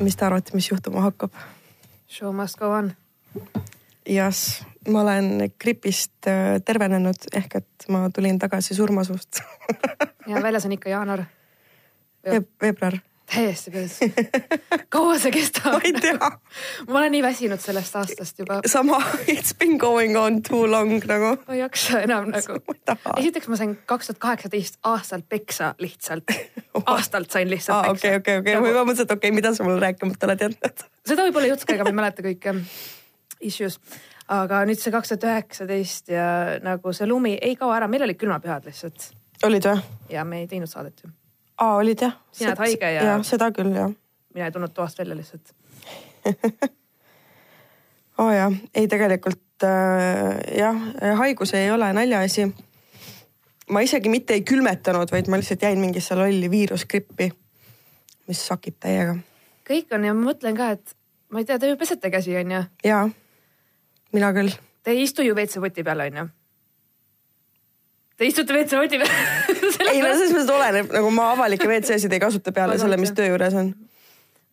mis 0.00 0.16
te 0.16 0.24
arvate, 0.24 0.54
mis 0.54 0.70
juhtuma 0.70 1.04
hakkab? 1.08 1.34
Show 2.10 2.32
must 2.34 2.58
go 2.58 2.70
on. 2.72 2.92
jas, 4.08 4.64
ma 4.88 5.02
olen 5.04 5.50
gripist 5.60 6.26
äh, 6.26 6.58
tervenenud 6.64 7.28
ehk 7.36 7.60
et 7.60 7.86
ma 7.88 8.08
tulin 8.10 8.38
tagasi 8.38 8.74
surmasuust 8.74 9.42
ja 10.30 10.42
väljas 10.42 10.66
on 10.66 10.72
ikka 10.72 10.90
jaanuar. 10.90 11.24
veebruar. 12.62 12.98
Täiesti 13.34 13.70
peas. 13.70 13.98
kaua 14.88 15.18
see 15.18 15.32
kestab? 15.34 15.72
ma 15.74 15.80
ei 15.84 15.92
tea. 15.92 16.30
ma 16.88 16.98
olen 16.98 17.14
nii 17.14 17.22
väsinud 17.22 17.62
sellest 17.62 17.96
aastast 18.00 18.42
juba. 18.42 18.60
sama, 18.66 19.00
it's 19.26 19.54
been 19.58 19.78
going 19.78 20.18
on 20.18 20.42
too 20.42 20.66
long 20.70 20.92
nagu. 21.06 21.32
ma 21.46 21.54
ei 21.54 21.62
jaksa 21.62 22.02
enam 22.06 22.30
nagu. 22.34 22.58
esiteks 23.16 23.48
ma 23.48 23.60
sain 23.60 23.76
kaks 23.86 24.10
tuhat 24.10 24.22
kaheksateist 24.26 24.80
aastalt 24.92 25.28
peksa 25.28 25.74
lihtsalt 25.78 26.34
aastalt 26.94 27.30
sain 27.30 27.50
lihtsalt 27.50 27.86
peksa. 27.86 28.08
okei, 28.08 28.16
okei, 28.16 28.38
okei, 28.42 28.60
ma 28.60 28.72
juba 28.74 28.84
mõtlesin, 28.88 29.08
et 29.08 29.16
okei 29.16 29.28
okay,, 29.30 29.36
mida 29.36 29.54
sa 29.54 29.66
mulle 29.66 29.80
rääkimata 29.84 30.30
oled 30.30 30.46
jätnud. 30.46 30.86
seda 31.12 31.28
võib-olla 31.28 31.52
jutt 31.54 31.66
käega, 31.68 31.86
ma 31.86 31.94
ei 31.94 32.00
mäleta 32.02 32.26
kõike 32.26 32.56
issues. 33.52 33.78
aga 34.30 34.64
nüüd 34.68 34.82
see 34.82 34.94
kaks 34.94 35.14
tuhat 35.14 35.30
üheksateist 35.30 36.12
ja 36.14 36.26
nagu 36.64 36.96
see 36.96 37.08
lumi 37.10 37.36
ei 37.38 37.56
kao 37.60 37.72
ära, 37.74 37.88
meil 37.90 38.08
olid 38.08 38.20
külmapühad 38.20 38.66
lihtsalt. 38.68 39.12
olid 39.46 39.70
või? 39.70 39.88
ja 40.16 40.26
me 40.26 40.44
ei 40.44 40.50
teinud 40.50 40.70
saadet 40.70 41.04
ju 41.04 41.14
aa, 41.60 41.76
olid 41.76 42.02
jah? 42.02 42.16
sina 42.32 42.50
oled 42.50 42.64
haige 42.64 42.92
ja. 42.94 43.06
jah, 43.12 43.24
seda 43.26 43.50
küll 43.54 43.72
jah. 43.76 43.92
mina 44.34 44.48
ei 44.48 44.54
tulnud 44.54 44.72
toast 44.74 44.98
välja 44.98 45.16
lihtsalt 45.18 45.54
oo 48.20 48.26
oh, 48.26 48.32
jah, 48.34 48.52
ei 48.74 48.88
tegelikult 48.88 49.64
äh, 49.64 50.40
jah, 50.58 50.80
haigus 51.20 51.54
ei 51.54 51.70
ole 51.70 51.92
naljaasi. 51.96 52.48
ma 53.70 53.80
isegi 53.86 54.12
mitte 54.12 54.36
ei 54.36 54.44
külmetanud, 54.44 55.12
vaid 55.12 55.30
ma 55.30 55.40
lihtsalt 55.40 55.62
jäin 55.62 55.80
mingisse 55.80 56.16
lolli 56.18 56.50
viirusgrippi, 56.50 57.30
mis 58.28 58.46
sakib 58.46 58.76
täiega. 58.80 59.16
kõik 59.68 59.94
on 59.96 60.04
ja 60.04 60.16
ma 60.16 60.32
mõtlen 60.32 60.58
ka, 60.58 60.72
et 60.76 60.96
ma 61.30 61.40
ei 61.40 61.48
tea, 61.48 61.58
te 61.58 61.70
ju 61.70 61.78
pesete 61.80 62.10
käsi 62.12 62.36
onju? 62.36 62.64
jaa, 62.84 63.06
mina 64.12 64.34
küll. 64.36 64.52
Te 64.82 64.94
ei 64.96 65.02
istu 65.04 65.24
ju 65.24 65.34
WC-poti 65.36 65.84
peal 65.84 66.00
onju? 66.08 66.28
Te 68.16 68.28
istute 68.28 68.52
WC-poti 68.52 69.00
peal 69.00 69.10
ei 69.94 70.02
no 70.02 70.10
selles 70.14 70.34
mõttes 70.36 70.56
oleneb, 70.56 70.90
nagu 70.96 71.14
ma 71.14 71.30
avalikke 71.36 71.68
WC-sid 71.68 72.12
ei 72.16 72.22
kasuta 72.22 72.52
peale 72.56 72.78
selle, 72.80 72.98
mis 73.00 73.14
töö 73.16 73.32
juures 73.32 73.56
on. 73.60 73.72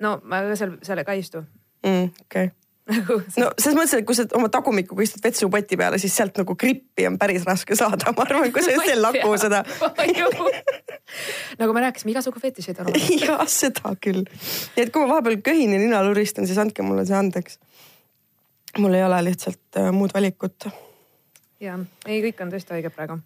no 0.04 0.18
ma 0.24 0.44
seal, 0.60 0.78
seal 0.86 1.04
ka 1.08 1.18
ei 1.18 1.26
istu 1.26 1.44
mm,. 1.86 2.10
okei 2.28 2.50
okay. 2.50 2.56
Nagu 2.88 3.18
no 3.42 3.50
selles 3.60 3.76
mõttes, 3.76 3.94
et 4.00 4.06
kui 4.08 4.16
sa 4.16 4.24
oma 4.38 4.48
tagumikuga 4.52 5.04
istud 5.04 5.24
vetsupoti 5.24 5.76
peale, 5.80 6.00
siis 6.00 6.14
sealt 6.16 6.38
nagu 6.40 6.56
grippi 6.60 7.08
on 7.10 7.18
päris 7.20 7.44
raske 7.48 7.76
saada, 7.76 8.14
ma 8.16 8.24
arvan, 8.24 8.52
kui 8.56 8.64
sa 8.64 8.74
just 8.78 8.88
ei 8.88 9.00
laku 9.00 9.34
seda 9.42 9.64
nagu 11.60 11.76
me 11.76 11.84
rääkisime, 11.84 12.14
igasugu 12.16 12.40
fetišid 12.44 12.80
on 12.80 12.92
olemas. 12.92 13.10
jah, 13.28 13.46
seda 13.52 13.94
küll. 14.04 14.24
nii 14.78 14.86
et 14.86 14.94
kui 14.94 15.04
ma 15.04 15.18
vahepeal 15.18 15.42
köhin 15.44 15.76
ja 15.76 15.82
nina 15.84 16.04
luristan, 16.08 16.48
siis 16.48 16.60
andke 16.64 16.86
mulle 16.86 17.06
see 17.08 17.18
andeks. 17.18 17.60
mul 18.80 18.96
ei 18.96 19.04
ole 19.04 19.24
lihtsalt 19.30 19.82
äh, 19.82 19.92
muud 19.92 20.16
valikut. 20.16 20.70
ja, 21.60 21.80
ei, 22.06 22.22
kõik 22.30 22.46
on 22.46 22.56
tõesti 22.56 22.78
haiged 22.78 22.96
praegu 22.96 23.20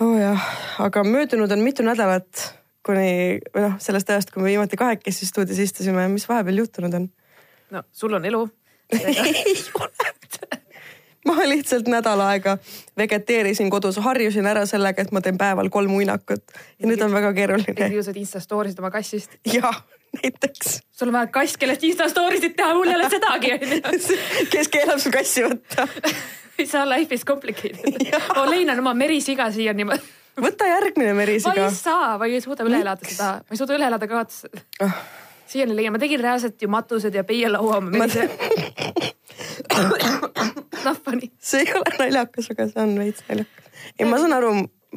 oo 0.00 0.12
oh 0.12 0.18
jah, 0.20 0.46
aga 0.84 1.04
möödunud 1.04 1.52
on 1.52 1.64
mitu 1.64 1.82
nädalat 1.86 2.52
kuni 2.86 3.40
või 3.54 3.62
noh, 3.64 3.78
sellest 3.82 4.10
ajast, 4.10 4.30
kui 4.32 4.42
me 4.42 4.52
viimati 4.52 4.78
kahekesi 4.78 5.26
stuudios 5.26 5.58
istusime, 5.62 6.08
mis 6.12 6.28
vahepeal 6.28 6.62
juhtunud 6.62 6.94
on? 7.00 7.08
no 7.74 7.82
sul 7.92 8.14
on 8.18 8.24
elu 8.28 8.42
ma 11.26 11.34
lihtsalt 11.50 11.88
nädal 11.90 12.20
aega 12.22 12.58
vegeteerisin 12.98 13.70
kodus, 13.70 13.98
harjusin 14.02 14.46
ära 14.46 14.66
sellega, 14.68 15.02
et 15.02 15.12
ma 15.12 15.20
teen 15.24 15.38
päeval 15.40 15.70
kolm 15.74 15.96
uinakut 15.98 16.44
ja 16.78 16.86
nüüd 16.86 17.02
on 17.02 17.12
väga 17.14 17.32
keeruline. 17.36 17.88
ilusad 17.90 18.16
Insta 18.20 18.40
story'sid 18.42 18.78
oma 18.82 18.92
kassist. 18.94 19.30
jah, 19.52 19.82
näiteks. 20.18 20.80
sul 20.92 21.12
on 21.12 21.20
vaja 21.20 21.30
kass, 21.38 21.56
kellest 21.60 21.84
Insta 21.86 22.08
story 22.12 22.40
sid 22.42 22.56
teha, 22.58 22.74
mul 22.74 22.90
ei 22.90 22.98
ole 22.98 23.10
sedagi 23.12 23.52
onju. 23.56 24.18
kes 24.52 24.72
keelab 24.72 25.02
sul 25.02 25.14
kassi 25.14 25.46
võtta 25.46 25.88
ei 26.58 26.66
saa, 26.66 26.86
life 26.88 27.14
is 27.14 27.24
complicated. 27.24 28.12
Olein 28.36 28.70
on 28.72 28.78
oma 28.80 28.94
merisiga 28.96 29.50
siiani 29.52 29.84
võta 30.40 30.68
järgmine 30.68 31.12
merisiga. 31.16 31.54
ma 31.54 31.68
ei 31.68 31.76
saa, 31.76 32.16
ma 32.18 32.28
ei 32.28 32.40
suuda 32.44 32.66
üle 32.66 32.80
elada 32.84 33.08
seda, 33.08 33.28
ma 33.40 33.56
ei 33.56 33.60
suuda 33.60 33.76
üle 33.76 33.88
elada 33.88 34.08
kaotust 34.10 34.48
oh.. 34.84 34.96
siiani 35.48 35.76
leian, 35.76 35.94
ma 35.96 36.00
tegin 36.02 36.22
reaalselt 36.22 36.62
ju 36.62 36.68
matused 36.72 37.14
ja 37.14 37.24
peielaua 37.24 37.80
oma 37.80 37.92
merise 37.92 38.28
Nahvani. 40.86 41.30
see 41.42 41.64
ei 41.64 41.72
ole 41.76 41.94
naljakas, 41.98 42.50
aga 42.52 42.68
see 42.72 42.82
on 42.82 42.96
veits 43.00 43.24
naljakas. 43.28 43.70
ei, 43.98 44.08
ma 44.08 44.20
saan 44.22 44.36
aru, 44.36 44.52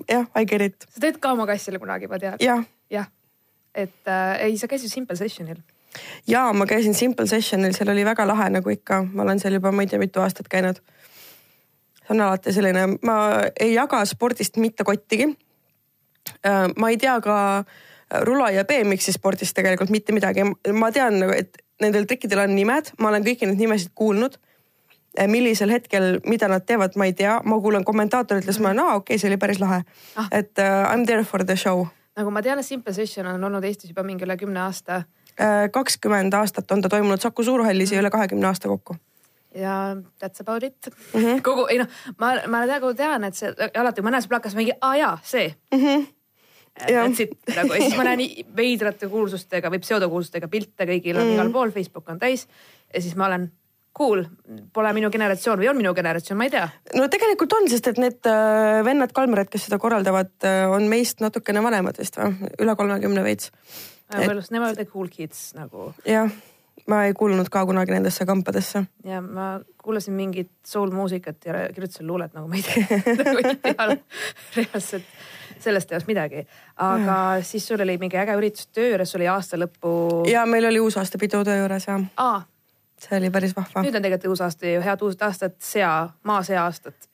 jah, 0.08 0.28
I 0.36 0.46
get 0.50 0.66
it. 0.66 0.90
sa 0.90 1.06
teed 1.06 1.22
ka 1.24 1.34
oma 1.38 1.48
kassile 1.50 1.82
kunagi, 1.82 2.12
ma 2.12 2.20
tean. 2.22 2.38
jah. 2.44 2.66
jah, 2.92 3.08
et 3.80 4.08
äh, 4.08 4.46
ei, 4.48 4.58
sa 4.58 4.68
käisid 4.68 4.92
Simple 4.92 5.18
Sessionil. 5.20 5.60
Ja 6.28 6.54
ma 6.54 6.66
käisin 6.70 6.94
Simple 6.94 7.28
Sessionil, 7.28 7.74
seal 7.74 7.90
oli 7.90 8.06
väga 8.06 8.28
lahe 8.28 8.50
nagu 8.54 8.70
ikka, 8.70 9.02
ma 9.14 9.26
olen 9.26 9.40
seal 9.42 9.58
juba, 9.58 9.72
ma 9.72 9.86
ei 9.86 9.92
tea, 9.92 10.00
mitu 10.02 10.22
aastat 10.22 10.50
käinud. 10.52 10.82
On 12.10 12.22
alati 12.22 12.54
selline, 12.54 12.88
ma 13.06 13.16
ei 13.60 13.74
jaga 13.74 14.02
spordist 14.10 14.58
mitte 14.58 14.86
kottigi. 14.86 15.30
Äh, 16.46 16.68
ma 16.78 16.90
ei 16.90 16.98
tea 16.98 17.20
ka 17.22 17.38
rula 18.26 18.50
ja 18.50 18.66
BMX-i 18.66 19.14
spordist 19.14 19.54
tegelikult 19.58 19.92
mitte 19.94 20.14
midagi, 20.14 20.46
ma 20.74 20.92
tean, 20.92 21.20
nagu, 21.22 21.34
et 21.38 21.62
nendel 21.82 22.08
trikkidel 22.10 22.44
on 22.48 22.56
nimed, 22.58 22.94
ma 23.00 23.12
olen 23.12 23.26
kõiki 23.26 23.50
neid 23.50 23.62
nimesid 23.62 23.94
kuulnud. 23.98 24.40
Äh, 25.18 25.30
millisel 25.30 25.74
hetkel, 25.74 26.20
mida 26.30 26.50
nad 26.50 26.66
teevad, 26.66 26.98
ma 26.98 27.10
ei 27.10 27.14
tea, 27.18 27.40
ma 27.46 27.62
kuulan 27.62 27.86
kommentaatorites, 27.86 28.60
ma 28.62 28.72
olen, 28.72 28.84
aa 28.86 28.98
okei 29.00 29.16
okay,, 29.16 29.22
see 29.22 29.32
oli 29.32 29.42
päris 29.42 29.62
lahe. 29.62 29.82
Ah.. 30.16 30.30
et 30.32 30.54
uh, 30.58 30.86
I 30.94 30.98
m 30.98 31.06
there 31.06 31.24
for 31.24 31.46
the 31.46 31.58
show. 31.58 31.88
Nagu 32.20 32.32
ma 32.36 32.44
tean, 32.46 32.60
et 32.60 32.68
Simple 32.68 32.94
Session 32.96 33.28
on 33.32 33.50
olnud 33.50 33.64
Eestis 33.64 33.94
juba 33.94 34.04
mingi 34.08 34.28
üle 34.28 34.38
kümne 34.38 34.62
aasta. 34.68 35.04
kakskümmend 35.72 36.34
aastat 36.36 36.72
on 36.72 36.82
ta 36.84 36.90
toimunud 36.92 37.22
Saku 37.24 37.44
Suurhallis 37.48 37.94
ja 37.94 38.02
üle 38.02 38.10
kahekümne 38.12 38.48
aasta 38.48 38.68
kokku 38.68 38.98
ja 39.56 39.96
that's 40.20 40.42
about 40.42 40.64
it 40.64 40.76
mm. 41.14 41.22
-hmm. 41.22 41.42
kogu, 41.48 41.68
ei 41.68 41.78
noh, 41.78 41.88
ma, 42.18 42.34
ma 42.48 42.66
nagu 42.66 42.94
tean, 42.94 43.24
et 43.24 43.36
see 43.36 43.54
alati 43.78 44.02
mõnes 44.06 44.28
plakas 44.30 44.56
mingi, 44.56 44.76
aa 44.82 44.96
jaa, 44.96 45.18
see 45.24 45.54
mm. 45.72 45.80
-hmm. 45.80 46.08
That's 46.80 47.20
it 47.20 47.56
nagu 47.56 47.74
ja 47.74 47.82
siis 47.82 47.96
ma 47.98 48.04
näen 48.08 48.22
veidrate 48.56 49.08
kuulsustega 49.08 49.72
või 49.72 49.82
pseudokuulsustega 49.84 50.48
pilte 50.48 50.86
kõigil 50.86 51.18
on 51.18 51.24
mm 51.24 51.30
-hmm. 51.30 51.34
igal 51.34 51.52
pool, 51.52 51.72
Facebook 51.72 52.10
on 52.10 52.20
täis. 52.20 52.48
ja 52.94 53.02
siis 53.02 53.16
ma 53.16 53.26
olen 53.26 53.52
cool, 53.98 54.24
pole 54.74 54.92
minu 54.96 55.10
generatsioon 55.14 55.60
või 55.62 55.70
on 55.72 55.80
minu 55.80 55.94
generatsioon, 55.98 56.38
ma 56.40 56.48
ei 56.48 56.54
tea. 56.54 56.68
no 56.96 57.08
tegelikult 57.12 57.54
on, 57.58 57.70
sest 57.72 57.90
et 57.92 58.02
need 58.02 58.30
äh, 58.30 58.82
vennad 58.86 59.14
Kalmered, 59.16 59.52
kes 59.52 59.68
seda 59.68 59.80
korraldavad, 59.82 60.36
äh, 60.48 60.66
on 60.72 60.88
meist 60.92 61.24
natukene 61.24 61.64
vanemad 61.66 62.00
vist 62.00 62.20
või, 62.20 62.54
üle 62.62 62.78
kolmekümne 62.80 63.26
veits. 63.26 63.52
Nemad 64.10 64.74
olid 64.74 64.90
cool 64.90 65.12
kids 65.14 65.52
nagu. 65.58 65.92
jah 66.08 66.32
ma 66.90 67.04
ei 67.06 67.14
kuulunud 67.14 67.50
ka 67.54 67.62
kunagi 67.70 67.94
nendesse 67.94 68.26
kampadesse. 68.26 68.84
ja 69.06 69.22
ma 69.22 69.60
kuulasin 69.84 70.14
mingit 70.14 70.52
soul-muusikat 70.66 71.46
ja 71.46 71.60
kirjutasin 71.74 72.08
luulet 72.08 72.34
nagu 72.34 72.48
ma 72.48 72.56
ei 72.58 72.64
tea 72.66 73.02
nagu 73.20 73.44
ei 73.44 73.56
tea 73.62 73.98
reaalselt 74.56 75.12
sellest 75.60 75.92
ei 75.92 75.98
olnud 75.98 76.08
midagi. 76.08 76.46
aga 76.78 77.18
ja. 77.36 77.44
siis 77.44 77.68
sul 77.68 77.82
oli 77.84 77.98
mingi 78.02 78.18
äge 78.18 78.38
üritus 78.40 78.70
töö 78.74 78.94
juures, 78.94 79.16
oli 79.16 79.28
aasta 79.28 79.60
lõppu. 79.60 79.92
ja 80.32 80.46
meil 80.46 80.70
oli 80.72 80.80
uusaastapidu 80.80 81.44
töö 81.44 81.60
juures 81.62 81.88
ja. 81.88 82.00
See 83.04 83.18
oli 83.18 83.32
päris 83.34 83.56
vahva. 83.58 83.84
nüüd 83.86 83.96
on 83.96 84.06
tegelikult 84.06 84.36
uus 84.36 84.44
aasta 84.46 84.70
ju, 84.70 84.84
head 84.86 85.04
uut 85.06 85.26
aastat, 85.28 85.58
sea, 85.64 85.94
maasea 86.28 86.64
aastat 86.66 87.10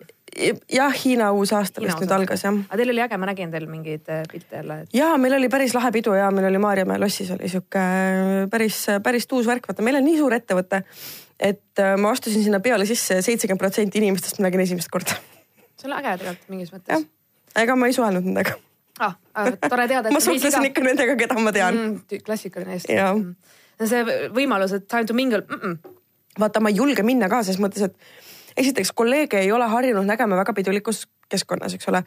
jah, 0.71 0.95
Hiina 1.03 1.29
uus 1.35 1.53
aasta 1.55 1.83
vist 1.83 2.01
nüüd 2.01 2.11
algas 2.15 2.43
jah. 2.45 2.57
aga 2.67 2.79
teil 2.79 2.91
oli 2.93 3.03
äge, 3.05 3.19
ma 3.21 3.29
nägin 3.29 3.53
teil 3.53 3.67
mingeid 3.69 4.09
äh, 4.11 4.23
pilte 4.31 4.59
jälle 4.59 4.81
et.... 4.83 4.89
ja 4.95 5.13
meil 5.21 5.37
oli 5.37 5.49
päris 5.51 5.75
lahe 5.77 5.91
pidu 5.95 6.15
ja 6.17 6.29
meil 6.33 6.49
oli 6.49 6.61
Maarjamäe 6.61 6.99
lossis 7.01 7.31
oli 7.35 7.49
sihuke 7.51 7.81
äh, 7.81 8.33
päris, 8.51 8.85
päris 9.03 9.27
tuus 9.31 9.47
värk, 9.47 9.67
vaata 9.69 9.85
meil 9.85 9.99
on 10.01 10.05
nii 10.07 10.19
suur 10.19 10.35
ettevõte, 10.35 10.83
et 11.39 11.83
äh, 11.83 11.95
ma 12.01 12.11
astusin 12.15 12.43
sinna 12.43 12.59
peale 12.63 12.87
sisse 12.89 13.21
seitsekümmend 13.25 13.63
protsenti 13.63 14.01
inimestest 14.03 14.41
ma 14.41 14.49
nägin 14.49 14.65
esimest 14.65 14.91
korda. 14.91 15.17
see 15.79 15.91
on 15.91 15.97
äge 16.01 16.17
tegelikult 16.23 16.55
mingis 16.55 16.73
mõttes. 16.75 17.09
ega 17.63 17.79
ma 17.79 17.91
ei 17.91 17.97
suhelnud 17.97 18.27
nendega 18.27 18.57
ah,. 18.99 19.15
tore 19.69 19.87
teada. 19.87 20.11
ma 20.15 20.23
suhtlesin 20.23 20.71
ikka 20.71 20.83
nendega, 20.83 21.15
keda 21.19 21.39
ma 21.39 21.53
tean 21.55 21.77
mm,. 21.77 22.25
klassikaline 22.25 22.79
Eesti. 22.79 22.99
See 23.83 24.29
võimalus, 24.31 24.75
et 24.75 24.87
time 24.87 25.05
to 25.05 25.13
mingle 25.13 25.41
mm. 25.43 25.59
-mm. 25.61 25.95
vaata, 26.39 26.59
ma 26.63 26.71
ei 26.71 26.77
julge 26.79 27.03
minna 27.03 27.29
ka 27.29 27.43
ses 27.43 27.59
mõttes, 27.59 27.83
et 27.83 27.95
esiteks 28.57 28.91
kolleege 28.91 29.39
ei 29.39 29.51
ole 29.51 29.67
harjunud 29.67 30.07
nägema 30.07 30.37
väga 30.39 30.53
pidulikus 30.53 31.07
keskkonnas, 31.29 31.73
eks 31.75 31.89
ole. 31.91 32.03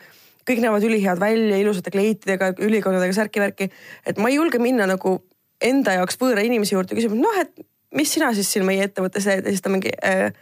kõik 0.48 0.62
näevad 0.64 0.84
ülihead 0.84 1.20
välja, 1.20 1.56
ilusate 1.60 1.90
kleitidega, 1.90 2.54
ülikondadega, 2.58 3.12
särki-värki. 3.12 3.70
et 4.06 4.18
ma 4.18 4.28
ei 4.28 4.34
julge 4.34 4.58
minna 4.58 4.86
nagu 4.86 5.18
enda 5.60 5.92
jaoks 5.92 6.16
võõra 6.20 6.44
inimese 6.44 6.74
juurde 6.74 6.94
küsima, 6.94 7.14
noh, 7.14 7.40
et 7.40 7.52
mis 7.94 8.12
sina 8.12 8.32
siis 8.34 8.52
siin 8.52 8.64
meie 8.64 8.84
ettevõttes 8.84 9.24
teed 9.24 9.44
ja 9.44 9.50
siis 9.50 9.62
ta 9.62 9.68
mingi 9.68 9.92
äh,. 10.04 10.32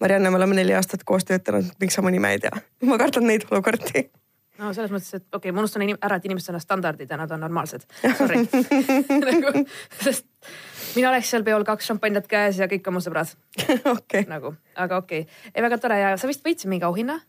Marianne, 0.00 0.28
me 0.30 0.36
oleme 0.36 0.54
neli 0.54 0.74
aastat 0.76 1.06
koos 1.08 1.24
töötanud, 1.24 1.70
miks 1.80 1.94
sa 1.96 2.02
mu 2.04 2.10
nime 2.12 2.34
ei 2.34 2.38
tea? 2.38 2.52
ma 2.84 2.98
kardan 3.00 3.24
neid 3.24 3.46
olukordi 3.50 4.10
no 4.60 4.72
selles 4.76 4.92
mõttes, 4.92 5.14
et 5.16 5.24
okei 5.24 5.50
okay,, 5.50 5.54
ma 5.54 5.62
unustan 5.62 5.84
ära, 5.94 6.18
et 6.18 6.26
inimesed 6.28 6.54
on 6.54 6.60
standardid 6.60 7.10
ja 7.10 7.18
nad 7.20 7.32
on 7.32 7.42
normaalsed. 7.44 7.86
Sorry 8.18 8.42
nagu, 9.24 9.64
sest 10.02 10.26
mina 10.96 11.12
oleks 11.12 11.30
seal 11.30 11.44
peol 11.46 11.64
kaks 11.66 11.90
šampanjat 11.90 12.28
käes 12.30 12.60
ja 12.62 12.68
kõik 12.70 12.88
on 12.88 12.98
mu 12.98 13.04
sõbrad 13.04 13.32
okay.. 13.94 14.26
nagu, 14.30 14.54
aga 14.74 15.00
okei 15.02 15.24
okay., 15.26 15.50
ei 15.54 15.64
väga 15.64 15.80
tore 15.82 16.00
ja 16.00 16.12
sa 16.20 16.30
vist 16.30 16.44
võitsid 16.46 16.72
mingi 16.72 16.86
auhinna 16.88 17.20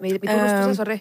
või, 0.00 0.16
tunnustuse 0.18 0.72
äh,, 0.72 0.76
sorry 0.78 1.00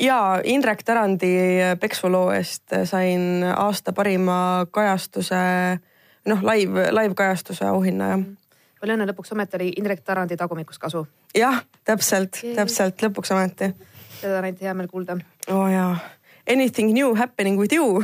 ja 0.00 0.40
Indrek 0.48 0.84
Tarandi 0.86 1.32
peksuloo 1.80 2.30
eest 2.36 2.76
sain 2.88 3.44
aasta 3.52 3.92
parima 3.92 4.66
kajastuse 4.70 5.42
noh, 6.30 6.46
live, 6.46 6.88
live-kajastuse 6.94 7.66
auhinna 7.68 8.14
ja 8.14 8.22
palju 8.82 8.96
õnne, 8.96 9.06
lõpuks 9.12 9.30
ometi 9.34 9.58
oli 9.60 9.68
Indrek 9.78 10.02
Tarandi 10.02 10.36
tagumikust 10.38 10.82
kasu. 10.82 11.04
jah, 11.38 11.62
täpselt, 11.86 12.40
täpselt 12.56 13.04
lõpuks 13.04 13.30
ometi. 13.34 13.70
seda 14.18 14.40
on 14.40 14.48
ainult 14.48 14.64
hea 14.66 14.74
meel 14.74 14.90
kuulda. 14.90 15.16
oo 15.48 15.60
oh, 15.60 15.68
jaa, 15.70 15.94
anything 16.50 16.90
new 16.94 17.14
happening 17.14 17.60
with 17.60 17.74
you. 17.74 18.02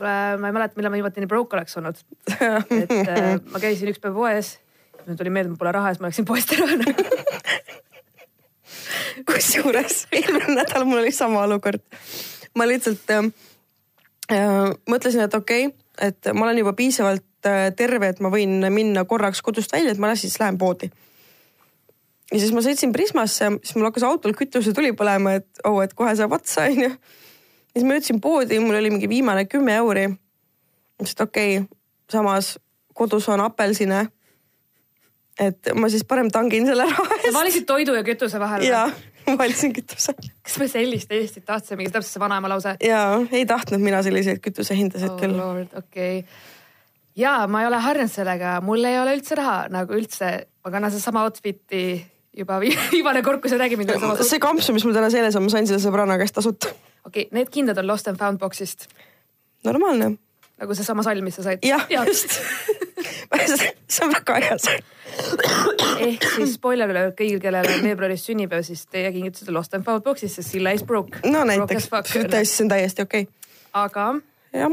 kuule, 0.00 0.16
ma 0.40 0.50
ei 0.50 0.56
mäleta, 0.56 0.78
millal 0.78 0.94
ma 0.94 0.98
viimati 0.98 1.22
nii 1.22 1.30
broke 1.30 1.56
oleks 1.58 1.76
olnud. 1.80 2.00
et 2.80 2.96
äh, 3.04 3.36
ma 3.52 3.62
käisin 3.62 3.92
üks 3.92 4.00
päev 4.02 4.16
poes, 4.16 4.56
mul 5.04 5.20
tuli 5.20 5.32
meelde, 5.34 5.52
mul 5.52 5.60
pole 5.60 5.74
raha 5.76 5.92
ja 5.92 5.96
siis 5.96 6.02
ma 6.02 6.10
läksin 6.10 6.28
poest 6.28 6.56
ära. 6.56 6.66
kusjuures 9.28 10.06
eelmine 10.14 10.54
nädal 10.56 10.86
mul 10.88 11.02
oli 11.02 11.12
sama 11.12 11.42
olukord. 11.44 11.82
ma 12.56 12.66
lihtsalt 12.68 13.12
äh, 13.14 13.28
äh, 14.32 14.72
mõtlesin, 14.88 15.24
et 15.26 15.34
okei 15.34 15.66
okay,, 15.68 16.08
et 16.08 16.32
ma 16.34 16.46
olen 16.46 16.62
juba 16.62 16.72
piisavalt 16.78 17.46
äh, 17.46 17.68
terve, 17.76 18.10
et 18.10 18.20
ma 18.24 18.32
võin 18.32 18.60
minna 18.72 19.04
korraks 19.04 19.42
kodust 19.42 19.72
välja, 19.72 19.92
et 19.92 20.02
ma 20.02 20.14
siis 20.16 20.38
lähen 20.40 20.58
poodi. 20.58 20.90
ja 22.32 22.38
siis 22.38 22.52
ma 22.56 22.64
sõitsin 22.64 22.92
Prismasse, 22.96 23.52
siis 23.62 23.76
mul 23.76 23.90
hakkas 23.90 24.06
autol 24.08 24.36
kütusetuli 24.38 24.94
põlema, 24.96 25.38
et 25.40 25.64
oo 25.64 25.78
oh,, 25.78 25.84
et 25.84 25.94
kohe 25.94 26.14
saab 26.16 26.38
otsa, 26.38 26.66
onju. 26.70 26.94
Siis 27.72 27.86
ma 27.86 27.98
jõudsin 27.98 28.20
poodi, 28.22 28.58
mul 28.62 28.78
oli 28.80 28.90
mingi 28.92 29.08
viimane 29.10 29.46
kümme 29.50 29.76
euri. 29.80 30.08
mõtlesin, 30.08 31.16
et 31.16 31.26
okei 31.26 31.58
okay,, 31.58 31.78
samas 32.10 32.56
kodus 32.94 33.28
on 33.28 33.40
apelsine. 33.40 34.06
et 35.40 35.72
ma 35.74 35.88
siis 35.88 36.04
parem 36.04 36.28
tangin 36.30 36.66
selle 36.68 36.84
raha 36.84 37.06
sa 37.08 37.20
eest. 37.22 37.34
valisid 37.34 37.66
toidu 37.66 37.94
ja 37.96 38.04
kütuse 38.04 38.40
vahel? 38.40 38.66
ja, 38.66 38.84
ma 39.26 39.38
valisin 39.38 39.72
kütuse 39.72 40.14
kas 40.18 40.58
me 40.60 40.68
sellist 40.68 41.12
Eestit 41.12 41.46
tahtsime, 41.48 41.86
täpselt 41.88 42.12
see 42.12 42.22
vanaema 42.22 42.50
lause. 42.52 42.76
ja 42.84 43.02
ei 43.32 43.46
tahtnud 43.46 43.80
mina 43.80 44.02
selliseid 44.02 44.42
kütusehindasid 44.44 45.16
küll. 45.20 45.38
Oh 45.40 45.56
okei 45.56 46.18
okay.. 46.18 46.22
ja 47.16 47.46
ma 47.48 47.62
ei 47.64 47.70
ole 47.70 47.80
harjunud 47.86 48.12
sellega, 48.12 48.58
mul 48.64 48.84
ei 48.84 48.98
ole 49.00 49.16
üldse 49.18 49.38
raha 49.38 49.68
nagu 49.72 49.96
üldse, 49.96 50.32
ma 50.64 50.74
kannan 50.74 50.92
sedasama 50.92 51.24
outfit'i 51.28 51.84
juba 52.36 52.60
vi- 52.60 52.76
viimane 52.94 53.22
kord, 53.22 53.40
kui 53.40 53.50
sa 53.50 53.58
räägid 53.60 53.80
mind 53.80 53.96
sama. 54.00 54.16
see 54.22 54.42
kampsu, 54.42 54.74
mis 54.76 54.84
mul 54.86 54.96
täna 54.96 55.10
seljas 55.12 55.38
on, 55.38 55.46
ma 55.46 55.54
sain 55.56 55.68
selle 55.70 55.82
sõbranna 55.82 56.18
käest 56.20 56.36
tasuta. 56.36 56.74
Okei 57.04 57.26
okay,, 57.26 57.38
need 57.38 57.52
kindad 57.52 57.78
on 57.78 57.88
Lost 57.90 58.08
and 58.08 58.18
Found 58.18 58.40
box'ist 58.42 58.88
normaalne. 59.64 60.16
nagu 60.60 60.74
seesama 60.76 61.02
salm, 61.06 61.24
mis 61.24 61.36
sa 61.40 61.46
said. 61.46 61.64
jah, 61.66 61.86
just. 62.06 62.40
see 63.88 64.04
on 64.04 64.14
väga 64.14 64.40
hea 64.44 64.58
see. 64.58 64.78
ehk 66.06 66.24
siis 66.36 66.54
spoiler 66.56 66.90
alert 66.92 67.18
kõigil, 67.18 67.40
kellel 67.42 67.66
on 67.66 67.84
veebruaris 67.84 68.24
sünnipäev, 68.28 68.64
siis 68.66 68.86
teie 68.86 69.12
kingitused 69.12 69.48
on 69.48 69.58
Lost 69.60 69.74
and 69.74 69.88
Found 69.88 70.06
box'is, 70.06 70.38
sest 70.38 70.56
Silla 70.56 70.72
is 70.76 70.86
broke. 70.86 71.20
no 71.28 71.44
näiteks, 71.48 71.90
see 72.12 72.64
on 72.64 72.72
täiesti 72.72 73.06
okei 73.08 73.28
aga 73.72 74.08
okay.. 74.08 74.60
jah, 74.60 74.72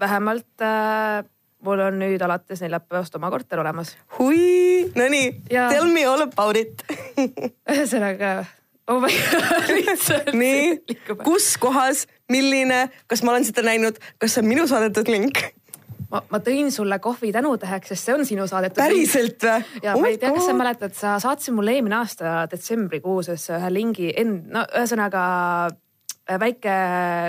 vähemalt 0.00 0.62
äh, 0.62 1.24
mul 1.62 1.80
on 1.80 1.98
nüüd 2.02 2.22
alates 2.22 2.62
neljapäevast 2.64 3.14
oma 3.16 3.30
korter 3.30 3.60
olemas. 3.62 3.96
hui, 4.18 4.90
nonii, 4.94 5.42
Jaa. 5.50 5.70
tell 5.70 5.90
me 5.92 6.04
all 6.06 6.26
about 6.26 6.56
it. 6.56 6.82
ühesõnaga, 7.72 8.44
oh 8.88 9.00
my 9.00 9.14
god, 9.32 9.70
lihtsalt. 9.78 10.32
nii, 10.34 10.96
kus 11.24 11.56
kohas, 11.62 12.06
milline, 12.32 12.86
kas 13.10 13.22
ma 13.22 13.34
olen 13.34 13.46
seda 13.48 13.64
näinud, 13.66 13.98
kas 14.18 14.36
see 14.36 14.44
on 14.44 14.48
minu 14.50 14.66
saadetud 14.70 15.10
link? 15.12 15.42
ma, 16.12 16.22
ma 16.32 16.40
tõin 16.44 16.70
sulle 16.74 16.98
kohvi 17.02 17.32
tänutäheks, 17.34 17.92
sest 17.92 18.08
see 18.08 18.16
on 18.16 18.26
sinu 18.28 18.46
saadetud. 18.50 18.80
päriselt 18.82 19.46
Oh 19.46 19.54
või? 19.54 19.84
ja 19.86 19.94
ma 19.98 20.10
ei 20.10 20.18
tea, 20.20 20.32
kas 20.34 20.48
sa 20.48 20.56
mäletad, 20.56 20.96
sa 20.98 21.14
saatsid 21.22 21.56
mulle 21.56 21.76
eelmine 21.76 22.00
aasta 22.00 22.42
detsembrikuuses 22.50 23.48
ühe 23.56 23.72
lingi, 23.72 24.10
no 24.26 24.64
ühesõnaga 24.66 25.22
äh, 25.70 26.40
väike 26.42 26.74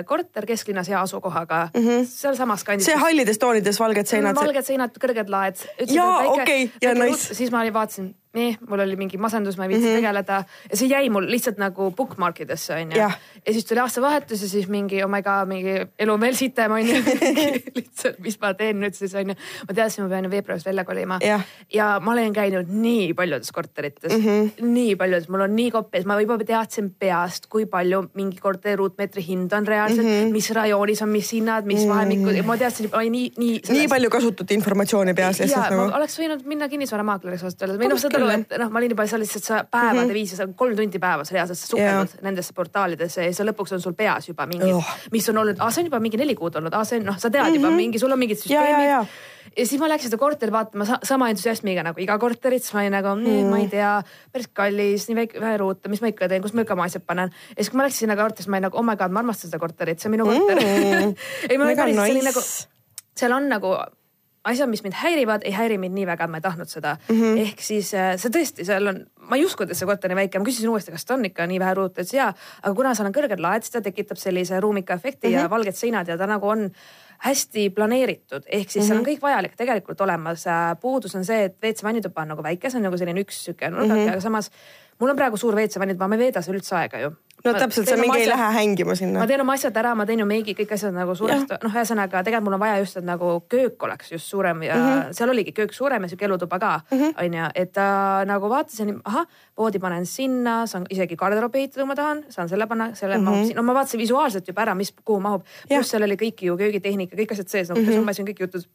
korter 0.09 0.49
kesklinnas 0.49 0.89
hea 0.91 0.99
asukohaga 1.01 1.67
mm 1.69 1.85
-hmm. 1.87 2.09
sealsamas 2.09 2.65
kandis. 2.67 2.89
see 2.89 2.99
hallides 3.05 3.39
toonides 3.39 3.79
valged 3.79 4.09
seinad. 4.09 4.35
valged 4.35 4.65
seinad, 4.65 4.99
kõrged 5.05 5.29
laed. 5.29 5.63
Jaa, 5.87 6.19
okei, 6.33 6.71
ja 6.81 6.93
nice. 6.97 7.33
siis 7.33 7.51
ma 7.51 7.63
vaatasin, 7.73 8.13
nii, 8.33 8.55
mul 8.69 8.81
oli 8.81 8.95
mingi 8.97 9.19
masendus, 9.21 9.57
ma 9.59 9.67
ei 9.67 9.73
viitsi 9.75 9.85
mm 9.85 9.91
-hmm. 9.91 10.01
tegeleda 10.01 10.43
ja 10.71 10.77
see 10.77 10.87
jäi 10.89 11.09
mul 11.13 11.27
lihtsalt 11.29 11.59
nagu 11.61 11.91
bookmark 11.91 12.39
idesse 12.41 12.73
onju. 12.73 12.97
Ja 12.97 13.11
siis 13.51 13.65
tuli 13.65 13.79
aastavahetus 13.79 14.41
ja 14.41 14.49
siis 14.49 14.67
mingi 14.67 15.03
oh 15.03 15.09
my 15.09 15.21
god, 15.21 15.47
mingi 15.47 15.75
elu 15.99 16.13
on 16.13 16.21
veel 16.21 16.35
sitem 16.35 16.71
onju. 16.71 16.95
lihtsalt, 17.77 18.19
mis 18.19 18.39
ma 18.41 18.53
teen 18.53 18.79
nüüd 18.81 18.97
siis 18.97 19.13
onju. 19.15 19.35
ma 19.67 19.73
teadsin, 19.73 20.03
ma 20.03 20.09
pean 20.09 20.29
veebruaris 20.31 20.65
välja 20.65 20.85
kolima 20.85 21.19
Jah. 21.21 21.43
ja 21.73 21.99
ma 22.01 22.11
olen 22.11 22.33
käinud 22.33 22.69
nii 22.69 23.13
paljudes 23.13 23.51
korterites 23.51 24.17
mm. 24.17 24.25
-hmm. 24.25 24.65
nii 24.65 24.95
paljudes, 24.95 25.29
mul 25.29 25.45
on 25.45 25.55
nii 25.55 25.71
koppis, 25.71 26.05
ma 26.05 26.19
juba 26.21 26.37
teadsin 26.37 26.89
peast, 26.99 27.47
kui 27.47 27.65
palju 27.65 28.09
mingi 28.13 28.41
korteri 28.41 28.75
ruutmeetri 28.75 29.25
hind 29.27 29.53
on 29.53 29.67
reaalselt 29.67 30.07
mm. 30.07 30.23
-hmm. 30.23 30.31
mis 30.31 30.49
rajoonis 30.51 31.01
on, 31.01 31.09
mis 31.09 31.33
hinnad, 31.33 31.65
mis 31.65 31.79
mm 31.79 31.85
-hmm. 31.85 31.93
vahemikud, 31.93 32.45
ma 32.45 32.57
teadsin 32.57 32.89
nii, 32.89 33.31
nii. 33.37 33.61
nii 33.69 33.87
palju 33.87 34.09
kasutatud 34.09 34.51
informatsiooni 34.51 35.13
peas 35.13 35.39
ja 35.39 35.45
lihtsalt 35.45 35.69
nagu. 35.69 35.95
oleks 35.95 36.19
võinud 36.19 36.45
minna 36.45 36.69
kinnisvaramaaklerisse 36.69 37.45
ausalt 37.45 37.61
öeldes 37.61 37.79
või 37.79 37.93
noh, 37.93 37.99
saad 37.99 38.22
aru, 38.23 38.43
et 38.43 38.57
noh, 38.59 38.69
ma 38.73 38.81
olin 38.81 38.93
juba 38.95 39.07
seal 39.07 39.23
lihtsalt 39.23 39.47
sa 39.49 39.63
päevade 39.63 40.13
viisi, 40.13 40.35
sa 40.39 40.47
kolm 40.47 40.75
tundi 40.77 40.99
päevas 40.99 41.31
reaalselt 41.31 41.59
sa 41.59 41.67
sukeldud 41.71 42.15
yeah. 42.15 42.23
nendesse 42.27 42.53
portaalidesse 42.57 43.27
ja 43.27 43.33
see 43.33 43.47
lõpuks 43.47 43.75
on 43.77 43.83
sul 43.83 43.97
peas 43.97 44.29
juba 44.29 44.47
mingi 44.49 44.71
Oh. 44.73 44.95
mis 45.11 45.29
on 45.29 45.37
olnud, 45.37 45.59
see 45.69 45.83
on 45.83 45.91
juba 45.91 45.99
mingi 46.03 46.17
neli 46.17 46.35
kuud 46.35 46.55
olnud, 46.59 46.75
see 46.87 46.99
on 46.99 47.11
noh, 47.11 47.17
sa 47.19 47.29
tead 47.29 47.43
mm 47.43 47.49
-hmm. 47.49 47.61
juba 47.61 47.69
mingi, 47.75 47.99
sul 47.99 48.11
on 48.11 48.19
mingid 48.19 48.43
Mhm. 48.43 48.53
Ja, 48.53 48.61
ja, 48.61 48.65
süsteemid 48.65 48.89
ja. 48.89 49.05
ja 49.57 49.65
siis 49.67 49.81
ma 49.81 49.89
läksin 49.89 50.09
seda 50.09 50.19
korteri 50.19 50.51
vaatama 50.51 50.85
sa 50.85 50.99
sama 51.03 51.29
entusiasmiga 51.29 51.83
nagu 51.85 52.01
iga 52.01 52.17
korterit, 52.19 52.63
siis 52.63 52.73
ma 52.73 52.83
olin 52.83 52.95
nagu 52.97 53.15
mm., 53.15 53.49
ma 53.51 53.59
ei 53.61 53.67
tea, 53.71 53.93
päris 54.33 54.49
kallis, 54.53 55.07
nii 55.09 55.17
väike 55.21 55.41
vähe 55.41 55.57
ruute, 55.61 55.89
mis 55.89 56.01
ma 56.01 56.11
ikka 56.11 56.29
teen, 56.31 56.41
kus 56.41 56.53
ma 56.53 56.65
ikka 56.65 56.77
oma 56.77 56.87
asjad 56.89 57.05
panen. 57.05 57.33
ja 57.49 57.59
siis, 57.59 57.71
kui 57.71 57.77
ma 57.77 57.87
läksin 57.87 58.05
sinna 58.05 58.17
korterisse, 58.19 58.49
ma 58.49 58.59
olin 58.59 58.69
nagu 58.69 58.79
oh 58.79 58.85
my 58.85 58.95
god, 58.99 59.11
ma 59.11 59.23
armastan 59.23 59.51
seda 59.51 59.61
korterit, 59.61 59.99
see 59.99 60.09
on 60.09 60.15
minu 60.17 60.29
korter 60.29 60.63
mm. 60.63 61.15
ei, 61.49 61.57
ma 61.57 61.69
olin 61.69 61.77
päris, 61.77 61.99
see 61.99 62.15
oli 62.15 62.23
nice. 62.23 62.31
nagu, 62.31 62.45
seal 63.23 63.37
on 63.37 63.51
nagu 63.51 63.75
asjad, 64.43 64.69
mis 64.69 64.83
mind 64.83 64.95
häirivad, 64.99 65.45
ei 65.47 65.53
häiri 65.55 65.77
mind 65.79 65.95
nii 65.95 66.07
väga, 66.07 66.27
et 66.27 66.31
ma 66.33 66.39
ei 66.39 66.43
tahtnud 66.43 66.71
seda 66.71 66.97
mm. 66.97 67.19
-hmm. 67.19 67.39
ehk 67.45 67.61
siis 67.63 67.93
äh, 67.95 68.13
see 68.19 68.31
tõesti, 68.33 68.65
seal 68.67 68.91
on, 68.91 68.99
ma 69.29 69.39
ei 69.39 69.45
uskunud, 69.45 69.71
et 69.71 69.79
see 69.79 69.87
korter 69.87 70.11
nii 70.11 70.19
väike, 70.23 70.39
ma 70.39 70.47
küsisin 70.47 70.71
uuesti, 70.71 70.91
kas 70.91 71.05
ta 71.07 71.15
on 71.15 71.25
ikka 71.29 71.47
nii 71.47 71.59
vähe 71.63 71.73
ruute, 71.79 72.01
ütles 72.01 72.13
jaa. 72.17 72.33
aga 72.61 72.73
kuna 72.75 72.93
seal 72.95 73.07
on 73.07 73.15
kõrged 73.15 73.39
laed, 73.39 73.63
siis 73.63 73.77
ta 73.77 73.81
tekitab 73.81 74.19
sellise 74.19 74.59
ruumika 74.59 74.99
efekti 74.99 75.27
mm 75.27 75.33
-hmm. 75.33 75.47
ja 75.47 75.49
valged 75.49 75.79
seinad 75.79 76.07
ja 76.07 76.17
ta 76.17 76.27
nagu 76.27 76.47
on 76.47 76.69
hästi 77.23 77.69
planeeritud, 77.69 78.43
ehk 78.45 78.69
siis 78.69 78.75
mm 78.75 78.81
-hmm. 78.81 78.87
seal 78.87 78.99
on 78.99 79.05
kõik 79.05 79.21
vajalik 79.21 79.55
tegelikult 79.55 80.01
olemas. 80.01 80.45
puudus 80.81 81.15
on 81.15 81.25
see, 81.25 81.43
et 81.43 81.55
WC 81.63 81.83
vannituba 81.83 82.21
on 82.21 82.27
nagu 82.27 82.43
väike, 82.43 82.69
see 82.69 82.77
on 82.77 82.83
nagu 82.83 82.97
selline 82.97 83.21
üks 83.21 83.43
sihuke 83.45 83.69
nurgake 83.69 83.93
mm, 83.93 84.07
-hmm. 84.07 84.11
aga 84.11 84.21
samas 84.21 84.51
mul 84.99 85.09
on 85.09 85.15
praegu 85.15 85.37
suur 85.37 85.55
WC 85.55 85.79
vannituba, 85.79 86.07
ma 86.07 86.15
ei 86.15 86.25
veeda 86.27 86.41
seal 86.41 86.57
üldse 86.59 86.75
aega 86.79 86.99
ju. 86.99 87.13
No 87.43 87.53
täpselt, 87.57 87.89
sa 87.89 87.97
mingi 87.99 88.21
ei 88.21 88.27
lähe 88.29 88.49
hängima 88.57 88.95
sinna 88.95 89.21
ma. 89.21 89.27
teen 89.27 89.41
oma 89.43 89.55
asjad 89.57 89.77
ära, 89.79 89.93
ma 89.97 90.05
teen 90.09 90.21
ju 90.23 90.27
meigi, 90.27 90.55
kõik 90.57 90.73
asjad 90.77 90.95
nagu 90.95 91.15
suuresti, 91.17 91.57
noh, 91.63 91.73
ühesõnaga 91.73 92.23
tegelikult 92.23 92.47
mul 92.47 92.57
on 92.57 92.63
vaja 92.63 92.77
just, 92.81 92.99
et 92.99 93.07
nagu 93.07 93.31
köök 93.51 93.87
oleks 93.87 94.13
just 94.13 94.29
suurem 94.31 94.63
ja 94.63 94.75
mm 94.75 94.85
-hmm. 94.89 95.15
seal 95.17 95.33
oligi 95.33 95.55
köök 95.59 95.73
suurem 95.73 96.03
ja 96.03 96.11
sihuke 96.11 96.25
elutuba 96.25 96.59
ka 96.59 96.73
onju, 96.93 97.49
et 97.55 97.77
äh, 97.77 98.25
nagu 98.29 98.49
vaatasin, 98.49 99.01
ahah, 99.05 99.25
voodi 99.57 99.79
panen 99.79 100.05
sinna, 100.05 100.65
saan 100.67 100.85
isegi 100.89 101.15
garderoobi 101.15 101.59
ehitada, 101.59 101.81
kui 101.81 101.87
ma 101.87 101.95
tahan, 101.95 102.23
saan 102.29 102.49
selle 102.49 102.67
panna, 102.67 102.95
selle 102.95 103.17
mm 103.17 103.21
-hmm. 103.21 103.29
mahub 103.29 103.47
sinna, 103.47 103.61
no 103.61 103.65
ma 103.65 103.73
vaatasin 103.73 103.99
visuaalselt 103.99 104.47
juba 104.47 104.61
ära, 104.61 104.75
mis, 104.75 104.93
kuhu 105.05 105.19
mahub. 105.19 105.43
Pluss 105.67 105.89
seal 105.89 106.03
oli 106.03 106.15
kõik 106.15 106.41
ju 106.41 106.57
köögitehnika, 106.57 107.15
kõik 107.15 107.31
asjad 107.31 107.47
sees 107.47 107.69
nagu 107.69 107.79
mm 107.79 107.85
-hmm. 107.85 107.89
pesumasin, 107.89 108.27
kõik 108.27 108.39
jutud 108.39 108.65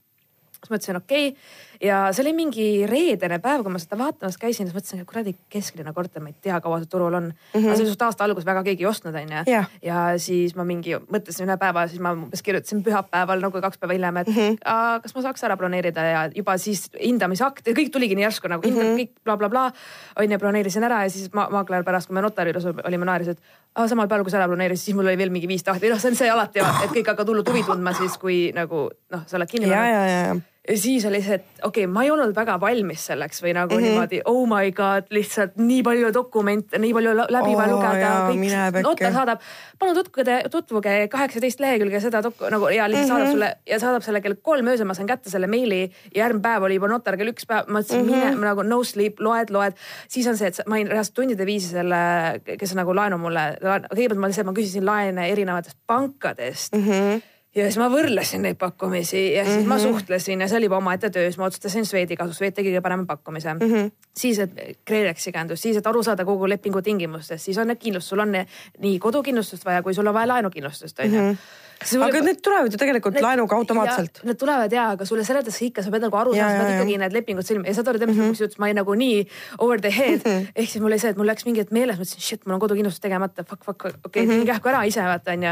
siis 0.59 0.71
mõtlesin, 0.71 0.97
okei 0.97 1.29
okay. 1.29 1.43
Ja 1.83 1.99
see 2.13 2.25
oli 2.25 2.33
mingi 2.37 2.67
reedene 2.89 3.39
päev, 3.43 3.63
kui 3.65 3.73
ma 3.73 3.81
seda 3.83 3.99
vaatamas 4.01 4.39
käisin, 4.41 4.67
siis 4.67 4.75
mõtlesin, 4.75 5.03
et 5.03 5.09
kuradi 5.09 5.35
kesklinna 5.53 5.93
korter, 5.95 6.23
ma 6.23 6.33
ei 6.33 6.37
tea, 6.43 6.59
kaua 6.65 6.81
see 6.83 6.91
turul 6.91 7.15
on 7.15 7.29
mm. 7.31 7.35
-hmm. 7.55 7.67
aga 7.67 7.77
see 7.77 7.85
oli 7.85 7.93
suht 7.93 8.03
aasta 8.03 8.25
alguses 8.25 8.47
väga 8.47 8.63
keegi 8.67 8.85
ei 8.85 8.91
ostnud, 8.91 9.15
onju 9.15 9.45
ja 9.83 10.03
siis 10.19 10.57
ma 10.59 10.65
mingi 10.65 10.97
mõtlesin 10.99 11.47
ühe 11.47 11.57
päeva, 11.61 11.87
siis 11.89 12.03
ma 12.03 12.13
umbes 12.17 12.43
kirjutasin 12.43 12.83
pühapäeval 12.83 13.43
nagu 13.45 13.63
kaks 13.63 13.79
päeva 13.79 13.95
hiljem, 13.95 14.17
et 14.17 14.29
mm 14.29 14.35
-hmm. 14.35 14.59
kas 15.03 15.15
ma 15.15 15.23
saaks 15.23 15.45
ära 15.45 15.57
planeerida 15.57 16.03
ja 16.03 16.29
juba 16.35 16.59
siis 16.59 16.91
hindamisakt 16.99 17.67
ja 17.67 17.73
kõik 17.73 17.93
tuligi 17.93 18.15
nii 18.15 18.27
järsku 18.27 18.49
nagu 18.49 18.67
hindab 18.67 18.85
mm 18.85 18.91
-hmm. 18.91 18.99
kõik 18.99 19.23
blablabla. 19.25 19.73
onju, 20.19 20.39
planeerisin 20.39 20.85
ära 20.85 21.03
ja 21.03 21.11
siis 21.11 21.33
ma 21.33 21.49
maakler 21.51 21.85
pärast, 21.85 22.09
kui 22.09 22.15
me 22.15 22.23
notari 22.23 22.51
juures 22.51 22.85
olime, 22.85 23.05
naeris, 23.05 23.29
et 23.29 23.41
ah, 23.75 23.89
samal 23.89 24.09
päeval, 24.09 24.25
kui 24.25 24.31
sa 24.31 24.39
ära 24.39 24.49
planeerisid, 24.49 24.85
siis 24.85 24.97
mul 24.97 25.07
oli 25.07 25.19
veel 25.19 25.31
mingi 25.31 25.49
viis 25.49 25.63
tahti, 25.63 25.89
noh, 25.89 25.99
see 25.99 26.11
on 26.11 26.17
see 26.17 26.31
alati, 26.31 26.59
et 26.59 26.91
kõik 26.91 27.07
hakkavad 27.07 27.29
hullult 27.29 27.49
huvi 27.49 27.63
tundma 27.63 27.93
siis, 27.93 28.19
kui 28.19 28.53
nagu 28.55 28.91
noh, 29.11 29.23
sa 29.27 29.37
oled 29.37 29.51
kinni 29.51 29.69
ja 29.69 30.37
siis 30.77 31.05
oli 31.09 31.23
see, 31.23 31.35
et 31.35 31.65
okei 31.65 31.85
okay,, 31.85 31.93
ma 31.93 32.03
ei 32.05 32.11
olnud 32.11 32.35
väga 32.37 32.59
valmis 32.61 33.07
selleks 33.09 33.43
või 33.43 33.55
nagu 33.57 33.75
mm 33.75 33.79
Mhm. 33.79 33.85
-hmm. 33.85 33.91
niimoodi 33.91 34.21
oh 34.25 34.47
my 34.49 34.73
god, 34.73 35.07
lihtsalt 35.11 35.57
nii 35.57 35.83
palju 35.83 36.13
dokumente, 36.15 36.79
nii 36.79 36.93
palju 36.95 37.15
läbi 37.17 37.55
vaja 37.57 37.75
Oo, 37.75 37.77
lugeda 37.77 38.11
kõik, 38.29 38.83
notar 38.83 39.13
saadab, 39.13 39.41
palun 39.79 39.95
tutvuge, 39.95 40.37
tutvuge 40.51 41.09
kaheksateist 41.09 41.61
lehekülge 41.61 42.01
seda 42.01 42.21
doku- 42.23 42.51
nagu 42.51 42.69
ja 42.69 42.89
lihtsalt 42.91 43.09
mm 43.09 43.15
-hmm. 43.15 43.19
saadab 43.19 43.33
sulle 43.33 43.57
ja 43.67 43.79
saadab 43.79 44.03
selle 44.03 44.21
kell 44.21 44.35
kolm 44.43 44.67
öösel, 44.67 44.87
ma 44.87 44.95
sain 44.95 45.07
kätte 45.09 45.31
selle 45.31 45.47
meili 45.47 45.91
ja 46.15 46.25
järgmine 46.25 46.43
päev 46.43 46.63
oli 46.63 46.75
juba 46.75 46.89
notar 46.89 47.17
kell 47.17 47.29
üks 47.29 47.47
päev, 47.47 47.69
ma 47.69 47.81
ütlesin 47.81 48.03
mm 48.03 48.09
-hmm. 48.09 48.35
mine 48.35 48.47
nagu 48.47 48.63
no 48.63 48.85
sleep, 48.85 49.21
loed, 49.21 49.51
loed. 49.51 49.73
siis 50.09 50.27
on 50.27 50.37
see, 50.37 50.49
et 50.49 50.61
ma 50.67 50.75
olin 50.75 50.89
reaalselt 50.89 51.15
tundide 51.15 51.47
viisi 51.47 51.69
selle, 51.69 52.41
kes 52.59 52.75
nagu 52.75 52.95
laenu 52.95 53.19
mulle, 53.19 53.57
kõigepealt 53.95 54.19
ma 54.19 54.27
lihtsalt, 54.27 54.47
ma 54.47 54.53
küsisin 54.53 54.87
laene 54.87 55.29
erinevatest 55.33 55.77
pankadest 55.87 56.73
mm. 56.75 56.85
-hmm 56.85 57.38
ja 57.57 57.65
siis 57.67 57.79
ma 57.81 57.89
võrdlesin 57.93 58.43
neid 58.45 58.59
pakkumisi 58.61 59.21
ja 59.33 59.45
siis 59.45 59.57
mm 59.57 59.63
-hmm. 59.63 59.69
ma 59.69 59.77
Mhm. 59.77 59.83
suhtlesin 59.83 60.41
ja 60.41 60.49
see 60.49 60.59
oli 60.59 60.67
juba 60.69 60.77
omaette 60.77 61.11
töö, 61.11 61.23
siis 61.23 61.39
ma 61.39 61.45
otsustasin 61.45 61.87
Swedi 61.87 62.17
kasuks, 62.17 62.39
Swed 62.39 62.55
tegi 62.55 62.73
kõige 62.73 62.83
parema 62.83 63.07
pakkumise 63.07 63.55
mm. 63.55 63.61
-hmm. 63.61 63.91
siis, 64.17 64.39
et 64.39 64.51
KredExi 64.85 65.33
käendus, 65.33 65.63
siis, 65.63 65.77
et 65.77 65.87
aru 65.87 66.03
saada 66.03 66.25
kogu 66.25 66.49
lepingu 66.49 66.83
tingimustest, 66.83 67.45
siis 67.45 67.59
on 67.59 67.67
need 67.67 67.79
kindlustus, 67.79 68.09
sul 68.09 68.19
on 68.19 68.33
nii 68.79 68.99
kodukindlustust 68.99 69.65
vaja, 69.65 69.83
kui 69.83 69.95
sul 69.95 70.07
on 70.07 70.15
vaja 70.15 70.29
laenukindlustust, 70.29 70.99
on 70.99 71.15
ju. 71.15 71.23
Mhm. 71.23 72.03
aga 72.03 72.21
need 72.21 72.41
tulevad 72.43 72.73
ju 72.73 72.79
tegelikult 72.79 73.21
laenuga 73.21 73.57
automaatselt. 73.57 74.21
Need 74.25 74.37
tulevad 74.37 74.73
ja, 74.73 74.91
aga 74.91 75.05
sulle 75.05 75.25
seletatakse 75.25 75.65
ikka, 75.65 75.83
sa 75.83 75.91
pead 75.91 76.03
nagu 76.03 76.17
aru 76.17 76.35
saama, 76.35 76.51
sa 76.51 76.65
pead 76.65 76.75
ikkagi 76.75 76.99
need 76.99 77.13
lepingud 77.13 77.47
sõlmima 77.47 77.67
ja 77.67 77.73
aru, 77.73 77.99
täpselt 77.99 78.17
mm 78.17 78.23
-hmm. 78.23 78.29
kusjuures 78.29 78.59
ma 78.59 78.67
olin 78.67 78.77
nagu 78.77 78.95
nii 78.95 79.27
over 79.59 79.81
the 79.81 79.91
head 79.91 80.21
mm. 80.25 80.31
-hmm. 80.31 80.47
ehk 80.57 80.69
siis 80.71 80.83
mul 80.83 80.91
oli 80.93 80.99
see, 80.99 81.11
et 81.11 81.17
mul 81.17 81.27
läks 81.27 81.45
mingi 81.45 81.61
hetk 81.61 81.71
meeles, 81.71 81.97
mõtlesin 81.97 82.21
shit, 82.21 82.47
mul 82.47 82.55
on 82.55 82.61
kodukindlustus 82.61 83.01
tegemata, 83.01 83.45
fuck, 83.45 83.65
fuck, 83.65 83.85
okei 83.85 83.95
okay, 84.05 84.27
mm 84.27 84.43
-hmm. 84.43 84.47
kähku 84.47 84.69
ära 84.69 84.85
ise 84.85 85.03
vaata 85.03 85.33
onju. 85.33 85.45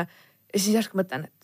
ja 0.52 0.58
siis 0.60 0.74
järsku 0.74 0.98
mõtlen, 0.98 1.24
et 1.24 1.35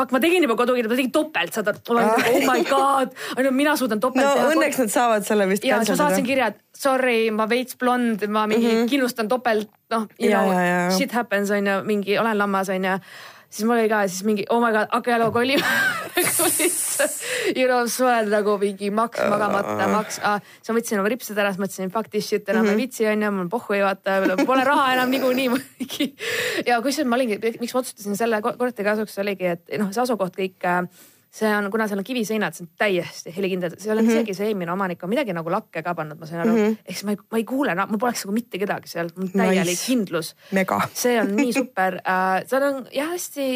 fuck, 0.00 0.14
ma 0.16 0.20
tegin 0.22 0.46
juba 0.46 0.56
kodukindlustust, 0.56 0.96
ma 0.96 1.00
tegin 1.02 1.12
topelt, 1.14 1.56
saad 1.56 1.68
aru, 1.72 1.82
olen 1.94 2.08
nagu 2.08 2.32
oh 2.32 2.46
my 2.48 2.64
god, 2.68 3.12
ainult 3.36 3.56
mina 3.56 3.76
suudan 3.76 4.00
topelt 4.00 4.24
no 4.24 4.32
teha. 4.38 4.52
õnneks 4.54 4.80
nad 4.84 4.92
saavad 4.96 5.26
selle 5.28 5.48
vist 5.50 5.66
ja 5.68 5.80
ma 5.80 5.84
saatsin 6.02 6.24
kirja, 6.26 6.50
et 6.54 6.80
sorry, 6.80 7.18
ma 7.34 7.46
veits 7.50 7.76
blond, 7.80 8.24
ma 8.28 8.46
mingi 8.50 8.66
mm 8.70 8.78
-hmm. 8.78 8.88
kindlustan 8.94 9.28
topelt, 9.28 9.68
noh, 9.92 10.08
you 10.18 10.30
Ja, 10.32 10.42
know, 10.46 10.96
shit 10.98 11.12
happens 11.12 11.50
on 11.50 11.66
ju, 11.66 11.76
mingi 11.84 12.18
olen 12.18 12.38
lammas 12.38 12.68
on 12.72 12.84
ju. 12.84 12.96
Siis 13.50 13.66
mul 13.66 13.80
oli 13.80 13.90
ka 13.90 14.04
siis 14.08 14.22
mingi 14.26 14.44
oh 14.50 14.60
my 14.62 14.70
god, 14.74 14.88
hakka 14.94 15.10
jälle 15.10 15.30
kolima 15.34 15.66
you 17.56 17.66
know, 17.66 17.82
oled 17.82 18.30
nagu 18.30 18.56
mingi 18.60 18.90
maks 18.94 19.20
magamata, 19.32 19.88
maks 19.90 20.20
ah,. 20.22 20.40
siis 20.60 20.72
ma 20.72 20.78
võtsin 20.78 21.02
oma 21.02 21.12
ripsed 21.12 21.38
ära, 21.38 21.52
siis 21.52 21.62
mõtlesin 21.64 21.92
fuck 21.94 22.10
this 22.12 22.28
shit 22.30 22.48
enam 22.48 22.64
mm 22.64 22.68
-hmm. 22.68 22.78
ei 22.78 22.82
viitsi 22.84 23.08
on 23.10 23.22
ju, 23.26 23.30
mul 23.36 23.48
pohhu 23.52 23.76
ei 23.76 23.84
vaata, 23.84 24.20
pole 24.46 24.64
raha 24.64 24.92
enam 24.94 25.10
niikuinii. 25.10 25.48
ja 26.68 26.80
kusjuures 26.82 27.08
ma 27.10 27.16
olingi, 27.18 27.40
miks 27.60 27.74
ma 27.74 27.82
otsustasin 27.82 28.16
selle 28.16 28.42
ko- 28.44 28.56
korteri 28.58 28.88
kasuks 28.88 29.18
oligi, 29.18 29.46
et 29.56 29.78
noh, 29.78 29.92
see 29.92 30.02
asukoht 30.02 30.36
kõik 30.36 30.66
äh, 30.66 30.84
see 31.30 31.50
on, 31.54 31.70
kuna 31.70 31.86
seal 31.88 32.00
on 32.02 32.06
kiviseinad, 32.06 32.56
see 32.56 32.66
on 32.66 32.70
täiesti 32.78 33.32
helikindel, 33.36 33.76
seal 33.78 33.98
on 33.98 34.04
mm 34.04 34.10
-hmm. 34.10 34.20
isegi 34.20 34.34
see 34.34 34.50
eelmine 34.50 34.72
omanik 34.72 35.02
on 35.04 35.10
midagi 35.12 35.32
nagu 35.36 35.50
lakke 35.50 35.82
ka 35.82 35.94
pannud, 35.94 36.18
ma 36.18 36.26
sain 36.26 36.40
aru 36.42 36.50
mm. 36.50 36.58
-hmm. 36.58 36.76
ehk 36.84 36.96
siis 36.96 37.04
ma 37.04 37.14
ei, 37.14 37.22
ma 37.30 37.38
ei 37.38 37.44
kuule, 37.44 37.74
mul 37.86 38.02
poleks 38.02 38.24
nagu 38.24 38.34
mitte 38.34 38.58
kedagi 38.58 38.88
seal, 38.88 39.10
mul 39.16 39.28
on 39.28 39.32
täielik 39.32 39.78
Nice. 39.78 39.86
kindlus. 39.86 40.34
See 40.92 41.20
on 41.20 41.34
nii 41.36 41.52
super 41.52 42.00
äh,, 42.02 42.42
seal 42.46 42.62
on 42.62 42.86
jah 42.92 43.10
hästi, 43.14 43.48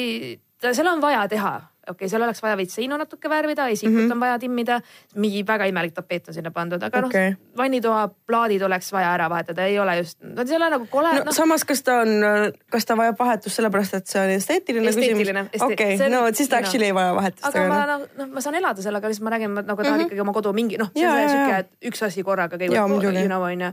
seal 0.72 0.86
on 0.86 1.00
vaja 1.02 1.28
teha 1.28 1.60
okei 1.84 1.94
okay,, 1.94 2.08
seal 2.08 2.22
oleks 2.22 2.42
vaja 2.42 2.56
veits 2.56 2.74
seinu 2.78 2.96
natuke 3.00 3.30
värvida, 3.30 3.66
isikut 3.72 3.94
mm 3.94 4.06
-hmm. 4.06 4.12
on 4.12 4.20
vaja 4.20 4.38
timmida, 4.38 4.80
mingi 5.14 5.44
väga 5.46 5.66
imelik 5.70 5.94
tapeet 5.94 6.28
on 6.28 6.34
sinna 6.34 6.50
pandud, 6.50 6.82
aga 6.82 7.06
okay. 7.06 7.30
Noh, 7.30 7.36
vannitoa 7.56 8.08
plaadid 8.26 8.62
oleks 8.62 8.92
vaja 8.92 9.14
ära 9.14 9.28
vahetada, 9.30 9.66
ei 9.66 9.78
ole 9.78 9.96
just, 9.98 10.18
no 10.22 10.46
see 10.46 10.56
ei 10.56 10.56
ole 10.56 10.70
nagu 10.70 10.86
kole 10.90 11.12
no 11.12 11.18
no, 11.18 11.24
no. 11.24 11.32
samas, 11.32 11.64
kas 11.64 11.82
ta 11.82 12.00
on, 12.00 12.08
kas 12.70 12.86
ta 12.86 12.96
vajab 12.96 13.18
vahetust 13.18 13.56
sellepärast, 13.56 13.94
et 13.94 14.06
see 14.06 14.22
on 14.22 14.30
esteetiline 14.30 14.88
Esteetiline, 14.88 15.44
küsimus? 15.52 15.72
okei 15.72 16.10
no 16.10 16.26
siis 16.32 16.48
ta 16.48 16.62
actually 16.62 16.86
ei 16.86 16.94
vaja 16.94 17.14
vahetust. 17.14 17.46
aga 17.46 17.68
ma 17.68 17.84
noh, 17.86 18.08
noh, 18.18 18.32
ma 18.32 18.40
saan 18.40 18.54
elada 18.54 18.82
sellega, 18.82 19.08
lihtsalt 19.08 19.28
ma 19.28 19.36
räägin, 19.36 19.50
ma 19.50 19.62
nagu 19.62 19.82
tahan 19.82 19.92
mm 19.92 20.00
-hmm. 20.00 20.06
ikkagi 20.06 20.20
oma 20.20 20.32
kodu 20.32 20.52
mingi 20.52 20.78
noh, 20.78 20.90
see 20.94 21.08
on 21.08 21.20
jaa., 21.20 21.58
et 21.58 21.70
üks 21.92 22.02
asi 22.06 22.22
korraga 22.22 22.56
kõigepealt 22.56 23.14
you 23.14 23.28
know 23.28 23.42
onju 23.42 23.72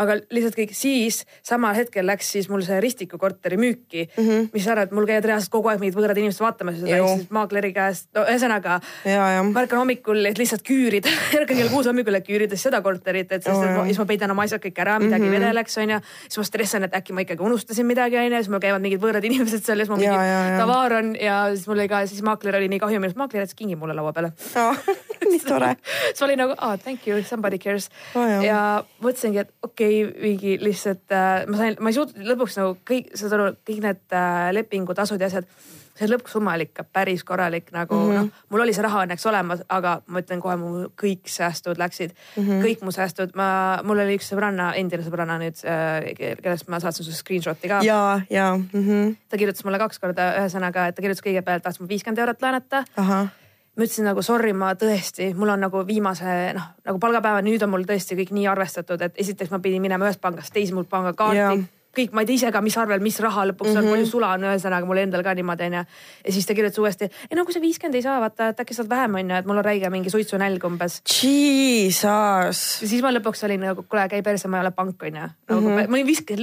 aga 0.00 0.16
lihtsalt 0.34 0.56
kõik 0.58 0.74
siis 0.76 1.22
samal 1.46 1.76
hetkel 1.76 2.06
läks 2.06 2.32
siis 2.34 2.48
mul 2.50 2.64
see 2.66 2.80
Ristiku 2.82 3.18
korteri 3.18 3.58
müüki 3.60 4.06
mm, 4.08 4.24
-hmm. 4.28 4.48
mis 4.52 4.64
sa 4.64 4.72
arvad, 4.74 4.94
mul 4.96 5.06
käivad 5.06 5.28
reaalselt 5.30 5.52
kogu 5.54 5.70
aeg 5.70 5.82
mingid 5.82 5.98
võõrad 5.98 6.18
inimesed 6.18 6.42
vaatamas 6.42 6.80
seda, 6.80 6.96
ehk 6.96 7.08
siis 7.12 7.30
maakleri 7.34 7.72
käest, 7.76 8.08
no 8.14 8.24
ühesõnaga 8.26 8.80
ja, 9.04 9.28
ja. 9.36 9.42
ma 9.46 9.64
ärkan 9.64 9.82
hommikul, 9.82 10.24
et 10.30 10.38
lihtsalt 10.38 10.64
küürida, 10.66 11.12
ärkan 11.38 11.56
kell 11.56 11.72
kuus 11.72 11.86
hommikul, 11.90 12.18
et 12.18 12.26
küürida 12.26 12.58
seda 12.60 12.82
korterit, 12.82 13.32
et 13.32 13.42
siis, 13.42 13.56
et 13.56 13.76
ma, 13.76 13.86
siis 13.86 14.02
ma 14.02 14.08
peidan 14.10 14.34
oma 14.34 14.46
asjad 14.48 14.62
kõik 14.64 14.80
ära, 14.86 14.98
midagi 14.98 15.22
mm 15.22 15.30
-hmm. 15.30 15.40
vedeleks 15.40 15.78
onju. 15.78 16.00
siis 16.28 16.38
ma 16.38 16.44
stressan, 16.50 16.88
et 16.88 16.94
äkki 16.94 17.12
ma 17.12 17.26
ikkagi 17.26 17.42
unustasin 17.42 17.86
midagi 17.86 18.18
onju, 18.18 18.36
siis 18.36 18.48
mul 18.48 18.60
käivad 18.60 18.82
mingid 18.82 19.00
võõrad 19.00 19.24
inimesed 19.24 19.64
seal 19.64 19.78
ja 19.78 19.86
siis 19.86 19.90
ma 19.90 20.02
Ja, 20.04 20.10
mingi 20.10 20.26
ja, 20.26 20.40
ja. 20.50 20.58
tavaar 20.58 20.92
on 20.92 21.14
ja 21.16 21.36
siis 21.54 21.66
mul 21.68 21.78
oli 21.78 21.88
ka, 21.88 22.06
siis 22.06 22.22
maakler 22.22 22.56
oli 22.56 22.68
nii 22.68 22.80
kahju 22.82 23.00
minust, 23.00 23.16
maakler 23.16 23.44
jättis 23.44 23.54
kingi 23.58 23.76
mulle 23.76 23.94
laua 23.94 24.12
peale 24.12 24.32
nii 25.30 25.40
tore. 25.46 25.76
siis 25.84 26.20
ma 26.20 26.26
olin 26.26 26.38
nagu 26.38 26.56
oh,, 26.58 26.74
thank 26.82 27.06
you, 27.08 27.22
somebody 27.22 27.58
cares 27.58 27.88
Oh, 28.14 28.22
jah. 28.28 28.44
ja 28.44 28.58
mõtlesingi, 29.02 29.42
et 29.42 29.50
okei 29.62 29.83
okay,, 29.83 29.83
mingi 30.20 30.58
lihtsalt 30.62 31.12
äh, 31.14 31.44
ma 31.50 31.60
sain, 31.60 31.78
ma 31.80 31.92
ei 31.92 31.96
suutnud 31.96 32.26
lõpuks 32.32 32.58
nagu 32.60 32.76
kõik, 32.88 33.14
saad 33.18 33.36
aru, 33.36 33.52
kõik 33.66 33.80
need 33.84 34.16
äh, 34.16 34.50
lepingutasud 34.56 35.22
ja 35.22 35.30
asjad. 35.30 35.48
see 35.94 36.08
lõppsumma 36.10 36.56
oli 36.56 36.64
ikka 36.66 36.82
päris 36.90 37.22
korralik 37.22 37.68
nagu 37.72 37.94
mm 37.94 38.08
-hmm. 38.10 38.16
noh, 38.18 38.46
mul 38.50 38.62
oli 38.64 38.72
see 38.74 38.82
raha 38.82 39.04
õnneks 39.04 39.26
olemas, 39.30 39.60
aga 39.68 39.92
ma 40.06 40.22
ütlen 40.24 40.40
kohe, 40.42 40.56
mu 40.58 40.88
kõik 41.02 41.30
säästud 41.30 41.78
läksid 41.78 42.10
mm, 42.10 42.42
-hmm. 42.42 42.64
kõik 42.64 42.82
mu 42.82 42.90
säästud, 42.90 43.36
ma, 43.38 43.78
mul 43.84 44.02
oli 44.02 44.16
üks 44.18 44.32
sõbranna, 44.32 44.72
endine 44.74 45.06
sõbranna 45.06 45.38
nüüd 45.38 45.62
äh,, 45.62 46.34
kellest 46.42 46.68
ma 46.68 46.80
saatsin 46.80 47.04
sulle 47.04 47.16
screenshot'i 47.16 47.68
ka. 47.68 47.80
ja, 47.82 48.20
ja 48.30 48.56
mm. 48.56 48.82
-hmm. 48.82 49.16
ta 49.28 49.38
kirjutas 49.38 49.64
mulle 49.64 49.78
kaks 49.78 49.98
korda, 49.98 50.32
ühesõnaga, 50.40 50.88
et 50.88 50.94
ta 50.94 51.02
kirjutas 51.02 51.22
kõigepealt, 51.22 51.62
tahtis 51.62 51.80
mul 51.80 51.88
viiskümmend 51.88 52.18
eurot 52.18 52.42
laenata 52.42 52.84
ahah, 52.96 53.30
ma 53.74 53.86
ütlesin 53.86 54.06
nagu 54.06 54.22
sorry, 54.22 54.52
ma 54.56 54.72
tõesti, 54.78 55.32
mul 55.34 55.54
on 55.54 55.64
nagu 55.66 55.84
viimase 55.86 56.34
noh, 56.54 56.74
nagu 56.86 57.00
palgapäeva, 57.02 57.42
nüüd 57.44 57.62
on 57.66 57.72
mul 57.72 57.86
tõesti 57.88 58.16
kõik 58.18 58.34
nii 58.36 58.46
arvestatud, 58.50 59.00
et 59.02 59.16
esiteks 59.20 59.50
ma 59.50 59.58
pidin 59.62 59.82
minema 59.82 60.06
ühest 60.06 60.22
pangast 60.22 60.54
teise, 60.54 60.74
mul 60.76 60.86
pangakaarti 60.90 61.40
Jaa. 61.40 61.56
kõik, 61.94 62.14
ma 62.14 62.22
ei 62.22 62.28
tea 62.28 62.38
ise 62.38 62.52
ka, 62.54 62.62
mis 62.62 62.76
arvel, 62.78 63.02
mis 63.02 63.18
raha 63.22 63.48
lõpuks 63.50 63.72
mm 63.72 63.74
-hmm. 63.74 63.88
on, 63.90 63.96
palju 63.96 64.10
sula 64.10 64.30
on, 64.36 64.46
ühesõnaga 64.46 64.86
mul 64.86 65.02
endal 65.02 65.24
ka 65.26 65.34
niimoodi 65.34 65.66
onju. 65.66 65.82
ja 66.26 66.32
siis 66.36 66.46
ta 66.46 66.54
kirjutas 66.54 66.78
uuesti, 66.78 67.10
ei 67.30 67.36
no 67.38 67.44
kui 67.44 67.54
sa 67.54 67.60
viiskümmend 67.60 67.98
ei 67.98 68.02
saa, 68.02 68.20
vaata, 68.20 68.48
et 68.54 68.60
äkki 68.60 68.74
saad 68.74 68.88
vähem 68.88 69.14
onju, 69.14 69.34
et 69.34 69.46
mul 69.46 69.58
on 69.58 69.64
räige 69.64 69.90
mingi 69.90 70.10
suitsunälg 70.10 70.64
umbes. 70.64 71.02
Jesus. 71.22 72.82
ja 72.82 72.88
siis 72.88 73.02
ma 73.02 73.10
lõpuks 73.10 73.44
olin 73.44 73.60
nagu, 73.60 73.82
kuule 73.82 74.08
käi 74.08 74.22
perse, 74.22 74.48
ma 74.48 74.62
ei 74.62 74.68
ole 74.68 74.70
pank 74.70 75.02
onju 75.02 75.20
nagu, 75.20 75.60
mm. 75.60 75.78
-hmm. 75.78 75.90
ma 75.90 75.96
ei 75.96 76.06
viska, 76.06 76.34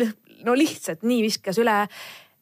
no 0.43 0.55
lihtsalt 0.55 1.03
nii 1.03 1.21
viskas 1.21 1.57
üle. 1.63 1.87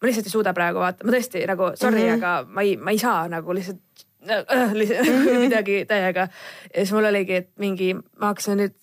ma 0.01 0.07
lihtsalt 0.07 0.25
ei 0.25 0.31
suuda 0.31 0.53
praegu 0.53 0.79
vaata, 0.79 1.05
ma 1.05 1.11
tõesti 1.11 1.45
nagu 1.45 1.75
sorry 1.75 2.01
mm, 2.01 2.09
-hmm. 2.09 2.17
aga 2.17 2.45
ma 2.47 2.61
ei, 2.61 2.77
ma 2.77 2.91
ei 2.91 2.97
saa 2.97 3.27
nagu 3.27 3.53
lihtsalt 3.53 4.07
äh, 4.29 4.73
mm 4.73 4.79
-hmm. 4.79 5.39
midagi 5.39 5.85
täiega. 5.85 6.27
ja 6.75 6.85
siis 6.85 6.91
mul 6.91 7.05
oligi, 7.05 7.35
et 7.35 7.49
mingi, 7.57 7.93
ma 7.93 8.31
hakkasin 8.31 8.57
nüüd, 8.57 8.73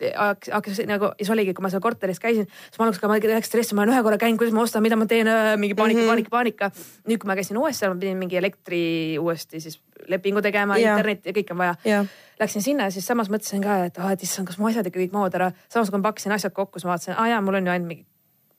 hakkas 0.52 0.80
nagu, 0.86 1.10
siis 1.18 1.30
oligi, 1.30 1.54
kui 1.54 1.62
ma 1.62 1.70
seal 1.70 1.80
korteris 1.80 2.20
käisin, 2.20 2.46
siis 2.46 2.78
ma 2.78 2.84
alguses 2.84 3.00
ka, 3.00 3.08
ma 3.08 3.18
läks 3.18 3.46
stressi, 3.46 3.74
ma 3.74 3.82
olen 3.82 3.94
ühe 3.94 4.02
korra 4.02 4.18
käinud, 4.18 4.38
kuidas 4.38 4.54
ma 4.54 4.62
ostan, 4.62 4.82
mida 4.82 4.96
ma 4.96 5.06
teen, 5.06 5.28
mingi 5.58 5.74
paanika 5.74 6.00
mm, 6.00 6.04
-hmm. 6.04 6.08
paanika, 6.08 6.30
paanika. 6.30 6.70
nüüd, 7.08 7.18
kui 7.18 7.28
ma 7.28 7.34
käisin 7.34 7.58
uuesti, 7.58 7.88
ma 7.88 7.94
pidin 7.94 8.16
mingi 8.16 8.36
elektri 8.36 9.18
uuesti 9.18 9.60
siis 9.60 9.80
lepingu 10.08 10.42
tegema 10.42 10.76
internet 10.76 11.26
ja 11.26 11.32
kõik 11.32 11.50
on 11.50 11.58
vaja. 11.58 12.04
Läksin 12.40 12.62
sinna 12.62 12.84
ja 12.84 12.90
siis 12.90 13.06
samas 13.06 13.30
mõtlesin 13.30 13.62
ka, 13.62 13.84
et 13.84 13.98
ah, 13.98 14.12
et 14.12 14.22
issand, 14.22 14.46
kas 14.46 14.58
mu 14.58 14.66
asjad 14.68 14.86
ikka 14.86 15.00
kõik 15.00 15.12
mahuvad 15.12 15.34
ära. 15.34 15.52
samas 15.68 15.90
kui 15.90 15.98
ma 15.98 16.08
pakkisin 16.08 16.32
asjad 16.32 16.52
kokku, 16.52 16.78
siis 16.78 16.84
ma 16.84 16.90
vaatasin, 16.90 17.14
aa 17.16 17.28
jaa, 17.28 17.40
mul 17.40 17.54
on 17.54 17.66
ju 17.66 17.72
ainult 17.72 17.88
mingi 17.88 18.06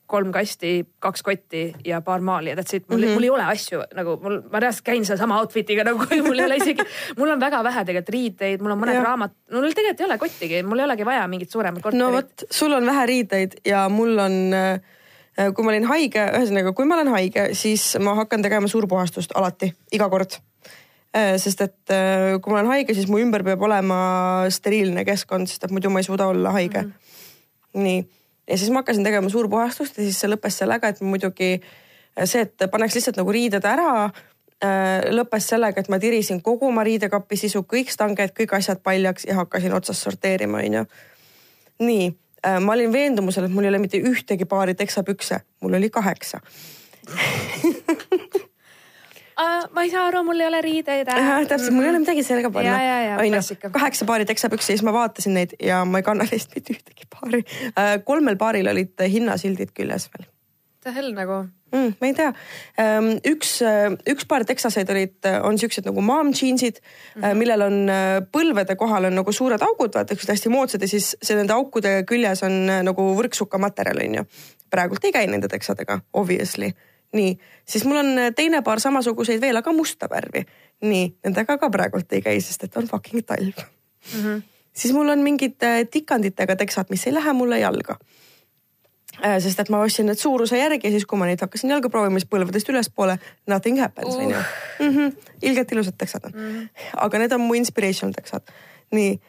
kolm 0.08 0.32
kasti, 0.32 0.72
kaks 1.04 1.22
kotti 1.22 1.62
ja 1.84 2.00
paar 2.04 2.22
maali 2.24 2.50
ja 2.50 2.56
that's 2.56 2.76
it, 2.76 2.86
mul 2.88 2.98
mm, 2.98 3.04
-hmm. 3.04 3.14
mul 3.18 3.26
ei 3.26 3.30
ole 3.30 3.44
asju 3.52 3.82
nagu 3.94 4.16
mul, 4.22 4.40
ma 4.52 4.60
reaalselt 4.64 4.86
käin 4.86 5.04
sedasama 5.04 5.40
outfit'iga 5.42 5.84
nagu 5.84 6.06
mul 6.24 6.38
ei 6.38 6.46
ole 6.46 6.56
isegi, 6.56 6.86
mul 7.20 7.34
on 7.34 7.40
väga 7.40 7.60
vähe 7.64 7.84
tegelikult 7.84 8.14
riideid, 8.16 8.64
mul 8.64 8.74
on 8.74 8.80
mõned 8.80 9.02
raamat, 9.04 9.34
mul 9.52 9.68
tegelikult 9.76 10.00
ei 10.00 10.08
ole 10.08 10.18
kottigi, 10.18 10.62
mul 10.64 10.82
ei 10.82 10.88
olegi 10.88 11.08
vaja 11.08 11.28
mingit 11.28 11.52
suuremat 11.52 11.84
korterit 11.84 12.04
no 12.04 12.12
vot, 12.16 12.46
sul 12.50 12.72
on 12.72 12.88
vähe 12.88 13.06
riideid 13.12 13.60
ja 13.68 13.84
mul 13.92 14.18
on, 14.24 14.38
kui 15.54 15.64
ma 15.64 15.74
olin 15.76 15.88
haige, 15.92 16.26
ühesõnaga, 16.40 16.72
kui 16.72 16.88
ma 16.88 16.96
olen 16.96 17.12
haige, 17.12 17.48
siis 17.52 17.90
ma 18.00 18.16
hakkan 18.22 18.42
tegema 18.42 18.68
suurpuhastust 18.68 19.36
alati, 19.36 19.74
iga 19.92 20.08
kord. 20.08 20.40
sest 21.40 21.60
et 21.64 21.90
äh, 21.92 22.36
kui 22.40 22.52
ma 22.52 22.60
olen 22.60 22.72
haige, 22.72 22.94
siis 22.94 23.08
mu 23.08 23.18
ümber 23.18 23.42
peab 23.44 23.62
olema 23.64 23.98
steriilne 24.52 25.04
keskkond, 25.08 25.48
sest 25.48 25.64
et 25.64 25.72
muidu 25.72 25.90
ma 25.90 26.00
ei 26.00 26.06
suuda 26.06 26.26
olla 26.28 26.52
haige 26.52 26.82
mm. 26.82 26.92
-hmm. 26.92 27.82
nii, 27.82 28.02
ja 28.48 28.58
siis 28.58 28.70
ma 28.70 28.82
hakkasin 28.82 29.04
tegema 29.04 29.28
suurpuhastust 29.28 29.98
ja 29.98 30.06
siis 30.06 30.20
see 30.20 30.30
lõppes 30.30 30.58
sellega, 30.62 30.88
et 30.88 31.00
muidugi 31.04 31.50
see, 32.24 32.42
et 32.42 32.70
paneks 32.70 32.96
lihtsalt 32.98 33.20
nagu 33.20 33.34
riided 33.34 33.64
ära 33.68 33.90
äh, 34.04 35.08
lõppes 35.14 35.50
sellega, 35.52 35.80
et 35.80 35.90
ma 35.92 36.00
tirisin 36.02 36.42
kogu 36.44 36.70
oma 36.70 36.84
riidekapi 36.86 37.38
sisu, 37.38 37.64
kõik 37.68 37.92
stanged, 37.94 38.34
kõik 38.36 38.56
asjad 38.58 38.82
paljaks 38.84 39.28
ja 39.28 39.38
hakkasin 39.42 39.76
otsast 39.76 40.06
sorteerima, 40.06 40.64
onju. 40.64 40.86
nii, 41.84 42.08
ma 42.62 42.72
olin 42.74 42.92
veendumusel, 42.92 43.46
et 43.46 43.54
mul 43.54 43.66
ei 43.66 43.72
ole 43.72 43.80
mitte 43.82 43.98
ühtegi 43.98 44.46
paari 44.48 44.74
teksapükse, 44.78 45.40
mul 45.62 45.78
oli 45.78 45.90
kaheksa. 45.90 46.40
ma 49.38 49.84
ei 49.86 49.90
saa 49.92 50.06
aru, 50.08 50.24
mul 50.26 50.40
ei 50.40 50.48
ole 50.50 50.62
riideid 50.64 51.10
äh.. 51.12 51.28
täpselt, 51.50 51.74
mul 51.76 51.86
ei 51.86 51.92
ole 51.92 52.02
midagi 52.02 52.24
selga 52.26 52.50
panna 52.54 52.78
ja,. 52.82 53.18
klassika. 53.20 53.70
kaheksa 53.74 54.08
paari 54.08 54.26
teksapükse 54.28 54.72
ja 54.72 54.78
siis 54.78 54.86
ma 54.86 54.94
vaatasin 54.96 55.36
neid 55.38 55.54
ja 55.62 55.84
ma 55.84 56.00
ei 56.02 56.06
kanna 56.06 56.26
neist 56.30 56.56
mitte 56.56 56.74
ühtegi 56.74 57.06
paari. 57.14 57.44
kolmel 58.04 58.40
paaril 58.40 58.72
olid 58.74 59.06
hinnasildid 59.14 59.76
küljes 59.76 60.10
veel 60.14 60.26
The 60.88 60.94
hell 60.94 61.12
nagu. 61.12 61.48
mm,. 61.72 61.96
ma 62.00 62.08
ei 62.08 62.14
tea, 62.16 62.28
üks, 63.28 63.56
üks 64.08 64.26
paar 64.30 64.44
teksaseid 64.48 64.88
olid, 64.94 65.16
on 65.44 65.58
siuksed 65.60 65.88
nagu 65.88 66.00
mom 66.00 66.30
jeansid 66.32 66.78
mm, 66.78 67.22
-hmm. 67.22 67.40
millel 67.42 67.64
on 67.66 67.76
äh, 67.92 68.20
põlvede 68.32 68.76
kohal 68.80 69.10
on 69.10 69.18
nagu 69.18 69.32
suured 69.34 69.62
augud, 69.66 69.92
vaata 69.94 70.14
siuksed 70.14 70.32
hästi 70.32 70.52
moodsad 70.54 70.86
ja 70.86 70.88
siis 70.88 71.10
see 71.22 71.36
nende 71.36 71.52
aukude 71.52 72.04
küljes 72.08 72.44
on 72.46 72.56
äh, 72.70 72.80
nagu 72.86 73.10
võrksuka 73.18 73.60
materjal 73.60 74.00
onju. 74.06 74.24
praegult 74.70 75.04
ei 75.04 75.12
käi 75.12 75.26
nende 75.26 75.48
teksadega, 75.48 76.00
obviously. 76.12 76.72
nii, 77.12 77.38
siis 77.64 77.84
mul 77.84 77.96
on 77.96 78.18
äh, 78.18 78.30
teine 78.36 78.62
paar 78.62 78.80
samasuguseid 78.80 79.40
veel, 79.40 79.56
aga 79.56 79.72
musta 79.72 80.08
värvi. 80.10 80.44
nii, 80.80 81.14
nendega 81.24 81.58
ka 81.58 81.70
praegult 81.70 82.12
ei 82.12 82.22
käi, 82.22 82.40
sest 82.40 82.64
et 82.64 82.76
on 82.76 82.86
fucking 82.86 83.26
talv 83.26 83.54
mm. 83.58 84.24
-hmm. 84.24 84.42
siis 84.72 84.94
mul 84.94 85.08
on 85.08 85.18
mingid 85.18 85.62
äh, 85.62 85.84
tikanditega 85.90 86.56
teksad, 86.56 86.86
mis 86.90 87.06
ei 87.06 87.14
lähe 87.14 87.32
mulle 87.32 87.58
jalga 87.58 87.98
Äh, 89.18 89.40
sest 89.42 89.58
et 89.58 89.70
ma 89.72 89.80
ostsin 89.82 90.06
need 90.06 90.20
suuruse 90.20 90.58
järgi 90.60 90.86
ja 90.86 90.94
siis, 90.94 91.04
kui 91.08 91.18
ma 91.18 91.26
neid 91.26 91.40
hakkasin 91.42 91.72
jalga 91.72 91.90
proovima, 91.90 92.20
siis 92.20 92.28
põlvedest 92.30 92.68
ülespoole 92.70 93.16
nothing 93.50 93.80
happens 93.82 94.14
Uh. 94.14 94.20
onju 94.22 94.36
mm 94.36 94.92
-hmm. 94.94 95.32
ilgelt 95.42 95.72
ilusad 95.72 95.96
teksad 95.98 96.24
on 96.24 96.32
mm. 96.34 96.52
-hmm. 96.52 96.68
aga 96.96 97.18
need 97.18 97.32
on 97.32 97.40
mu 97.40 97.54
inspirational 97.54 98.12
teksad. 98.12 98.42
nii 98.92 99.20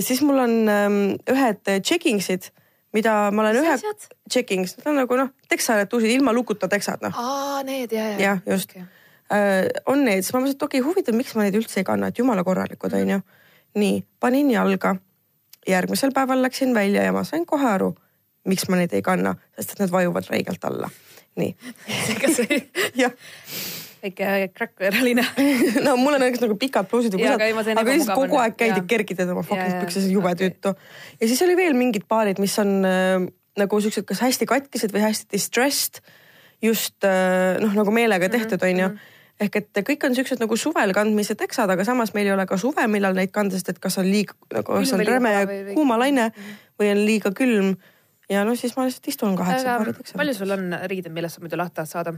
siis 0.00 0.22
mul 0.22 0.38
on 0.38 0.68
ähm, 0.68 1.14
ühed 1.30 1.80
checkingsid, 1.82 2.50
mida 2.96 3.14
ma 3.34 3.44
olen 3.44 3.60
ühe 3.62 3.74
asjad? 3.74 4.08
checkings, 4.30 4.76
need 4.78 4.88
on 4.90 4.98
nagu 5.02 5.18
noh, 5.18 5.30
teksaletuusid 5.50 6.14
ilma 6.16 6.34
lukuta 6.36 6.68
teksad 6.70 7.04
noh 7.04 7.16
aa, 7.16 7.62
need 7.66 7.92
ja, 7.94 8.06
ja. 8.14 8.18
jah, 8.24 8.42
just 8.50 8.74
okay.. 8.74 8.86
on 9.90 10.04
need, 10.06 10.24
siis 10.24 10.34
ma 10.34 10.42
mõtlesin, 10.42 10.58
et 10.58 10.66
okei 10.68 10.82
okay,, 10.82 10.88
huvitav, 10.88 11.18
miks 11.18 11.36
ma 11.36 11.46
neid 11.46 11.58
üldse 11.58 11.82
ei 11.82 11.86
kanna, 11.86 12.10
et 12.10 12.18
jumala 12.18 12.44
korralikud 12.46 12.96
onju. 13.00 13.20
nii, 13.80 14.00
panin 14.20 14.50
jalga. 14.50 14.96
järgmisel 15.68 16.14
päeval 16.16 16.42
läksin 16.42 16.74
välja 16.74 17.04
ja 17.04 17.12
ma 17.12 17.24
sain 17.24 17.46
kohe 17.46 17.68
aru, 17.68 17.92
miks 18.48 18.68
ma 18.68 18.80
neid 18.80 18.94
ei 18.96 19.02
kanna, 19.02 19.36
sest 19.56 19.76
et 19.76 19.84
need 19.84 19.94
vajuvad 19.94 20.30
räigelt 20.32 20.64
alla. 20.64 20.90
nii, 21.38 21.54
ega 22.16 22.34
see 22.34 22.64
jah. 22.98 23.14
Väike 24.02 24.48
kräkkvereline. 24.56 25.24
no 25.86 25.96
mul 26.00 26.16
on 26.18 26.24
nagu 26.24 26.56
pikad 26.60 26.88
pluusid 26.90 27.14
või 27.16 27.26
Jaa, 27.26 27.36
kusagil 27.36 27.58
aga 27.60 27.66
lihtsalt 27.66 27.84
ebamugav 27.84 28.16
kogu 28.22 28.40
aeg 28.42 28.56
käidi 28.60 28.80
kergitad 28.88 29.28
oma 29.34 29.42
fucking 29.46 29.74
jaa, 29.76 29.82
pükses, 29.84 30.08
jube 30.12 30.32
tüütu. 30.40 30.74
ja 31.20 31.28
siis 31.30 31.42
oli 31.46 31.56
veel 31.58 31.76
mingid 31.78 32.06
paarid, 32.08 32.38
mis 32.42 32.56
on 32.62 32.72
äh, 32.88 33.28
nagu 33.60 33.80
siuksed, 33.84 34.06
kas 34.08 34.20
hästi 34.24 34.46
katkised 34.48 34.92
või 34.94 35.04
hästi 35.08 35.28
distressed. 35.36 36.00
just 36.62 37.04
äh, 37.04 37.56
noh, 37.62 37.72
nagu 37.74 37.90
meelega 37.92 38.28
Mhm, 38.28 38.32
tehtud, 38.36 38.62
onju. 38.68 38.88
ehk 39.40 39.54
et 39.56 39.78
kõik 39.88 40.02
on 40.04 40.14
siuksed 40.14 40.40
nagu 40.42 40.56
suvel 40.60 40.92
kandmise 40.92 41.34
teksad, 41.34 41.70
aga 41.72 41.84
samas 41.88 42.12
meil 42.14 42.26
ei 42.28 42.32
ole 42.34 42.44
ka 42.46 42.58
suve, 42.60 42.84
millal 42.92 43.14
neid 43.16 43.30
kanda, 43.32 43.56
sest 43.56 43.68
et 43.72 43.78
kas 43.80 43.96
on 43.98 44.04
liiga 44.04 44.34
nagu, 44.52 44.66
kas 44.80 44.92
on 44.92 45.00
räme 45.00 45.32
kõva 45.32 45.46
või- 45.48 45.62
või- 45.70 45.74
kuumalaine 45.78 46.26
või 46.80 46.90
on 46.92 47.00
liiga 47.06 47.32
külm. 47.32 47.76
ja 48.30 48.44
no 48.44 48.52
siis 48.54 48.76
ma 48.76 48.84
lihtsalt 48.86 49.08
istun 49.08 49.36
kaheksa 49.36 49.78
paari 49.78 49.92
teksa. 49.96 50.18
palju 50.20 50.34
sul 50.34 50.50
on 50.54 50.68
riideid, 50.86 51.12
millest 51.16 51.34
sa 51.34 51.40
muidu 51.40 51.56
lahti 51.56 51.74
tahad 51.80 51.88
saada? 51.88 52.12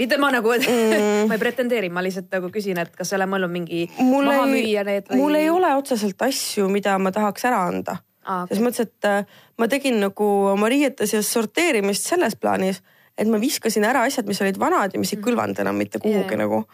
Mitte 0.00 0.18
ma 0.20 0.30
nagu 0.32 0.52
mm. 0.54 1.26
ma 1.28 1.36
ei 1.36 1.42
pretendeeri, 1.42 1.90
ma 1.92 2.04
lihtsalt 2.04 2.32
nagu 2.32 2.50
küsin, 2.52 2.80
et 2.82 2.94
kas 2.96 3.12
sa 3.12 3.18
oled 3.18 3.30
mõelnud 3.32 3.52
mingi 3.52 3.84
mul 4.00 4.28
maha 4.28 4.46
ei 4.46 4.54
müüa 4.54 4.86
need, 4.88 5.12
mul 5.18 5.36
ei 5.38 5.50
ole 5.52 5.74
otseselt 5.78 6.22
asju, 6.24 6.68
mida 6.72 6.96
ma 7.02 7.12
tahaks 7.14 7.46
ära 7.50 7.62
anda 7.68 7.98
ah,. 8.24 8.46
selles 8.48 8.64
mõttes, 8.64 8.88
et 8.88 9.08
äh, 9.08 9.42
ma 9.60 9.68
tegin 9.72 10.00
nagu 10.02 10.28
oma 10.52 10.70
riiete 10.72 11.08
seas 11.10 11.30
sorteerimist 11.32 12.08
selles 12.08 12.38
plaanis, 12.40 12.82
et 13.18 13.28
ma 13.28 13.40
viskasin 13.42 13.86
ära 13.88 14.04
asjad, 14.08 14.28
mis 14.28 14.40
olid 14.44 14.60
vanad 14.60 14.94
ja 14.94 15.02
mis 15.02 15.12
ei 15.14 15.22
kõlvanud 15.22 15.60
enam 15.62 15.78
mitte 15.78 16.00
kuhugi 16.02 16.36
jaa. 16.36 16.42
nagu. 16.44 16.64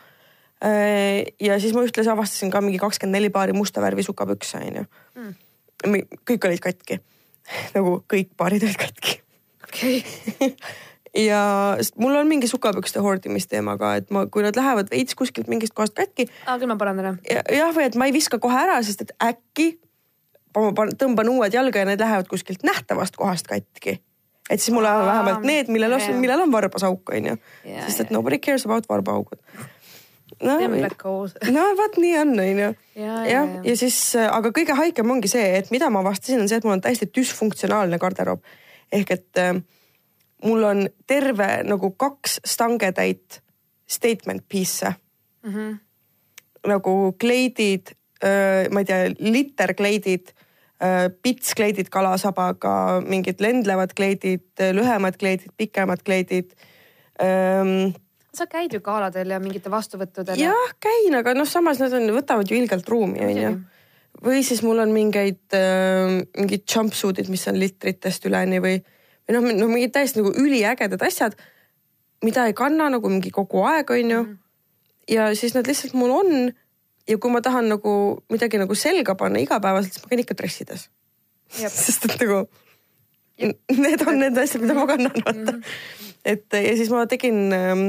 ja 1.38 1.58
siis 1.62 1.74
ma 1.74 1.84
ühtlasi 1.86 2.10
avastasin 2.10 2.50
ka 2.50 2.58
mingi 2.64 2.80
kakskümmend 2.82 3.14
neli 3.14 3.28
paari 3.30 3.54
musta 3.54 3.82
värvi 3.82 4.02
sukapükse 4.02 4.58
onju 4.58 4.82
mm.. 5.14 5.36
kõik 6.26 6.48
olid 6.48 6.62
katki 6.64 6.98
nagu 7.76 8.00
kõik 8.10 8.32
paarid 8.34 8.66
olid 8.66 8.80
katki 8.80 9.20
okei 9.68 10.00
okay. 10.02 10.50
ja 11.16 11.76
sest 11.80 11.96
mul 11.96 12.14
on 12.16 12.28
mingi 12.28 12.48
sukapükste 12.50 13.00
hoordimisteema 13.04 13.76
ka, 13.80 13.94
et 14.00 14.10
ma, 14.10 14.26
kui 14.26 14.42
nad 14.42 14.56
lähevad 14.56 14.90
veits 14.90 15.14
kuskilt 15.18 15.48
mingist 15.48 15.74
kohast 15.74 15.94
katki 15.96 16.28
aa 16.46 16.58
küll 16.58 16.68
ma 16.70 16.76
parandan 16.76 17.12
ära. 17.12 17.16
ja- 17.30 17.44
jah, 17.56 17.72
või 17.74 17.86
et 17.88 17.96
ma 17.96 18.06
ei 18.10 18.12
viska 18.12 18.38
kohe 18.42 18.58
ära, 18.58 18.82
sest 18.82 19.06
et 19.06 19.12
äkki 19.22 19.78
ma 20.56 20.72
pan- 20.72 20.94
tõmban 20.98 21.28
uued 21.30 21.54
jalga 21.54 21.78
ja 21.82 21.88
need 21.88 22.00
lähevad 22.00 22.28
kuskilt 22.28 22.62
nähtavast 22.66 23.16
kohast 23.16 23.46
katki. 23.46 23.98
et 24.50 24.60
siis 24.60 24.72
mul 24.74 24.84
on 24.84 25.04
vähemalt 25.06 25.42
need, 25.44 25.68
millel 25.68 25.92
on 25.92 26.20
millel 26.20 26.40
on 26.40 26.52
varbas 26.52 26.84
auk, 26.84 27.10
onju. 27.10 27.36
Sest 27.86 28.00
et 28.00 28.10
nobody 28.10 28.38
cares 28.38 28.64
about 28.64 28.88
varbaaugud. 28.88 29.38
no, 30.42 30.58
no 31.56 31.64
vot 31.76 31.96
nii 31.96 32.14
on, 32.18 32.32
onju. 32.40 32.70
Jah, 32.96 33.48
ja 33.64 33.76
siis, 33.76 33.98
aga 34.16 34.50
kõige 34.50 34.74
haigem 34.76 35.10
ongi 35.10 35.28
see, 35.28 35.56
et 35.58 35.70
mida 35.70 35.90
ma 35.90 36.00
avastasin, 36.00 36.40
on 36.40 36.48
see, 36.48 36.56
et 36.56 36.64
mul 36.64 36.72
on 36.78 36.80
täiesti 36.84 37.10
düsfunktsionaalne 37.14 37.98
garderoob. 37.98 38.40
ehk 38.92 39.10
et 39.10 39.38
äh, 39.38 39.60
mul 40.44 40.64
on 40.64 40.88
terve 41.06 41.48
nagu 41.66 41.90
kaks 41.90 42.40
stangetäit 42.46 43.42
statement 43.88 44.44
piece'e 44.48 44.92
mm. 45.42 45.54
-hmm. 45.54 45.78
nagu 46.66 47.14
kleidid, 47.20 47.94
ma 48.70 48.80
ei 48.80 48.84
tea, 48.84 49.10
literkleidid, 49.18 50.34
pitskleidid 51.22 51.88
kalasabaga, 51.88 53.00
mingid 53.06 53.40
lendlevad 53.40 53.94
kleidid, 53.96 54.50
lühemad 54.72 55.16
kleidid, 55.18 55.54
pikemad 55.56 56.02
kleidid. 56.04 56.52
sa 58.34 58.46
käid 58.46 58.72
ju 58.72 58.80
galadel 58.80 59.30
ja 59.30 59.40
mingite 59.40 59.70
vastuvõttudel. 59.70 60.38
jah, 60.38 60.74
käin, 60.80 61.14
aga 61.14 61.34
noh, 61.34 61.48
samas 61.48 61.78
nad 61.78 61.92
on, 61.92 62.10
võtavad 62.14 62.50
ju 62.50 62.56
ilgelt 62.56 62.88
ruumi, 62.88 63.24
onju 63.26 63.58
või 64.24 64.42
siis 64.42 64.62
mul 64.66 64.78
on 64.82 64.92
mingeid, 64.94 65.54
mingid 66.38 66.64
jumpsuit'id, 66.74 67.28
mis 67.30 67.46
on 67.50 67.58
litritest 67.60 68.26
üleni 68.26 68.60
või, 68.62 68.78
või 69.28 69.36
noh, 69.36 69.48
no 69.60 69.68
mingid 69.70 69.92
täiesti 69.94 70.22
nagu 70.22 70.32
üliägedad 70.40 71.02
asjad, 71.04 71.36
mida 72.24 72.46
ei 72.48 72.56
kanna 72.56 72.88
nagu 72.90 73.10
mingi 73.12 73.30
kogu 73.34 73.62
aeg, 73.68 73.90
onju. 73.94 74.22
ja 75.08 75.28
siis 75.38 75.54
nad 75.54 75.68
lihtsalt 75.68 75.94
mul 75.98 76.14
on 76.16 76.32
ja 77.08 77.18
kui 77.18 77.32
ma 77.32 77.42
tahan 77.44 77.68
nagu 77.72 77.92
midagi 78.32 78.60
nagu 78.60 78.74
selga 78.76 79.14
panna 79.18 79.40
igapäevaselt, 79.42 79.94
siis 79.94 80.04
ma 80.04 80.12
käin 80.12 80.24
ikka 80.24 80.36
dressides. 80.38 80.88
Jep. 81.58 81.72
sest 81.84 82.08
et 82.08 82.24
nagu 82.24 82.42
need 83.78 84.02
on 84.06 84.18
need 84.20 84.40
asjad, 84.40 84.64
mida 84.64 84.74
ma 84.76 84.88
kannan, 84.88 85.14
vaata. 85.24 85.54
et 86.26 86.58
ja 86.58 86.74
siis 86.76 86.90
ma 86.92 87.04
tegin 87.10 87.52
ähm, 87.54 87.84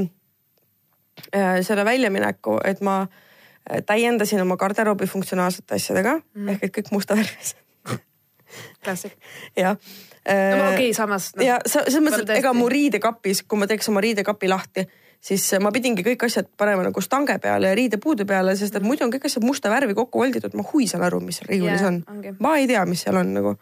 äh, 1.34 1.60
selle 1.66 1.86
väljamineku, 1.88 2.60
et 2.68 2.84
ma 2.86 3.02
äh, 3.08 3.82
täiendasin 3.86 4.44
oma 4.46 4.60
garderoobi 4.62 5.10
funktsionaalsete 5.10 5.80
asjadega 5.80 6.20
mm. 6.20 6.54
ehk 6.54 6.68
et 6.68 6.76
kõik 6.78 6.94
musta 6.94 7.18
värvis. 7.18 7.56
klassik. 8.84 9.18
jah. 9.64 9.76
No 10.26 10.66
okei 10.70 10.90
okay,, 10.90 10.94
samas 10.94 11.32
no,. 11.36 11.44
ja 11.46 11.60
sa- 11.66 11.86
selles 11.88 12.04
mõttes, 12.04 12.26
et 12.28 12.40
ega 12.40 12.54
mu 12.54 12.70
riidekapis, 12.70 13.44
kui 13.48 13.60
ma 13.60 13.68
teeks 13.70 13.90
oma 13.92 14.02
riidekapi 14.04 14.50
lahti, 14.52 14.86
siis 15.24 15.46
ma 15.64 15.72
pidingi 15.76 16.04
kõik 16.06 16.24
asjad 16.28 16.48
panema 16.60 16.86
nagu 16.88 17.02
stange 17.04 17.36
peale 17.44 17.72
ja 17.72 17.78
riidepuude 17.78 18.26
peale, 18.28 18.56
sest 18.60 18.78
et 18.80 18.86
muidu 18.86 19.06
on 19.06 19.14
kõik 19.14 19.28
asjad 19.30 19.46
musta 19.46 19.72
värvi 19.72 19.96
kokku 19.98 20.22
volditud, 20.22 20.56
ma 20.58 20.66
hui 20.72 20.88
saan 20.92 21.04
aru, 21.08 21.20
mis 21.24 21.42
seal 21.42 21.52
riiulis 21.52 21.84
Jaa, 21.84 21.92
on 21.92 22.00
ongi.. 22.16 22.36
ma 22.40 22.56
ei 22.60 22.70
tea, 22.70 22.86
mis 22.90 23.04
seal 23.06 23.20
on 23.20 23.34
nagu. 23.36 23.56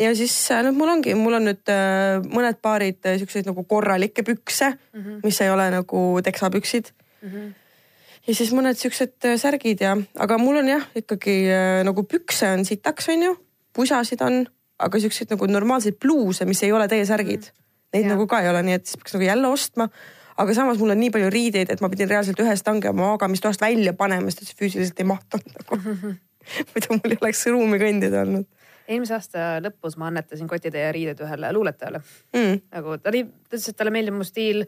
ja 0.00 0.12
siis 0.18 0.36
äh, 0.54 0.62
noh, 0.66 0.76
mul 0.76 0.92
ongi, 0.94 1.16
mul 1.18 1.38
on 1.38 1.48
nüüd 1.50 1.72
äh, 1.72 2.20
mõned 2.22 2.60
paarid 2.62 3.10
äh, 3.10 3.18
siukseid 3.22 3.48
nagu 3.50 3.64
korralikke 3.68 4.24
pükse 4.26 4.72
mm, 4.74 5.02
-hmm. 5.02 5.20
mis 5.24 5.40
ei 5.40 5.50
ole 5.50 5.70
nagu 5.74 6.04
teksapüksid 6.24 6.92
mm. 7.22 7.28
-hmm. 7.28 7.52
ja 8.26 8.34
siis 8.34 8.54
mõned 8.54 8.78
siuksed 8.78 9.18
äh, 9.24 9.38
särgid 9.38 9.82
ja, 9.82 9.96
aga 10.18 10.38
mul 10.38 10.62
on 10.62 10.68
jah, 10.68 10.86
ikkagi 10.94 11.36
äh, 11.50 11.82
nagu 11.84 12.02
pükse 12.02 12.54
on 12.54 12.64
sitaks, 12.64 13.08
onju, 13.08 13.36
pusasid 13.72 14.20
on, 14.22 14.46
aga 14.86 15.02
siukseid 15.02 15.34
nagu 15.34 15.48
normaalseid 15.50 15.98
pluuse, 16.00 16.46
mis 16.48 16.62
ei 16.62 16.72
ole 16.72 16.88
T-särgid 16.88 17.46
mm. 17.46 17.52
-hmm. 17.52 17.60
Neid 17.92 18.06
Jaa. 18.06 18.14
nagu 18.14 18.26
ka 18.26 18.40
ei 18.40 18.48
ole, 18.48 18.62
nii 18.64 18.74
et 18.78 18.86
siis 18.86 18.96
peaks 18.96 19.14
nagu 19.14 19.24
jälle 19.24 19.48
ostma. 19.48 19.88
aga 20.36 20.54
samas 20.54 20.78
mul 20.78 20.90
on 20.90 21.00
nii 21.00 21.10
palju 21.10 21.30
riideid, 21.30 21.70
et 21.70 21.80
ma 21.80 21.88
pidin 21.92 22.08
reaalselt 22.08 22.40
ühe 22.40 22.56
stange 22.56 22.88
oma 22.88 23.10
magamistoast 23.12 23.60
välja 23.60 23.92
panema, 23.92 24.30
sest 24.30 24.56
füüsiliselt 24.58 25.00
ei 25.00 25.04
mahtunud 25.04 25.58
nagu. 25.58 25.78
muidu 26.72 26.96
mul 26.96 27.14
ei 27.14 27.18
oleks 27.20 27.46
ruumi 27.46 27.78
kõndida 27.78 28.24
olnud 28.24 28.48
eelmise 28.88 29.14
aasta 29.14 29.44
lõpus 29.62 29.96
ma 30.00 30.08
annetasin 30.10 30.48
kotitäie 30.50 30.90
riided 30.94 31.20
ühele 31.22 31.52
luuletajale 31.54 32.00
mm.. 32.34 32.56
nagu 32.72 32.96
ta 32.98 33.12
oli, 33.12 33.24
ta 33.24 33.56
ütles, 33.56 33.68
et 33.70 33.78
talle 33.78 33.92
meeldib 33.94 34.16
mu 34.16 34.26
stiil, 34.26 34.64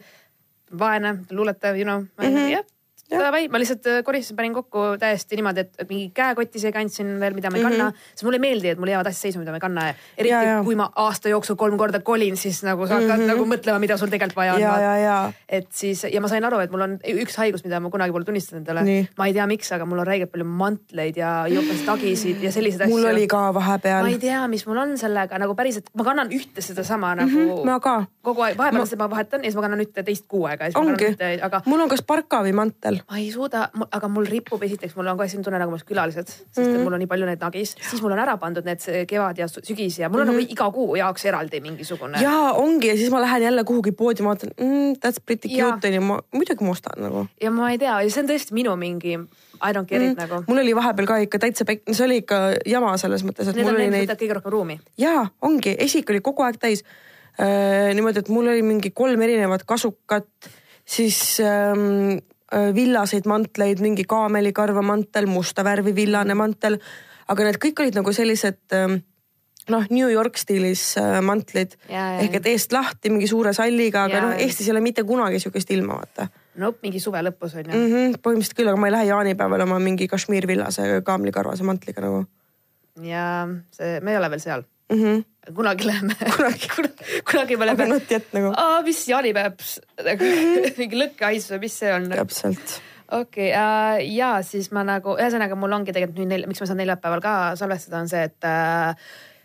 vaene, 0.79 1.17
luuletaja, 1.31 1.75
you 1.75 1.87
know 1.87 2.05
mm. 2.21 2.37
jah, 2.37 2.51
Jah. 2.59 2.71
davai, 3.11 3.47
ma 3.53 3.59
lihtsalt 3.61 3.85
äh, 3.89 4.03
koristasin, 4.03 4.35
panin 4.35 4.53
kokku 4.55 4.83
täiesti 4.99 5.37
niimoodi, 5.37 5.65
et 5.65 5.89
mingi 5.89 6.09
käekoti 6.15 6.57
isegi 6.59 6.79
andsin 6.81 7.11
veel, 7.21 7.35
mida 7.37 7.51
ma 7.53 7.59
ei 7.59 7.63
kanna 7.63 7.89
mm. 7.89 7.91
-hmm. 7.91 8.13
sest 8.15 8.23
mulle 8.25 8.39
ei 8.39 8.45
meeldi, 8.45 8.69
et 8.73 8.79
mul 8.81 8.89
jäävad 8.89 9.09
asjad 9.11 9.27
seisma, 9.27 9.43
mida 9.43 9.51
ma 9.53 9.59
ei 9.59 9.65
kanna. 9.65 9.85
eriti 10.17 10.55
kui 10.65 10.75
ma 10.75 10.89
aasta 10.95 11.29
jooksul 11.29 11.55
kolm 11.55 11.77
korda 11.77 11.99
kolin, 11.99 12.37
siis 12.37 12.63
nagu 12.63 12.87
sa 12.87 12.97
hakkad 12.97 13.17
mm 13.17 13.23
-hmm. 13.23 13.33
nagu 13.33 13.45
mõtlema, 13.45 13.79
mida 13.79 13.97
sul 13.97 14.09
tegelikult 14.09 14.35
vaja 14.35 14.53
on. 14.53 15.33
et 15.49 15.67
siis 15.71 16.05
ja 16.11 16.21
ma 16.21 16.27
sain 16.27 16.45
aru, 16.45 16.59
et 16.59 16.71
mul 16.71 16.81
on 16.81 16.97
üks 17.05 17.37
haigus, 17.37 17.63
mida 17.63 17.79
ma 17.79 17.89
kunagi 17.89 18.11
pole 18.11 18.25
tunnistanud 18.25 18.61
endale 18.61 19.07
ma 19.17 19.25
ei 19.25 19.33
tea, 19.33 19.47
miks, 19.47 19.71
aga 19.71 19.85
mul 19.85 19.99
on 19.99 20.07
räigelt 20.07 20.31
palju 20.31 20.45
mantleid 20.45 21.17
ja 21.17 21.45
jopas 21.47 21.85
tagisid 21.85 22.43
ja 22.43 22.51
selliseid 22.51 22.81
asju. 22.81 22.97
mul 22.97 23.05
oli 23.05 23.27
ka 23.27 23.53
vahepeal 23.53 24.01
ma 24.01 24.09
ei. 24.09 24.19
tea, 24.19 24.47
mis 24.47 24.65
mul 24.67 24.77
on 24.77 24.97
sellega 24.97 25.37
nagu 25.37 25.55
päriselt, 25.55 25.89
ma 25.93 26.03
kannan 26.03 26.31
ühte 26.31 26.61
sedasama 26.61 27.15
nagu 27.15 27.29
mm. 27.29 27.49
-hmm, 27.51 27.65
ma 27.65 27.79
ka. 27.79 28.05
kogu 28.21 28.41
aeg, 28.41 28.57
vahepeal 28.57 28.85
ma... 28.85 29.03
ma 29.03 29.09
vahetan 29.09 29.43
ja 29.43 29.51
siis 29.51 29.55
ma 29.55 29.61
kannan 29.61 29.79
ühte 29.79 30.03
teist 30.03 30.25
kuu 30.27 30.45
aega 30.45 30.65
ongi 30.75 31.13
mul 31.65 31.85
on 31.85 31.89
kas 31.89 32.03
parka 32.07 32.41
või 32.45 32.53
mantel. 32.55 32.94
Ma 33.09 33.17
ei 33.19 33.29
suuda, 33.33 33.69
aga 33.97 34.09
mul 34.11 34.27
ripub 34.29 34.63
esiteks, 34.67 34.95
mul 34.97 35.09
on 35.11 35.19
kohe 35.19 35.27
selline 35.31 35.47
tunne 35.47 35.59
nagu 35.61 35.71
mul 35.71 35.79
oleks 35.79 35.87
külalised, 35.89 36.31
sest 36.31 36.59
mm. 36.59 36.65
Mhm. 36.65 36.75
et 36.79 36.87
mul 36.87 36.97
on 36.97 37.03
nii 37.03 37.11
palju 37.11 37.29
neid 37.29 37.45
nagis, 37.45 37.75
siis 37.89 38.03
mul 38.03 38.15
on 38.15 38.21
ära 38.23 38.37
pandud 38.41 38.67
need 38.67 38.83
kevad 39.09 39.41
ja 39.41 39.47
sügis 39.51 39.99
ja 39.99 40.09
mul 40.09 40.23
on 40.23 40.27
mm 40.27 40.33
-hmm. 40.33 40.41
nagu 40.45 40.53
iga 40.57 40.69
kuu 40.71 40.95
jaoks 40.95 41.25
eraldi 41.25 41.61
mingisugune. 41.61 42.17
Mhm. 42.17 42.23
ja 42.23 42.53
ongi 42.53 42.87
ja 42.87 42.97
siis 42.97 43.11
ma 43.11 43.21
lähen 43.21 43.43
jälle 43.43 43.63
kuhugi 43.63 43.91
poodi, 43.91 44.23
ma 44.23 44.29
vaatan 44.35 44.51
mm,, 44.59 44.93
that's 45.01 45.21
pretty 45.25 45.47
Jaa. 45.47 45.71
cute 45.71 45.87
onju, 45.87 46.01
ma 46.01 46.19
muidugi 46.31 46.63
ma 46.63 46.71
ostan 46.71 47.03
nagu 47.03 47.27
ja 47.41 47.51
ma 47.51 47.71
ei 47.71 47.77
tea, 47.77 48.01
ja 48.01 48.09
see 48.09 48.23
on 48.23 48.29
tõesti 48.29 48.53
minu 48.53 48.75
mingi 48.75 49.19
I 49.63 49.71
don't 49.73 49.87
get 49.87 50.01
it 50.01 50.17
mm. 50.17 50.21
nagu. 50.21 50.43
mul 50.47 50.57
oli 50.57 50.75
vahepeal 50.75 51.07
ka 51.07 51.17
ikka 51.23 51.39
täitsa 51.39 51.65
pekk, 51.65 51.87
see 51.91 52.05
oli 52.05 52.21
ikka 52.23 52.39
jama 52.69 52.95
selles 53.01 53.23
mõttes, 53.23 53.49
et 53.49 53.55
Need 53.55 53.67
mul 53.67 53.79
oli 53.79 53.89
neid 53.93 54.11
kõige 54.11 54.37
rohkem 54.37 54.51
ruumi. 54.51 54.79
ja 54.97 55.25
ongi, 55.41 55.75
esik 55.87 56.09
oli 56.13 56.21
kogu 56.25 56.45
aeg 56.45 56.59
täis 56.61 56.83
äh,. 57.39 57.93
niimoodi, 57.95 58.23
et 58.23 58.29
mul 58.29 58.51
oli 58.53 58.63
mingi 58.65 58.91
kolm 58.95 59.21
erinevat 59.21 59.65
kasukat, 59.67 60.27
siis 60.85 61.39
ähm, 61.43 62.17
äh, 62.17 62.34
villaseid 62.53 63.25
mantleid, 63.25 63.81
mingi 63.81 64.03
kaamelikarva 64.05 64.83
mantel, 64.85 65.25
musta 65.25 65.63
värvi 65.65 65.95
villane 65.95 66.35
mantel. 66.37 66.77
aga 67.27 67.43
need 67.43 67.57
kõik 67.57 67.79
olid 67.81 67.95
nagu 67.97 68.13
sellised 68.13 68.75
ähm, 68.77 68.99
noh, 69.69 69.85
New 69.89 70.09
York 70.11 70.37
stiilis 70.37 70.97
äh, 71.01 71.19
mantlid 71.25 71.75
Ja, 71.89 72.13
ja, 72.15 72.21
ehk 72.21 72.39
et 72.39 72.49
eest 72.53 72.73
lahti 72.75 73.09
mingi 73.09 73.27
suure 73.27 73.53
salliga, 73.53 74.05
aga 74.05 74.21
noh. 74.21 74.35
Eestis 74.37 74.69
ei 74.69 74.75
ole 74.75 74.83
mitte 74.85 75.03
kunagi 75.03 75.41
sihukest 75.41 75.71
ilma 75.73 75.97
vaata 76.01 76.27
nope, 76.61 76.83
mingi 76.85 77.01
suve 77.03 77.21
lõpus 77.25 77.57
on 77.57 77.65
ju 77.65 77.73
mm. 77.73 77.91
-hmm, 77.91 78.17
põhimõtteliselt 78.21 78.57
küll, 78.59 78.69
aga 78.71 78.81
ma 78.81 78.91
ei 78.91 78.95
lähe 78.97 79.09
jaanipäeval 79.09 79.65
oma 79.65 79.79
mingi 79.81 80.07
kašmiirvillase 80.11 81.01
kaamlikarvase 81.05 81.65
mantliga 81.67 82.05
nagu 82.05 82.25
ja 83.03 83.47
see, 83.75 83.99
me 84.01 84.13
ei 84.13 84.17
ole 84.21 84.29
veel 84.31 84.43
seal. 84.43 84.63
mm. 84.93 85.03
-hmm. 85.03 85.53
kunagi 85.55 85.87
läheme. 85.87 86.15
kunagi, 86.37 86.67
kunagi 87.31 87.57
me 87.57 87.69
aga 87.69 87.87
läheme. 87.87 88.01
nagu, 88.33 88.53
aa, 88.57 88.81
mis 88.81 89.07
jaanipäev, 89.07 89.53
nagu 90.09 90.31
mingi 90.81 91.03
lõkkehais 91.03 91.51
või 91.51 91.61
mis 91.67 91.77
see 91.79 91.93
on? 91.93 92.09
täpselt. 92.09 92.81
okei 93.11 93.51
okay, 93.51 93.51
äh, 93.51 94.15
ja 94.15 94.41
siis 94.41 94.71
ma 94.71 94.83
nagu, 94.83 95.17
ühesõnaga 95.17 95.55
mul 95.55 95.77
ongi 95.77 95.93
tegelikult 95.93 96.19
nüüd 96.19 96.33
neil, 96.33 96.49
miks 96.49 96.61
ma 96.61 96.69
saan 96.69 96.81
neljapäeval 96.83 97.23
ka 97.23 97.37
salvestada, 97.59 98.01
on 98.01 98.09
see, 98.09 98.23
et 98.23 98.49
äh, 98.49 98.95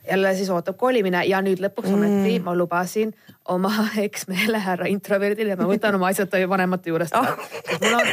jälle 0.08 0.34
siis 0.34 0.50
ootab 0.50 0.76
kolimine 0.80 1.24
ja 1.28 1.42
nüüd 1.44 1.60
lõpuks 1.60 1.92
ometi 1.92 2.38
mm. 2.38 2.44
ma 2.44 2.56
lubasin 2.56 3.12
oma 3.48 3.72
eksmehele 4.06 4.58
härra 4.64 4.88
introverdile, 4.88 5.56
ma 5.60 5.68
võtan 5.68 6.00
oma 6.00 6.10
asjad 6.12 6.34
vanemate 6.48 6.92
juurest 6.92 7.16
ära. 7.16 7.36
mul 7.80 8.00
on, 8.00 8.12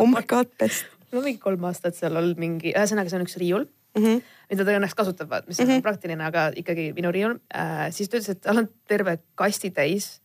oh 0.00 0.08
my 0.08 0.22
god, 0.26 0.48
best 0.58 0.88
mul 1.10 1.20
on 1.20 1.28
mingi 1.28 1.40
kolm 1.42 1.64
aastat 1.68 1.96
seal 1.98 2.16
olnud 2.16 2.40
mingi, 2.40 2.72
ühesõnaga 2.72 3.12
see 3.12 3.20
on 3.20 3.26
üks 3.28 3.36
riiul 3.40 3.68
mm. 3.94 4.02
-hmm. 4.02 4.22
mida 4.50 4.64
ta 4.64 4.76
õnneks 4.78 4.96
kasutavad, 4.96 5.48
mis 5.48 5.60
on 5.60 5.66
mm 5.66 5.72
-hmm. 5.72 5.82
praktiline, 5.82 6.24
aga 6.24 6.50
ikkagi 6.56 6.92
minu 6.96 7.12
riiul 7.12 7.38
äh,. 7.54 7.90
siis 7.90 8.08
ta 8.08 8.18
ütles, 8.18 8.30
et 8.30 8.40
tal 8.40 8.58
on 8.58 8.68
terve 8.88 9.18
kasti 9.34 9.70
täis 9.70 10.20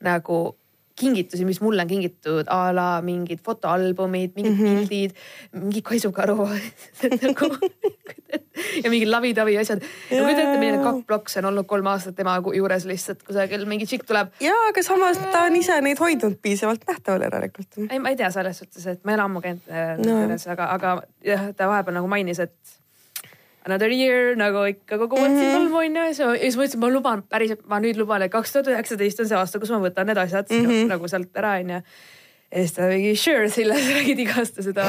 nagu 0.00 0.60
kingitusi, 1.00 1.44
mis 1.44 1.60
mulle 1.60 1.82
on 1.82 1.88
kingitud 1.88 2.50
a 2.52 2.60
la 2.74 2.88
mingid 3.04 3.40
fotoalbumid, 3.44 4.32
mingid 4.36 4.52
mm 4.52 4.58
-hmm. 4.58 4.88
pildid, 4.88 5.10
mingi 5.52 5.82
kaisukaru 5.82 6.48
nagu, 7.24 7.48
ja 8.84 8.90
mingid 8.90 9.08
lavi-tavi 9.08 9.58
asjad. 9.58 9.82
ja 10.10 10.22
kujuta 10.22 10.42
ette, 10.42 10.58
milline 10.58 10.82
kakkplokk 10.84 11.32
see 11.32 11.40
on 11.42 11.50
olnud 11.52 11.68
kolm 11.70 11.86
aastat 11.92 12.16
tema 12.16 12.36
juures 12.56 12.84
lihtsalt 12.90 13.22
kusagil 13.22 13.64
mingi 13.66 13.86
tšikk 13.86 14.06
tuleb. 14.10 14.34
ja, 14.40 14.56
aga 14.68 14.82
samas 14.82 15.22
ta 15.32 15.46
on 15.48 15.56
ise 15.56 15.80
neid 15.80 16.00
hoidnud 16.00 16.36
piisavalt 16.42 16.84
nähtaval 16.88 17.26
järelikult. 17.28 17.80
ei, 17.90 17.98
ma 17.98 18.12
ei 18.12 18.16
tea 18.16 18.30
selles 18.30 18.58
suhtes, 18.58 18.86
et 18.86 19.04
ma 19.04 19.12
ei 19.12 19.20
ole 19.20 19.28
ammu 19.28 19.40
käinud 19.40 19.72
äh, 19.72 19.96
No. 20.00 20.20
juures, 20.20 20.46
aga, 20.46 20.68
aga 20.76 21.02
jah, 21.24 21.48
ta 21.56 21.68
vahepeal 21.68 22.00
nagu 22.00 22.08
mainis, 22.08 22.38
et 22.38 22.79
another 23.66 23.90
year 23.92 24.36
nagu 24.38 24.62
ikka 24.70 24.98
kogu 25.02 25.18
aeg 25.20 25.34
siin 25.36 25.52
tolmu 25.56 25.82
on 25.82 25.98
ju, 25.98 26.04
ja 26.04 26.14
siis 26.14 26.22
ma 26.22 26.36
siis 26.38 26.56
ütlesin, 26.56 26.80
ma 26.84 26.92
luban 26.92 27.24
päriselt, 27.28 27.66
ma 27.68 27.80
nüüd 27.82 28.00
luban, 28.00 28.24
et 28.24 28.32
kaks 28.32 28.54
tuhat 28.54 28.70
üheksateist 28.72 29.20
on 29.24 29.28
see 29.30 29.38
aasta, 29.38 29.60
kus 29.60 29.72
ma 29.74 29.82
võtan 29.82 30.08
need 30.10 30.20
asjad 30.20 30.48
mm 30.48 30.64
-hmm. 30.66 30.88
nagu 30.94 31.10
sealt 31.12 31.36
ära 31.36 31.58
onju. 31.60 31.80
ja 32.50 32.62
siis 32.64 32.72
ta 32.74 32.88
mingi 32.88 33.16
sure, 33.16 33.48
Silles 33.48 33.90
räägid 33.96 34.22
iga 34.24 34.38
aasta 34.42 34.62
seda, 34.62 34.86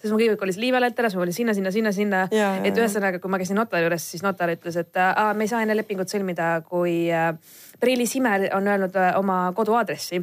sest 0.00 0.12
ma 0.12 0.18
kõigepealt 0.18 0.42
kolis 0.44 0.56
Liivalet 0.56 0.98
ära, 0.98 1.10
siis 1.10 1.18
ma 1.18 1.22
olin 1.26 1.38
sinna, 1.38 1.54
sinna, 1.54 1.70
sinna, 1.70 1.92
sinna. 1.92 2.22
Et 2.64 2.78
ühesõnaga, 2.78 3.18
kui 3.18 3.30
ma 3.30 3.38
käisin 3.42 3.58
notari 3.58 3.84
juures, 3.84 4.10
siis 4.10 4.22
notar 4.22 4.54
ütles, 4.54 4.76
et 4.76 4.96
aa, 4.96 5.34
me 5.34 5.44
ei 5.44 5.48
saa 5.48 5.62
enne 5.62 5.76
lepingut 5.76 6.08
sõlmida, 6.08 6.62
kui 6.68 7.10
äh, 7.10 7.34
Preili 7.80 8.06
Simer 8.06 8.48
on 8.54 8.68
öelnud 8.68 8.96
äh, 8.96 9.18
oma 9.18 9.52
koduaadressi 9.54 10.22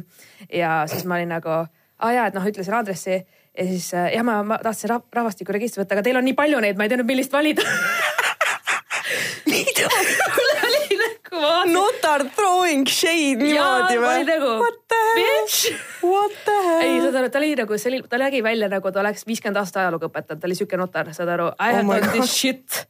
ja 0.52 0.86
siis 0.86 1.04
ma 1.04 1.14
olin 1.14 1.28
nagu, 1.36 1.60
aa 1.98 2.12
jaa, 2.12 2.26
et 2.26 2.34
noh, 2.34 2.46
ütlesin 2.48 2.74
aadressi 2.74 3.20
ja 3.58 3.66
siis 3.66 3.94
äh, 3.94 4.12
jah, 4.14 4.24
ma, 4.26 4.40
ma 4.46 4.58
tahtsin 4.62 4.90
rah 4.92 5.02
rahvastikuregistri 5.12 5.82
võtta, 5.82 5.96
aga 5.96 6.06
teil 6.06 6.18
on 6.20 6.26
nii 6.28 6.36
palju 6.38 6.60
neid, 6.62 6.78
ma 6.78 6.86
ei 6.86 6.92
teadnud, 6.92 7.08
millist 7.08 7.32
valida. 7.34 7.64
mida? 9.50 9.88
mul 10.36 10.52
oli 10.68 10.98
nagu 11.00 11.42
vaatasin. 11.42 11.74
notar 11.74 12.24
throwing 12.36 12.86
shade 12.88 13.42
niimoodi 13.42 13.98
ma 13.98 14.12
olin 14.14 14.26
või? 14.26 14.28
nagu 14.30 14.52
What 14.62 14.80
the 14.92 15.02
hell? 15.02 15.20
bitch. 15.20 15.58
What 16.06 16.38
the 16.46 16.56
hell? 16.68 16.86
ei, 16.86 16.96
saad 17.04 17.20
aru, 17.22 17.32
ta 17.34 17.42
oli 17.42 17.52
nagu, 17.58 17.78
see 17.82 17.92
oli, 17.92 18.02
ta 18.08 18.20
nägi 18.22 18.42
välja 18.46 18.70
nagu 18.72 18.94
ta 18.94 19.02
oleks 19.02 19.26
viiskümmend 19.28 19.60
aastat 19.62 19.82
ajalugu 19.84 20.10
õpetanud, 20.10 20.42
ta 20.42 20.50
oli 20.50 20.58
siuke 20.58 20.80
notar, 20.80 21.14
saad 21.16 21.34
aru. 21.36 21.50
I 21.58 21.74
Oh 21.74 21.80
have 21.80 21.86
my 21.88 22.00
done 22.00 22.14
this 22.14 22.34
shit 22.34 22.84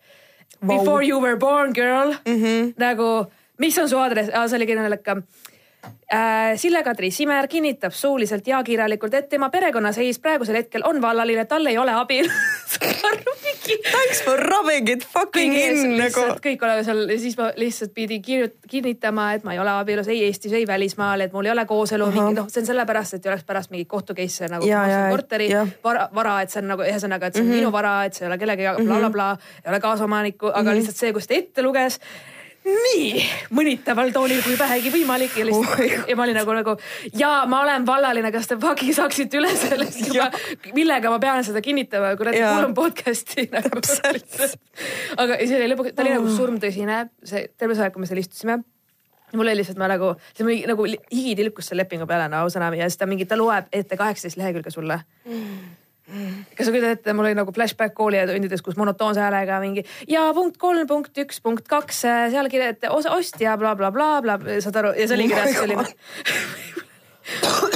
Vau. 0.61 0.77
before 0.77 1.07
you 1.07 1.21
were 1.23 1.39
born 1.41 1.73
girl 1.73 2.13
mm. 2.25 2.43
-hmm. 2.43 2.75
nagu, 2.77 3.31
mis 3.59 3.79
on 3.79 3.89
su 3.89 3.99
aadress, 3.99 4.29
see 4.29 4.61
oli 4.61 4.67
kirjalik 4.67 5.03
ka 5.03 5.17
äh,. 5.17 5.50
Sille-Kadri 6.57 7.11
Simer 7.11 7.47
kinnitab 7.49 7.93
suuliselt 7.95 8.47
ja 8.47 8.63
kirjalikult, 8.67 9.15
et 9.15 9.29
tema 9.29 9.47
perekonnaseis 9.51 10.19
praegusel 10.19 10.57
hetkel 10.59 10.83
on 10.85 10.99
vallaline, 11.03 11.45
tal 11.47 11.67
ei 11.67 11.79
ole 11.79 11.93
mingi 12.09 13.77
Thanks 13.91 14.23
for 14.25 14.39
rubbing 14.39 14.89
it 14.89 15.05
fucking 15.07 15.55
kõik 15.55 15.85
in 15.85 15.95
nagu 16.01 16.25
kõik 16.43 16.65
oleme 16.67 16.83
seal 16.85 17.05
ja 17.13 17.19
siis 17.23 17.37
ma 17.39 17.51
lihtsalt 17.57 17.95
pidin 17.95 18.23
kinnitama, 18.69 19.29
et 19.35 19.47
ma 19.47 19.55
ei 19.55 19.63
ole 19.63 19.71
abielus 19.71 20.09
ei 20.11 20.25
Eestis, 20.27 20.53
ei 20.53 20.67
välismaal, 20.67 21.21
et 21.21 21.33
mul 21.33 21.47
ei 21.47 21.53
ole 21.55 21.65
kooselu, 21.71 22.11
mingi 22.11 22.35
noh, 22.41 22.51
see 22.51 22.65
on 22.65 22.67
sellepärast, 22.73 23.15
et 23.15 23.27
ei 23.27 23.33
oleks 23.33 23.47
pärast 23.47 23.71
mingi 23.71 23.87
kohtu 23.91 24.15
case'e 24.19 24.51
nagu 24.51 24.67
Ja, 24.67 24.83
ja, 24.91 24.99
korteri 25.15 25.51
jah. 25.53 25.71
vara, 25.85 26.09
vara, 26.15 26.41
et 26.43 26.51
see 26.51 26.63
on 26.63 26.69
nagu 26.75 26.83
ühesõnaga, 26.83 27.31
et 27.31 27.39
see 27.39 27.43
on 27.43 27.47
Mhm. 27.47 27.55
mm 27.55 27.61
-hmm. 27.61 27.65
minu 27.69 27.73
vara, 27.73 28.05
et 28.05 28.15
see 28.15 28.27
ei 28.27 28.33
ole 28.33 28.39
kellegi 28.39 28.63
blablabla, 28.85 29.31
ei 29.65 29.71
ole 29.71 29.81
kaasomanikku, 29.81 30.47
aga 30.47 30.63
mm 30.63 30.67
-hmm. 30.69 30.75
lihtsalt 30.75 30.97
see, 30.97 31.13
kus 31.13 31.27
ta 31.27 31.35
ette 31.35 31.63
luges 31.63 32.01
nii 32.67 33.23
mõnitaval 33.57 34.11
toonil 34.15 34.43
kui 34.45 34.57
vähegi 34.59 34.93
võimalik 34.93 35.37
ja 35.39 35.47
lihtsalt 35.49 35.81
Oh 35.81 36.09
ja 36.11 36.17
ma 36.17 36.27
olin 36.27 36.37
nagu, 36.41 36.55
nagu 36.57 36.75
ja 37.17 37.31
ma 37.51 37.63
olen 37.65 37.87
vallaline, 37.89 38.33
kas 38.35 38.51
te 38.51 38.59
fucking 38.61 38.95
saaksite 38.97 39.41
üle 39.41 39.53
sellest 39.57 40.03
juba, 40.09 40.29
millega 40.77 41.13
ma 41.13 41.21
pean 41.23 41.45
seda 41.47 41.63
kinnitama, 41.65 42.13
mul 42.21 42.69
on 42.69 42.77
podcast'i 42.77 43.47
nagu. 43.53 43.81
Aga 45.21 45.41
see 45.41 45.57
oli 45.57 45.71
lõpuks, 45.73 45.95
ta 45.97 46.05
oli 46.05 46.15
nagu 46.17 46.37
surmtõsine, 46.37 47.03
see 47.27 47.49
terve 47.59 47.77
see 47.77 47.87
aeg, 47.87 47.97
kui 47.97 48.05
me 48.05 48.11
seal 48.11 48.23
istusime. 48.23 48.61
Mul 49.31 49.47
oli 49.47 49.61
lihtsalt, 49.61 49.79
ma 49.79 49.87
nagu, 49.91 50.15
see 50.35 50.43
oli 50.43 50.57
nagu 50.67 50.87
higi 50.91 51.37
tilkus 51.39 51.71
selle 51.71 51.85
lepingu 51.85 52.09
peale, 52.11 52.27
no 52.33 52.43
ausõna, 52.45 52.73
ja 52.75 52.89
siis 52.91 52.99
ta 52.99 53.07
mingi, 53.07 53.29
ta 53.31 53.39
loeb 53.39 53.71
ette 53.73 53.99
kaheksateist 54.01 54.41
lehekülge 54.41 54.73
sulle. 54.75 54.99
Kas 56.57 56.67
sa 56.67 56.75
kujutad 56.75 56.97
ette, 56.97 57.15
mul 57.17 57.29
oli 57.31 57.39
nagu 57.39 57.55
flashback 57.55 57.95
koolitundides, 57.99 58.63
kus 58.67 58.79
monotoonse 58.81 59.23
häälega 59.23 59.61
mingi 59.63 59.85
ja 60.11 60.27
punkt 60.37 60.59
kolm, 60.61 60.87
punkt 60.91 61.19
üks, 61.25 61.41
punkt 61.45 61.69
kaks, 61.71 62.05
seal 62.05 62.51
kirjutati 62.53 62.91
osa 62.91 63.15
ostja 63.17 63.57
blablabla 63.61 64.13
bla,, 64.21 64.37
bla, 64.39 64.39
bla, 64.45 64.61
saad 64.65 64.83
aru, 64.83 64.95
ja 64.99 65.09
see 65.09 65.19
oli 65.19 65.31
my 65.31 65.35
kirjas 65.35 65.59
selline. 65.59 65.89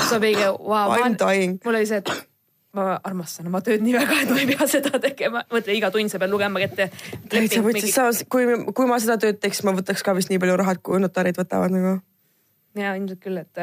see 0.04 0.16
on 0.16 0.22
mingi, 0.28 1.18
dying. 1.20 1.58
mul 1.64 1.80
oli 1.80 1.90
see, 1.90 2.02
et 2.02 2.14
ma 2.74 2.96
armastan 3.06 3.48
oma 3.50 3.60
tööd 3.64 3.84
nii 3.84 3.94
väga, 3.96 4.16
et 4.24 4.32
ma 4.32 4.40
ei 4.42 4.48
pea 4.50 4.66
seda 4.70 4.98
tegema. 5.02 5.44
mõtle, 5.52 5.76
iga 5.78 5.90
tund 5.94 6.12
sa 6.12 6.20
pead 6.22 6.32
lugema 6.32 6.62
ette. 6.64 6.90
täitsa 7.30 7.62
võtsid, 7.64 7.92
samas 7.94 8.24
kui, 8.30 8.48
kui 8.74 8.90
ma 8.90 8.98
seda 9.02 9.18
tööd 9.22 9.38
teeks, 9.42 9.62
ma 9.66 9.76
võtaks 9.76 10.02
ka 10.04 10.16
vist 10.16 10.32
nii 10.32 10.42
palju 10.42 10.58
raha, 10.60 10.76
kui 10.82 11.00
notarid 11.02 11.38
võtavad 11.38 11.74
nagu. 11.74 11.98
Ja 12.78 12.94
ilmselt 12.98 13.20
küll, 13.22 13.38
et 13.38 13.60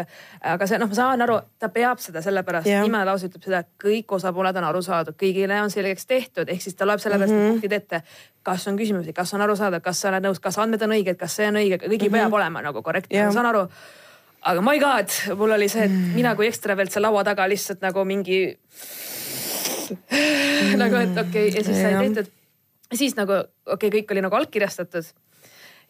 aga 0.53 0.67
see 0.67 0.79
noh, 0.79 0.89
ma 0.91 0.95
saan 0.97 1.23
aru, 1.25 1.37
ta 1.59 1.69
peab 1.73 1.99
seda 2.03 2.21
sellepärast 2.23 2.69
nimelause 2.69 3.27
ütleb 3.27 3.47
seda, 3.47 3.61
et 3.65 3.71
kõik 3.81 4.13
osapooled 4.17 4.59
on 4.61 4.67
aru 4.69 4.81
saadud, 4.85 5.17
kõigile 5.19 5.57
on 5.63 5.71
selgeks 5.73 6.07
tehtud, 6.07 6.51
ehk 6.51 6.63
siis 6.63 6.77
ta 6.79 6.87
loeb 6.87 7.01
sellepärast 7.03 7.33
mm. 7.33 7.39
-hmm. 7.39 7.55
punktid 7.55 7.73
ette. 7.77 8.01
kas 8.43 8.67
on 8.67 8.77
küsimusi, 8.77 9.13
kas 9.13 9.33
on 9.33 9.41
aru 9.41 9.55
saada, 9.55 9.79
kas 9.79 10.01
sa 10.01 10.09
oled 10.09 10.23
nõus, 10.25 10.39
kas 10.39 10.57
andmed 10.57 10.81
on 10.81 10.95
õiged, 10.95 11.17
kas 11.17 11.35
see 11.35 11.47
on 11.47 11.59
õige, 11.59 11.77
kõigil 11.77 12.09
mm 12.09 12.15
-hmm. 12.15 12.19
peab 12.23 12.33
olema 12.33 12.61
nagu 12.61 12.81
korrektne 12.81 13.25
ma 13.25 13.31
saan 13.31 13.45
aru. 13.45 13.67
aga 14.41 14.61
my 14.61 14.79
god, 14.79 15.09
mul 15.37 15.51
oli 15.51 15.69
see, 15.69 15.83
et 15.83 15.91
mm. 15.91 16.13
mina 16.15 16.35
kui 16.35 16.47
ekstravelt 16.47 16.91
seal 16.91 17.03
laua 17.03 17.23
taga 17.23 17.49
lihtsalt 17.49 17.81
nagu 17.81 18.05
mingi 18.05 18.57
mm. 20.11 20.77
nagu, 20.83 20.95
et 20.95 21.17
okei 21.17 21.49
okay, 21.49 21.57
ja 21.57 21.63
siis 21.63 21.77
sai 21.81 21.93
tehtud. 21.99 22.31
siis 22.93 23.15
nagu 23.15 23.31
okei 23.33 23.87
okay,, 23.87 23.99
kõik 23.99 24.11
oli 24.11 24.21
nagu 24.21 24.35
allkirjastatud 24.35 25.03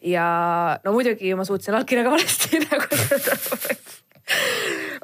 ja 0.04 0.26
no 0.84 0.94
muidugi 0.94 1.34
ma 1.38 1.46
suutsin 1.48 1.76
allkirja 1.78 2.04
ka 2.06 2.12
valesti 2.14 2.60
nagu 2.66 2.86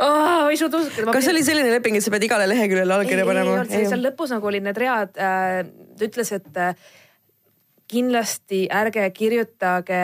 oh,. 0.02 0.44
ma 0.44 0.50
ei 0.50 0.60
suutnud 0.60 0.86
uskuda. 0.86 1.14
kas 1.14 1.26
see 1.26 1.34
oli 1.34 1.44
selline 1.46 1.74
leping, 1.74 1.98
et 1.98 2.06
sa 2.06 2.12
pead 2.14 2.28
igale 2.28 2.48
leheküljele 2.50 2.96
allkirja 3.00 3.26
panema? 3.28 3.58
ei, 3.68 3.86
seal 3.90 4.04
lõpus 4.04 4.34
nagu 4.34 4.50
olid 4.50 4.66
need 4.66 4.80
read 4.80 5.18
äh,, 5.18 5.60
ta 5.98 6.08
ütles, 6.08 6.32
et 6.36 6.62
äh, 6.62 6.72
kindlasti 7.88 8.66
ärge 8.74 9.06
kirjutage 9.16 10.02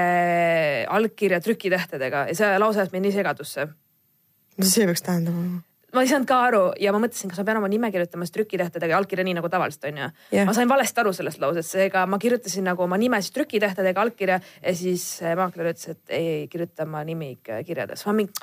allkirja 0.89 1.41
trükitähtedega 1.45 2.27
ja 2.31 2.37
see 2.39 2.59
lause 2.63 2.83
ajas 2.83 2.95
mind 2.95 3.09
nii 3.09 3.17
segadusse 3.19 3.69
mis 4.59 4.75
see 4.75 4.87
peaks 4.89 5.05
tähendama? 5.05 5.63
Ma 5.95 6.05
ei 6.05 6.11
saanud 6.11 6.29
ka 6.29 6.41
aru 6.49 6.63
ja 6.81 6.93
ma 6.95 7.01
mõtlesin, 7.03 7.31
kas 7.33 7.41
ma 7.41 7.47
pean 7.49 7.61
oma 7.61 7.71
nime 7.73 7.91
kirjutama 7.95 8.27
siis 8.27 8.35
trükitähtedega 8.37 8.95
ja 8.95 9.01
allkirja 9.01 9.27
nii 9.27 9.37
nagu 9.39 9.51
tavaliselt 9.53 9.89
onju 9.91 10.09
Jah. 10.35 10.49
ma 10.49 10.55
sain 10.57 10.71
valesti 10.71 11.03
aru 11.03 11.13
sellest 11.17 11.43
lausest, 11.43 11.75
seega 11.77 12.05
ma 12.11 12.19
kirjutasin 12.23 12.67
nagu 12.69 12.85
oma 12.87 12.99
nime 13.01 13.21
siis 13.23 13.35
trükitähtedega 13.37 14.05
allkirja 14.05 14.41
ja 14.41 14.75
siis 14.77 15.07
äh, 15.23 15.37
maakler 15.39 15.73
ütles, 15.73 15.95
et 15.95 16.15
ei, 16.15 16.29
ei 16.41 16.49
kirjuta 16.53 16.87
oma 16.89 17.05
nimi 17.07 17.33
ikka 17.39 17.63
kirjades. 17.67 18.05
ma 18.09 18.17
mingi, 18.21 18.35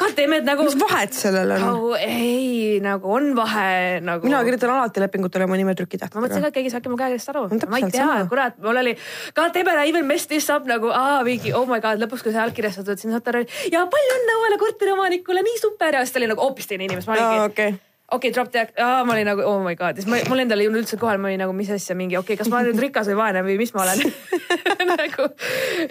goddammit 0.00 0.46
nagu. 0.46 0.66
mis 0.68 0.78
vahet 0.80 1.16
sellel 1.16 1.56
on? 1.56 1.66
nagu 1.66 1.92
ei, 1.98 2.80
nagu 2.84 3.14
on 3.18 3.32
vahe 3.36 4.00
nagu. 4.04 4.26
mina 4.26 4.42
kirjutan 4.46 4.74
alati 4.76 5.04
lepingutele 5.04 5.48
oma 5.48 5.58
nime 5.60 5.70
ma 5.70 5.74
mõtlesin 5.74 5.76
ka, 5.76 5.84
trükitähtedega. 5.84 6.46
et 6.46 6.54
keegi 6.58 6.74
saab 6.74 6.90
mu 6.90 6.98
käest 7.00 7.30
aru. 7.32 7.46
Ma 7.70 7.80
ei 7.80 7.90
tea 7.92 8.20
kurat, 8.30 8.58
mul 8.62 8.80
oli, 8.82 8.94
god 9.36 9.54
damn 9.54 9.68
it, 9.68 9.78
I 9.80 9.88
even 9.90 10.06
messed 10.06 10.30
this 10.30 10.48
up 10.52 10.66
nagu 10.68 10.90
aa 10.94 11.20
mingi 11.26 11.52
oh 11.56 11.66
my 11.68 11.80
god, 11.82 12.00
lõpuks 12.02 12.24
kui 12.24 12.34
see 12.34 12.42
allkirjastatud, 12.42 13.00
siis 13.00 13.12
notar 13.12 13.40
oli 13.40 13.48
ja 13.72 13.84
palju 13.90 14.16
õnne 14.16 14.36
uuele 14.42 14.58
korteriomanikule, 14.60 15.44
nii 15.46 15.60
super 15.60 15.96
ja 15.96 16.04
siis 16.04 16.14
ta 16.14 16.20
oli 16.22 16.30
nagu 16.30 16.44
hoopis 16.44 16.70
teine 16.70 16.86
inimene, 16.86 16.99
siis 17.00 17.08
ma 17.08 17.16
olingi 17.16 17.46
okei. 17.46 17.74
okei, 18.16 18.32
drop 18.34 18.50
the, 18.54 18.66
ma 18.78 19.14
olin 19.14 19.28
nagu 19.30 19.44
oh 19.46 19.58
my 19.64 19.76
god, 19.78 19.98
siis 20.00 20.08
ma, 20.10 20.20
mul 20.30 20.44
endal 20.44 20.62
ei 20.62 20.70
olnud 20.70 20.84
üldse 20.84 20.98
kohal, 21.00 21.20
ma 21.22 21.30
olin 21.30 21.42
nagu 21.44 21.54
mis 21.56 21.70
asja 21.74 21.96
mingi 21.98 22.18
okei 22.20 22.34
okay,, 22.34 22.42
kas 22.42 22.52
ma 22.52 22.60
olen 22.60 22.74
nüüd 22.74 22.84
rikas 22.86 23.10
või 23.10 23.18
vaene 23.20 23.44
või 23.46 23.58
mis 23.60 23.74
ma 23.76 23.84
olen 23.86 24.04
nagu 24.94 25.28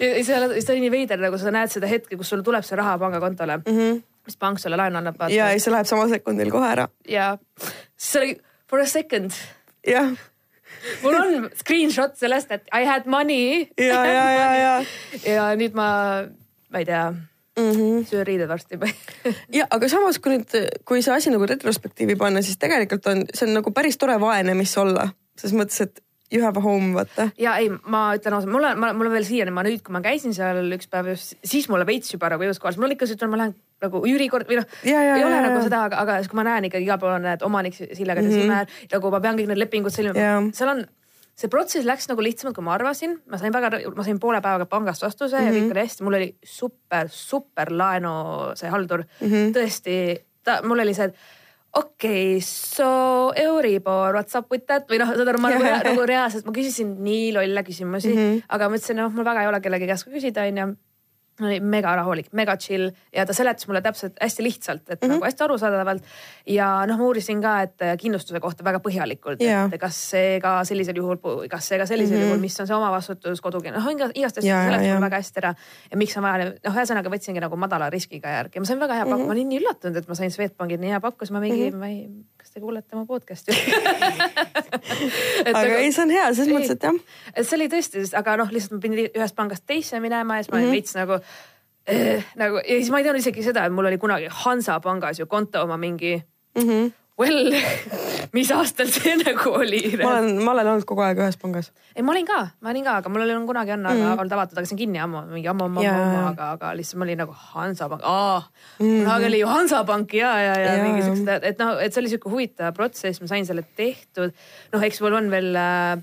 ja 0.00 0.12
siis 0.20 0.66
ta 0.66 0.74
oli 0.74 0.84
nii 0.86 0.94
veider, 0.94 1.22
nagu 1.22 1.40
sa 1.40 1.54
näed 1.54 1.72
seda 1.72 1.90
hetke, 1.90 2.18
kus 2.20 2.32
sul 2.32 2.44
tuleb 2.46 2.66
see 2.66 2.78
raha 2.80 2.96
pangakontole 3.02 3.60
mm, 3.62 3.78
-hmm. 3.78 4.02
mis 4.28 4.40
pank 4.40 4.62
sulle 4.62 4.80
laenu 4.80 5.00
annab, 5.02 5.22
ja 5.32 5.50
siis 5.54 5.68
see 5.68 5.74
läheb 5.74 5.88
samal 5.90 6.12
sekundil 6.12 6.52
kohe 6.52 6.72
ära. 6.72 6.88
ja 7.08 7.32
siis 7.96 8.20
oli 8.22 8.36
for 8.70 8.80
a 8.80 8.86
second 8.86 9.34
jah, 9.86 10.12
mul 11.02 11.16
on 11.16 11.50
screenshot 11.56 12.16
sellest, 12.20 12.52
et 12.52 12.68
I 12.74 12.86
had 12.86 13.08
money. 13.10 13.66
ja, 13.78 14.04
ja, 14.06 14.28
ja, 14.30 14.54
ja. 14.54 14.76
ja 15.24 15.50
nüüd 15.56 15.74
ma, 15.74 15.90
ma 16.70 16.84
ei 16.84 16.88
tea 16.88 17.08
mm 17.58 17.72
-hmm. 17.72 18.04
söön 18.06 18.26
riided 18.26 18.48
varsti 18.48 18.78
ja 19.58 19.66
aga 19.70 19.88
samas, 19.88 20.18
kui 20.18 20.36
nüüd, 20.36 20.68
kui 20.84 21.02
see 21.02 21.14
asi 21.14 21.30
nagu 21.30 21.46
retrospektiivi 21.46 22.16
panna, 22.16 22.42
siis 22.42 22.58
tegelikult 22.58 23.06
on, 23.06 23.24
see 23.34 23.48
on 23.48 23.54
nagu 23.54 23.72
päris 23.72 23.98
tore 23.98 24.20
vaenemis 24.20 24.78
olla, 24.78 25.08
selles 25.38 25.56
mõttes, 25.56 25.80
et 25.82 26.02
you 26.32 26.42
have 26.44 26.58
a 26.58 26.62
home, 26.62 26.94
vaata. 26.94 27.30
ja 27.38 27.56
ei, 27.56 27.70
ma 27.70 28.14
ütlen 28.16 28.36
ausalt, 28.36 28.52
mul 28.52 28.64
on, 28.64 28.78
mul 28.78 29.10
on 29.10 29.12
veel 29.12 29.26
siiani, 29.26 29.50
ma 29.54 29.64
nüüd, 29.66 29.82
kui 29.86 29.92
ma 29.92 30.02
käisin 30.04 30.34
seal 30.34 30.62
üks 30.76 30.90
päev 30.90 31.10
just, 31.14 31.34
siis 31.44 31.68
mulle 31.68 31.86
veits 31.86 32.12
juba 32.14 32.30
nagu 32.30 32.46
jõudis 32.46 32.62
kohale, 32.62 32.80
mul 32.82 32.94
ikka 32.94 33.10
siuke, 33.10 33.26
ma 33.30 33.40
lähen 33.42 33.56
nagu 33.82 34.02
üürikord 34.06 34.48
või 34.50 34.60
noh, 34.60 34.78
ei 34.84 34.92
ja, 34.92 35.26
ole 35.26 35.34
ja, 35.34 35.42
nagu 35.48 35.62
seda, 35.64 35.84
aga, 35.88 36.00
aga 36.04 36.20
siis 36.20 36.30
kui 36.30 36.38
ma 36.38 36.46
näen 36.46 36.68
ikkagi 36.68 36.86
igal 36.86 37.00
pool 37.02 37.16
on 37.16 37.26
need 37.26 37.42
omanik 37.42 37.74
Sillega 37.74 38.22
mm, 38.22 38.30
-hmm. 38.30 38.50
näen 38.52 38.66
nagu 38.92 39.10
ma 39.10 39.20
pean 39.20 39.38
kõik 39.38 39.48
need 39.50 39.62
lepingud 39.62 39.94
sõlmima, 39.94 40.50
seal 40.54 40.74
on 40.74 40.84
see 41.40 41.50
protsess 41.52 41.88
läks 41.88 42.08
nagu 42.10 42.24
lihtsamalt, 42.24 42.56
kui 42.56 42.66
ma 42.66 42.76
arvasin, 42.76 43.16
ma 43.30 43.40
sain 43.40 43.54
väga, 43.54 43.72
ma 43.96 44.06
sain 44.06 44.20
poole 44.20 44.42
päevaga 44.44 44.68
pangast 44.68 45.04
vastuse 45.06 45.38
mm 45.38 45.42
-hmm. 45.42 45.46
ja 45.46 45.56
kõik 45.56 45.66
mhm. 45.66 45.74
oli 45.74 45.84
hästi, 45.86 46.06
mul 46.06 46.18
oli 46.20 46.30
super, 46.44 47.08
super 47.08 47.72
laenu 47.72 48.14
see 48.54 48.70
haldur 48.70 49.04
mm. 49.04 49.28
-hmm. 49.28 49.52
tõesti, 49.56 49.94
ta, 50.44 50.60
mul 50.62 50.84
oli 50.84 50.94
see, 50.94 51.08
et 51.08 51.14
okei 51.72 52.36
okay,, 52.36 52.40
so 52.40 53.32
Euribor, 53.36 54.14
what's 54.14 54.36
up 54.38 54.50
with 54.50 54.66
that 54.66 54.90
või 54.90 54.98
noh, 54.98 55.08
saad 55.14 55.28
aru, 55.28 55.40
ma 55.40 55.50
nagu, 55.54 55.64
nagu 55.90 56.06
reaalselt, 56.06 56.44
ma 56.44 56.52
küsisin 56.52 56.96
nii 56.98 57.32
lolle 57.32 57.62
küsimusi 57.62 58.12
mm, 58.12 58.20
-hmm. 58.20 58.46
aga 58.48 58.68
ma 58.68 58.76
ütlesin, 58.76 58.96
noh, 58.96 59.12
mul 59.12 59.24
väga 59.24 59.42
ei 59.42 59.52
ole 59.52 59.60
kellegi 59.60 59.86
käest 59.86 60.08
küsida, 60.10 60.46
onju 60.50 60.74
oli 61.46 61.60
mega 61.60 61.94
rahulik, 61.96 62.30
mega 62.36 62.56
chill 62.60 62.90
ja 63.14 63.26
ta 63.26 63.36
seletas 63.36 63.68
mulle 63.68 63.82
täpselt 63.84 64.18
hästi 64.20 64.44
lihtsalt, 64.44 64.82
et 64.88 65.00
mm 65.00 65.06
-hmm. 65.06 65.14
nagu 65.14 65.24
hästi 65.24 65.44
arusaadavalt. 65.44 66.02
ja 66.46 66.86
noh, 66.86 66.98
ma 66.98 67.04
uurisin 67.04 67.42
ka, 67.42 67.60
et 67.62 67.82
äh, 67.82 67.96
kindlustuse 67.98 68.40
kohta 68.40 68.64
väga 68.64 68.80
põhjalikult 68.80 69.42
yeah., 69.42 69.68
et 69.72 69.80
kas 69.80 70.10
see 70.10 70.40
ka 70.40 70.64
sellisel 70.64 70.96
juhul, 70.96 71.16
kas 71.48 71.68
see 71.68 71.78
ka 71.78 71.86
sellisel 71.86 72.16
mm 72.16 72.22
-hmm. 72.22 72.26
juhul, 72.26 72.40
mis 72.40 72.60
on 72.60 72.66
see 72.66 72.76
omavastutus 72.76 73.40
kodugi, 73.40 73.70
noh 73.70 73.90
igast 73.90 74.38
asjast 74.38 74.46
yeah, 74.46 74.64
seletas 74.64 74.86
mulle 74.86 75.00
väga 75.00 75.16
hästi 75.16 75.38
ära. 75.42 75.54
ja 75.90 75.96
miks 75.96 76.16
on 76.16 76.22
vaja, 76.22 76.50
noh, 76.64 76.74
ühesõnaga 76.74 77.10
võtsingi 77.10 77.40
nagu 77.40 77.56
madala 77.56 77.90
riskiga 77.90 78.28
järgi 78.28 78.56
ja 78.58 78.60
ma 78.60 78.66
sain 78.66 78.80
väga 78.80 78.94
hea 78.94 79.04
pakku 79.04 79.16
mm, 79.16 79.22
-hmm. 79.22 79.26
ma 79.26 79.32
olin 79.32 79.48
nii 79.48 79.60
üllatunud, 79.60 79.96
et 79.96 80.08
ma 80.08 80.14
sain 80.14 80.30
Swedbankilt 80.30 80.80
nii 80.80 80.90
hea 80.90 81.00
pakku, 81.00 81.24
siis 81.24 81.34
ma 81.34 81.40
mingi 81.40 81.70
mm, 81.70 81.74
-hmm. 81.74 81.78
ma 81.78 81.86
ei, 81.86 82.08
kas 82.50 82.58
te 82.58 82.60
kuulete 82.60 82.96
mu 82.98 83.04
podcast'i 83.06 83.54
aga 85.54 85.76
ei, 85.78 85.92
see 85.94 86.02
on 86.02 86.10
hea 86.10 86.24
selles 86.34 86.50
mõttes, 86.50 86.72
et 86.74 86.86
jah. 86.88 86.96
et 87.34 87.46
see 87.46 87.58
oli 87.60 87.68
tõesti, 87.70 88.02
aga 88.18 88.34
noh, 88.40 88.50
lihtsalt 88.50 88.74
ma 88.74 88.80
pidin 88.82 89.06
ühest 89.06 89.36
pangast 89.38 89.62
teise 89.70 90.00
minema 90.02 90.40
ja 90.40 90.42
siis 90.42 90.50
ma 90.50 90.58
olin 90.58 90.66
mm 90.66 90.72
-hmm. 90.72 90.80
veits 90.80 90.96
nagu 90.98 91.14
eh, 91.86 92.24
nagu 92.40 92.58
ja 92.58 92.80
siis 92.80 92.90
ma 92.90 92.98
ei 92.98 93.06
teadnud 93.06 93.22
isegi 93.22 93.46
seda, 93.46 93.66
et 93.66 93.72
mul 93.72 93.86
oli 93.86 93.98
kunagi 94.02 94.26
Hansapangas 94.42 95.22
ju 95.22 95.26
konto 95.26 95.62
oma 95.62 95.76
mingi 95.76 96.16
mm. 96.18 96.62
-hmm. 96.62 96.90
Well, 97.20 97.52
mis 98.36 98.50
aastal 98.54 98.88
see 98.92 99.12
nagu 99.20 99.52
oli? 99.58 99.80
ma 100.00 100.14
olen, 100.14 100.38
ma 100.40 100.54
olen 100.54 100.70
olnud 100.72 100.86
kogu 100.88 101.02
aeg 101.04 101.20
ühes 101.20 101.36
pangas. 101.40 101.70
ei, 101.92 102.04
ma 102.06 102.14
olin 102.14 102.28
ka, 102.28 102.38
ma 102.64 102.72
olin 102.72 102.86
ka, 102.86 102.96
aga 103.02 103.12
mul 103.12 103.24
oli 103.26 103.36
kunagi 103.48 103.74
on 103.76 103.84
mm 103.84 104.14
olnud 104.14 104.36
avatud, 104.36 104.56
aga 104.56 104.68
see 104.68 104.76
on 104.76 104.80
kinni 104.80 105.02
ammu, 105.02 105.24
mingi 105.34 105.50
ammu, 105.52 105.66
ammu, 105.68 105.84
ammu, 105.84 106.22
aga, 106.30 106.50
aga 106.56 106.72
lihtsalt 106.78 107.00
ma 107.02 107.08
olin 107.08 107.20
nagu 107.24 107.36
Hansapank, 107.50 108.06
aa 108.08 108.38
mm, 108.78 109.02
kunagi 109.04 109.28
oli 109.30 109.42
ju 109.42 109.50
Hansapank 109.50 110.16
ja, 110.16 110.32
ja, 110.46 110.56
ja, 110.62 110.72
ja 110.78 110.86
mingi 110.86 111.04
siuksed, 111.04 111.48
et 111.52 111.60
noh, 111.60 111.76
et 111.82 111.92
see 111.92 112.04
oli 112.04 112.14
siuke 112.14 112.32
huvitav 112.32 112.72
protsess, 112.78 113.20
ma 113.20 113.30
sain 113.30 113.48
selle 113.48 113.66
tehtud. 113.76 114.32
noh, 114.72 114.88
eks 114.88 115.04
mul 115.04 115.20
on 115.20 115.30
veel 115.34 115.52
äh, 115.60 116.00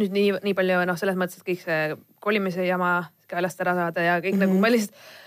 nüüd 0.00 0.14
nii, 0.14 0.32
nii 0.46 0.56
palju 0.56 0.80
noh, 0.88 0.98
selles 1.00 1.18
mõttes, 1.18 1.40
et 1.40 1.50
kõik 1.50 1.62
see 1.64 1.82
kolimise 2.22 2.66
jama 2.66 2.98
käelast 3.30 3.62
ära 3.64 3.74
saada 3.74 4.04
ja 4.04 4.18
kõik 4.20 4.36
mm 4.36 4.42
-hmm. 4.42 4.52
nagu 4.52 4.62
ma 4.62 4.70
lihtsalt 4.70 5.24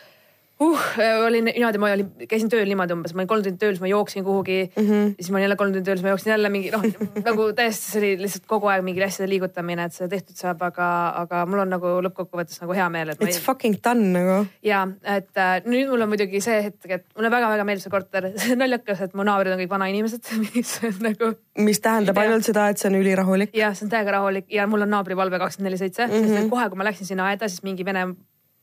uh, 0.60 1.26
olin 1.26 1.48
niimoodi, 1.48 1.80
ma 1.82 1.90
olin, 1.94 2.10
käisin 2.30 2.50
tööl 2.52 2.68
niimoodi 2.68 2.96
umbes, 2.96 3.14
ma 3.16 3.24
olin 3.24 3.30
kolm 3.32 3.44
tundi 3.46 3.60
tööl, 3.62 3.76
siis 3.76 3.84
ma 3.84 3.90
jooksin 3.92 4.26
kuhugi 4.28 4.58
mm. 4.68 4.88
-hmm. 4.88 5.14
siis 5.20 5.30
ma 5.32 5.38
olin 5.40 5.46
jälle 5.48 5.58
kolm 5.60 5.74
tundi 5.74 5.88
tööl, 5.88 6.00
siis 6.00 6.06
ma 6.06 6.14
jooksin 6.14 6.32
jälle 6.34 6.52
mingi 6.54 6.72
noh, 6.74 6.84
nagu 7.28 7.48
täiesti 7.56 7.94
see 7.94 8.02
oli 8.02 8.12
lihtsalt 8.24 8.48
kogu 8.50 8.68
aeg 8.72 8.84
mingi 8.84 9.04
asjade 9.04 9.30
liigutamine, 9.32 9.88
et 9.88 9.96
see 9.96 10.08
tehtud 10.12 10.36
saab, 10.40 10.62
aga, 10.68 10.90
aga 11.24 11.46
mul 11.50 11.64
on 11.64 11.72
nagu 11.76 11.94
lõppkokkuvõttes 12.08 12.62
nagu 12.64 12.76
hea 12.76 12.90
meel, 12.94 13.14
et. 13.14 13.24
It's 13.24 13.40
ei... 13.40 13.46
fucking 13.46 13.80
done 13.84 14.12
nagu. 14.16 14.40
ja, 14.66 14.86
et 15.18 15.38
äh, 15.38 15.54
nüüd 15.66 15.92
mul 15.94 16.06
on 16.06 16.12
muidugi 16.14 16.42
see 16.44 16.62
hetk, 16.70 16.90
et 16.90 17.06
mulle 17.16 17.32
väga-väga 17.32 17.68
meeldib 17.68 17.86
see 17.86 17.94
korter, 17.96 18.32
see 18.42 18.56
on 18.58 18.64
naljakas, 18.64 19.06
et 19.08 19.16
mu 19.16 19.28
naabrid 19.28 19.54
on 19.56 19.64
kõik 19.64 19.74
vanainimesed, 19.76 20.34
mis 20.50 20.76
nagu. 21.06 21.34
mis 21.60 21.84
tähendab 21.84 22.20
ja, 22.20 22.28
ainult 22.28 22.48
seda, 22.48 22.70
et 22.74 22.82
see 22.82 22.92
on 22.92 23.00
ülirahulik. 23.00 23.56
jah, 23.56 23.76
see 23.78 23.88
on 23.88 23.94
täiega 23.96 24.18
rahulik 24.20 24.52
ja 24.54 24.68
mul 24.68 24.84
on 24.88 24.92
naabrivalve 24.98 25.40
kakskümmend 25.40 25.72
neli 25.72 25.80
seitse, 25.80 26.08
sest 26.08 26.20
et 26.20 26.36
mhm. 26.36 26.52
kohe, 26.52 26.68
kui 26.70 26.80
ma 26.80 26.88
läksin 26.88 27.08
sinna 27.08 27.32
aeda, 27.32 27.48
siis 27.48 27.64
mingi 27.64 27.88
vene 27.88 28.10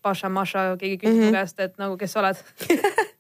Paša, 0.06 0.30
Maša, 0.32 0.64
keegi 0.80 1.02
küsis 1.02 1.14
mm 1.14 1.20
-hmm. 1.20 1.34
mu 1.34 1.38
käest, 1.40 1.60
et 1.60 1.78
nagu, 1.82 1.98
kes 2.00 2.12
sa 2.12 2.22
oled 2.22 2.36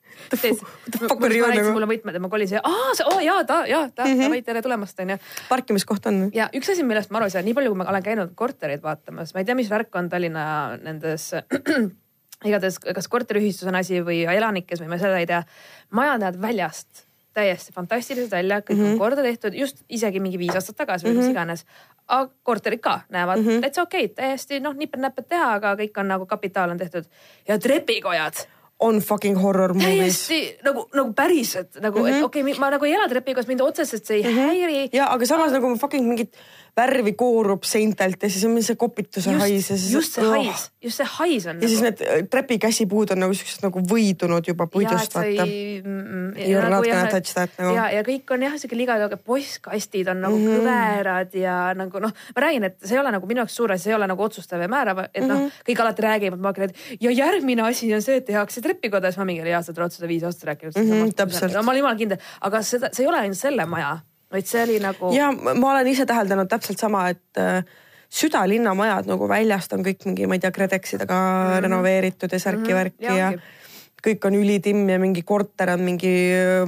ma 1.20 1.28
rääkisin 1.28 1.74
mulle 1.74 1.88
võtmed 1.90 2.16
ja 2.16 2.22
ma 2.22 2.30
kolisin, 2.32 2.62
aa, 2.62 2.94
see, 2.98 3.06
oo 3.06 3.20
jaa, 3.22 3.44
ta, 3.48 3.60
jaa, 3.68 3.88
ta 3.94 4.06
mm, 4.06 4.20
-hmm. 4.20 4.44
tere 4.44 4.62
tulemast, 4.62 5.00
onju. 5.00 5.18
parkimiskoht 5.48 6.06
on. 6.10 6.30
ja 6.34 6.48
üks 6.54 6.70
asi, 6.72 6.86
millest 6.86 7.10
ma 7.10 7.20
aru 7.20 7.30
ei 7.30 7.36
saa, 7.36 7.44
nii 7.46 7.54
palju, 7.54 7.72
kui 7.72 7.82
ma 7.82 7.88
olen 7.90 8.02
käinud 8.02 8.34
kortereid 8.34 8.82
vaatamas, 8.82 9.34
ma 9.34 9.42
ei 9.42 9.48
tea, 9.48 9.58
mis 9.58 9.70
värk 9.70 9.94
on 9.94 10.08
Tallinna 10.08 10.44
nendes 10.82 11.30
igatahes, 12.48 12.78
kas 12.78 13.08
korteriühistus 13.08 13.68
on 13.68 13.78
asi 13.78 14.02
või 14.04 14.24
elanikes 14.36 14.82
või 14.82 14.92
ma 14.92 15.00
seda 15.02 15.18
ei 15.22 15.26
tea. 15.26 15.42
majad 15.90 16.20
näevad 16.20 16.40
väljast 16.42 17.05
täiesti 17.36 17.74
fantastilised 17.76 18.32
välja, 18.32 18.60
kõik 18.62 18.74
mm 18.74 18.80
-hmm. 18.80 18.86
on 18.86 18.94
mhm. 18.94 18.98
korda 19.04 19.22
tehtud 19.22 19.54
just 19.54 19.84
isegi 19.88 20.20
mingi 20.20 20.40
viis 20.40 20.54
aastat 20.54 20.76
tagasi 20.76 21.06
või 21.06 21.12
mm 21.12 21.14
-hmm. 21.14 21.18
mis 21.18 21.26
mhm. 21.26 21.36
iganes. 21.36 21.64
aga 22.06 22.30
korterid 22.42 22.80
ka 22.80 23.00
näevad 23.08 23.40
mm 23.40 23.48
-hmm. 23.48 23.60
täitsa 23.60 23.82
okei 23.82 24.04
okay,, 24.04 24.14
täiesti 24.14 24.60
noh, 24.60 24.74
nipet-näpet 24.74 25.28
teha, 25.28 25.52
aga 25.60 25.74
kõik 25.74 26.00
on 26.00 26.08
nagu 26.08 26.26
kapitaal 26.26 26.70
on 26.70 26.78
tehtud 26.78 27.04
ja 27.48 27.58
trepikojad 27.58 28.46
on 28.80 29.00
fucking 29.00 29.42
horror 29.42 29.74
movies. 29.74 30.28
täiesti 30.28 30.58
nagu, 30.64 30.88
nagu 30.94 31.12
päriselt 31.12 31.80
nagu 31.80 31.98
mm, 31.98 32.04
-hmm. 32.04 32.16
et 32.16 32.24
okei 32.24 32.42
okay,, 32.42 32.58
ma 32.60 32.70
nagu 32.70 32.84
ei 32.84 32.92
ela 32.94 33.08
trepikojas, 33.08 33.48
mind 33.48 33.60
otseselt 33.60 34.04
see 34.04 34.16
ei 34.16 34.22
mm 34.22 34.28
-hmm. 34.28 34.46
häiri. 34.46 34.88
ja 34.92 35.12
aga 35.12 35.26
samas 35.26 35.52
nagu 35.52 35.76
fucking 35.76 36.08
mingid 36.08 36.28
värvi 36.76 37.12
koorub 37.16 37.64
seintelt 37.64 38.22
ja 38.22 38.28
siis 38.30 38.44
on 38.44 38.56
see 38.62 38.76
kopituse 38.76 39.30
just, 39.32 39.40
hais 39.40 39.70
ja 39.70 39.76
siis. 39.76 39.92
just 39.94 40.16
see 40.18 40.24
oh. 40.26 40.34
hais, 40.34 40.66
just 40.84 41.00
see 41.00 41.08
hais 41.08 41.46
on. 41.48 41.56
ja 41.56 41.62
nagu... 41.62 41.70
siis 41.72 41.84
need 41.84 42.02
äh, 42.04 42.18
trepikäsipuud 42.30 43.14
on 43.14 43.22
nagu 43.24 43.36
siuksed 43.36 43.64
nagu 43.64 43.80
võidunud 43.92 44.50
juba 44.50 44.66
puidust 44.70 45.16
vaata. 45.16 45.46
You 45.46 46.58
are 46.60 46.68
not 46.70 46.84
gonna 46.84 47.08
touch 47.10 47.32
that 47.36 47.54
nagu. 47.56 47.72
ja, 47.78 47.86
ja 47.96 48.02
kõik 48.06 48.32
on 48.34 48.44
jah 48.44 48.58
siuke 48.60 48.76
liga, 48.76 48.98
aga 49.08 49.16
postkastid 49.16 50.10
on 50.12 50.20
nagu 50.26 50.36
mm 50.36 50.46
-hmm. 50.46 50.66
kõverad 50.66 51.38
ja 51.40 51.56
nagu 51.78 52.02
noh, 52.02 52.12
ma 52.36 52.44
räägin, 52.44 52.68
et 52.68 52.76
see 52.82 52.98
ei 52.98 53.00
ole 53.00 53.14
nagu 53.14 53.30
minu 53.30 53.40
jaoks 53.44 53.56
suur 53.56 53.72
asi, 53.72 53.86
see 53.86 53.94
ei 53.94 53.96
ole 53.96 54.08
nagu 54.10 54.22
otsustav 54.22 54.60
ja 54.60 54.68
määrav, 54.68 55.06
et 55.14 55.24
noh 55.24 55.38
mm 55.38 55.46
-hmm., 55.46 55.62
kõik 55.70 55.80
alati 55.84 56.02
räägivad, 56.02 56.40
ma 56.40 56.52
hakkan, 56.52 56.68
et 56.68 57.00
ja 57.00 57.10
järgmine 57.10 57.62
asi 57.62 57.94
on 57.94 58.02
see, 58.02 58.20
et 58.20 58.26
tehakse 58.26 58.60
trepikoda, 58.60 59.08
siis 59.08 59.18
ma 59.22 59.24
mingi, 59.24 59.48
jaa, 59.48 59.62
sa 59.62 59.72
oled 59.76 59.96
seda 59.96 60.08
viis 60.08 60.22
aastat 60.22 60.52
rääkinud 60.52 60.76
mm. 60.76 60.92
-hmm, 60.92 61.14
täpselt. 61.16 61.54
no 61.54 61.62
ma 61.62 61.72
olen 61.72 61.80
jumala 61.80 61.96
kindel, 61.96 62.20
aga 62.40 62.62
seda, 62.62 62.92
see 62.92 63.04
ei 63.04 63.08
ole 63.08 63.24
ainult 63.24 63.38
selle 63.38 63.66
maja 63.66 63.96
vaid 64.36 64.48
see 64.50 64.62
oli 64.62 64.78
nagu. 64.82 65.10
ja 65.16 65.32
ma 65.32 65.72
olen 65.72 65.90
ise 65.92 66.06
täheldanud 66.08 66.48
täpselt 66.52 66.82
sama, 66.82 67.08
et 67.14 67.42
äh, 67.42 67.60
südalinna 68.12 68.74
majad 68.78 69.08
nagu 69.10 69.28
väljast 69.28 69.74
on 69.76 69.84
kõik 69.86 70.06
mingi, 70.08 70.28
ma 70.30 70.38
ei 70.38 70.44
tea, 70.44 70.54
KredExidega 70.54 71.20
mm 71.20 71.52
-hmm. 71.52 71.62
renoveeritud 71.66 72.32
ja 72.32 72.42
särki-värki 72.42 73.08
mm 73.08 73.12
-hmm. 73.12 73.18
ja, 73.18 73.30
ja 73.32 73.65
kõik 74.04 74.26
on 74.28 74.36
ülitimm 74.38 74.88
ja 74.90 74.98
mingi 75.02 75.22
korter 75.26 75.72
on 75.72 75.82
mingi 75.86 76.12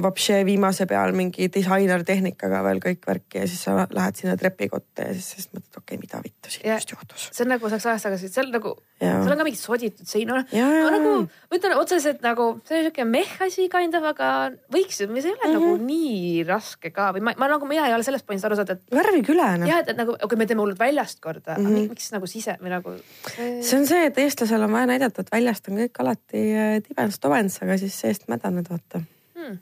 vapše 0.01 0.41
viimase 0.47 0.87
peal 0.89 1.13
mingi 1.15 1.47
disainertehnikaga 1.53 2.61
veel 2.65 2.81
kõik 2.83 3.05
värk 3.07 3.39
ja 3.39 3.47
siis 3.47 3.61
sa 3.67 3.85
lähed 3.85 4.19
sinna 4.19 4.35
trepikotta 4.39 5.07
ja 5.07 5.15
siis, 5.15 5.29
siis 5.35 5.49
mõtled, 5.53 5.69
okei 5.77 5.95
okay,, 5.95 6.01
mida 6.01 6.21
vittu 6.23 6.53
siin 6.53 6.67
just 6.73 6.93
juhtus. 6.93 7.29
see 7.31 7.45
on 7.45 7.53
nagu 7.53 7.71
saaks 7.71 7.87
ajast 7.91 8.09
tagasi, 8.09 8.31
seal 8.33 8.49
nagu, 8.53 8.73
seal 8.99 9.31
on 9.31 9.39
ka 9.39 9.47
mingid 9.47 9.61
soditud 9.61 10.09
sein, 10.09 10.29
no 10.29 10.41
nagu 10.41 11.13
ma 11.29 11.59
ütlen 11.59 11.75
otseselt 11.79 12.25
nagu 12.25 12.49
see 12.67 12.81
on 12.81 12.89
siuke 12.89 13.05
meh 13.07 13.35
asi 13.45 13.69
kind 13.71 13.95
of, 13.99 14.09
aga 14.11 14.31
võiks, 14.73 14.99
see 14.99 15.07
ei 15.07 15.13
ole 15.13 15.21
mm 15.21 15.37
-hmm. 15.37 15.55
nagu 15.55 15.71
nii 15.85 16.43
raske 16.49 16.91
ka 16.95 17.11
või 17.15 17.23
ma, 17.29 17.35
ma 17.37 17.51
nagu 17.53 17.69
mina 17.69 17.87
ei 17.87 17.95
ole 17.95 18.03
sellest 18.03 18.27
pointist 18.27 18.49
aru 18.49 18.59
saanud, 18.59 18.75
et. 18.75 18.83
värvikülene. 18.99 19.69
jah, 19.69 19.83
et 19.85 19.95
nagu 19.97 20.15
okei 20.17 20.25
okay,, 20.25 20.41
me 20.41 20.49
teeme 20.49 20.65
hullult 20.65 20.79
väljast 20.79 21.19
korda 21.23 21.57
mm, 21.57 21.65
-hmm. 21.65 21.89
miks 21.93 22.11
nagu 22.15 22.27
sise 22.27 22.57
või 22.61 22.73
nagu 22.75 22.95
see.... 23.29 23.77
on 23.77 23.87
see, 23.87 24.05
et 24.09 24.17
eestlasel 24.17 24.67
on 24.67 24.71
vaja 24.71 24.91
näidata, 24.91 25.21
et 25.21 25.31
väljast 25.31 25.69
on 25.69 25.81
kõik 25.83 26.03
alati 26.03 26.43
äh, 26.55 26.75
tibedast 26.83 27.28
Ovens, 27.29 27.59
aga 27.63 27.77
siis 27.81 27.97
seest 28.01 28.27
mädaned, 28.31 28.69
vaata 28.69 29.01
hmm.. 29.37 29.59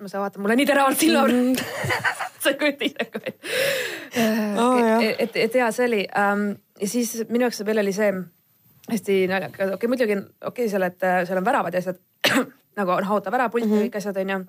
ma 0.00 0.12
saan 0.12 0.24
vaadata, 0.24 0.42
mul 0.42 0.56
on 0.56 0.62
nii 0.62 0.68
teravalt 0.68 1.02
silmad 1.02 1.34
mm. 1.34 1.54
sa 2.42 2.52
ei 2.52 2.58
kujuta 2.60 2.88
ise 2.88 3.08
ka 3.12 3.22
oh,. 4.62 4.80
et, 5.02 5.20
et, 5.26 5.40
et 5.46 5.60
ja 5.60 5.70
see 5.74 5.88
oli 5.90 6.02
um, 6.22 6.48
ja 6.80 6.90
siis 6.90 7.16
minu 7.28 7.46
jaoks 7.46 7.64
veel 7.68 7.82
oli 7.84 7.94
see 7.96 8.12
hästi 8.90 9.22
naljakas, 9.30 9.72
okei 9.74 9.78
okay, 9.78 9.90
muidugi 9.90 10.16
okei 10.18 10.50
okay, 10.52 10.68
seal, 10.70 10.86
et 10.86 11.02
äh, 11.06 11.24
seal 11.26 11.40
on 11.40 11.48
väravad 11.48 11.74
ja 11.74 11.82
asjad 11.82 11.98
nagu 12.78 12.94
on 12.94 13.10
auto 13.16 13.32
värapult 13.32 13.64
ja 13.64 13.68
mm 13.68 13.74
-hmm. 13.74 13.88
kõik 13.88 13.98
asjad 14.00 14.22
onju 14.22 14.44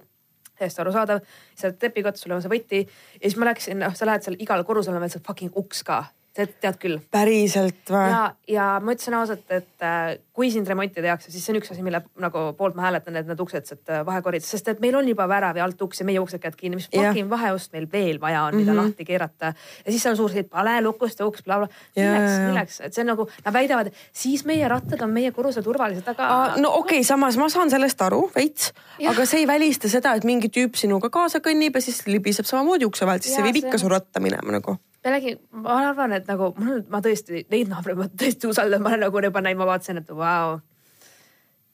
täiesti 0.58 0.82
arusaadav. 0.82 1.20
sa 1.56 1.68
oled 1.68 1.78
trepikots, 1.78 2.22
sul 2.22 2.32
on 2.32 2.42
see 2.42 2.52
võti 2.52 2.80
ja 2.86 3.30
siis 3.30 3.38
ma 3.38 3.46
läksin, 3.46 3.80
noh, 3.80 3.96
sa 3.96 4.06
lähed 4.06 4.26
seal 4.26 4.38
igal 4.40 4.64
korrusel 4.64 4.96
on 4.96 5.02
veel 5.02 5.14
see 5.14 5.24
fucking 5.28 5.52
uks 5.56 5.84
ka 5.84 6.06
tead, 6.38 6.54
tead 6.62 6.78
küll. 6.82 7.00
päriselt 7.14 7.92
või? 7.92 8.08
ja, 8.12 8.22
ja 8.52 8.68
ma 8.84 8.94
ütlesin 8.94 9.16
ausalt, 9.18 9.46
et 9.54 9.86
äh, 9.86 10.18
kui 10.38 10.52
sind 10.54 10.70
remonti 10.70 11.02
tehakse, 11.02 11.32
siis 11.34 11.46
see 11.46 11.54
on 11.54 11.60
üks 11.62 11.72
asi, 11.74 11.84
mille 11.86 12.02
nagu 12.22 12.44
poolt 12.58 12.78
ma 12.78 12.88
hääletan, 12.88 13.18
et 13.20 13.30
need 13.30 13.42
uksed 13.42 13.70
sealt 13.70 13.94
äh, 13.94 14.04
vahekoridoris, 14.08 14.50
sest 14.54 14.72
et 14.74 14.82
meil 14.84 14.98
on 15.00 15.08
juba 15.10 15.28
värav 15.30 15.58
ja 15.58 15.66
alt 15.66 15.82
uks 15.82 16.02
ja 16.04 16.08
meie 16.08 16.22
uksed 16.22 16.42
käivad 16.44 16.60
kinni, 16.60 16.80
mis 16.80 16.90
fucking 16.94 17.30
vaheust 17.32 17.74
meil 17.76 17.88
veel 17.92 18.22
vaja 18.22 18.44
on, 18.48 18.58
mida 18.60 18.72
mm 18.72 18.78
-hmm. 18.78 18.92
lahti 18.92 19.06
keerata. 19.06 19.54
ja 19.86 19.92
siis 19.92 20.06
on 20.06 20.18
suur 20.18 20.32
siit 20.32 20.50
pane 20.50 20.82
lukust 20.82 21.22
uks 21.22 21.44
bla,, 21.44 21.60
blablabla. 21.60 21.76
milleks, 21.96 22.40
milleks, 22.48 22.82
et 22.82 22.94
see 22.94 23.02
on 23.02 23.12
nagu, 23.14 23.28
nad 23.46 23.54
väidavad, 23.54 23.92
siis 24.14 24.46
meie 24.46 24.68
rattad 24.68 25.02
on 25.02 25.10
meie 25.10 25.32
korrusel 25.32 25.64
turvalised, 25.64 26.08
aga. 26.08 26.54
no 26.58 26.70
okei 26.70 27.00
okay,, 27.00 27.04
samas 27.04 27.38
ma 27.38 27.50
saan 27.50 27.70
sellest 27.70 28.02
aru 28.02 28.30
veits, 28.36 28.74
aga 29.10 29.26
see 29.26 29.40
ei 29.40 29.48
välista 29.48 29.90
seda, 29.90 30.14
et 30.14 30.24
mingi 30.24 30.50
tüüp 30.50 30.76
sinuga 30.76 31.10
kaasa 31.10 31.40
kõnnib 31.40 31.76
ja 31.76 31.82
siis 31.82 32.06
libiseb 32.08 32.46
samamoodi 32.46 32.86
ukse 32.86 33.06
vahelt, 33.06 33.24
siis 33.24 33.38
ja, 33.38 33.42
see 33.42 33.50
viib 33.52 33.64
ikka 33.66 33.78
see... 33.78 33.86
su 33.86 33.90
ratta 33.90 34.20
minema 34.20 34.52
nagu 34.52 34.78
pealegi 35.04 35.36
ma 35.52 35.78
arvan, 35.90 36.16
et 36.18 36.28
nagu 36.30 36.54
mul, 36.58 36.82
ma 36.92 37.02
tõesti 37.06 37.46
neid 37.52 37.70
naabreid 37.72 38.00
ma 38.00 38.08
tõesti 38.24 38.50
usaldan, 38.50 38.82
ma 38.84 38.94
olen 38.94 39.08
nagu 39.08 39.24
juba 39.24 39.44
näinud, 39.46 39.62
ma 39.62 39.70
vaatasin, 39.74 40.02
et 40.02 40.10
vau 40.10 40.18
wow, 40.24 40.60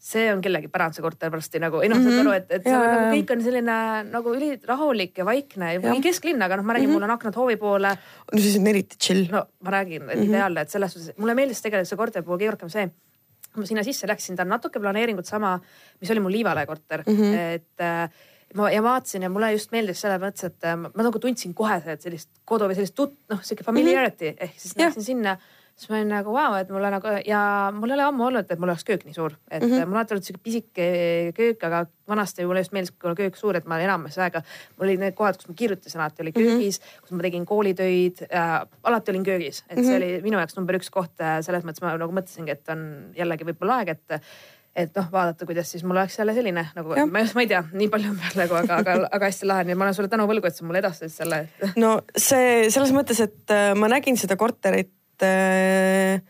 see 0.03 0.25
on 0.33 0.41
kellegi 0.43 0.67
pärand, 0.71 0.95
see 0.95 1.03
korter 1.03 1.31
varsti 1.31 1.61
nagu, 1.63 1.79
ei 1.79 1.89
noh 1.91 1.99
mm 1.99 2.03
-hmm., 2.05 2.17
saad 2.17 2.25
aru, 2.25 2.33
et, 2.35 2.49
et 2.51 2.65
ja, 2.67 2.73
seal, 2.73 2.89
nagu 2.91 3.13
kõik 3.13 3.31
on 3.35 3.43
selline 3.45 3.77
nagu 4.09 4.33
ülirahulik 4.35 5.21
ja 5.21 5.25
vaikne 5.27 5.69
ja, 5.77 5.79
ja. 5.85 5.95
kesklinn, 6.03 6.43
aga 6.43 6.59
noh, 6.59 6.67
ma 6.67 6.75
räägin 6.75 6.89
mm, 6.89 6.95
-hmm. 6.95 7.05
mul 7.05 7.07
on 7.09 7.15
aknad 7.15 7.39
hoovi 7.39 7.55
poole. 7.61 7.95
no 8.33 8.41
siis 8.41 8.59
on 8.59 8.67
eriti 8.67 8.99
chill. 8.99 9.31
no 9.31 9.45
ma 9.63 9.71
räägin, 9.77 10.03
et 10.03 10.17
mm 10.17 10.21
-hmm. 10.21 10.29
ideaalne, 10.29 10.61
et 10.61 10.69
selles 10.69 10.93
suhtes, 10.93 11.17
mulle 11.17 11.35
meeldis 11.35 11.61
tegelikult 11.61 11.89
see 11.89 11.97
korteri 11.97 12.25
puhul 12.25 12.39
kõige 12.39 12.51
rohkem 12.51 12.69
see 12.69 12.89
ma 13.55 13.65
sinna 13.65 13.83
sisse 13.83 14.07
läksin, 14.07 14.35
ta 14.35 14.43
on 14.43 14.49
natuke 14.49 14.79
planeeringut 14.79 15.25
sama, 15.25 15.59
mis 16.01 16.11
oli 16.11 16.19
mul 16.19 16.31
Liivalaia 16.31 16.65
korter 16.65 17.03
mm, 17.07 17.15
-hmm. 17.15 17.37
et 17.55 17.81
äh, 17.81 18.09
ma 18.57 18.69
ja 18.71 18.83
vaatasin 18.83 19.25
ja 19.27 19.29
mulle 19.29 19.51
just 19.55 19.71
meeldis 19.71 20.01
selles 20.01 20.21
mõttes, 20.21 20.51
et 20.51 20.69
ma, 20.77 20.91
ma 20.93 21.07
nagu 21.09 21.19
tundsin 21.19 21.53
kohe 21.57 21.79
sellist 21.99 22.29
kodu 22.45 22.69
või 22.69 22.77
sellist 22.77 22.95
tut-, 22.97 23.17
noh, 23.29 23.41
sihuke 23.41 23.63
familiarity 23.63 24.31
mm 24.31 24.37
-hmm. 24.37 24.43
ehk 24.43 24.59
siis 24.59 24.77
läksin 24.77 25.03
sinna 25.03 25.37
siis 25.75 25.89
ma 25.89 25.97
olin 25.97 26.11
nagu 26.13 26.33
vau 26.33 26.51
wow,, 26.51 26.59
et 26.61 26.69
mulle 26.69 26.89
nagu 26.93 27.13
ja 27.25 27.41
mul 27.73 27.91
ei 27.91 27.97
ole 27.97 28.05
ammu 28.05 28.27
olnud, 28.27 28.49
et 28.49 28.61
mul 28.61 28.69
oleks 28.69 28.85
köök 28.87 29.05
nii 29.07 29.15
suur, 29.15 29.33
et 29.49 29.63
mm 29.63 29.71
-hmm. 29.71 29.89
mul 29.89 29.97
alati 29.97 30.13
olnud 30.13 30.27
sihuke 30.27 30.43
pisike 30.43 30.85
köök, 31.37 31.63
aga 31.65 31.85
vanasti 32.07 32.45
mulle 32.45 32.61
just 32.61 32.75
meeldis, 32.75 32.91
kui 32.91 33.09
on 33.09 33.17
köök 33.17 33.37
suur, 33.39 33.57
et 33.57 33.65
ma 33.65 33.79
enamus 33.81 34.17
aega, 34.17 34.43
mul 34.77 34.87
olid 34.87 35.01
need 35.01 35.15
kohad, 35.17 35.37
kus 35.37 35.49
ma 35.49 35.55
kirjutasin 35.57 36.01
alati 36.01 36.21
oli 36.21 36.33
mhm. 36.35 36.39
köögis 36.39 36.79
mm, 36.79 36.85
-hmm. 36.85 37.01
kus 37.01 37.11
ma 37.11 37.21
tegin 37.21 37.45
koolitöid 37.45 38.25
äh,. 38.29 38.67
alati 38.83 39.11
olin 39.11 39.23
köögis, 39.23 39.63
et 39.69 39.77
mm 39.77 39.83
-hmm. 39.83 39.85
see 39.85 39.97
mhm. 39.97 40.03
oli 40.03 40.21
minu 40.21 40.37
jaoks 40.37 40.55
number 40.55 40.75
üks 40.75 40.89
koht 40.91 41.21
äh, 41.21 41.41
selles 41.41 41.63
mõttes 41.63 41.81
ma 41.81 41.97
nagu 41.97 42.13
mõtlesingi, 42.13 42.51
et 42.51 42.69
on 42.69 43.13
jällegi 43.15 43.45
võib-olla 43.45 43.77
aeg, 43.81 43.89
et 43.89 44.21
et 44.75 44.95
noh, 44.97 45.05
vaadata, 45.11 45.45
kuidas 45.45 45.69
siis 45.69 45.83
mul 45.85 45.99
oleks 45.99 46.17
jälle 46.19 46.33
selline 46.33 46.65
nagu, 46.75 46.95
ma 46.95 47.21
ma 47.35 47.43
ei 47.43 47.49
tea, 47.51 47.61
nii 47.73 47.91
palju 47.93 48.09
on 48.09 48.17
praegu, 48.23 48.57
aga, 48.57 48.79
aga, 48.81 48.97
aga 49.11 49.29
hästi 49.29 49.49
lahe, 49.49 49.67
nii 49.67 49.75
et 49.75 49.79
ma 49.79 49.85
olen 49.85 49.97
sulle 49.99 50.09
tänu 50.09 50.25
võlgu, 50.29 50.49
et 50.49 50.57
sa 50.57 50.65
mulle 50.65 50.81
edastasid 50.81 51.13
selle. 51.13 51.43
No 51.77 51.99
see 52.17 52.71
selles 52.73 52.93
mõttes, 52.95 53.21
et 53.21 53.53
äh, 53.53 53.71
ma 53.77 53.91
nägin 53.91 54.17
seda 54.19 54.39
korterit 54.39 54.91
et 55.13 55.25
äh, 55.25 56.21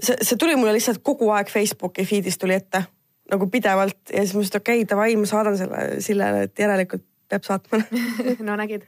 see, 0.00 0.16
see 0.20 0.36
tuli 0.36 0.56
mulle 0.58 0.74
lihtsalt 0.76 1.02
kogu 1.04 1.30
aeg 1.34 1.50
Facebooki 1.52 2.04
feed'is 2.08 2.38
tuli 2.40 2.56
ette 2.58 2.84
nagu 3.32 3.48
pidevalt 3.48 4.12
ja 4.12 4.20
siis 4.20 4.34
ma 4.34 4.42
mõtlesin, 4.42 4.52
et 4.52 4.60
okei 4.60 4.82
okay,, 4.82 4.88
davai, 4.90 5.16
ma 5.16 5.28
saadan 5.28 5.56
selle 5.58 5.84
Sillele, 6.04 6.44
et 6.48 6.60
järelikult 6.60 7.06
peab 7.32 7.46
saatma. 7.46 7.80
No 8.46 8.56
nägid. 8.60 8.84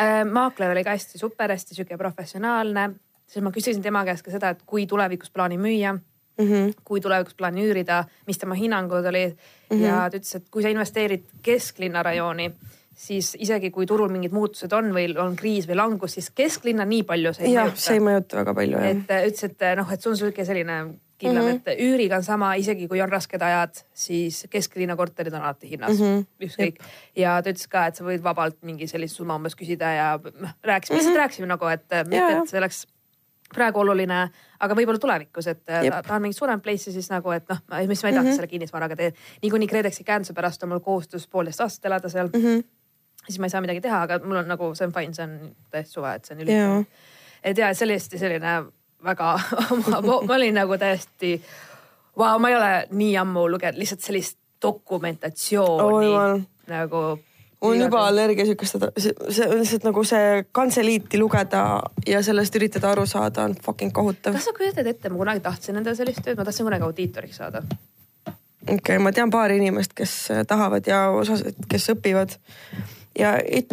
Äh,. 0.00 0.24
maakler 0.28 0.72
oli 0.72 0.84
ka 0.84 0.94
hästi 0.96 1.20
super, 1.20 1.52
hästi 1.52 1.76
sihuke 1.76 1.98
professionaalne, 2.00 2.90
siis 3.28 3.44
ma 3.44 3.52
küsisin 3.52 3.84
tema 3.84 4.04
käest 4.08 4.24
ka 4.24 4.32
seda, 4.32 4.54
et 4.54 4.64
kui 4.68 4.86
tulevikus 4.88 5.32
plaanin 5.32 5.60
müüa 5.60 5.96
mm, 6.38 6.46
-hmm. 6.46 6.72
kui 6.84 7.00
tulevikus 7.00 7.34
plaanin 7.34 7.68
üürida, 7.68 8.04
mis 8.26 8.38
tema 8.38 8.54
hinnangud 8.54 9.04
olid 9.06 9.36
mm 9.36 9.76
-hmm. 9.76 9.84
ja 9.84 10.10
ta 10.10 10.16
ütles, 10.16 10.36
et 10.36 10.50
kui 10.50 10.62
sa 10.62 10.68
investeerid 10.68 11.24
kesklinna 11.42 12.02
rajooni 12.02 12.52
siis 12.96 13.34
isegi 13.38 13.70
kui 13.70 13.86
turul 13.86 14.08
mingid 14.12 14.32
muutused 14.32 14.72
on 14.72 14.92
või 14.96 15.10
on 15.20 15.36
kriis 15.36 15.68
või 15.68 15.76
langus, 15.76 16.16
siis 16.16 16.30
kesklinna 16.30 16.86
nii 16.88 17.02
palju 17.08 17.34
see 17.36 17.50
ei 17.50 17.56
ja, 17.56 17.66
mõjuta. 17.66 17.82
see 17.84 17.98
ei 17.98 18.04
mõjuta 18.08 18.38
väga 18.40 18.54
palju 18.54 18.78
jah. 18.78 18.86
et 18.94 19.10
äh, 19.12 19.26
ütles, 19.28 19.50
et 19.50 19.66
äh, 19.68 19.74
noh, 19.76 19.92
et 19.92 20.02
see 20.02 20.10
on 20.10 20.16
sihuke 20.22 20.46
selline 20.48 20.78
kindlam 21.20 21.44
mm, 21.44 21.50
-hmm. 21.50 21.72
et 21.72 21.80
üüriga 21.80 22.16
on 22.20 22.24
sama, 22.24 22.54
isegi 22.60 22.88
kui 22.88 23.00
on 23.00 23.12
rasked 23.12 23.42
ajad, 23.42 23.78
siis 23.94 24.42
kesklinna 24.52 24.96
korterid 24.96 25.32
on 25.32 25.42
alati 25.42 25.70
hinnas 25.70 25.98
mm, 25.98 26.04
-hmm. 26.04 26.48
ükskõik. 26.48 26.80
ja 27.16 27.36
ta 27.42 27.52
ütles 27.52 27.68
ka, 27.68 27.86
et 27.86 27.96
sa 27.96 28.04
võid 28.04 28.24
vabalt 28.24 28.58
mingi 28.62 28.88
sellist 28.88 29.16
summa 29.16 29.36
umbes 29.36 29.56
küsida 29.56 29.92
ja 29.92 30.10
noh, 30.16 30.56
rääkisime 30.64 30.96
mm, 30.96 31.00
-hmm. 31.00 31.04
lihtsalt 31.04 31.16
rääkisime 31.16 31.46
nagu, 31.52 31.66
et 31.66 31.92
äh, 31.92 32.04
mitte, 32.08 32.32
et 32.38 32.48
see 32.48 32.58
oleks 32.58 32.86
praegu 33.54 33.80
oluline, 33.80 34.20
aga 34.60 34.74
võib-olla 34.74 34.98
tulevikus, 34.98 35.46
et 35.46 35.60
ta, 35.64 35.82
tahan 36.02 36.22
mingit 36.22 36.38
suuremat 36.38 36.62
place'i 36.64 36.94
siis 36.94 37.10
nagu, 37.12 37.30
et 37.30 37.46
noh, 37.48 37.60
mis 37.86 38.02
ma 38.02 38.08
ei 38.08 38.14
tahtnud 38.14 38.22
mm 38.22 38.30
-hmm. 38.30 38.36
selle 38.36 38.46
kinnisvaraga 38.46 38.96
teha. 38.96 39.10
niikuinii 39.42 39.68
KredExi 39.68 40.04
käenduse 40.04 40.32
pärast 40.34 40.62
on 40.62 40.68
mul 40.68 40.80
kohustus 40.80 41.28
poolteist 41.28 41.60
aastat 41.60 41.84
elada 41.84 42.08
seal 42.08 42.28
mm. 42.32 42.42
-hmm 42.42 42.64
siis 43.26 43.38
ma 43.38 43.46
ei 43.46 43.50
saa 43.50 43.60
midagi 43.60 43.80
teha, 43.80 44.02
aga 44.02 44.18
mul 44.24 44.36
on 44.36 44.48
nagu, 44.48 44.74
see 44.74 44.86
on 44.86 44.92
fine, 44.94 45.14
see 45.14 45.24
on 45.26 45.54
täiesti 45.70 45.92
suva, 45.92 46.14
et 46.14 46.24
see 46.24 46.36
on 46.36 46.42
üliline. 46.44 46.86
et 47.42 47.58
ja, 47.58 47.74
see 47.74 47.86
oli 47.86 47.96
hästi 47.98 48.18
selline 48.18 48.56
väga 49.04 49.32
ma, 49.90 50.18
olin 50.34 50.54
nagu 50.54 50.78
täiesti, 50.78 51.36
vau, 52.18 52.38
ma 52.38 52.50
ei 52.52 52.56
ole 52.56 52.72
nii 52.90 53.16
ammu 53.22 53.48
lugenud 53.50 53.80
lihtsalt 53.80 54.04
sellist 54.06 54.38
dokumentatsiooni 54.62 56.12
oh, 56.16 56.40
nagu. 56.70 57.02
On 57.60 57.80
juba 57.80 58.06
allergia 58.08 58.44
sihukest, 58.46 58.76
see, 58.98 59.12
see 59.32 59.48
on 59.48 59.58
lihtsalt 59.60 59.86
nagu 59.88 60.04
see 60.04 60.44
kantseliiti 60.56 61.20
lugeda 61.20 61.62
ja 62.06 62.22
sellest 62.22 62.56
üritada 62.58 62.90
aru 62.92 63.06
saada 63.08 63.46
on 63.48 63.56
fucking 63.64 63.92
kohutav. 63.96 64.36
kas 64.36 64.48
sa 64.48 64.54
kujutad 64.56 64.86
ette, 64.86 65.10
ma 65.12 65.20
kunagi 65.22 65.44
tahtsin 65.44 65.80
endale 65.80 65.96
sellist 65.98 66.24
tööd, 66.24 66.38
ma 66.38 66.44
tahtsin 66.48 66.68
kunagi 66.68 66.88
audiitoriks 66.88 67.40
saada 67.42 67.64
okei 67.66 68.76
okay,, 68.76 68.98
ma 69.02 69.12
tean 69.16 69.32
paari 69.32 69.60
inimest, 69.62 69.94
kes 69.96 70.16
tahavad 70.48 70.88
ja 70.90 71.06
osased, 71.16 71.62
kes 71.70 71.90
õpivad 71.94 72.36
ja 73.18 73.36
it, 73.40 73.72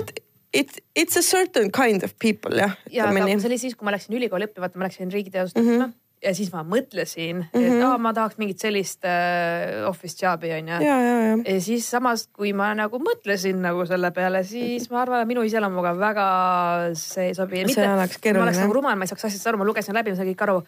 it, 0.54 0.80
it's 0.96 1.20
a 1.20 1.26
certain 1.26 1.72
kind 1.72 2.04
of 2.04 2.16
people 2.20 2.56
jah. 2.60 2.78
ja, 2.92 3.10
aga 3.10 3.28
see 3.28 3.52
oli 3.52 3.60
siis, 3.62 3.76
kui 3.76 3.90
ma 3.90 3.96
läksin 3.96 4.16
ülikooli 4.16 4.48
õppima, 4.48 4.68
vaata 4.68 4.82
ma 4.82 4.88
läksin 4.88 5.12
riigiteadust 5.12 5.58
õppima 5.58 5.76
mm 5.76 5.92
-hmm. 5.92 6.00
Ja 6.24 6.34
siis 6.36 6.52
ma 6.54 6.64
mõtlesin 6.64 7.42
mm, 7.42 7.50
-hmm. 7.54 7.78
et 7.78 7.84
aa, 7.84 7.98
ma 8.02 8.14
tahaks 8.14 8.40
mingit 8.40 8.64
sellist 8.64 9.06
äh, 9.06 9.84
office 9.88 10.18
job'i 10.26 10.54
onju. 10.58 10.80
Ja, 10.86 10.96
ja, 11.02 11.18
ja. 11.28 11.36
ja 11.56 11.60
siis 11.62 11.90
samas, 11.92 12.28
kui 12.34 12.54
ma 12.54 12.72
nagu 12.78 13.00
mõtlesin 13.00 13.60
nagu 13.64 13.86
selle 13.90 14.12
peale, 14.16 14.44
siis 14.48 14.90
ma 14.92 15.02
arvan, 15.04 15.26
et 15.26 15.28
minu 15.34 15.44
iseloomuga 15.44 15.94
väga 16.00 16.30
see 17.00 17.30
ei 17.32 17.36
sobi. 17.36 17.66
see 17.74 17.90
oleks 17.90 18.18
keeruline. 18.18 18.46
ma 18.46 18.50
oleks 18.50 18.64
nagu 18.64 18.80
rumal, 18.80 18.98
ma 18.98 19.08
ei 19.08 19.14
saaks 19.14 19.30
asjast 19.30 19.48
aru, 19.52 19.62
ma 19.62 19.70
lugesin 19.70 19.96
läbi, 19.96 20.16
ma 20.16 20.22
sain 20.22 20.32
kõik 20.32 20.48
aru 20.48 20.64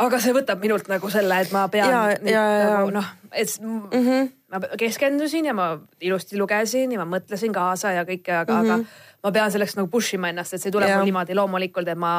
aga 0.00 0.20
see 0.22 0.34
võtab 0.34 0.62
minult 0.62 0.88
nagu 0.90 1.10
selle, 1.12 1.38
et 1.44 1.52
ma 1.54 1.66
pean 1.72 1.90
ja, 1.90 2.02
ja, 2.24 2.44
nagu 2.78 2.92
noh, 2.94 3.08
et 3.30 3.52
mm 3.60 3.80
-hmm. 3.92 4.30
ma 4.52 4.60
keskendusin 4.80 5.46
ja 5.50 5.54
ma 5.54 5.78
ilusti 6.00 6.38
lugesin 6.38 6.92
ja 6.92 7.04
ma 7.04 7.18
mõtlesin 7.18 7.52
kaasa 7.52 7.92
ja 7.92 8.04
kõike, 8.04 8.32
aga 8.32 8.52
mm, 8.52 8.60
-hmm. 8.60 8.70
aga 8.70 8.76
mhm. 8.76 8.86
Ma 9.22 9.32
pean 9.34 9.52
selleks 9.54 9.76
nagu 9.78 9.90
push 9.90 10.16
ima 10.16 10.32
ennast, 10.32 10.54
et 10.54 10.62
see 10.62 10.70
ei 10.70 10.74
tule 10.74 10.88
mul 10.90 11.04
niimoodi 11.06 11.36
loomulikult, 11.38 11.88
et 11.88 11.98
ma 11.98 12.14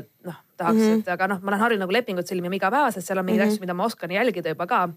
noh, 0.00 0.36
tahaks 0.56 0.78
mm, 0.78 0.90
-hmm. 0.90 1.00
et 1.02 1.08
aga 1.16 1.28
noh, 1.32 1.40
ma 1.42 1.52
olen 1.52 1.64
harjunud 1.64 1.86
nagu 1.86 1.96
lepingut 1.96 2.30
sõlmima 2.30 2.60
igapäevaselt, 2.60 3.04
seal 3.04 3.18
on 3.18 3.26
mingeid 3.26 3.44
mm 3.44 3.48
-hmm. 3.48 3.56
asju, 3.58 3.66
mida 3.66 3.74
ma 3.74 3.84
oskan 3.84 4.10
jälgida 4.10 4.54
juba 4.54 4.66
ka 4.66 4.88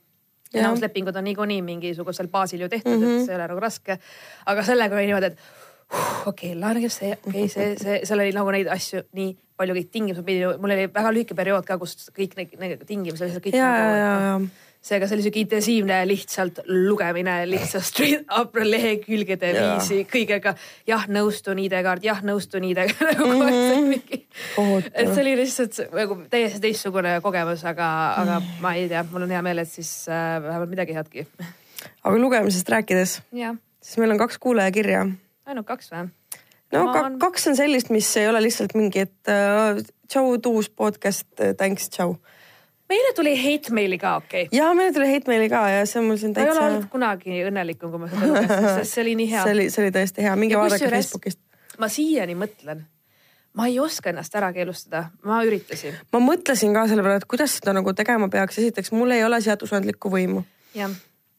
enamuslepingud 0.54 1.16
on 1.16 1.24
niikuinii 1.24 1.62
mingisugusel 1.62 2.28
baasil 2.28 2.62
ju 2.62 2.70
tehtud 2.70 2.92
mm, 2.92 3.04
-hmm. 3.04 3.20
et 3.20 3.26
see 3.26 3.34
ei 3.34 3.40
ole 3.40 3.48
nagu 3.48 3.60
raske. 3.60 4.00
aga 4.46 4.64
sellega 4.64 4.96
oli 4.96 5.06
niimoodi, 5.06 5.26
et 5.26 5.38
okei 6.26 6.52
okay,, 6.52 6.62
laenage 6.62 6.90
see, 6.90 7.12
okei 7.28 7.44
okay,, 7.44 7.48
see, 7.48 7.76
see, 7.84 8.00
seal 8.08 8.20
oli 8.20 8.32
nagu 8.36 8.52
neid 8.52 8.68
asju 8.68 9.04
nii 9.12 9.36
palju, 9.58 9.74
kõik 9.74 9.92
tingimused 9.92 10.26
pidi, 10.26 10.46
mul 10.46 10.76
oli 10.76 10.88
väga 10.94 11.12
lühike 11.16 11.36
periood 11.36 11.66
ka, 11.66 11.78
kus 11.82 12.12
kõik 12.16 12.36
need, 12.38 12.56
need 12.62 12.86
tingimused 12.86 13.26
lihtsalt 13.26 13.46
kõik. 13.48 13.58
ja 13.58 13.70
nagu,, 13.74 13.98
ja, 13.98 14.12
ja 14.28 14.40
seega 14.84 15.08
see 15.08 15.18
oli 15.18 15.26
sihuke 15.26 15.42
intensiivne 15.44 16.00
lihtsalt 16.08 16.62
lugemine 16.70 17.36
lihtsalt 17.50 17.86
straight 17.88 18.26
up 18.40 18.56
lehekülgede 18.56 19.52
viisi 19.58 20.02
kõigega. 20.10 20.56
jah, 20.88 21.06
nõustun 21.12 21.62
ID-kaart, 21.66 22.08
jah, 22.08 22.24
nõustun 22.26 22.68
ID-ga 22.70 23.08
nagu 23.12 23.30
aeg 23.48 23.60
see 23.60 23.84
mingi. 23.92 24.24
et 24.94 25.14
see 25.14 25.24
oli 25.26 25.38
lihtsalt 25.42 25.82
nagu 25.96 26.20
täiesti 26.32 26.64
teistsugune 26.64 27.18
kogemus, 27.26 27.66
aga, 27.68 27.92
aga 28.24 28.42
ma 28.64 28.74
ei 28.80 28.90
tea, 28.92 29.06
mul 29.12 29.28
on 29.28 29.38
hea 29.38 29.46
meel, 29.46 29.64
et 29.64 29.72
siis 29.72 29.94
äh, 30.12 30.38
vähemalt 30.44 30.74
midagi 30.74 30.98
headki. 30.98 31.28
aga 32.04 32.18
lugemisest 32.18 32.76
rääkides, 32.76 33.22
siis 33.32 34.02
meil 34.02 34.16
on 34.16 34.22
kaks 34.22 34.40
kuulajakirja 34.44 35.08
ainult 35.48 35.68
kaks 35.68 35.92
või? 35.94 36.08
no 36.76 36.88
ka, 36.92 37.04
on... 37.06 37.20
kaks 37.22 37.52
on 37.52 37.60
sellist, 37.60 37.92
mis 37.94 38.10
ei 38.20 38.28
ole 38.30 38.42
lihtsalt 38.44 38.76
mingi, 38.78 39.06
et 39.08 39.32
uh, 39.32 39.80
tšau, 40.12 40.38
uus 40.52 40.70
podcast, 40.70 41.30
äh, 41.40 41.54
thanks, 41.58 41.90
tšau. 41.94 42.18
Meile 42.90 43.14
tuli 43.16 43.36
hate 43.38 43.74
maili 43.76 43.98
ka, 44.02 44.16
okei 44.22 44.48
okay.. 44.48 44.58
ja 44.58 44.74
meile 44.78 44.94
tuli 44.96 45.08
hate 45.14 45.32
maili 45.32 45.50
ka 45.52 45.64
ja 45.70 45.86
see 45.86 46.02
on 46.02 46.12
mul 46.12 46.20
siin 46.22 46.36
täitsa. 46.36 46.54
ma 46.54 46.60
ei 46.60 46.66
ole 46.66 46.76
olnud 46.76 46.92
kunagi 46.92 47.40
õnnelikum, 47.48 47.94
kui 47.94 48.04
ma 48.04 48.12
seda 48.12 48.30
lugesin, 48.32 48.70
sest 48.82 48.94
see 48.94 49.06
oli 49.06 49.16
nii 49.22 49.32
hea. 49.32 49.48
see 49.48 49.58
oli, 49.58 49.70
see 49.74 49.86
oli 49.86 49.96
tõesti 49.98 50.28
hea, 50.28 50.36
minge 50.40 50.60
vaadake 50.60 50.92
Facebookist. 50.94 51.42
ma 51.82 51.92
siiani 51.92 52.38
mõtlen 52.40 52.86
ma 53.58 53.66
ei 53.68 53.80
oska 53.82 54.12
ennast 54.12 54.36
ära 54.38 54.52
keelustada, 54.54 55.08
ma 55.26 55.40
üritasin. 55.46 55.96
ma 56.14 56.22
mõtlesin 56.22 56.76
ka 56.76 56.86
selle 56.90 57.06
peale, 57.06 57.22
et 57.22 57.30
kuidas 57.30 57.58
seda 57.58 57.74
nagu 57.78 57.94
tegema 57.98 58.30
peaks, 58.34 58.60
esiteks 58.62 58.94
mul 58.94 59.16
ei 59.16 59.26
ole 59.26 59.42
seadusandlikku 59.42 60.12
võimu. 60.14 60.46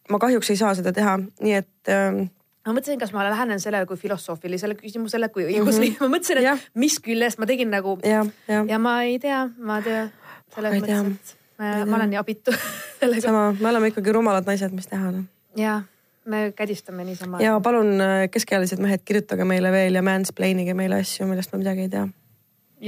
ma 0.09 0.19
kahjuks 0.19 0.51
ei 0.51 0.59
saa 0.59 0.75
seda 0.75 0.93
teha, 0.93 1.19
nii 1.45 1.55
et 1.61 1.93
ähm, 1.95 2.27
ma 2.67 2.75
mõtlesin, 2.77 3.01
kas 3.01 3.15
ma 3.15 3.25
lähenen 3.29 3.63
sellele 3.63 3.87
kui 3.89 3.97
filosoofilisele 4.01 4.77
küsimusele, 4.79 5.31
kui 5.33 5.47
õiguslik 5.47 5.95
mm, 5.95 5.97
-hmm. 5.97 6.11
ma 6.11 6.17
mõtlesin, 6.17 6.43
et 6.43 6.49
ja. 6.51 6.57
mis 6.75 6.99
küljest 7.05 7.39
ma 7.39 7.47
tegin 7.47 7.71
nagu 7.73 7.99
ja, 8.05 8.25
ja. 8.49 8.65
ja 8.69 8.79
ma 8.83 9.01
ei 9.07 9.19
tea, 9.23 9.47
ma 9.59 9.81
tea, 9.85 10.09
selles 10.55 10.81
mõttes, 10.81 11.07
et 11.07 11.38
ma, 11.59 11.85
ma 11.85 11.97
olen 11.97 12.13
nii 12.15 12.21
abitu 12.21 12.55
sama, 13.25 13.53
me 13.61 13.71
oleme 13.71 13.93
ikkagi 13.93 14.15
rumalad 14.15 14.49
naised, 14.49 14.75
mis 14.77 14.89
teha 14.91 15.11
noh. 15.15 15.27
ja, 15.59 15.81
me 16.25 16.53
kädistame 16.57 17.05
niisama. 17.05 17.43
ja 17.43 17.59
palun 17.65 18.01
äh, 18.05 18.29
keskealised 18.31 18.83
mehed, 18.83 19.05
kirjutage 19.05 19.45
meile 19.49 19.73
veel 19.75 19.99
ja 19.99 20.05
mansplainige 20.07 20.75
meile 20.79 21.03
asju, 21.03 21.27
millest 21.31 21.53
me 21.53 21.63
midagi 21.65 21.87
ei 21.87 21.93
tea. 21.97 22.07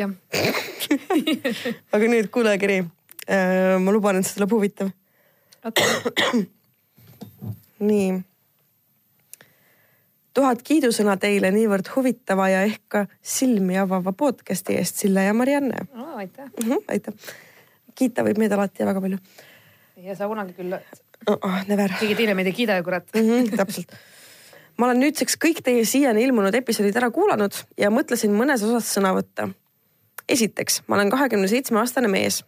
jah 0.02 0.16
aga 1.94 2.08
nüüd 2.14 2.30
kuulajakiri. 2.32 2.82
Äh, 3.30 3.76
ma 3.78 3.92
luban, 3.94 4.18
et 4.18 4.26
see 4.26 4.38
tuleb 4.38 4.56
huvitav 4.56 4.90
okay. 5.64 6.46
nii 7.90 8.20
tuhat 10.36 10.62
kiidusõna 10.66 11.16
teile 11.20 11.50
niivõrd 11.54 11.90
huvitava 11.94 12.48
ja 12.50 12.64
ehk 12.68 12.82
ka 12.88 13.04
silmi 13.20 13.78
avava 13.80 14.12
podcast'i 14.16 14.78
eest, 14.80 15.02
Sille 15.02 15.26
ja 15.26 15.34
Marianne 15.36 15.86
oh,. 15.94 16.16
aitäh. 16.22 16.48
-hmm, 16.48 16.84
aitäh. 16.88 17.14
Kiita 17.94 18.24
võib 18.26 18.40
meid 18.42 18.52
alati 18.52 18.82
ja 18.82 18.88
väga 18.88 19.02
palju. 19.04 19.18
ja 19.96 20.16
sa 20.16 20.28
kunagi 20.30 20.56
küll 20.56 20.74
oh,. 20.74 21.36
Oh, 21.36 21.58
never. 21.68 21.92
keegi 22.00 22.16
teine 22.16 22.34
meid 22.34 22.48
ei 22.48 22.56
kiida 22.56 22.78
ju 22.78 22.84
kurat 22.84 23.08
mm. 23.14 23.20
-hmm, 23.20 23.56
täpselt. 23.56 23.92
ma 24.78 24.86
olen 24.86 25.02
nüüdseks 25.04 25.36
kõik 25.44 25.62
teie 25.64 25.84
siiani 25.84 26.24
ilmunud 26.24 26.54
episoodid 26.54 26.96
ära 26.96 27.10
kuulanud 27.10 27.56
ja 27.78 27.90
mõtlesin 27.90 28.32
mõnes 28.36 28.64
osas 28.64 28.94
sõna 28.96 29.12
võtta. 29.16 29.50
esiteks, 30.28 30.82
ma 30.86 30.96
olen 30.96 31.10
kahekümne 31.10 31.48
seitsme 31.48 31.78
aastane 31.78 32.08
mees 32.08 32.44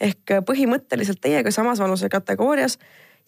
ehk 0.00 0.34
põhimõtteliselt 0.48 1.20
teiega 1.22 1.50
samas 1.50 1.78
vanuse 1.78 2.08
kategoorias 2.08 2.78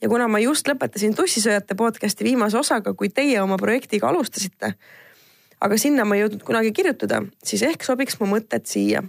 ja 0.02 0.08
kuna 0.08 0.28
ma 0.28 0.40
just 0.42 0.68
lõpetasin 0.68 1.14
Tussisööjate 1.16 1.76
podcast'i 1.78 2.26
viimase 2.26 2.58
osaga, 2.58 2.94
kui 2.94 3.08
teie 3.08 3.40
oma 3.42 3.58
projektiga 3.60 4.10
alustasite, 4.10 4.74
aga 5.60 5.78
sinna 5.80 6.04
ma 6.04 6.18
ei 6.18 6.24
jõudnud 6.24 6.44
kunagi 6.46 6.72
kirjutada, 6.76 7.22
siis 7.44 7.62
ehk 7.66 7.86
sobiks 7.86 8.18
mu 8.20 8.28
mõtted 8.34 8.66
siia. 8.68 9.04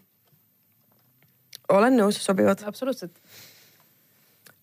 Olen 1.70 1.98
nõus, 1.98 2.20
sobivad. 2.24 2.64
absoluutselt. 2.66 3.14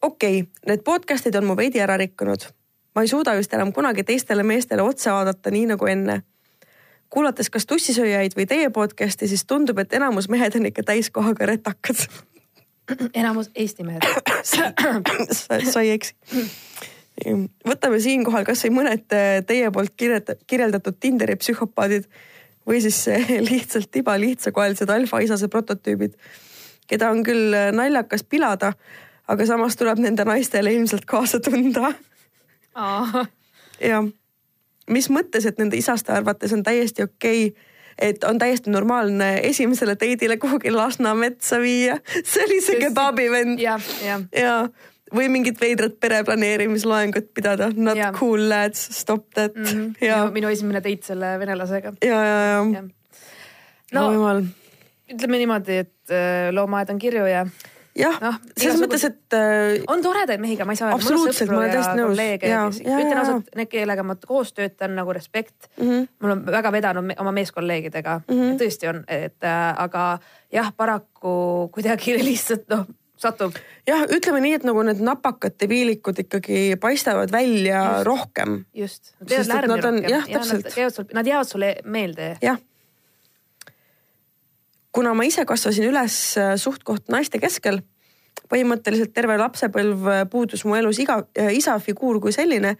okei 0.02 0.40
okay,, 0.40 0.50
need 0.66 0.84
podcast'id 0.84 1.36
on 1.38 1.46
mu 1.46 1.56
veidi 1.56 1.80
ära 1.80 1.96
rikkunud. 1.96 2.48
ma 2.94 3.02
ei 3.02 3.08
suuda 3.08 3.36
vist 3.36 3.54
enam 3.54 3.72
kunagi 3.72 4.04
teistele 4.04 4.42
meestele 4.42 4.82
otsa 4.82 5.12
vaadata, 5.12 5.50
nii 5.50 5.66
nagu 5.74 5.86
enne. 5.86 6.22
kuulates 7.10 7.50
kas 7.50 7.66
tussisööjaid 7.66 8.36
või 8.36 8.46
teie 8.46 8.70
podcast'i, 8.70 9.28
siis 9.28 9.44
tundub, 9.44 9.78
et 9.78 9.92
enamus 9.92 10.28
mehed 10.28 10.56
on 10.56 10.66
ikka 10.66 10.82
täiskohaga 10.82 11.46
retakad 11.46 12.06
enamus 13.14 13.50
Eesti 13.54 13.84
mehed 13.86 14.02
sa, 14.42 14.72
sa 15.70 15.80
ei 15.82 15.94
eksi. 15.96 16.14
võtame 17.68 18.00
siinkohal 18.02 18.46
kasvõi 18.48 18.72
mõned 18.74 19.06
teie 19.46 19.70
poolt 19.74 19.94
kirjeldatud 19.96 20.98
Tinderi 21.00 21.36
psühhopaadid 21.40 22.08
või 22.68 22.80
siis 22.84 23.04
lihtsalt 23.50 23.90
tibalihtsakoelised 23.94 24.90
alfaisase 24.90 25.48
prototüübid, 25.52 26.16
keda 26.90 27.10
on 27.10 27.22
küll 27.26 27.54
naljakas 27.72 28.24
pilada, 28.24 28.72
aga 29.28 29.46
samas 29.46 29.76
tuleb 29.76 30.02
nende 30.02 30.24
naistele 30.28 30.72
ilmselt 30.74 31.04
kaasa 31.08 31.40
tunda. 31.40 31.92
jah, 33.80 34.08
mis 34.90 35.10
mõttes, 35.10 35.46
et 35.46 35.58
nende 35.58 35.76
isaste 35.76 36.12
arvates 36.12 36.52
on 36.52 36.62
täiesti 36.62 37.06
okei 37.08 37.46
okay 37.52 37.70
et 37.98 38.24
on 38.24 38.38
täiesti 38.38 38.70
normaalne 38.70 39.40
esimesele 39.44 39.96
teidile 39.96 40.36
kuhugi 40.36 40.70
Lasna 40.70 41.14
metsa 41.14 41.60
viia. 41.60 41.98
see 42.24 42.44
oli 42.44 42.60
see 42.64 42.80
kebabivend. 42.80 43.60
ja, 43.60 43.78
ja. 44.04 44.20
ja 44.36 44.54
või 45.12 45.28
mingit 45.28 45.60
veidrat 45.60 45.98
pereplaneerimisloengut 46.00 47.34
pidada. 47.36 47.68
Not 47.76 47.98
ja. 47.98 48.12
cool 48.16 48.48
lads, 48.48 48.88
stop 48.96 49.26
that 49.34 49.54
mm. 49.54 49.64
-hmm. 49.64 50.06
Ja. 50.06 50.24
Minu, 50.32 50.48
esimene 50.48 50.80
date 50.80 51.06
selle 51.06 51.38
venelasega. 51.38 51.92
ja, 52.02 52.24
ja, 52.24 52.38
ja, 52.46 52.64
ja.. 52.72 52.82
no, 53.92 54.10
no 54.12 54.42
ütleme 55.12 55.36
niimoodi, 55.36 55.76
et 55.76 56.01
äh, 56.12 56.48
loomaaed 56.54 56.92
on 56.94 57.00
kirju 57.02 57.26
ja 57.30 57.46
jah 57.98 58.16
no,, 58.22 58.32
selles 58.56 58.80
mõttes, 58.80 59.04
et 59.08 59.36
äh,. 59.36 59.82
on 59.90 60.02
toredaid 60.04 60.40
mehi 60.42 60.56
ka, 60.56 60.66
ma 60.68 60.74
ei 60.74 60.80
saa 60.80 60.88
öelda. 60.90 61.00
absoluutselt, 61.00 61.52
ma 61.52 61.60
olen 61.60 61.74
täiesti 61.74 61.98
nõus. 61.98 62.80
ütlen 62.80 63.20
ausalt, 63.20 63.52
need, 63.58 63.70
kellega 63.72 64.06
ma 64.06 64.16
koos 64.16 64.54
töötan 64.56 64.96
nagu 64.96 65.12
respekt 65.12 65.68
mm. 65.76 65.84
-hmm. 65.84 66.08
mul 66.24 66.36
on 66.36 66.46
väga 66.46 66.72
vedanud 66.72 67.10
me, 67.10 67.18
oma 67.20 67.34
meeskolleegidega 67.36 68.20
mm, 68.24 68.40
-hmm. 68.40 68.58
tõesti 68.62 68.90
on, 68.92 69.04
et 69.08 69.44
äh, 69.44 69.60
aga 69.84 70.18
jah, 70.52 70.72
paraku 70.76 71.68
kuidagi 71.74 72.16
lihtsalt 72.30 72.68
noh 72.72 72.88
satub. 73.22 73.56
jah, 73.86 74.02
ütleme 74.10 74.40
nii, 74.42 74.56
et 74.58 74.66
nagu 74.66 74.82
need 74.86 75.02
napakad 75.04 75.54
debiilikud 75.60 76.24
ikkagi 76.24 76.76
paistavad 76.80 77.32
välja 77.32 77.84
just, 77.84 78.06
rohkem. 78.08 78.64
just, 78.74 79.14
nad 79.20 79.28
teevad 79.28 79.54
lärmi 79.54 79.80
rohkem. 79.80 80.02
jah, 80.10 80.28
täpselt. 80.32 81.12
Nad 81.12 81.26
jäävad 81.26 81.48
sulle 81.48 81.76
meelde. 81.84 82.36
jah 82.42 82.58
kuna 84.92 85.14
ma 85.16 85.24
ise 85.26 85.44
kasvasin 85.48 85.88
üles 85.88 86.16
äh, 86.40 86.54
suht-koht 86.60 87.10
naiste 87.12 87.40
keskel, 87.42 87.80
põhimõtteliselt 88.52 89.14
terve 89.16 89.38
lapsepõlv 89.40 90.08
äh, 90.12 90.24
puudus 90.30 90.66
mu 90.68 90.76
elus 90.76 91.00
iga, 91.02 91.22
äh, 91.38 91.52
isa 91.56 91.78
figuur 91.80 92.20
kui 92.20 92.34
selline 92.34 92.76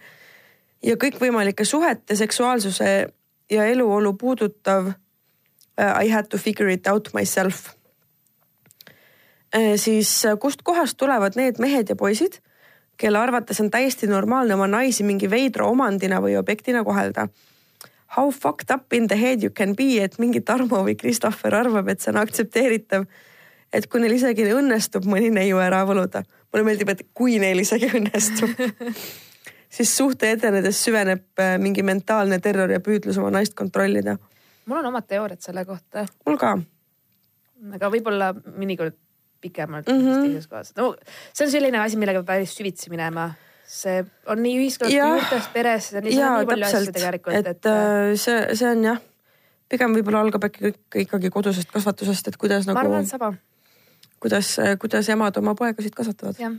ja 0.85 0.97
kõikvõimalike 0.99 1.65
suhete, 1.65 2.15
seksuaalsuse 2.19 2.91
ja 3.51 3.69
eluolu 3.71 4.13
puudutav 4.19 4.93
I 5.73 6.05
had 6.11 6.27
to 6.29 6.37
figure 6.37 6.69
it 6.69 6.85
out 6.85 7.09
myself. 7.17 7.71
siis 9.75 10.21
kustkohast 10.39 10.97
tulevad 10.97 11.33
need 11.35 11.57
mehed 11.57 11.89
ja 11.89 11.95
poisid, 11.95 12.37
kelle 12.97 13.17
arvates 13.17 13.57
on 13.61 13.71
täiesti 13.73 14.07
normaalne 14.07 14.53
oma 14.53 14.67
naisi 14.67 15.03
mingi 15.03 15.29
veidra 15.29 15.65
omandina 15.65 16.21
või 16.21 16.37
objektina 16.37 16.83
kohelda 16.83 17.25
how 18.15 18.31
fucked 18.31 18.71
up 18.71 18.93
in 18.93 19.07
the 19.07 19.17
head 19.17 19.43
you 19.43 19.49
can 19.49 19.75
be, 19.75 19.97
et 20.03 20.17
mingi 20.21 20.41
Tarmo 20.45 20.83
või 20.85 20.95
Christopher 20.99 21.55
arvab, 21.55 21.89
et 21.89 22.01
see 22.01 22.13
on 22.13 22.21
aktsepteeritav. 22.21 23.05
et 23.73 23.87
kui 23.89 23.99
neil 23.99 24.13
isegi 24.13 24.45
õnnestub 24.53 25.05
mõni 25.09 25.31
neiu 25.33 25.57
ära 25.57 25.81
võluda, 25.89 26.21
mulle 26.53 26.65
meeldib, 26.67 26.89
et 26.93 27.07
kui 27.17 27.39
neil 27.41 27.63
isegi 27.63 27.89
õnnestub 27.89 28.51
siis 29.73 29.97
suhte 29.97 30.29
edenedes 30.35 30.83
süveneb 30.85 31.41
äh, 31.41 31.55
mingi 31.61 31.83
mentaalne 31.85 32.39
terror 32.43 32.71
ja 32.71 32.81
püüdlus 32.83 33.17
oma 33.21 33.31
naist 33.33 33.55
kontrollida. 33.57 34.17
mul 34.65 34.79
on 34.79 34.91
omad 34.91 35.07
teooriad 35.09 35.41
selle 35.41 35.65
kohta. 35.65 36.05
mul 36.25 36.37
ka. 36.37 36.57
aga 37.79 37.89
võib-olla 37.95 38.33
mõnikord 38.33 38.99
pikemalt 39.41 39.89
mm 39.89 40.03
-hmm. 40.03 40.27
teises 40.27 40.47
kohas. 40.47 40.73
no 40.77 40.95
see 41.33 41.45
on 41.45 41.51
selline 41.51 41.79
asi, 41.79 41.97
millega 41.97 42.21
peab 42.21 42.35
päris 42.35 42.55
süvitsi 42.57 42.93
minema 42.93 43.31
see 43.67 44.03
on 44.29 44.43
nii 44.43 44.57
ühiskonnas 44.59 44.93
kui 44.93 44.99
juurtes 44.99 45.47
peres, 45.53 45.89
nii, 45.95 46.17
nii 46.17 46.49
palju 46.49 46.67
asju 46.67 46.93
tegelikult. 46.95 47.35
et, 47.39 47.47
et 47.55 47.69
äh, 47.71 48.11
see, 48.19 48.41
see 48.59 48.69
on 48.69 48.83
jah, 48.89 48.99
pigem 49.71 49.95
võib-olla 49.97 50.25
algab 50.25 50.49
äkki 50.49 50.67
kõik 50.67 50.99
ikkagi 51.07 51.31
kodusest 51.33 51.71
kasvatusest, 51.73 52.29
et 52.31 52.37
kuidas 52.41 52.67
nagu. 52.69 52.77
ma 52.77 52.85
arvan, 52.85 53.07
et 53.07 53.13
sama. 53.13 53.33
kuidas, 54.23 54.55
kuidas 54.81 55.09
emad 55.13 55.39
oma 55.41 55.55
poegasid 55.59 55.95
kasvatavad. 55.95 56.39
jah, 56.41 56.57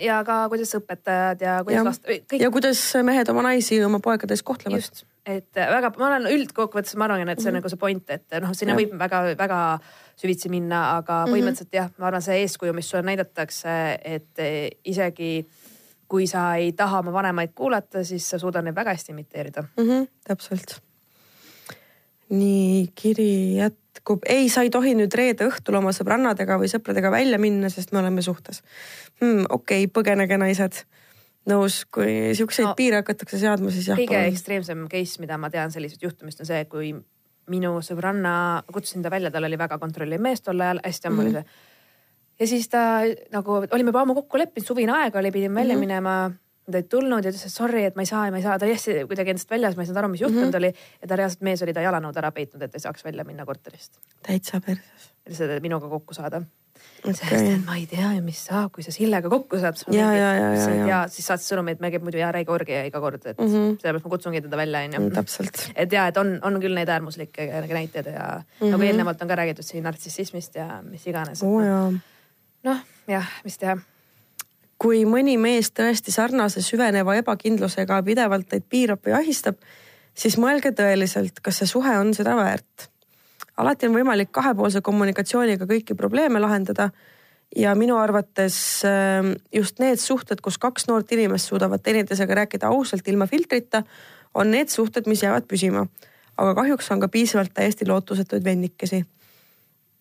ja 0.00 0.20
ka 0.26 0.42
kuidas 0.52 0.74
õpetajad 0.78 1.42
ja 1.44 1.56
kuidas 1.66 1.88
last. 1.88 2.04
Kõik... 2.06 2.36
ja 2.40 2.52
kuidas 2.54 2.84
mehed 3.06 3.32
oma 3.32 3.48
naisi 3.48 3.80
oma 3.84 4.00
poegades 4.04 4.44
kohtlevad. 4.46 4.82
just, 4.82 5.04
et 5.26 5.50
väga, 5.56 5.92
ma 5.98 6.08
olen 6.12 6.30
üldkokkuvõttes, 6.36 6.96
ma 7.00 7.08
arvan, 7.08 7.28
et 7.28 7.40
see 7.40 7.48
on 7.48 7.54
mm 7.54 7.58
-hmm. 7.58 7.62
nagu 7.62 7.72
see 7.72 7.82
point, 7.82 8.10
et 8.10 8.38
noh, 8.44 8.54
sinna 8.56 8.76
ja. 8.76 8.80
võib 8.80 8.94
väga-väga 8.98 9.60
süvitsi 10.16 10.52
minna, 10.52 10.84
aga 10.98 11.24
mhm. 11.24 11.34
põhimõtteliselt 11.34 11.72
mm 11.72 11.78
-hmm. 11.78 11.90
jah, 11.90 11.98
ma 11.98 12.06
arvan, 12.12 12.22
see 12.22 12.40
eeskuju, 12.44 12.72
mis 12.72 12.90
sulle 12.90 13.02
näidatakse, 13.02 13.98
et 14.04 14.46
isegi 14.84 15.46
kui 16.12 16.28
sa 16.28 16.50
ei 16.60 16.72
taha 16.76 17.00
oma 17.00 17.12
vanemaid 17.14 17.54
kuulata, 17.56 18.04
siis 18.04 18.26
sa 18.28 18.40
suudad 18.40 18.66
neid 18.66 18.76
väga 18.76 18.92
hästi 18.92 19.14
imiteerida 19.14 19.64
mm. 19.64 19.84
-hmm, 19.84 20.08
täpselt. 20.28 20.80
nii, 22.28 22.88
kiri 22.94 23.56
jätkub. 23.56 24.26
ei, 24.28 24.48
sa 24.48 24.62
ei 24.62 24.70
tohi 24.70 24.94
nüüd 24.98 25.14
reede 25.16 25.48
õhtul 25.48 25.78
oma 25.80 25.92
sõbrannadega 25.96 26.58
või 26.60 26.68
sõpradega 26.72 27.10
välja 27.12 27.38
minna, 27.38 27.70
sest 27.72 27.92
me 27.92 28.02
oleme 28.04 28.22
suhtes 28.22 28.62
hmm,. 29.20 29.46
okei 29.48 29.84
okay,, 29.84 29.92
põgenege 29.92 30.38
naised 30.40 30.84
nõus, 31.48 31.82
kui 31.90 32.36
siukseid 32.36 32.68
no, 32.68 32.76
piire 32.76 33.00
hakatakse 33.00 33.40
seadma, 33.40 33.72
siis 33.72 33.88
jah. 33.88 33.98
kõige 33.98 34.20
ekstreemsem 34.28 34.86
case, 34.92 35.20
mida 35.20 35.40
ma 35.40 35.50
tean 35.50 35.72
sellisest 35.72 36.02
juhtumist 36.02 36.44
on 36.44 36.46
see, 36.46 36.64
kui 36.70 36.92
minu 37.50 37.74
sõbranna, 37.82 38.62
kutsusin 38.72 39.02
ta 39.02 39.10
välja, 39.10 39.32
tal 39.32 39.48
oli 39.48 39.58
väga 39.58 39.80
kontrolliv 39.80 40.20
mees 40.22 40.44
tol 40.44 40.60
ajal, 40.60 40.80
hästi 40.84 41.08
ammu 41.08 41.24
oli 41.24 41.32
mm 41.32 41.36
-hmm. 41.36 41.48
see 41.48 41.70
ja 42.42 42.48
siis 42.50 42.68
ta 42.72 43.02
nagu 43.32 43.60
olime 43.62 43.92
juba 43.92 44.02
ammu 44.02 44.16
kokku 44.22 44.40
leppinud, 44.40 44.66
suvine 44.66 44.94
aeg 44.98 45.18
oli, 45.20 45.30
pidime 45.34 45.60
välja 45.60 45.76
mm 45.76 45.82
-hmm. 45.82 45.86
minema. 45.86 46.30
ta 46.72 46.78
ei 46.78 46.84
tulnud 46.88 47.24
ja 47.24 47.30
ütles, 47.30 47.42
et 47.46 47.52
sorry, 47.52 47.80
et 47.84 47.96
ma 47.98 48.02
ei 48.02 48.06
saa, 48.06 48.30
ma 48.30 48.38
ei 48.38 48.42
saa, 48.42 48.58
ta 48.58 48.64
oli 48.64 48.76
hästi 48.76 48.92
kuidagi 49.10 49.32
endast 49.34 49.50
väljas, 49.50 49.76
ma 49.76 49.82
ei 49.82 49.86
saanud 49.86 49.98
aru, 49.98 50.08
mis 50.08 50.20
juhtunud 50.20 50.44
mm 50.44 50.52
-hmm. 50.52 50.56
oli. 50.56 51.00
ja 51.02 51.08
ta 51.08 51.16
reaalselt 51.16 51.42
mees 51.42 51.62
oli 51.62 51.74
ta 51.74 51.82
jalanõud 51.82 52.18
ära 52.22 52.30
peitnud, 52.30 52.62
et 52.62 52.74
ei 52.74 52.80
saaks 52.80 53.04
välja 53.04 53.24
minna 53.24 53.46
korterist. 53.46 53.98
täitsa 54.26 54.60
perses. 54.60 55.10
lihtsalt 55.26 55.62
minuga 55.62 55.88
kokku 55.88 56.14
saada 56.14 56.42
okay.. 57.04 57.14
sest 57.14 57.48
et 57.50 57.64
ma 57.66 57.76
ei 57.78 57.86
tea 57.90 58.12
ju, 58.16 58.22
mis 58.24 58.38
saab, 58.48 58.70
kui 58.74 58.84
sa 58.86 58.94
Sillega 58.94 59.30
kokku 59.32 59.58
saad. 59.62 59.80
ja, 59.94 60.12
ja, 60.14 60.30
ja, 60.38 60.52
ja, 60.54 60.86
ja 60.90 61.00
siis 61.12 61.26
saatis 61.30 61.48
sõnumi, 61.52 61.76
et 61.76 61.82
me 61.84 61.90
käib 61.94 62.06
muidu 62.06 62.20
jää 62.20 62.30
räige 62.34 62.54
orgi 62.54 62.78
iga 62.88 63.02
kord, 63.02 63.26
et 63.26 63.38
mm 63.38 63.50
-hmm. 63.50 63.74
sellepärast 63.80 64.06
ma 64.06 64.14
kutsungi 64.14 64.42
teda 64.44 64.56
välja, 64.56 64.84
onju. 64.86 65.00
Mm, 65.00 65.16
täpselt. 65.18 65.64
et 65.74 65.92
ja, 65.92 66.06
et 66.06 66.16
on, 66.16 66.38
on 66.42 66.60
küll 66.62 66.74
neid 66.78 66.88
äärmuslikke 66.88 67.48
näiteid 67.68 68.06
ja 68.06 68.28
mm 68.38 68.44
-hmm. 68.60 68.70
nagu 68.70 68.82
eelnevalt 68.82 69.22
on 69.22 69.28
ka 69.28 69.36
räägitud 69.36 69.66
siin 69.66 69.84
nartsissismist 69.84 70.54
ja 70.54 70.82
mis 70.82 71.06
iganes. 71.06 71.42
oo 71.42 71.56
oh, 71.56 71.64
jaa 71.64 71.92
noh, 72.66 72.82
jah, 73.10 73.28
mis 73.44 73.58
teha. 73.58 73.76
kui 74.82 75.04
mõni 75.06 75.36
mees 75.38 75.70
tõesti 75.70 76.10
sarnase 76.10 76.62
süveneva 76.62 77.14
ebakindlusega 77.20 78.00
pidevalt 78.02 78.48
teid 78.50 78.64
piirab 78.68 79.04
või 79.06 79.14
ahistab, 79.20 79.60
siis 80.14 80.34
mõelge 80.42 80.72
tõeliselt, 80.74 81.38
kas 81.42 81.60
see 81.60 81.70
suhe 81.70 81.94
on 81.98 82.14
seda 82.14 82.34
väärt. 82.36 82.88
alati 83.56 83.86
on 83.86 83.94
võimalik 83.94 84.32
kahepoolse 84.32 84.80
kommunikatsiooniga 84.80 85.66
kõiki 85.66 85.94
probleeme 85.96 86.40
lahendada 86.40 86.90
ja 87.56 87.74
minu 87.74 87.96
arvates 87.96 88.82
ähm, 88.84 89.34
just 89.52 89.78
need 89.78 90.00
suhted, 90.00 90.40
kus 90.40 90.58
kaks 90.58 90.88
noort 90.88 91.12
inimest 91.12 91.48
suudavad 91.48 91.82
teineteisega 91.82 92.34
rääkida 92.34 92.68
ausalt 92.68 93.08
ilma 93.08 93.26
filtrita, 93.26 93.82
on 94.34 94.50
need 94.50 94.68
suhted, 94.68 95.06
mis 95.06 95.22
jäävad 95.22 95.46
püsima. 95.46 95.86
aga 96.36 96.54
kahjuks 96.54 96.90
on 96.90 97.00
ka 97.00 97.08
piisavalt 97.08 97.52
täiesti 97.54 97.86
lootusetuid 97.86 98.44
vennikesi 98.44 99.04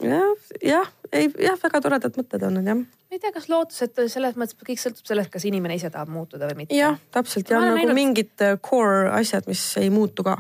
jah, 0.04 0.52
jah, 0.64 0.92
ei 1.12 1.30
jah, 1.42 1.58
väga 1.62 1.82
toredad 1.84 2.18
mõtted 2.18 2.44
on 2.48 2.58
need 2.58 2.70
jah. 2.72 2.80
ma 2.82 3.18
ei 3.18 3.22
tea, 3.22 3.32
kas 3.36 3.48
lootusetu 3.52 4.08
selles 4.12 4.38
mõttes, 4.40 4.58
kõik 4.58 4.82
sõltub 4.82 5.08
sellest, 5.08 5.32
kas 5.34 5.46
inimene 5.50 5.78
ise 5.78 5.92
tahab 5.94 6.12
muutuda 6.14 6.50
või 6.50 6.64
mitte. 6.64 6.78
jah, 6.78 7.00
täpselt 7.14 7.52
ja 7.52 7.60
nagu 7.62 7.78
näinud... 7.80 7.98
mingid 7.98 8.46
äh, 8.46 8.58
core 8.64 9.10
asjad, 9.18 9.48
mis 9.52 9.64
ei 9.82 9.90
muutu 9.94 10.26
ka. 10.28 10.38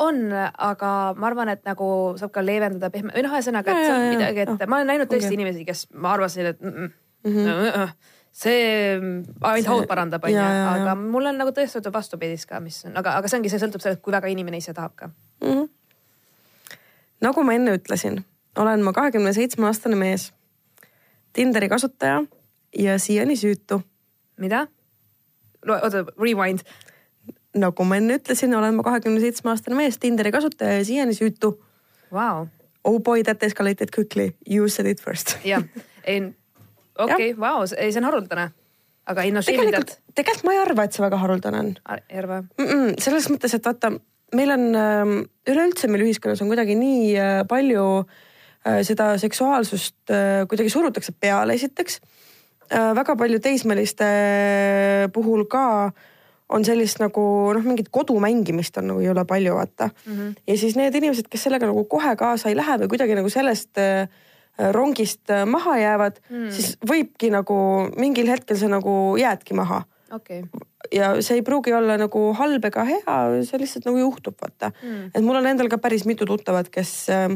on, 0.00 0.22
aga 0.32 0.92
ma 1.16 1.28
arvan, 1.30 1.52
et 1.54 1.64
nagu 1.68 1.90
saab 2.20 2.32
ka 2.34 2.44
leevendada 2.44 2.92
pehme 2.94 3.14
või 3.16 3.26
noh, 3.26 3.36
ühesõnaga, 3.36 3.74
et 3.74 3.86
see 3.86 3.98
on 3.98 4.06
midagi, 4.14 4.46
et 4.46 4.64
ja, 4.64 4.70
ma 4.70 4.80
olen 4.80 4.90
näinud 4.94 5.10
tõesti 5.10 5.30
okay. 5.30 5.38
inimesi, 5.38 5.66
kes 5.68 5.84
ma 5.94 6.14
arvasin, 6.16 6.54
et 6.54 6.64
mm 6.64 6.72
-mm, 6.72 6.94
mm 7.24 7.36
-hmm. 7.36 7.92
see 8.32 8.64
ainult 9.40 9.70
haud 9.74 9.86
parandab, 9.90 10.24
onju, 10.24 10.40
aga 10.40 10.94
mul 10.94 11.30
on 11.32 11.38
nagu 11.38 11.54
tõestatud 11.54 11.92
vastupidist 11.92 12.48
ka, 12.48 12.60
mis 12.60 12.84
on, 12.86 12.96
aga, 12.96 13.16
aga 13.20 13.28
see 13.28 13.38
ongi, 13.38 13.52
see 13.52 13.62
sõltub 13.62 13.84
sellest, 13.84 14.02
kui 14.02 14.12
väga 14.12 14.32
inimene 14.32 14.56
ise 14.56 14.74
tahab 14.74 14.94
ka. 14.96 15.10
mm. 15.40 15.52
-hmm. 15.52 15.68
nagu 17.20 17.42
ma 17.44 17.54
enne 17.54 17.76
ütlesin, 17.78 18.24
olen 18.60 18.84
ma 18.84 18.92
kahekümne 18.92 19.32
seitsme 19.32 19.66
aastane 19.70 19.96
mees, 19.96 20.30
Tinderi 21.32 21.68
kasutaja 21.68 22.24
ja 22.78 22.98
siiani 22.98 23.36
süütu. 23.36 23.80
mida? 24.36 24.66
oota, 25.68 26.04
rewind. 26.18 26.58
nagu 27.54 27.84
ma 27.84 27.96
enne 27.96 28.16
ütlesin, 28.18 28.54
olen 28.56 28.74
ma 28.74 28.82
kahekümne 28.82 29.20
seitsme 29.20 29.50
aastane 29.50 29.76
mees, 29.76 29.98
Tinderi 29.98 30.32
kasutaja 30.32 30.78
ja 30.78 30.84
siiani 30.84 31.14
süütu. 31.14 31.58
Vau, 32.12 32.46
Oh 32.84 33.00
boy, 33.00 33.22
that 33.22 33.42
escalated 33.42 33.90
quickly, 33.94 34.32
you 34.48 34.68
said 34.68 34.86
it 34.86 35.00
first. 35.00 35.36
jah, 35.44 35.62
ei, 36.04 36.22
okei 36.98 37.34
vau, 37.36 37.66
ei, 37.76 37.92
see 37.92 38.00
on 38.00 38.08
haruldane. 38.08 38.50
aga 39.06 39.22
ei 39.22 39.32
no, 39.34 39.42
tegelikult, 39.44 39.98
tegelikult 40.14 40.46
ma 40.46 40.54
ei 40.54 40.62
arva, 40.62 40.86
et 40.86 40.96
see 40.96 41.04
väga 41.04 41.18
haruldane 41.20 41.60
on 41.60 41.74
ei 42.08 42.18
arva. 42.22 42.40
mm. 42.40 42.66
-mm, 42.66 42.96
selles 43.04 43.28
mõttes, 43.30 43.54
et 43.54 43.68
vaata, 43.68 43.92
meil 44.34 44.54
on 44.56 44.66
ähm, 44.74 45.14
üleüldse 45.48 45.92
meil 45.92 46.06
ühiskonnas 46.06 46.40
on 46.42 46.48
kuidagi 46.48 46.78
nii 46.78 47.12
äh, 47.20 47.44
palju 47.48 47.84
äh, 48.00 48.29
seda 48.84 49.14
seksuaalsust 49.18 50.12
äh, 50.12 50.46
kuidagi 50.48 50.70
surutakse 50.72 51.14
peale, 51.20 51.56
esiteks 51.56 52.00
äh,. 52.70 52.94
väga 52.96 53.16
palju 53.16 53.40
teismeliste 53.40 54.08
puhul 55.14 55.46
ka 55.50 55.92
on 56.50 56.64
sellist 56.66 56.98
nagu 57.00 57.22
noh, 57.54 57.62
mingit 57.64 57.90
kodumängimist 57.94 58.80
on 58.80 58.90
nagu 58.92 59.04
jõle 59.04 59.24
palju, 59.28 59.54
vaata 59.56 59.90
mm. 59.90 60.16
-hmm. 60.16 60.34
ja 60.46 60.58
siis 60.58 60.76
need 60.76 60.94
inimesed, 60.94 61.28
kes 61.30 61.46
sellega 61.46 61.70
nagu 61.70 61.84
kohe 61.84 62.16
kaasa 62.16 62.50
ei 62.50 62.58
lähe 62.58 62.78
või 62.82 62.90
kuidagi 62.94 63.16
nagu 63.18 63.30
sellest 63.30 63.78
äh, 63.78 64.08
rongist 64.76 65.30
äh, 65.30 65.46
maha 65.46 65.78
jäävad 65.78 66.20
mm., 66.28 66.50
siis 66.50 66.76
võibki 66.84 67.30
nagu 67.32 67.56
mingil 67.96 68.28
hetkel 68.28 68.58
sa 68.58 68.68
nagu 68.68 69.16
jäädki 69.16 69.54
maha 69.54 69.84
okay., 70.12 70.42
ja 70.92 71.14
see 71.22 71.38
ei 71.38 71.46
pruugi 71.46 71.72
olla 71.72 71.96
nagu 72.00 72.32
halb 72.34 72.64
ega 72.64 72.84
hea, 72.84 73.20
see 73.46 73.60
lihtsalt 73.62 73.86
nagu 73.86 74.02
juhtub, 74.02 74.36
vaata 74.42 74.72
mm.. 74.82 75.14
et 75.14 75.24
mul 75.24 75.38
on 75.38 75.46
endal 75.46 75.70
ka 75.70 75.78
päris 75.78 76.04
mitu 76.04 76.26
tuttavat, 76.26 76.68
kes 76.68 77.08
äh, 77.14 77.30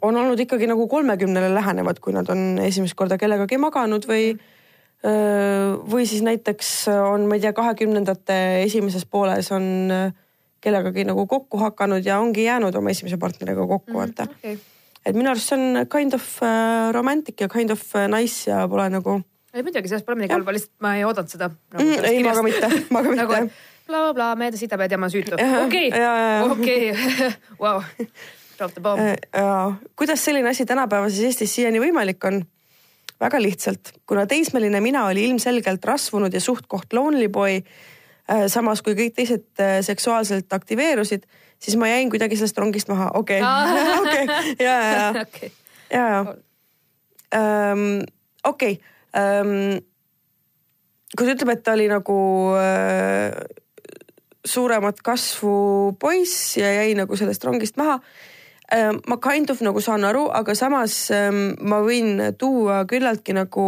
on 0.00 0.16
olnud 0.16 0.40
ikkagi 0.40 0.68
nagu 0.70 0.88
kolmekümnele 0.88 1.52
lähenevad, 1.54 2.00
kui 2.02 2.14
nad 2.16 2.28
on 2.32 2.58
esimest 2.64 2.96
korda 2.98 3.18
kellegagi 3.20 3.58
maganud 3.60 4.06
või 4.08 4.34
või 5.04 6.06
siis 6.08 6.22
näiteks 6.24 6.68
on, 6.88 7.26
ma 7.28 7.36
ei 7.36 7.42
tea, 7.42 7.50
kahekümnendate 7.52 8.36
esimeses 8.62 9.04
pooles 9.04 9.50
on 9.52 9.90
kellegagi 10.64 11.04
nagu 11.04 11.26
kokku 11.28 11.60
hakanud 11.60 12.06
ja 12.06 12.16
ongi 12.22 12.46
jäänud 12.46 12.72
oma 12.80 12.94
esimese 12.94 13.18
partneriga 13.20 13.66
kokku, 13.68 13.98
vaata 13.98 14.24
mm. 14.24 14.38
okei. 14.38 14.56
et 15.04 15.18
minu 15.18 15.28
arust 15.28 15.52
see 15.52 15.58
on 15.60 15.84
kind 15.92 16.16
of 16.16 16.30
romantic 16.96 17.44
ja 17.44 17.50
kind 17.52 17.74
of 17.74 17.84
nice 18.08 18.48
ja 18.48 18.62
pole 18.68 18.88
nagu 18.96 19.18
ei 19.54 19.62
muidugi, 19.62 19.90
sellest 19.92 20.06
pole 20.06 20.18
midagi 20.18 20.34
halba, 20.34 20.54
lihtsalt 20.56 20.74
ma 20.82 20.94
ei 20.96 21.04
oodanud 21.04 21.30
seda 21.30 21.50
nagu 21.74 21.84
mm,. 21.84 22.08
ei, 22.08 22.24
ma 22.24 22.34
ka 22.38 22.46
mitte, 22.46 22.72
ma 22.88 23.04
ka 23.04 23.12
mitte 23.12 23.26
nagu 23.26 23.52
blablabla, 23.84 24.30
meelde 24.40 24.56
sitapead 24.56 24.94
ja 24.94 24.98
ma 24.98 25.04
olen 25.04 25.12
süütu. 25.12 25.36
Okei, 25.66 25.90
okei, 26.48 26.86
vau, 27.60 27.82
drop 28.58 28.74
the 28.74 28.82
bomb. 28.82 29.00
Äh, 29.00 29.16
jaa. 29.34 29.76
kuidas 29.96 30.24
selline 30.24 30.48
asi 30.48 30.66
tänapäevases 30.66 31.24
Eestis 31.30 31.54
siiani 31.54 31.82
võimalik 31.82 32.24
on? 32.28 32.44
väga 33.20 33.38
lihtsalt, 33.40 33.92
kuna 34.10 34.26
teismeline 34.26 34.80
mina 34.82 35.04
oli 35.06 35.22
ilmselgelt 35.28 35.84
rasvunud 35.86 36.34
ja 36.34 36.40
suht-koht 36.42 36.92
lonely 36.92 37.28
boy, 37.32 37.60
samas 38.50 38.82
kui 38.82 38.96
kõik 38.98 39.14
teised 39.16 39.62
äh, 39.62 39.78
seksuaalselt 39.86 40.52
aktiveerusid, 40.52 41.22
siis 41.62 41.76
ma 41.80 41.88
jäin 41.88 42.10
kuidagi 42.12 42.36
sellest 42.36 42.58
rongist 42.58 42.90
maha, 42.90 43.12
okei, 43.14 43.40
Aa. 43.40 43.70
okei, 44.02 44.26
ja, 44.58 44.74
ja, 44.74 44.90
ja, 44.90 45.24
ja, 45.96 46.04
ja. 46.10 47.40
okei, 48.50 48.78
kui 51.14 51.26
ta 51.28 51.34
ütleb, 51.36 51.54
et 51.54 51.64
ta 51.64 51.74
oli 51.78 51.86
nagu 51.90 52.18
äh, 52.58 53.30
suuremat 54.44 55.00
kasvu 55.04 55.96
poiss 56.00 56.56
ja 56.58 56.72
jäi 56.80 56.94
nagu 56.98 57.16
sellest 57.16 57.44
rongist 57.44 57.78
maha. 57.80 58.00
Ma 59.06 59.18
kind 59.22 59.50
of 59.52 59.60
nagu 59.62 59.80
saan 59.84 60.04
aru, 60.08 60.28
aga 60.34 60.54
samas 60.58 60.96
ähm, 61.14 61.54
ma 61.62 61.80
võin 61.84 62.18
tuua 62.38 62.84
küllaltki 62.90 63.36
nagu 63.36 63.66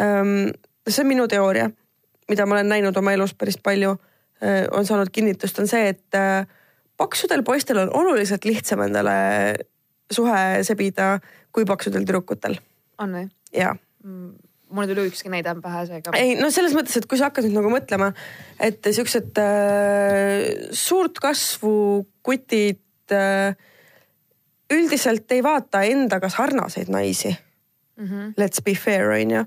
ähm,, 0.00 0.52
see 0.88 1.02
on 1.02 1.10
minu 1.10 1.26
teooria, 1.28 1.70
mida 2.30 2.46
ma 2.46 2.56
olen 2.56 2.70
näinud 2.74 2.96
oma 2.96 3.12
elus 3.16 3.34
päris 3.34 3.58
palju 3.58 3.96
on 4.76 4.84
saanud 4.84 5.08
kinnitust, 5.08 5.56
on 5.62 5.68
see, 5.68 5.94
et 5.94 6.16
äh, 6.18 6.44
paksudel 6.96 7.44
poistel 7.44 7.80
on 7.80 7.92
oluliselt 7.96 8.44
lihtsam 8.44 8.82
endale 8.84 9.16
suhe 10.12 10.62
sebida 10.66 11.16
kui 11.54 11.66
paksudel 11.68 12.04
tüdrukutel 12.06 12.58
on 13.02 13.16
või? 13.16 13.28
ja 13.56 13.74
mul 14.66 14.84
ei 14.84 14.90
tule 14.90 15.06
ükski 15.10 15.30
näide 15.32 15.54
pähe 15.62 15.84
seega. 15.88 16.14
ei 16.18 16.34
no 16.38 16.50
selles 16.54 16.74
mõttes, 16.76 16.96
et 16.98 17.08
kui 17.08 17.18
sa 17.20 17.30
hakkad 17.30 17.48
nüüd 17.48 17.58
nagu 17.58 17.72
mõtlema, 17.72 18.10
et 18.62 18.86
siuksed 18.96 19.40
äh, 19.42 20.68
suurt 20.74 21.20
kasvu 21.22 22.06
kutid 22.26 23.14
äh, 23.14 23.56
üldiselt 24.72 25.32
ei 25.32 25.42
vaata 25.42 25.82
endaga 25.86 26.28
sarnaseid 26.28 26.88
naisi 26.88 27.36
mm. 27.96 28.06
-hmm. 28.06 28.34
Let's 28.40 28.62
be 28.64 28.74
fair 28.74 29.10
on 29.10 29.30
ju. 29.30 29.44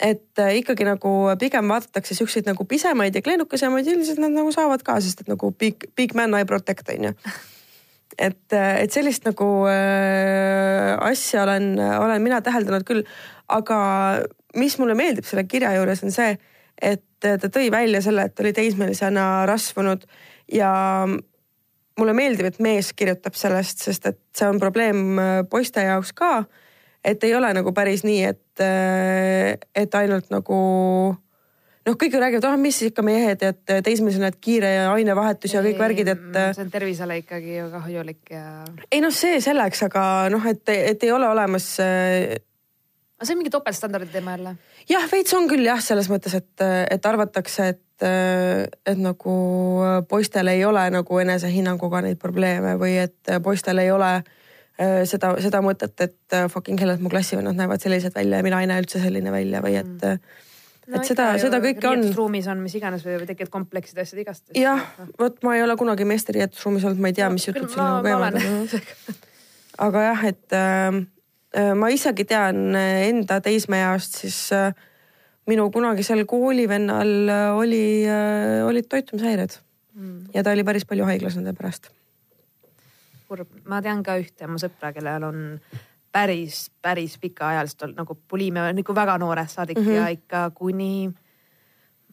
et 0.00 0.38
äh, 0.38 0.56
ikkagi 0.56 0.84
nagu 0.84 1.08
pigem 1.38 1.68
vaadatakse 1.68 2.14
siukseid 2.14 2.46
nagu 2.46 2.64
pisemaid 2.64 3.14
ja 3.14 3.22
kleenukesemaid, 3.22 3.86
üldiselt 3.86 4.18
nad 4.18 4.32
nagu 4.32 4.52
saavad 4.52 4.82
ka, 4.82 5.00
sest 5.00 5.20
et 5.20 5.28
nagu 5.28 5.50
big, 5.50 5.84
big 5.96 6.14
man 6.14 6.40
I 6.40 6.44
protect 6.44 6.88
on 6.88 7.04
ju 7.04 7.12
et, 8.28 8.52
et 8.52 8.92
sellist 8.92 9.24
nagu 9.24 9.66
äh, 9.68 10.96
asja 11.00 11.42
olen, 11.42 11.78
olen 11.78 12.22
mina 12.22 12.40
täheldanud 12.40 12.84
küll, 12.84 13.04
aga 13.48 13.78
mis 14.56 14.78
mulle 14.78 14.94
meeldib 14.94 15.24
selle 15.24 15.44
kirja 15.44 15.74
juures 15.76 16.02
on 16.04 16.12
see, 16.12 16.36
et 16.82 17.04
ta 17.22 17.48
tõi 17.48 17.70
välja 17.70 18.02
selle, 18.02 18.26
et 18.26 18.40
oli 18.40 18.52
teismelisena 18.52 19.46
rasvunud 19.46 20.04
ja 20.52 20.72
mulle 21.98 22.14
meeldib, 22.16 22.48
et 22.48 22.60
mees 22.64 22.92
kirjutab 22.96 23.36
sellest, 23.38 23.84
sest 23.84 24.06
et 24.12 24.20
see 24.36 24.48
on 24.48 24.60
probleem 24.62 25.18
äh, 25.20 25.32
poiste 25.50 25.84
jaoks 25.84 26.12
ka. 26.16 26.44
et 27.04 27.24
ei 27.24 27.34
ole 27.34 27.50
nagu 27.50 27.72
päris 27.74 28.04
nii, 28.06 28.22
et, 28.22 28.60
et 29.74 29.94
ainult 29.98 30.28
nagu 30.30 30.58
noh, 31.82 31.96
kõik 31.98 32.14
ju 32.14 32.20
räägivad, 32.22 32.46
ah 32.46 32.60
mis 32.60 32.78
ikka 32.86 33.02
mehed, 33.02 33.42
et 33.42 33.72
teismelisena, 33.82 34.30
et 34.30 34.38
kiire 34.38 34.70
ainevahetus 34.92 35.56
ja 35.56 35.64
kõik 35.64 35.80
värgid, 35.82 36.12
et 36.14 36.38
see 36.54 36.62
on 36.62 36.70
tervisele 36.70 37.18
ikkagi 37.24 37.58
ju 37.58 37.66
kahjulik 37.72 38.30
ja. 38.30 38.44
ei 38.86 39.02
noh, 39.02 39.10
see 39.10 39.40
selleks, 39.42 39.82
aga 39.88 40.04
noh, 40.30 40.46
et, 40.46 40.62
et 40.76 41.02
ei 41.02 41.10
ole 41.10 41.26
olemas 41.26 41.72
aga 43.22 43.28
see 43.28 43.36
on 43.36 43.38
mingi 43.38 43.54
topeltstandardi 43.54 44.10
teema 44.10 44.34
jälle. 44.34 44.56
jah, 44.90 45.06
veits 45.12 45.34
on 45.38 45.46
küll 45.50 45.62
jah, 45.66 45.80
selles 45.80 46.10
mõttes, 46.10 46.34
et, 46.34 46.66
et 46.90 47.06
arvatakse, 47.06 47.68
et, 47.76 48.06
et 48.06 48.98
nagu 48.98 49.34
poistel 50.10 50.50
ei 50.50 50.64
ole 50.66 50.82
nagu 50.90 51.18
enesehinnanguga 51.22 52.02
neid 52.02 52.18
probleeme 52.18 52.74
või 52.80 52.96
et 53.04 53.36
poistel 53.44 53.78
ei 53.78 53.92
ole 53.94 54.10
äh, 54.18 55.04
seda, 55.06 55.36
seda 55.44 55.62
mõtet, 55.62 55.94
et 56.02 56.38
fucking 56.50 56.82
hell, 56.82 56.96
et 56.96 57.04
mu 57.04 57.12
klassivennad 57.12 57.58
näevad 57.58 57.84
sellised 57.84 58.16
välja 58.18 58.42
ja 58.42 58.48
mina 58.48 58.58
ei 58.62 58.70
näe 58.72 58.82
üldse 58.82 59.02
selline 59.02 59.34
välja 59.34 59.62
või 59.62 59.78
et 59.78 59.94
mm., 59.94 60.40
et 60.92 61.06
seda, 61.06 61.28
seda 61.38 61.62
kõike 61.62 61.86
on. 61.86 62.08
ruumis 62.16 62.50
on 62.50 62.58
mis 62.58 62.74
iganes 62.74 63.04
või 63.06 63.22
tekivad 63.28 63.52
kompleksid, 63.54 64.02
asjad 64.02 64.24
igast. 64.24 64.48
jah, 64.58 64.82
vot 65.20 65.38
ma 65.46 65.54
ei 65.54 65.62
ole 65.62 65.78
kunagi 65.78 66.04
meeste 66.08 66.34
riietusruumis 66.34 66.90
olnud, 66.90 66.98
ma 66.98 67.12
ei 67.12 67.20
tea, 67.22 67.30
mis 67.36 67.46
jutud 67.46 67.70
seal 67.70 67.86
nagu 67.86 68.02
käivad. 68.02 69.20
aga 69.86 70.06
jah, 70.10 70.30
et 70.32 70.58
äh, 70.58 71.04
ma 71.76 71.88
isegi 71.92 72.24
tean 72.24 72.74
äh, 72.76 73.08
enda 73.08 73.40
teismeeast, 73.44 74.22
siis 74.24 74.38
äh, 74.56 74.72
minu 75.50 75.68
kunagisel 75.74 76.24
koolivennal 76.28 77.12
äh, 77.28 77.48
oli 77.56 78.04
äh,, 78.08 78.66
olid 78.66 78.88
toitumishäired 78.88 79.58
mm. 79.94 80.18
ja 80.34 80.42
ta 80.42 80.54
oli 80.54 80.64
päris 80.64 80.86
palju 80.88 81.04
haiglas 81.08 81.36
nende 81.36 81.52
pärast. 81.58 81.90
kurb, 83.28 83.48
ma 83.64 83.80
tean 83.82 84.02
ka 84.04 84.18
ühte 84.20 84.44
oma 84.44 84.60
sõpra, 84.60 84.92
kellel 84.92 85.24
on 85.24 85.42
päris, 86.12 86.66
päris 86.84 87.16
pikaajalist 87.20 87.82
olnud 87.82 88.02
nagu 88.02 88.16
bulimia 88.28 88.72
nagu 88.76 88.94
väga 88.94 89.18
noorest 89.18 89.56
saadik 89.56 89.78
mm 89.78 89.86
-hmm. 89.86 89.96
ja 89.96 90.08
ikka 90.08 90.50
kuni 90.54 91.10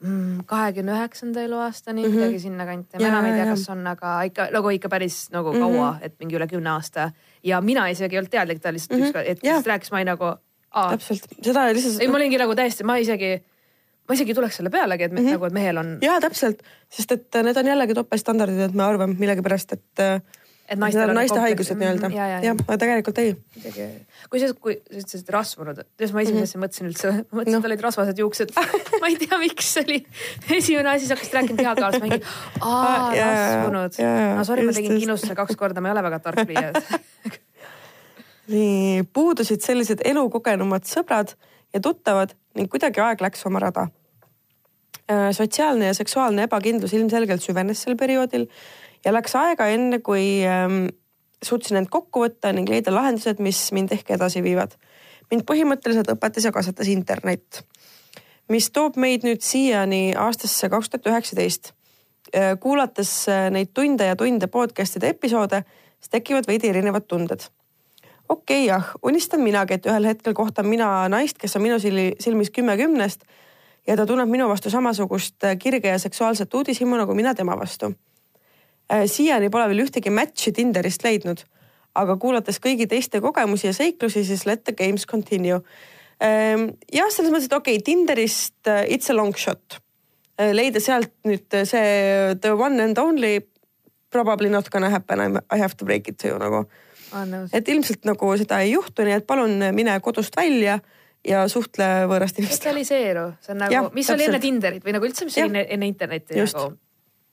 mm, 0.02 0.46
kahekümne 0.46 0.92
üheksanda 0.92 1.42
eluaastani 1.42 2.04
mm, 2.04 2.08
-hmm. 2.08 2.16
midagi 2.16 2.40
sinnakanti. 2.40 2.98
ma 2.98 3.08
enam 3.08 3.26
ei 3.26 3.34
tea, 3.34 3.46
kas 3.46 3.70
on, 3.70 3.88
aga 3.88 4.22
ikka 4.24 4.48
nagu 4.52 4.70
ikka 4.70 4.90
päris 4.90 5.30
nagu 5.32 5.52
kaua 5.52 5.92
mm, 5.92 5.98
-hmm. 5.98 6.06
et 6.06 6.16
mingi 6.20 6.36
üle 6.36 6.48
kümne 6.48 6.70
aasta 6.70 7.12
ja 7.44 7.62
mina 7.62 7.88
isegi 7.92 8.16
ei 8.16 8.22
olnud 8.22 8.32
teadlik, 8.34 8.62
ta 8.62 8.74
lihtsalt 8.74 8.98
mm 8.98 9.04
-hmm. 9.04 9.10
ükskord, 9.10 9.28
et 9.28 9.44
lihtsalt 9.44 9.68
rääkis, 9.68 9.92
ma 9.92 9.98
olin 9.98 10.12
nagu. 10.14 10.34
täpselt, 10.74 11.30
seda 11.42 11.68
lihtsalt. 11.74 12.02
ei, 12.02 12.08
ma 12.08 12.18
olingi 12.18 12.38
nagu 12.38 12.56
täiesti, 12.56 12.84
ma 12.84 12.98
isegi, 12.98 13.32
ma 14.10 14.18
isegi 14.18 14.34
tuleks 14.34 14.60
selle 14.60 14.70
pealegi, 14.70 15.04
et 15.04 15.12
mm 15.12 15.18
-hmm. 15.18 15.32
nagu, 15.38 15.46
et 15.46 15.54
mehel 15.54 15.78
on, 15.78 15.98
ja 16.02 16.20
täpselt, 16.22 16.64
sest 16.90 17.12
et 17.12 17.36
äh, 17.36 17.44
need 17.44 17.58
on 17.58 17.68
jällegi 17.68 17.94
topeltstandardid, 17.94 18.60
et 18.60 18.74
me 18.74 18.84
arvame 18.84 19.16
millegipärast, 19.20 19.74
et. 19.74 20.24
Et 20.70 20.78
naistel 20.78 21.10
on 21.10 21.16
naiste 21.18 21.40
haigused 21.42 21.78
nii-öelda 21.80 22.10
Mhm, 22.12 22.16
jaa, 22.16 22.42
jah 22.46 22.56
aga 22.68 22.76
tegelikult 22.84 23.18
ei. 23.24 23.32
kusjuures, 24.30 24.54
kui 24.62 24.76
sa 24.78 25.00
ütlesid 25.02 25.32
rasvunud, 25.34 25.80
tead 25.98 26.14
ma 26.14 26.22
esimese 26.22 26.46
asja 26.46 26.62
mõtlesin 26.62 26.90
üldse, 26.92 27.14
mõtlesin, 27.34 27.34
Mhm. 27.34 27.52
Noh. 27.56 27.60
et 27.64 27.70
olid 27.72 27.82
rasvased 27.88 28.22
juuksed. 28.22 28.54
ma 29.02 29.08
ei 29.10 29.18
tea, 29.18 29.40
miks 29.42 29.72
see 29.74 29.84
oli 29.88 29.98
esimene 30.60 30.90
asi, 30.94 31.08
sa 31.10 31.16
hakkasid 31.18 31.34
rääkima 31.40 31.58
kehakaalust, 31.64 32.00
ma 32.04 32.06
mingi, 32.06 32.22
aa 32.62 33.14
jaa, 33.18 33.30
rasvunud 33.34 34.00
no 34.38 34.44
sorry, 34.46 34.66
ma 34.70 34.76
tegin 34.78 34.92
just. 34.94 35.02
kindlustuse 35.06 35.36
kaks 35.42 35.56
korda, 35.58 35.82
ma 35.82 35.90
ei 35.90 35.98
ole 35.98 36.04
väga 36.06 36.20
tark 36.28 36.46
pliias. 36.46 36.84
nii 38.54 39.04
puudusid 39.14 39.62
sellised 39.66 40.02
elukogenumad 40.10 40.86
sõbrad 40.90 41.34
ja 41.74 41.82
tuttavad 41.86 42.34
ning 42.58 42.70
kuidagi 42.72 43.02
aeg 43.04 43.22
läks 43.22 43.46
oma 43.50 43.62
rada. 43.62 43.88
Äh, 45.10 45.30
sotsiaalne 45.34 45.90
ja 45.90 45.94
seksuaalne 45.98 46.46
ebakindlus 46.46 46.94
ilmselgelt 46.98 47.42
süvenes 47.46 47.82
sel 47.86 47.96
perioodil 47.98 48.48
ja 49.06 49.14
läks 49.14 49.36
aega 49.36 49.68
enne, 49.72 50.00
kui 50.04 50.42
ähm, 50.48 50.86
suutsin 51.44 51.80
end 51.80 51.90
kokku 51.92 52.24
võtta 52.26 52.52
ning 52.56 52.70
leida 52.70 52.94
lahendused, 52.94 53.42
mis 53.44 53.70
mind 53.76 53.94
ehk 53.96 54.16
edasi 54.18 54.44
viivad. 54.44 54.76
mind 55.32 55.46
põhimõtteliselt 55.46 56.10
õpetas 56.10 56.46
ja 56.48 56.52
kasvatas 56.52 56.88
internet, 56.90 57.62
mis 58.50 58.72
toob 58.74 58.98
meid 58.98 59.24
nüüd 59.28 59.44
siiani 59.46 60.16
aastasse 60.18 60.70
kaks 60.70 60.90
tuhat 60.90 61.12
üheksateist. 61.12 61.74
Äh, 62.36 62.56
kuulates 62.60 63.30
äh, 63.30 63.50
neid 63.54 63.72
tunde 63.74 64.06
ja 64.06 64.16
tunde 64.16 64.48
podcast'ide 64.48 65.10
episoode, 65.10 65.64
siis 66.00 66.10
tekivad 66.10 66.48
veidi 66.48 66.70
erinevad 66.70 67.08
tunded. 67.08 67.46
okei 68.30 68.66
okay,, 68.66 68.66
jah, 68.68 68.92
unistan 69.04 69.42
minagi, 69.42 69.74
et 69.74 69.86
ühel 69.86 70.06
hetkel 70.06 70.34
kohtan 70.34 70.68
mina 70.68 71.08
naist, 71.10 71.38
kes 71.38 71.56
on 71.56 71.62
minu 71.62 71.80
silmis 71.80 72.52
kümme 72.54 72.78
kümnest 72.78 73.26
ja 73.88 73.96
ta 73.98 74.06
tunneb 74.06 74.30
minu 74.30 74.50
vastu 74.50 74.70
samasugust 74.70 75.44
äh, 75.44 75.58
kirge 75.58 75.88
ja 75.88 75.98
seksuaalset 76.00 76.54
uudishimu 76.54 76.98
nagu 76.98 77.16
mina 77.16 77.34
tema 77.34 77.58
vastu 77.58 77.94
siiani 78.90 79.50
pole 79.54 79.68
veel 79.70 79.86
ühtegi 79.86 80.12
match'i 80.14 80.54
Tinderist 80.56 81.04
leidnud, 81.06 81.44
aga 82.00 82.16
kuulates 82.22 82.60
kõigi 82.64 82.88
teiste 82.90 83.22
kogemusi 83.22 83.70
ja 83.70 83.74
seiklusi, 83.76 84.24
siis 84.26 84.46
let 84.50 84.64
the 84.66 84.74
games 84.74 85.06
continue. 85.10 85.62
Ähm, 86.20 86.72
jah, 86.92 87.08
selles 87.14 87.32
mõttes, 87.32 87.48
et 87.48 87.56
okei 87.56 87.78
okay,, 87.78 87.86
Tinderist 87.86 88.68
äh, 88.68 88.84
it's 88.92 89.12
a 89.12 89.16
long 89.16 89.36
shot. 89.38 89.80
Äh, 90.40 90.52
leida 90.56 90.82
sealt 90.84 91.14
nüüd 91.28 91.48
see 91.64 92.36
the 92.42 92.56
one 92.58 92.82
and 92.84 93.00
only 93.00 93.40
probably 94.12 94.50
not 94.50 94.70
gonna 94.74 94.90
happen, 94.90 95.40
I 95.54 95.60
have 95.62 95.78
to 95.78 95.86
break 95.86 96.10
it 96.10 96.18
to 96.18 96.34
you 96.34 96.40
nagu. 96.42 96.66
et 97.54 97.68
ilmselt 97.68 98.04
nagu 98.06 98.28
seda 98.38 98.60
ei 98.62 98.74
juhtu, 98.76 99.06
nii 99.06 99.16
et 99.18 99.26
palun 99.26 99.64
mine 99.74 99.96
kodust 100.06 100.36
välja 100.38 100.80
ja 101.26 101.48
suhtle 101.50 101.88
võõraste 102.10 102.42
inimestega. 102.42 102.58
sotsialiseeru, 102.58 103.24
see 103.42 103.54
on 103.56 103.64
nagu, 103.64 103.90
mis 103.94 104.06
täpselt. 104.06 104.16
oli 104.18 104.28
enne 104.28 104.40
Tinderit 104.44 104.86
või 104.86 104.94
nagu 104.94 105.08
üldse, 105.10 105.26
mis 105.26 105.38
ja. 105.38 105.48
oli 105.50 105.64
enne 105.66 105.90
internetti 105.90 106.38
Just. 106.38 106.58
nagu 106.58 106.78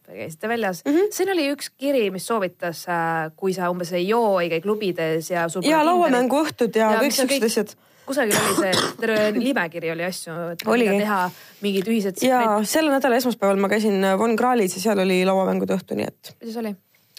käisite 0.07 0.49
väljas 0.49 0.85
mm. 0.85 0.93
-hmm. 0.93 1.11
siin 1.11 1.33
oli 1.33 1.49
üks 1.55 1.71
kiri, 1.77 2.11
mis 2.15 2.27
soovitas, 2.27 2.85
äh, 2.89 3.33
kui 3.37 3.55
sa 3.57 3.71
umbes 3.71 3.93
ei 3.93 4.09
joo, 4.09 4.39
ei 4.41 4.51
käi 4.53 4.61
klubides 4.61 5.31
ja. 5.31 5.49
ja 5.63 5.83
lauamänguõhtud 5.85 6.77
ja, 6.77 6.93
ja 6.97 7.03
kõik 7.03 7.19
siuksed 7.19 7.51
asjad 7.51 7.77
kusagil 8.07 8.39
oli 8.39 8.55
see 8.59 8.73
terve 9.01 9.25
nimekiri 9.35 9.91
oli 9.95 10.07
asju, 10.07 10.35
et 10.55 10.65
oli. 10.71 10.87
teha 10.87 11.21
mingid 11.65 11.91
ühised. 11.91 12.23
ja 12.25 12.43
selle 12.69 12.95
nädala 12.95 13.19
esmaspäeval 13.21 13.61
ma 13.63 13.71
käisin 13.73 14.05
Von 14.19 14.37
Krahlis 14.39 14.77
ja 14.79 14.83
seal 14.85 15.03
oli 15.03 15.23
lauamängude 15.27 15.77
õhtu, 15.77 15.99
nii 15.99 16.09
et. 16.09 16.33
kuidas 16.39 16.61
oli? 16.63 16.75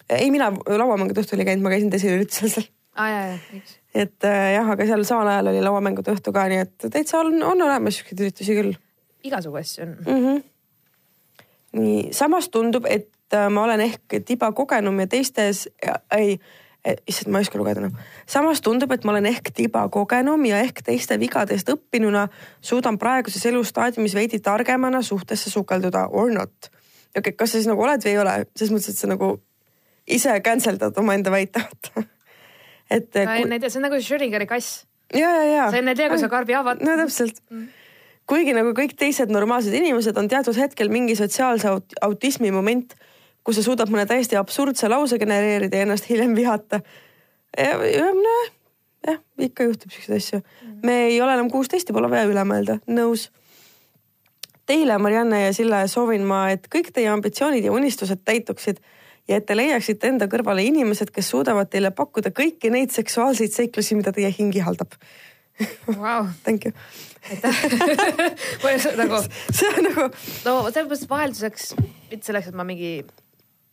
ei, 0.09 0.31
mina 0.31 0.51
lauamängude 0.53 1.23
õhtul 1.23 1.43
ei 1.43 1.49
käinud, 1.49 1.65
ma 1.65 1.73
käisin 1.75 1.91
teisel 1.93 2.17
üritusel 2.17 2.53
seal. 2.53 2.67
aa 2.97 3.09
ja, 3.11 3.23
ja, 3.33 3.63
et 4.05 4.27
äh, 4.27 4.43
jah, 4.55 4.75
aga 4.75 4.89
seal 4.89 5.07
samal 5.09 5.31
ajal 5.33 5.51
oli 5.53 5.63
lauamängude 5.67 6.15
õhtu 6.15 6.35
ka, 6.35 6.47
nii 6.51 6.63
et 6.65 6.91
täitsa 6.93 7.23
on, 7.23 7.41
on 7.43 7.65
olemas 7.67 7.99
siukseid 7.99 8.23
üritusi 8.23 8.59
küll. 8.59 8.77
igasugu 9.27 9.59
asju 9.63 9.83
on 9.83 9.97
mm. 10.05 10.21
-hmm 10.21 10.45
nii, 11.77 12.13
samas 12.15 12.49
tundub, 12.53 12.87
et 12.89 13.09
äh, 13.33 13.49
ma 13.53 13.65
olen 13.67 13.83
ehk 13.85 14.19
tiba 14.25 14.51
kogenum 14.55 14.99
ja 15.03 15.07
teistes, 15.11 15.67
ei, 16.15 16.37
issand, 17.07 17.31
ma 17.31 17.41
ei 17.41 17.47
oska 17.47 17.59
lugeda 17.59 17.81
enam 17.81 17.93
no.. 17.95 18.05
samas 18.29 18.61
tundub, 18.65 18.91
et 18.95 19.05
ma 19.07 19.13
olen 19.15 19.29
ehk 19.29 19.51
tiba 19.55 19.83
kogenum 19.93 20.45
ja 20.47 20.61
ehk 20.63 20.81
teiste 20.85 21.19
vigadest 21.19 21.69
õppinuna 21.73 22.27
suudan 22.61 22.99
praeguses 23.01 23.45
elustaadiumis 23.49 24.15
veidi 24.17 24.39
targemana 24.43 25.01
suhtesse 25.05 25.51
sukelduda 25.53 26.07
or 26.11 26.31
not. 26.33 26.71
okei 27.15 27.19
okay,, 27.19 27.33
kas 27.33 27.53
sa 27.53 27.61
siis 27.61 27.69
nagu 27.69 27.83
oled 27.83 28.03
või 28.03 28.13
ei 28.13 28.21
ole, 28.23 28.35
selles 28.55 28.75
mõttes, 28.75 28.93
et 28.93 29.03
sa 29.03 29.11
nagu 29.11 29.33
ise 30.07 30.37
cancel 30.45 30.79
dad 30.79 30.97
omaenda 30.97 31.33
väite 31.33 31.65
et. 32.95 33.09
enne 33.15 33.57
ei 33.57 33.59
tea, 33.59 33.69
see 33.69 33.81
on 33.81 33.89
nagu 33.89 33.99
Schrödingeri 34.01 34.47
kass. 34.49 34.85
ja, 35.13 35.27
ja, 35.27 35.49
ja. 35.51 35.67
sa 35.71 35.81
enne 35.81 35.95
ei 35.95 35.99
tea, 35.99 36.11
kui 36.13 36.21
sa 36.21 36.31
karbi 36.31 36.55
avad. 36.55 36.83
no 36.83 36.99
täpselt 37.03 37.43
mm 37.49 37.76
kuigi 38.27 38.53
nagu 38.55 38.73
kõik 38.75 38.95
teised 38.99 39.31
normaalsed 39.31 39.73
inimesed 39.75 40.17
on 40.19 40.27
teatud 40.31 40.57
hetkel 40.59 40.91
mingi 40.91 41.15
sotsiaalse 41.19 41.69
aut 41.71 41.95
autismi 42.03 42.51
moment, 42.51 42.93
kus 43.47 43.59
sa 43.59 43.63
suudad 43.63 43.91
mõne 43.91 44.07
täiesti 44.09 44.37
absurdse 44.39 44.89
lause 44.91 45.19
genereerida 45.21 45.79
ja 45.79 45.87
ennast 45.87 46.09
hiljem 46.09 46.35
vihata. 46.35 46.81
nojah, 47.57 48.51
jah, 49.07 49.21
ikka 49.39 49.69
juhtub 49.69 49.93
siukseid 49.93 50.17
asju. 50.17 50.41
me 50.83 51.05
ei 51.07 51.21
ole 51.21 51.33
enam 51.33 51.49
kuusteist 51.51 51.89
ja 51.89 51.95
pole 51.95 52.09
vaja 52.11 52.27
üle 52.27 52.43
mõelda, 52.43 52.79
nõus. 52.87 53.29
Teile, 54.67 54.97
Marianne 54.99 55.45
ja 55.45 55.53
Sille, 55.55 55.85
soovin 55.87 56.25
ma, 56.27 56.49
et 56.51 56.67
kõik 56.67 56.91
teie 56.91 57.07
ambitsioonid 57.07 57.63
ja 57.63 57.71
unistused 57.71 58.19
täituksid 58.27 58.81
ja 59.27 59.37
et 59.39 59.45
te 59.47 59.55
leiaksite 59.55 60.09
enda 60.11 60.27
kõrvale 60.27 60.65
inimesed, 60.67 61.13
kes 61.15 61.29
suudavad 61.31 61.71
teile 61.71 61.93
pakkuda 61.95 62.33
kõiki 62.35 62.67
neid 62.73 62.91
seksuaalseid 62.91 63.55
seiklusi, 63.55 63.95
mida 63.95 64.11
teie 64.11 64.33
hing 64.35 64.55
ihaldab 64.55 64.91
wow.. 65.87 66.27
Thank 66.43 66.67
you 66.67 66.75
aitäh 67.31 68.97
nagu. 69.01 69.21
see 69.51 69.69
on 69.69 69.87
nagu. 69.89 70.09
no 70.45 70.57
sellepärast 70.71 71.09
vahelduseks, 71.09 71.71
mitte 72.11 72.27
selleks, 72.27 72.51
et 72.51 72.57
ma 72.57 72.65
mingi, 72.67 72.91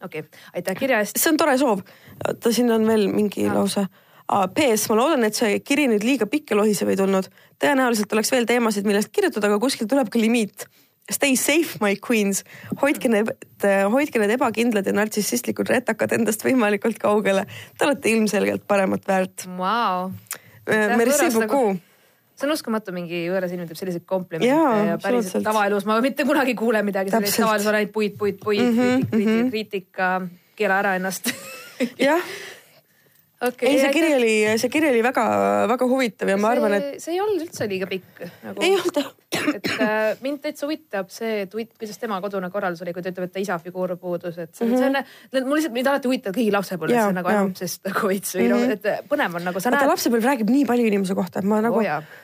okei 0.05 0.25
okay., 0.25 0.45
aitäh 0.55 0.79
kirja 0.79 1.03
eest. 1.03 1.19
see 1.21 1.33
on 1.33 1.41
tore 1.41 1.57
soov. 1.61 1.85
oota, 2.27 2.53
siin 2.55 2.73
on 2.75 2.87
veel 2.89 3.09
mingi 3.13 3.49
no. 3.49 3.63
lause. 3.63 3.87
PS, 4.25 4.87
ma 4.89 4.97
loodan, 4.97 5.27
et 5.27 5.37
see 5.37 5.59
kiri 5.61 5.85
nüüd 5.91 6.05
liiga 6.07 6.25
pikk 6.31 6.55
ja 6.55 6.57
lohisev 6.57 6.89
ei 6.89 6.97
tulnud. 6.97 7.29
tõenäoliselt 7.61 8.13
oleks 8.17 8.33
veel 8.33 8.49
teemasid, 8.49 8.89
millest 8.89 9.13
kirjutada, 9.13 9.51
aga 9.51 9.61
kuskil 9.63 9.91
tuleb 9.91 10.09
ka 10.11 10.21
limiit. 10.21 10.67
Stay 11.13 11.37
safe, 11.37 11.77
my 11.85 11.99
queens. 12.01 12.41
hoidke 12.81 13.11
need, 13.13 13.29
hoidke 13.93 14.23
need 14.23 14.33
ebakindlad 14.39 14.89
ja 14.89 14.95
nartsissistlikud 14.97 15.69
retakad 15.69 16.17
endast 16.17 16.47
võimalikult 16.47 16.97
kaugele. 17.03 17.45
Te 17.77 17.85
olete 17.85 18.15
ilmselgelt 18.17 18.65
paremat 18.67 19.05
väärt 19.09 19.45
wow.. 19.61 20.09
Merci 20.65 21.29
beaucoup 21.37 21.77
see 22.45 22.51
on 22.51 22.57
uskumatu, 22.57 22.95
mingi 22.97 23.25
võõras 23.33 23.53
inimene 23.55 23.73
teeb 23.73 23.81
selliseid 23.81 24.07
komplimente 24.09 24.53
ja, 24.53 24.93
ja 24.93 24.97
päriselt 25.03 25.47
tavaelus 25.47 25.89
ma 25.89 25.99
mitte 26.05 26.27
kunagi 26.29 26.55
ei 26.55 26.59
kuule 26.59 26.85
midagi 26.87 27.15
sellist, 27.15 27.41
tavaliselt 27.41 27.73
on 27.73 27.81
ainult 27.81 27.95
puid, 27.95 28.17
puid, 28.21 28.41
puid 28.43 28.65
mm, 28.65 28.79
-hmm, 28.79 29.07
kriitika, 29.11 29.51
kriitika, 29.51 29.51
kriitika, 29.51 30.11
keela 30.57 30.81
ära 30.85 30.97
ennast 31.01 31.33
jah 32.09 32.35
okay,. 33.49 33.69
ei, 33.69 33.81
see 33.81 33.93
kiri 33.95 34.15
oli, 34.15 34.33
see 34.61 34.71
kiri 34.73 34.91
oli 34.91 35.03
väga-väga 35.05 35.89
huvitav 35.91 36.31
ja 36.31 36.39
ma 36.41 36.51
see, 36.51 36.59
arvan, 36.59 36.77
et. 36.79 36.89
see 37.03 37.15
ei 37.15 37.21
olnud 37.25 37.45
üldse 37.45 37.69
liiga 37.71 37.89
pikk 37.91 38.25
nagu,. 38.45 38.65
ei 38.65 38.75
olnud 38.77 39.01
et 39.59 39.71
äh, 39.83 40.03
mind 40.25 40.43
täitsa 40.45 40.67
huvitab 40.69 41.11
see, 41.13 41.45
et 41.45 41.55
kuidas 41.55 42.01
tema 42.01 42.21
kodune 42.25 42.51
korraldus 42.55 42.85
oli, 42.85 42.95
kui 42.97 43.05
ta 43.05 43.13
ütleb, 43.13 43.29
et 43.29 43.35
ta 43.35 43.43
isa 43.43 43.59
figuur 43.63 43.97
puudus, 44.01 44.39
et 44.39 44.53
see, 44.55 44.67
mm 44.67 44.75
-hmm. 44.75 45.07
see 45.33 45.41
on, 45.43 45.49
mul 45.49 45.59
lihtsalt 45.59 45.77
mind 45.77 45.91
alati 45.93 46.11
huvitab 46.11 46.37
kõigi 46.37 46.53
lapsepõlves 46.55 46.99
yeah, 46.99 47.15
nagu 47.15 47.33
ainult, 47.33 47.63
sest 47.65 47.85
nagu 47.89 48.13
veits 48.13 48.37
või 48.37 48.49
mm 48.49 48.55
-hmm. 48.55 48.87
noh, 48.87 49.01
et 49.01 49.11
põnev 49.11 49.41
on 49.41 49.49
nagu 49.51 49.61
sa 49.61 49.75
näed. 49.75 49.89
lapsepõlv 49.95 50.31
räägib 50.31 50.55
nii 50.55 50.69
palju 50.71 50.93
inimese 50.93 51.19
kohta, 51.19 51.43
et 51.43 51.51
ma 51.51 51.61
nagu 51.65 51.83
oh, 51.83 52.15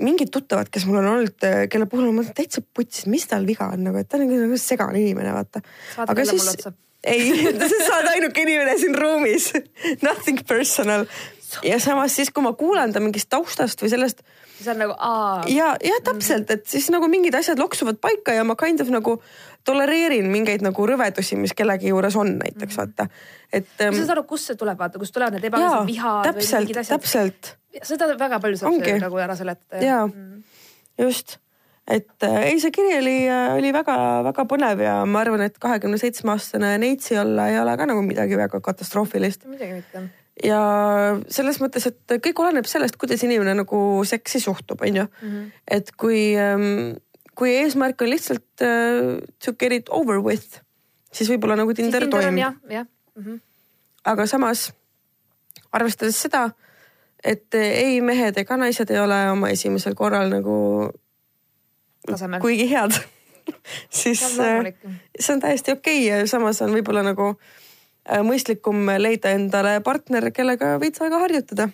mingid 0.00 0.32
tuttavad, 0.34 0.70
kes 0.72 0.86
mul 0.88 1.00
on 1.02 1.12
olnud, 1.12 1.46
kelle 1.70 1.86
puhul 1.90 2.10
ma 2.14 2.24
täitsa 2.26 2.62
putsis, 2.64 3.06
mis 3.10 3.26
tal 3.30 3.46
viga 3.46 3.70
on 3.74 3.86
nagu, 3.86 4.00
et 4.00 4.08
ta 4.10 4.18
on 4.18 4.26
nagu 4.26 4.58
segane 4.60 5.00
inimene, 5.02 5.32
vaata. 5.36 5.62
aga 6.06 6.26
siis, 6.28 6.66
ei, 7.06 7.30
sa 7.86 8.00
oled 8.00 8.12
ainuke 8.16 8.42
inimene 8.42 8.76
siin 8.80 8.96
ruumis 8.98 9.52
Nothing 10.02 10.42
personal. 10.48 11.06
ja 11.62 11.78
samas 11.80 12.16
siis, 12.18 12.32
kui 12.34 12.44
ma 12.44 12.52
kuulan 12.58 12.92
ta 12.92 13.02
mingist 13.02 13.30
taustast 13.30 13.82
või 13.82 13.92
sellest. 13.92 14.22
siis 14.56 14.70
on 14.72 14.80
nagu 14.82 14.96
aa. 14.98 15.44
ja, 15.52 15.74
ja 15.84 16.00
täpselt, 16.04 16.50
et 16.50 16.66
siis 16.70 16.90
nagu 16.94 17.08
mingid 17.10 17.34
asjad 17.38 17.60
loksuvad 17.62 18.00
paika 18.02 18.34
ja 18.34 18.44
ma 18.44 18.58
kind 18.58 18.82
of 18.82 18.90
nagu 18.92 19.20
tolereerin 19.66 20.26
mingeid 20.30 20.62
nagu 20.62 20.86
rõvedusi, 20.86 21.38
mis 21.38 21.54
kellegi 21.56 21.90
juures 21.90 22.16
on 22.16 22.36
näiteks 22.38 22.74
-hmm. 22.74 22.78
vaata, 22.78 23.08
et. 23.52 23.70
sa 23.78 23.92
saad 23.92 24.16
aru, 24.16 24.26
kust 24.30 24.50
see 24.50 24.58
tuleb, 24.58 24.78
vaata, 24.78 24.98
kust 24.98 25.14
tulevad 25.14 25.38
need 25.38 25.48
ebakõlad 25.50 25.86
vihad. 25.86 26.32
täpselt, 26.32 26.74
täpselt. 26.88 27.56
Seda 27.82 28.12
väga 28.18 28.40
palju 28.40 28.60
saab 28.60 28.72
Ongi. 28.72 28.98
nagu 29.02 29.18
ära 29.18 29.36
seletada. 29.36 29.82
jaa 29.84 30.06
mm., 30.06 30.42
just 30.98 31.38
et 31.86 32.26
äh, 32.26 32.50
ei, 32.50 32.58
see 32.60 32.72
kiri 32.74 32.96
oli, 32.98 33.16
äh, 33.30 33.54
oli 33.54 33.70
väga-väga 33.74 34.44
põnev 34.50 34.82
ja 34.82 34.94
ma 35.06 35.22
arvan, 35.22 35.44
et 35.46 35.58
kahekümne 35.62 35.98
seitsme 36.00 36.34
aastane 36.34 36.72
neitsi 36.82 37.18
olla 37.20 37.48
ei 37.52 37.60
ole 37.60 37.76
ka 37.78 37.86
nagu 37.86 38.02
midagi 38.02 38.38
väga 38.38 38.60
katastroofilist. 38.64 39.46
midagi 39.50 39.78
mitte. 39.78 40.02
ja 40.44 40.60
selles 41.32 41.60
mõttes, 41.62 41.86
et 41.86 42.16
kõik 42.26 42.42
oleneb 42.42 42.66
sellest, 42.70 42.98
kuidas 43.00 43.22
inimene 43.26 43.54
nagu 43.62 43.80
seksi 44.08 44.42
suhtub, 44.42 44.82
on 44.82 45.02
ju. 45.02 45.06
Mhm. 45.22 45.48
et 45.78 45.94
kui, 45.94 46.34
ähm, 46.34 46.98
kui 47.38 47.54
eesmärk 47.62 48.02
on 48.02 48.10
lihtsalt 48.10 48.66
uh, 48.66 49.16
to 49.38 49.54
get 49.54 49.72
it 49.72 49.90
over 49.90 50.18
with, 50.24 50.58
siis 51.12 51.30
võib-olla 51.30 51.60
nagu 51.62 51.74
Tinder 51.74 52.08
toimib. 52.10 52.42
jah, 52.42 52.58
jah 52.70 52.86
mm 53.14 53.22
-hmm.. 53.22 53.40
aga 54.04 54.26
samas 54.26 54.72
arvestades 55.72 56.18
seda, 56.18 56.50
et 57.26 57.58
ei 57.58 58.00
mehed 58.04 58.38
ega 58.38 58.56
naised 58.60 58.90
ei 58.90 59.00
ole 59.02 59.18
oma 59.32 59.50
esimesel 59.54 59.94
korral 59.98 60.30
nagu 60.30 60.56
tasemel. 62.06 62.40
kuigi 62.40 62.70
head 62.70 62.94
siis 64.00 64.22
äh, 64.40 64.72
see 65.20 65.34
on 65.34 65.40
täiesti 65.40 65.72
okei 65.72 66.06
okay 66.08 66.20
ja 66.20 66.26
samas 66.26 66.62
on 66.62 66.74
võib-olla 66.74 67.02
nagu 67.06 67.32
äh, 67.32 68.22
mõistlikum 68.26 68.86
leida 68.98 69.34
endale 69.36 69.80
partner, 69.84 70.30
kellega 70.34 70.76
veits 70.82 71.02
aega 71.02 71.20
harjutada. 71.22 71.68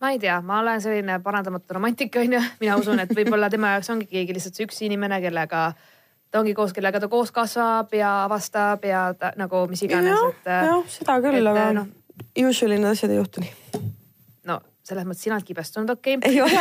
ma 0.00 0.10
ei 0.10 0.18
tea, 0.18 0.40
ma 0.40 0.60
olen 0.60 0.80
selline 0.82 1.20
parandamatu 1.24 1.78
romantik 1.78 2.16
onju, 2.20 2.42
mina 2.60 2.76
usun, 2.76 3.00
et 3.04 3.14
võib-olla 3.16 3.50
tema 3.50 3.76
jaoks 3.76 3.90
ongi 3.94 4.08
keegi 4.10 4.36
lihtsalt 4.36 4.58
see 4.58 4.68
üks 4.68 4.84
inimene, 4.86 5.20
kellega 5.24 5.72
ta 6.32 6.40
ongi 6.40 6.54
koos, 6.56 6.72
kellega 6.72 7.00
ta 7.00 7.08
koos 7.12 7.32
kasvab 7.32 7.92
ja 7.96 8.12
avastab 8.24 8.84
ja 8.88 9.10
ta, 9.18 9.32
nagu 9.36 9.66
mis 9.70 9.84
iganes. 9.84 10.20
jah, 10.46 10.78
seda 10.88 11.20
küll, 11.24 11.48
aga 11.48 11.72
noh, 11.80 11.90
usually 12.36 12.80
need 12.80 12.92
asjad 12.92 13.12
ei 13.12 13.20
juhtu 13.20 13.44
nii. 13.44 13.92
Selles 14.82 15.06
mõttes 15.06 15.22
sina 15.22 15.36
oled 15.38 15.46
kibestunud, 15.46 15.90
okei 15.94 16.16
okay.. 16.18 16.30
ei 16.34 16.40
ole, 16.42 16.54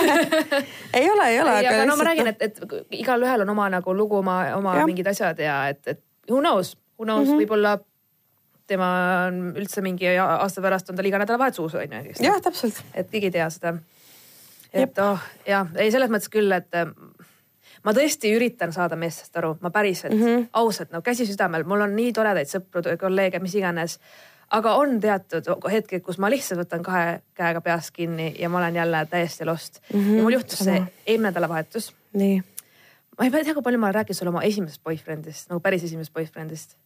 ei 1.00 1.10
ole, 1.10 1.30
ei 1.32 1.40
ole. 1.42 1.56
aga 1.60 1.86
no 1.90 1.98
ma 1.98 2.10
räägin, 2.12 2.32
et, 2.34 2.42
et 2.42 2.60
igalühel 3.02 3.46
on 3.46 3.54
oma 3.56 3.70
nagu 3.74 3.96
lugu, 3.98 4.20
oma, 4.22 4.42
oma 4.58 4.76
ja. 4.78 4.90
mingid 4.90 5.10
asjad 5.10 5.40
ja 5.42 5.64
et, 5.74 5.82
et 5.88 6.04
who 6.30 6.42
knows, 6.44 6.76
who 7.00 7.08
knows 7.08 7.28
mm 7.28 7.34
-hmm. 7.34 7.42
võib-olla 7.42 7.78
tema 8.72 8.92
on 9.28 9.42
üldse 9.58 9.82
mingi 9.82 10.14
aasta 10.18 10.62
pärast 10.62 10.90
on 10.90 11.00
tal 11.00 11.10
iga 11.10 11.20
nädalavahetus 11.22 11.60
uus 11.60 11.76
on 11.76 11.98
ju. 11.98 12.14
jah, 12.20 12.42
täpselt. 12.42 12.84
et 12.94 13.10
keegi 13.10 13.32
ei 13.32 13.32
tea 13.32 13.50
seda. 13.50 13.76
et 14.74 14.80
Jep. 14.80 15.00
oh 15.00 15.20
jah, 15.48 15.68
ei 15.76 15.92
selles 15.92 16.10
mõttes 16.10 16.30
küll, 16.32 16.52
et 16.52 16.70
ma 17.86 17.94
tõesti 17.98 18.32
üritan 18.36 18.74
saada 18.74 18.98
meestest 19.00 19.38
aru, 19.38 19.56
ma 19.62 19.72
päriselt 19.74 20.14
mm, 20.14 20.26
-hmm. 20.26 20.50
ausalt, 20.54 20.92
no 20.92 21.02
käsi 21.02 21.26
südamel, 21.26 21.64
mul 21.64 21.82
on 21.88 21.96
nii 21.96 22.14
toredaid 22.14 22.50
sõpru, 22.50 22.84
kolleege, 23.00 23.40
mis 23.40 23.56
iganes. 23.56 24.00
Aga 24.52 24.76
on 24.80 25.00
teatud 25.04 25.48
hetked, 25.72 26.04
kus 26.06 26.20
ma 26.22 26.30
lihtsalt 26.32 26.64
võtan 26.64 26.84
kahe 26.86 27.22
käega 27.38 27.62
peast 27.66 27.94
kinni 27.96 28.32
ja 28.40 28.50
ma 28.52 28.60
olen 28.62 28.76
jälle 28.76 29.06
täiesti 29.10 29.46
lost 29.46 29.82
mm. 29.94 30.00
-hmm. 30.00 30.18
ja 30.18 30.24
mul 30.24 30.38
juhtus 30.38 30.60
Sama. 30.60 30.72
see 30.72 30.84
eelmine 31.06 31.30
nädalavahetus. 31.30 31.94
nii. 32.14 32.44
ma 33.18 33.26
ei 33.26 33.32
tea, 33.32 33.54
kui 33.54 33.64
palju 33.64 33.80
ma 33.80 33.92
rääkinud 33.92 34.18
sulle 34.18 34.30
oma 34.30 34.44
esimesest 34.44 34.84
boyfriend'ist, 34.84 35.50
nagu 35.50 35.60
päris 35.60 35.84
esimesest 35.84 36.14
boyfriend'ist. 36.14 36.78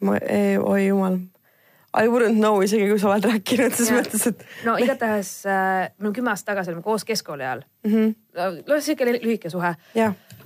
ma, 0.00 0.18
oi 0.64 0.86
jumal 0.86 1.18
I 1.96 2.08
wouldn't 2.08 2.36
know 2.36 2.60
isegi 2.60 2.88
kui 2.90 2.98
sa 3.00 3.08
oled 3.08 3.24
rääkinud, 3.24 3.72
selles 3.72 3.92
mõttes, 3.94 4.26
et. 4.28 4.42
no 4.66 4.74
igatahes 4.80 5.30
äh, 5.48 5.86
me 5.98 6.12
kümme 6.12 6.32
aastat 6.32 6.52
tagasi 6.52 6.72
olime 6.72 6.84
koos 6.84 7.04
keskkooli 7.08 7.44
ajal 7.44 7.62
mm. 7.86 7.92
-hmm. 7.92 8.62
no 8.68 8.80
sihuke 8.80 9.06
lühike 9.12 9.50
suhe. 9.50 9.74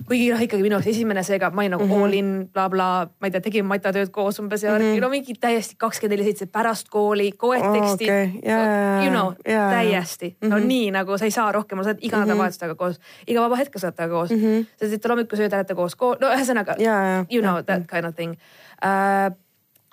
Kuigi 0.07 0.29
noh, 0.31 0.41
ikkagi 0.41 0.63
minu 0.63 0.77
jaoks 0.77 0.89
esimene, 0.91 1.23
seega 1.25 1.49
ma 1.51 1.61
olin 1.61 1.73
nagu 1.75 1.85
mm 1.85 1.91
-hmm. 1.91 2.03
all 2.05 2.13
in 2.13 2.29
blablabla 2.53 3.05
bla,, 3.05 3.15
ma 3.19 3.27
ei 3.27 3.31
tea, 3.31 3.41
tegime 3.41 3.67
matatööd 3.69 4.11
koos 4.11 4.39
umbes 4.39 4.63
ja 4.63 4.71
mm 4.71 4.85
-hmm. 4.85 5.01
no 5.01 5.09
mingi 5.09 5.33
täiesti 5.33 5.75
kakskümmend 5.77 6.17
neli 6.17 6.23
seitse 6.29 6.45
pärast 6.45 6.89
kooli, 6.89 7.31
koed 7.31 7.61
oh, 7.61 7.73
tekstid 7.73 8.09
okay. 8.09 8.29
yeah,. 8.45 9.03
You 9.03 9.11
know 9.11 9.33
yeah,, 9.47 9.71
täiesti 9.71 10.29
mm, 10.29 10.47
-hmm. 10.47 10.49
no 10.49 10.57
mhm. 10.57 10.67
nii 10.67 10.91
nagu 10.91 11.17
sa 11.17 11.25
ei 11.25 11.31
saa 11.31 11.51
rohkem, 11.51 11.83
sa 11.83 11.89
oled 11.89 11.99
iga 12.01 12.17
nädalavahetus 12.17 12.57
mhm. 12.57 12.59
temaga 12.59 12.75
koos, 12.75 12.99
iga 13.27 13.41
vaba 13.41 13.55
hetk 13.55 13.79
sa 13.79 13.87
oled 13.87 13.95
temaga 13.95 14.13
koos 14.15 14.31
mm. 14.31 14.37
-hmm. 14.37 14.65
sa 14.75 14.89
teete 14.89 15.09
hommikusööd, 15.09 15.53
olete 15.53 15.75
koos, 15.75 15.95
no 16.21 16.27
ühesõnaga 16.27 16.75
yeah,, 16.79 17.25
you 17.29 17.41
know 17.41 17.55
yeah, 17.55 17.65
that 17.65 17.87
kind 17.87 18.05
of 18.05 18.15
thing 18.15 18.37
uh, 18.85 19.35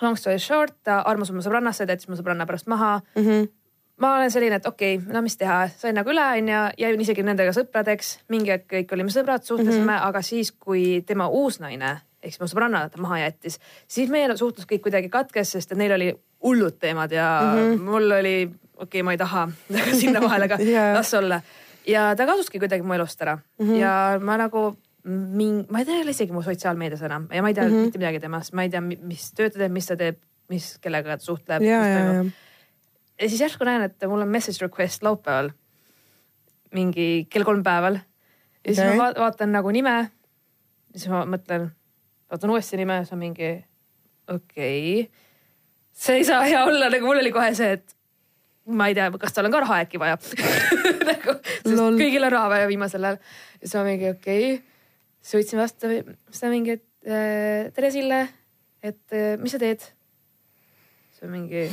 long 0.01 0.17
story 0.17 0.39
short, 0.39 0.73
ta 0.83 1.01
armus 1.05 1.31
oma 1.33 1.43
sõbrannasse, 1.43 1.85
ta 1.85 1.95
jättis 1.95 2.09
mu 2.09 2.17
sõbranna 2.19 2.47
pärast 2.47 2.67
maha 2.67 2.99
mm. 3.15 3.23
-hmm. 3.23 3.47
Ma 3.99 4.15
olen 4.17 4.31
selline, 4.31 4.59
et 4.59 4.67
okei 4.67 4.97
okay,, 4.97 5.13
no 5.13 5.21
mis 5.21 5.37
teha, 5.37 5.61
sain 5.77 5.97
nagu 5.97 6.11
üle, 6.11 6.25
onju, 6.41 6.59
jäin 6.79 7.01
isegi 7.05 7.23
nendega 7.25 7.53
sõpradeks, 7.55 8.19
mingi 8.33 8.53
hetk 8.55 8.69
kõik 8.71 8.93
olime 8.95 9.13
sõbrad, 9.13 9.43
suhtlesime 9.43 9.83
mm, 9.83 9.97
-hmm. 9.97 10.07
aga 10.07 10.21
siis, 10.21 10.51
kui 10.51 11.01
tema 11.07 11.27
uus 11.27 11.59
naine 11.59 11.99
ehk 12.19 12.33
siis 12.33 12.41
mu 12.41 12.49
sõbranna 12.51 12.81
ta 12.91 12.99
maha 13.01 13.21
jättis, 13.21 13.59
siis 13.87 14.09
meie 14.11 14.27
suhtlus 14.35 14.67
kõik 14.67 14.83
kuidagi 14.87 15.11
katkes, 15.11 15.53
sest 15.55 15.71
et 15.71 15.79
neil 15.79 15.93
oli 15.95 16.09
hullud 16.43 16.79
teemad 16.79 17.11
ja 17.11 17.29
mm 17.43 17.59
-hmm. 17.59 17.85
mul 17.91 18.11
oli, 18.19 18.35
okei 18.75 18.83
okay,, 18.83 19.03
ma 19.03 19.15
ei 19.15 19.17
taha 19.17 19.49
sinna 20.01 20.21
vahele, 20.21 20.45
aga 20.45 20.59
yeah. 20.59 20.93
las 20.97 21.13
olla. 21.13 21.41
ja 21.87 22.15
ta 22.15 22.25
kaduski 22.25 22.59
kuidagi 22.59 22.83
mu 22.83 22.93
elust 22.93 23.21
ära 23.21 23.35
mm 23.35 23.67
-hmm. 23.67 23.75
ja 23.79 24.19
ma 24.21 24.37
nagu 24.37 24.75
ming-, 25.07 25.65
ma 25.69 25.79
ei 25.79 25.85
tea 25.85 26.09
isegi 26.09 26.31
mu 26.31 26.41
sotsiaalmeedias 26.41 27.01
enam 27.01 27.27
ja 27.33 27.41
ma 27.41 27.47
ei 27.47 27.53
tea 27.53 27.63
mm 27.63 27.69
-hmm. 27.69 27.85
mitte 27.85 27.97
midagi 27.97 28.19
temast, 28.19 28.53
ma 28.53 28.63
ei 28.63 28.69
tea, 28.69 28.81
mis 28.81 29.31
tööd 29.33 29.53
ta 29.53 29.59
teeb, 29.59 29.71
mis 29.71 29.85
ta 29.85 29.95
teeb, 29.95 30.17
mis, 30.49 30.77
kellega 30.81 31.17
ta 31.17 31.23
suhtleb. 31.23 31.61
ja, 31.61 31.85
ja, 31.87 31.99
ja. 32.13 32.23
Ja 33.19 33.29
siis 33.29 33.41
järsku 33.41 33.67
näen, 33.67 33.87
et 33.89 34.07
mul 34.07 34.23
on 34.25 34.31
message 34.31 34.63
request 34.65 35.03
laupäeval 35.03 35.51
mingi 36.75 37.25
kell 37.29 37.47
kolm 37.47 37.63
päeval. 37.65 37.99
ja 38.63 38.73
siis 38.73 38.85
okay. 38.85 38.97
ma 38.97 39.11
vaatan 39.17 39.51
nagu 39.51 39.71
nime. 39.71 40.11
siis 40.95 41.09
ma 41.11 41.25
mõtlen, 41.25 41.69
vaatan 42.31 42.55
uuesti 42.55 42.77
nime, 42.77 43.01
siis 43.03 43.13
on 43.17 43.23
mingi 43.23 43.51
okei 44.29 45.01
okay.. 45.01 45.11
see 45.91 46.21
ei 46.21 46.27
saa 46.27 46.43
hea 46.47 46.63
olla, 46.65 46.89
nagu 46.89 47.05
mul 47.05 47.21
oli 47.21 47.31
kohe 47.35 47.53
see, 47.57 47.77
et 47.79 47.95
ma 48.69 48.87
ei 48.89 48.97
tea, 48.97 49.11
kas 49.19 49.33
tal 49.33 49.49
on 49.49 49.53
ka 49.53 49.63
raha 49.65 49.83
äkki 49.85 50.01
vaja 50.01 50.17
nagu, 51.09 51.39
kõigil 51.65 52.25
on 52.25 52.35
raha 52.37 52.55
vaja 52.55 52.67
viimasel 52.69 53.11
ajal. 53.11 53.23
siis 53.61 53.77
ma 53.79 53.87
mingi 53.91 54.11
okei 54.15 54.51
okay 54.53 54.67
siis 55.21 55.43
võtsin 55.43 55.61
vastu 55.61 55.91
seda 56.31 56.51
mingi, 56.53 56.77
et 56.79 57.09
äh, 57.09 57.69
tere 57.75 57.91
Sille, 57.93 58.21
et 58.83 59.15
äh, 59.15 59.35
mis 59.41 59.53
sa 59.55 59.61
teed? 59.61 59.83
see 61.17 61.27
on 61.27 61.33
mingi. 61.35 61.65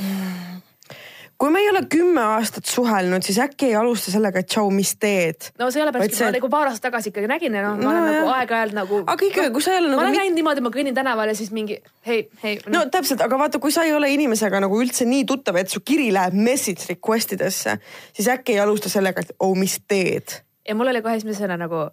Kui 1.37 1.51
me 1.53 1.61
ei 1.61 1.69
ole 1.69 1.83
kümme 1.89 2.21
aastat 2.33 2.65
suhelnud, 2.65 3.25
siis 3.25 3.37
äkki 3.41 3.69
ei 3.69 3.75
alusta 3.77 4.11
sellega, 4.13 4.41
et 4.41 4.49
tšau, 4.49 4.69
mis 4.73 4.93
teed? 4.99 5.49
no 5.61 5.69
sellepärast, 5.73 6.15
et 6.15 6.25
ma 6.25 6.31
nagu 6.33 6.49
paar 6.53 6.71
aastat 6.71 6.87
tagasi 6.89 7.11
ikkagi 7.11 7.29
nägin 7.29 7.57
ja 7.57 7.63
noh, 7.65 7.75
ma 7.77 7.83
no, 7.83 7.91
olen 7.91 8.07
nagu 8.15 8.31
aeg-ajalt 8.33 8.77
nagu. 8.77 9.01
aga 9.13 9.27
ikkagi, 9.29 9.51
kui 9.53 9.65
sa 9.65 9.75
ei 9.75 9.81
ole 9.81 9.91
nagu. 9.91 10.01
ma 10.01 10.07
olen 10.07 10.17
käinud 10.17 10.39
niimoodi, 10.39 10.63
ma 10.65 10.71
kõnnin 10.73 10.97
tänaval 10.97 11.31
ja 11.31 11.35
siis 11.37 11.51
mingi 11.55 11.77
hei, 12.09 12.23
hei 12.43 12.57
no.. 12.65 12.79
no 12.79 12.83
täpselt, 12.93 13.21
aga 13.25 13.39
vaata, 13.43 13.61
kui 13.63 13.75
sa 13.75 13.85
ei 13.87 13.93
ole 13.97 14.09
inimesega 14.15 14.61
nagu 14.65 14.81
üldse 14.81 15.05
nii 15.09 15.27
tuttav, 15.29 15.59
et 15.61 15.73
su 15.73 15.83
kiri 15.85 16.09
läheb 16.15 16.37
message 16.47 16.89
request 16.89 17.37
idesse, 17.37 17.77
siis 18.17 18.31
äkki 18.33 18.57
ei 18.57 18.63
alusta 18.65 18.91
sellega, 18.91 19.25
et 19.25 19.37
oh, 19.37 19.53
mis 19.57 19.77
teed. 19.85 20.39
ja 20.67 20.77
mul 20.77 20.89
oli 20.93 21.05
kohe 21.05 21.19
esimesena 21.21 21.59
nagu, 21.59 21.85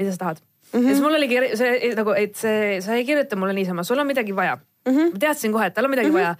mida 0.00 0.16
sa 0.16 0.24
tahad 0.26 0.42
mm. 0.42 0.80
-hmm. 0.80 0.88
ja 0.88 0.94
siis 0.94 1.02
mul 1.02 1.14
oligi 1.14 1.40
see 1.54 1.94
nagu, 1.94 2.18
et 2.18 2.36
see, 2.36 2.80
sa 2.82 2.98
ei 2.98 3.06
kirjuta 3.06 3.36
mulle 3.36 3.54
niisama, 3.54 3.86
sul 3.86 3.98
on 3.98 4.06
midagi 4.06 4.36
vaja 4.36 4.58
mm. 4.58 4.92
-hmm. 4.92 5.12
ma 5.12 5.18
teadsin 5.18 5.52
kohe, 5.52 5.66
et 5.66 5.74
tal 5.74 5.84
on 5.84 5.90
midagi 5.90 6.10
mm 6.10 6.16
-hmm. 6.16 6.34
vaja. 6.34 6.36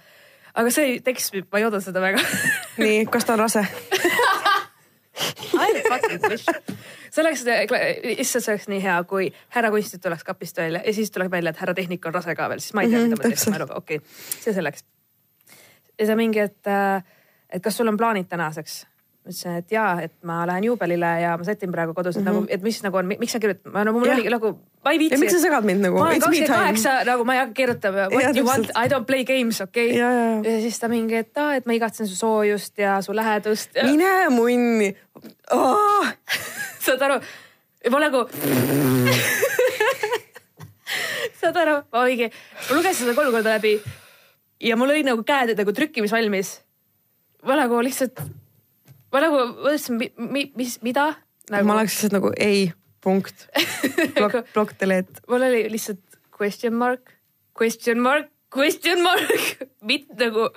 Aga 0.55 0.71
see 0.71 0.99
tekst, 1.05 1.35
ma 1.51 1.61
ei 1.61 1.67
oodanud 1.67 1.85
seda 1.85 2.03
väga. 2.03 2.21
Nii, 2.81 3.05
kas 3.11 3.27
ta 3.27 3.35
on 3.35 3.45
rase? 3.45 3.65
See 7.15 7.23
oleks, 7.23 7.45
issand, 8.19 8.43
see 8.43 8.51
oleks 8.51 8.65
nii 8.67 8.81
hea, 8.83 8.95
kui 9.07 9.29
härra 9.55 9.69
kunstnik 9.71 10.01
tuleks 10.03 10.25
kapist 10.27 10.57
välja 10.59 10.81
ja 10.83 10.93
siis 10.93 11.13
tuleb 11.15 11.31
välja, 11.31 11.53
et 11.53 11.61
härra 11.61 11.73
tehnik 11.77 12.03
on 12.09 12.13
rase 12.13 12.35
ka 12.35 12.49
veel, 12.51 12.59
siis 12.59 12.75
ma 12.75 12.83
ei 12.83 12.89
tea 12.91 12.99
-hmm, 12.99 13.13
mida 13.13 13.21
ma 13.21 13.23
teeks, 13.23 13.45
ma 13.47 13.55
arvan, 13.55 13.77
okei 13.77 14.01
okay., 14.01 14.09
see 14.43 14.53
selleks. 14.53 14.83
ja 15.99 16.05
see 16.09 16.15
mingi, 16.19 16.39
et, 16.43 16.67
äh, 16.67 17.03
et 17.49 17.63
kas 17.63 17.77
sul 17.77 17.87
on 17.87 17.97
plaanid 17.97 18.27
tänaseks 18.27 18.85
ma 19.25 19.33
ütlesin, 19.33 19.55
et 19.57 19.71
jaa, 19.73 20.01
et 20.05 20.13
ma 20.27 20.43
lähen 20.45 20.63
juubelile 20.67 21.07
ja 21.23 21.31
ma 21.37 21.43
sätin 21.47 21.71
praegu 21.73 21.93
kodus 21.97 22.15
mm, 22.15 22.21
-hmm. 22.21 22.25
nagu, 22.25 22.45
et 22.49 22.61
mis 22.61 22.83
nagu 22.83 22.97
on, 22.97 23.05
miks 23.09 23.31
sa 23.33 23.39
kirjutad, 23.39 23.73
no 23.73 23.93
mul 23.93 24.03
oligi 24.05 24.29
nagu, 24.29 24.59
ma 24.85 24.91
ei 24.91 24.99
viitsi. 24.99 25.17
miks 25.17 25.33
sa 25.33 25.39
segad 25.41 25.63
mind 25.65 25.81
nagu? 25.81 25.97
ma 25.97 26.09
olen 26.09 26.19
kakskümmend 26.21 26.53
kaheksa, 26.53 27.03
nagu 27.09 27.25
ma 27.25 27.33
ei 27.33 27.39
hakka 27.39 27.53
kirjutama, 27.53 27.97
what 28.13 28.23
ja, 28.23 28.29
you 28.35 28.45
want, 28.45 28.69
I 28.69 28.87
don't 28.91 29.05
play 29.09 29.23
games, 29.25 29.61
okei 29.61 29.89
okay?. 29.89 29.99
Ja, 29.99 30.09
ja 30.53 30.61
siis 30.61 30.79
ta 30.79 30.87
mingi, 30.87 31.15
et 31.15 31.37
aa, 31.37 31.55
et 31.55 31.65
ma 31.65 31.73
igatsen 31.73 32.07
su 32.07 32.15
soojust 32.15 32.77
ja 32.77 33.01
su 33.01 33.15
lähedust 33.15 33.75
ja.... 33.75 33.83
mine 33.89 34.29
munni 34.29 34.95
oh! 35.51 36.07
saad 36.85 37.01
aru, 37.01 37.19
ma 37.89 37.99
nagu 38.05 38.25
saad 41.41 41.55
aru, 41.65 41.81
ma 41.91 42.05
mingi, 42.05 42.29
ma 42.69 42.75
lugesin 42.77 43.07
seda 43.07 43.17
kolm 43.17 43.31
korda 43.33 43.49
läbi 43.57 43.81
ja 44.61 44.77
mul 44.77 44.89
olid 44.93 45.05
nagu 45.09 45.23
käed 45.25 45.57
nagu 45.57 45.73
trükkimisvalmis. 45.73 46.61
ma 47.43 47.55
nagu 47.57 47.81
lihtsalt 47.81 48.44
ma 49.15 49.21
nagu 49.23 49.43
mõtlesin, 49.53 49.99
mi, 49.99 50.49
mis, 50.57 50.79
mida 50.85 51.13
nagu.... 51.51 51.67
ma 51.67 51.77
oleks 51.77 51.95
lihtsalt 51.95 52.17
nagu 52.17 52.31
ei, 52.41 52.67
punkt. 53.03 53.47
plokk, 54.17 54.49
plokk, 54.53 54.75
delete. 54.81 55.21
mul 55.31 55.45
oli 55.47 55.63
lihtsalt 55.71 56.19
question 56.35 56.75
mark, 56.75 57.15
question 57.57 58.01
mark, 58.03 58.27
question 58.53 59.03
mark, 59.05 59.63
mitte 59.89 60.17
nagu 60.19 60.49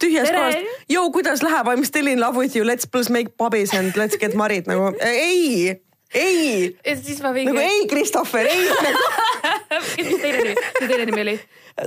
tühjast 0.00 0.32
kohast. 0.32 0.70
Joo, 0.92 1.10
kuidas 1.12 1.44
läheb, 1.44 1.68
I 1.72 1.80
m 1.80 1.84
still 1.88 2.08
in 2.12 2.22
love 2.22 2.40
with 2.40 2.56
you, 2.56 2.64
let's 2.64 2.88
please 2.88 3.12
make 3.12 3.36
puppies 3.36 3.74
and 3.76 3.96
let's 4.00 4.16
get 4.20 4.36
married 4.36 4.68
nagu 4.70 4.94
ei, 5.04 5.76
ei. 6.14 6.72
ja 6.80 6.96
siis 6.96 7.20
ma 7.24 7.34
mingi. 7.36 7.52
nagu 7.52 7.60
ei, 7.60 7.84
Christopher, 7.92 8.48
ei 8.48 8.64
mis 10.08 10.20
teine 10.22 10.40
nimi, 10.40 10.56
mis 10.56 10.88
teine 10.88 11.04
nimi 11.10 11.24
oli? 11.28 11.38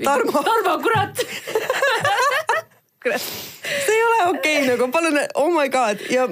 Tarmo. 0.05 0.43
Tarmo, 0.45 0.77
kurat 0.85 1.25
kurat. 3.03 3.21
Okei 4.29 4.61
okay, 4.61 4.67
nagu 4.69 4.87
palun, 4.93 5.19
oh 5.35 5.51
my 5.53 5.69
god 5.73 6.01
ja 6.13 6.27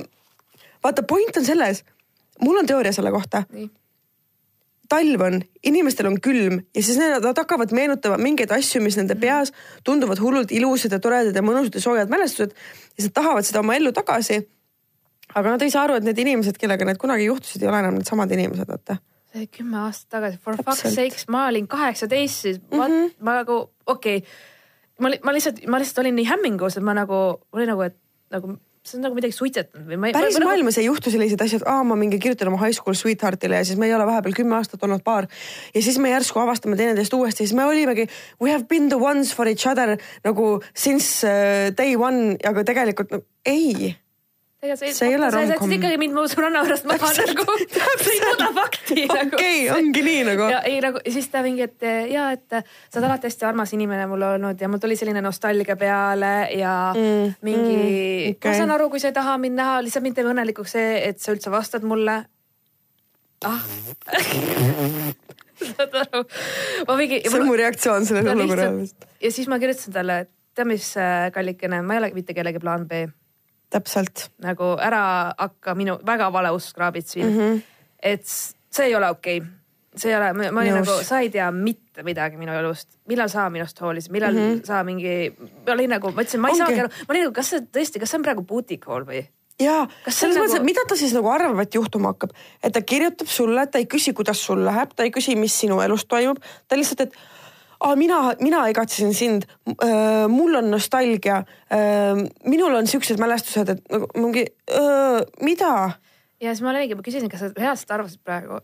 vaata, 0.83 1.03
point 1.03 1.37
on 1.37 1.45
selles, 1.45 1.83
mul 2.41 2.59
on 2.61 2.69
teooria 2.69 2.93
selle 2.95 3.11
kohta. 3.11 3.43
talv 4.87 5.21
on, 5.21 5.41
inimestel 5.67 6.07
on 6.07 6.19
külm 6.23 6.61
ja 6.75 6.83
siis 6.83 6.99
nad, 6.99 7.19
nad 7.23 7.37
hakkavad 7.37 7.73
meenutama 7.75 8.19
mingeid 8.21 8.53
asju, 8.55 8.79
mis 8.81 8.95
nende 8.95 9.17
peas 9.19 9.51
tunduvad 9.83 10.21
hullult 10.23 10.51
ilusad 10.55 10.95
ja 10.95 10.99
toredad 11.03 11.35
ja 11.35 11.43
mõnusad 11.43 11.75
ja 11.75 11.83
soojad 11.83 12.13
mälestused. 12.13 12.53
ja 12.55 12.95
siis 12.95 13.09
nad 13.09 13.17
tahavad 13.19 13.47
seda 13.47 13.59
oma 13.65 13.75
ellu 13.75 13.91
tagasi. 13.91 14.39
aga 15.35 15.57
nad 15.57 15.61
ei 15.61 15.73
saa 15.73 15.83
aru, 15.83 15.99
et 15.99 16.07
need 16.07 16.23
inimesed, 16.23 16.57
kellega 16.57 16.87
need 16.87 17.01
kunagi 17.01 17.27
juhtusid, 17.27 17.63
ei 17.63 17.69
ole 17.69 17.83
enam 17.83 17.99
needsamad 17.99 18.31
inimesed, 18.31 18.67
vaata 18.67 19.01
see 19.27 19.43
oli 19.43 19.49
kümme 19.57 19.81
aastat 19.83 20.13
tagasi, 20.15 20.37
for 20.39 20.55
fuck's 20.55 20.93
sakes, 20.95 21.27
ma 21.27 21.47
olin 21.49 21.67
kaheksateist, 21.67 22.45
siis 22.45 22.61
mm 22.61 22.79
-hmm. 22.79 23.09
ma, 23.19 23.31
ma 23.31 23.41
nagu 23.41 23.57
okei 23.85 24.17
okay 24.17 24.55
ma, 25.01 25.11
ma 25.23 25.35
lihtsalt, 25.35 25.63
ma 25.69 25.81
lihtsalt 25.81 26.03
olin 26.03 26.17
nii 26.17 26.29
hämmingus, 26.29 26.79
et 26.79 26.85
ma 26.85 26.95
nagu, 26.97 27.19
oli 27.55 27.67
nagu, 27.69 27.85
et 27.87 27.97
nagu 28.33 28.57
see 28.87 28.97
on 28.97 29.03
nagu 29.03 29.17
midagi 29.17 29.35
suitsetanud 29.35 29.87
või 29.89 29.99
ma 29.99 30.09
ei. 30.09 30.15
päris 30.15 30.37
ma, 30.37 30.41
nagu 30.41 30.51
maailmas 30.51 30.77
nagu... 30.77 30.83
ei 30.83 30.87
juhtu 30.87 31.11
selliseid 31.11 31.43
asju, 31.43 31.59
et 31.61 31.67
aa, 31.69 31.83
ma 31.87 31.97
mingi 31.99 32.19
kirjutan 32.23 32.51
oma 32.51 32.59
high 32.61 32.75
school 32.75 32.95
sweetheart'ile 32.97 33.59
ja 33.59 33.67
siis 33.67 33.79
me 33.79 33.89
ei 33.89 33.95
ole 33.97 34.07
vahepeal 34.07 34.35
kümme 34.37 34.57
aastat 34.57 34.83
olnud 34.87 35.03
paar. 35.05 35.27
ja 35.75 35.83
siis 35.83 35.99
me 36.03 36.11
järsku 36.13 36.41
avastame 36.43 36.79
teineteist 36.79 37.13
uuesti, 37.17 37.43
siis 37.43 37.55
me 37.57 37.67
olimegi 37.67 38.07
we 38.41 38.51
have 38.53 38.67
been 38.71 38.89
the 38.93 38.99
ones 38.99 39.33
for 39.35 39.49
each 39.49 39.67
other 39.67 39.97
nagu 40.25 40.49
since 40.71 41.27
uh, 41.27 41.67
day 41.75 41.95
one, 41.99 42.37
aga 42.47 42.63
tegelikult 42.67 43.11
no, 43.15 43.23
ei. 43.45 43.95
Tegelikult 44.57 44.97
See 44.97 45.07
ei 45.11 45.15
ole 45.15 45.27
sa 45.29 45.37
rom-com. 45.37 45.53
jätsid 45.53 45.73
ikkagi 45.77 45.97
mind 46.01 46.13
mu 46.17 46.21
sõbranna 46.31 46.61
juurest 46.63 46.85
maha 46.89 47.09
nagu, 47.13 47.43
see 48.01 48.13
ei 48.13 48.21
muuda 48.23 48.47
fakti 48.55 49.03
nagu. 49.11 49.35
okei, 49.37 49.59
ongi 49.73 50.01
nii 50.07 50.21
nagu. 50.31 50.43
ja 50.49 50.59
ei 50.65 50.77
nagu 50.81 50.97
siis 51.05 51.27
ta 51.33 51.39
mingi, 51.45 51.61
et 51.67 51.81
ja 52.09 52.23
et 52.33 52.47
sa 52.49 52.61
oled 52.97 53.07
alati 53.09 53.25
hästi 53.29 53.43
armas 53.45 53.71
inimene 53.77 54.05
mul 54.09 54.23
olnud 54.31 54.57
ja 54.61 54.67
mul 54.71 54.79
tuli 54.81 54.95
selline 54.97 55.21
nostalgia 55.21 55.75
peale 55.77 56.31
ja 56.57 56.73
mm, 56.95 57.27
mingi 57.45 57.75
mm,, 57.75 58.31
okei. 58.39 58.49
ma 58.49 58.53
saan 58.57 58.73
aru, 58.73 58.85
kui 58.93 58.99
sa 59.03 59.07
ei 59.11 59.15
taha 59.19 59.33
mind 59.43 59.55
näha, 59.61 59.75
lihtsalt 59.85 60.05
mind 60.07 60.15
teeb 60.17 60.29
õnnelikuks 60.31 60.71
see, 60.77 60.89
et 61.11 61.17
sa 61.21 61.27
üldse 61.35 61.49
vastad 61.53 61.83
mulle. 61.85 62.15
ah. 63.45 63.61
saad 65.67 65.93
aru, 66.01 66.19
ma 66.89 66.93
mingi. 66.97 67.17
see 67.29 67.37
on 67.37 67.45
mu 67.45 67.53
reaktsioon 67.61 68.03
sellele 68.09 68.29
olukorrale 68.33 68.73
vist. 68.81 68.97
ja 69.21 69.29
siis 69.37 69.45
ma 69.53 69.55
kirjutasin 69.61 69.93
talle, 70.01 70.15
et 70.25 70.33
tead 70.57 70.67
mis, 70.73 70.89
kallikene, 71.37 71.77
ma 71.85 71.91
ei 71.93 71.99
ole 72.01 72.09
mitte 72.17 72.33
kellegi 72.33 72.57
plaan 72.63 72.89
B 72.89 72.93
täpselt. 73.74 74.30
nagu 74.43 74.76
ära 74.80 75.34
hakka 75.38 75.76
minu 75.76 75.97
väga 76.05 76.32
vale 76.34 76.51
usk 76.55 76.76
kraabid 76.76 77.07
siin 77.07 77.28
mm. 77.28 77.38
-hmm. 77.38 77.61
et 78.03 78.26
see 78.28 78.86
ei 78.86 78.95
ole 78.95 79.09
okei 79.09 79.38
okay. 79.38 79.49
see 79.97 80.11
ei 80.11 80.18
ole, 80.18 80.51
ma 80.51 80.61
olin 80.61 80.78
Nõus. 80.78 80.86
nagu, 80.86 81.03
sa 81.03 81.20
ei 81.20 81.30
tea 81.34 81.47
mitte 81.51 82.03
midagi 82.03 82.38
minu 82.38 82.53
elust, 82.53 82.89
millal 83.07 83.30
sa 83.30 83.49
minust 83.49 83.82
hoolisid, 83.82 84.11
millal 84.11 84.34
mm 84.34 84.51
-hmm. 84.51 84.65
sa 84.65 84.84
mingi, 84.84 85.34
ma 85.65 85.74
olin 85.74 85.89
nagu, 85.89 86.11
ma 86.11 86.22
ütlesin, 86.22 86.39
ma 86.39 86.47
ei. 86.47 86.51
Ongi. 86.51 86.63
saagi 86.63 86.80
aru, 86.80 86.89
ma 87.07 87.13
olin 87.13 87.24
nagu, 87.28 87.34
kas 87.34 87.49
see 87.49 87.59
tõesti, 87.59 87.99
kas 87.99 88.09
see 88.09 88.20
on 88.20 88.24
praegu 88.24 88.45
boutique 88.45 88.91
hall 88.91 89.07
või? 89.07 89.26
ja 89.59 89.88
Kas 90.05 90.20
see 90.20 90.28
on 90.28 90.34
selles 90.34 90.38
mõttes 90.38 90.53
nagu..., 90.53 90.61
et 90.61 90.70
mida 90.70 90.84
ta 90.88 90.95
siis 90.95 91.13
nagu 91.18 91.32
arvab, 91.34 91.59
et 91.59 91.76
juhtuma 91.76 92.13
hakkab, 92.13 92.36
et 92.63 92.74
ta 92.74 92.82
kirjutab 92.82 93.28
sulle, 93.28 93.65
ta 93.68 93.82
ei 93.82 93.88
küsi, 93.89 94.13
kuidas 94.13 94.43
sul 94.45 94.61
läheb, 94.65 94.93
ta 94.95 95.03
ei 95.03 95.11
küsi, 95.11 95.36
mis 95.36 95.55
sinu 95.59 95.82
elus 95.82 96.05
toimub, 96.05 96.38
ta 96.68 96.78
lihtsalt, 96.78 97.07
et 97.07 97.18
Aa, 97.80 97.95
mina, 97.95 98.34
mina 98.41 98.63
igatsesin 98.71 99.13
sind, 99.13 99.45
mul 100.34 100.57
on 100.57 100.71
nostalgia, 100.71 101.43
minul 102.49 102.73
on 102.73 102.88
siuksed 102.89 103.21
mälestused, 103.21 103.69
et 103.69 103.93
nagu 103.93 104.09
mingi, 104.17 104.47
mida? 105.45 105.73
ja 106.41 106.53
siis 106.53 106.63
ma 106.65 106.73
oligi, 106.73 106.97
ma 106.97 107.05
küsisin, 107.05 107.30
kas 107.30 107.45
sa 107.45 107.51
reaalselt 107.53 107.93
arvasid 107.93 108.21
praegu, 108.25 108.59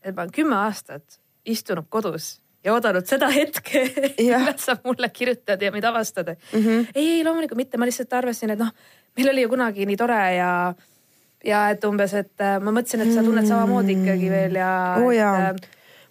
et 0.00 0.14
ma 0.14 0.24
olen 0.24 0.34
kümme 0.34 0.56
aastat 0.62 1.18
istunud 1.48 1.88
kodus 1.92 2.38
ja 2.64 2.74
oodanud 2.74 3.06
seda 3.08 3.30
hetke, 3.32 3.84
millal 4.18 4.56
sa 4.60 4.76
mulle 4.84 5.10
kirjutad 5.14 5.62
ja 5.62 5.72
mind 5.72 5.84
avastad 5.84 6.34
mm. 6.34 6.60
-hmm. 6.60 6.86
ei, 6.94 7.08
ei 7.18 7.24
loomulikult 7.24 7.56
mitte, 7.56 7.78
ma 7.78 7.86
lihtsalt 7.86 8.12
arvasin, 8.12 8.50
et 8.50 8.58
noh, 8.58 8.72
meil 9.16 9.32
oli 9.32 9.42
ju 9.42 9.48
kunagi 9.48 9.86
nii 9.86 9.96
tore 9.96 10.22
ja 10.36 10.74
ja 11.44 11.68
et 11.70 11.84
umbes, 11.84 12.14
et 12.14 12.40
äh, 12.40 12.58
ma 12.62 12.72
mõtlesin, 12.74 13.04
et 13.04 13.14
sa 13.14 13.22
tunned 13.22 13.46
samamoodi 13.46 13.94
ikkagi 13.94 14.30
veel 14.30 14.58
ja 14.58 14.70
äh,, 14.98 15.60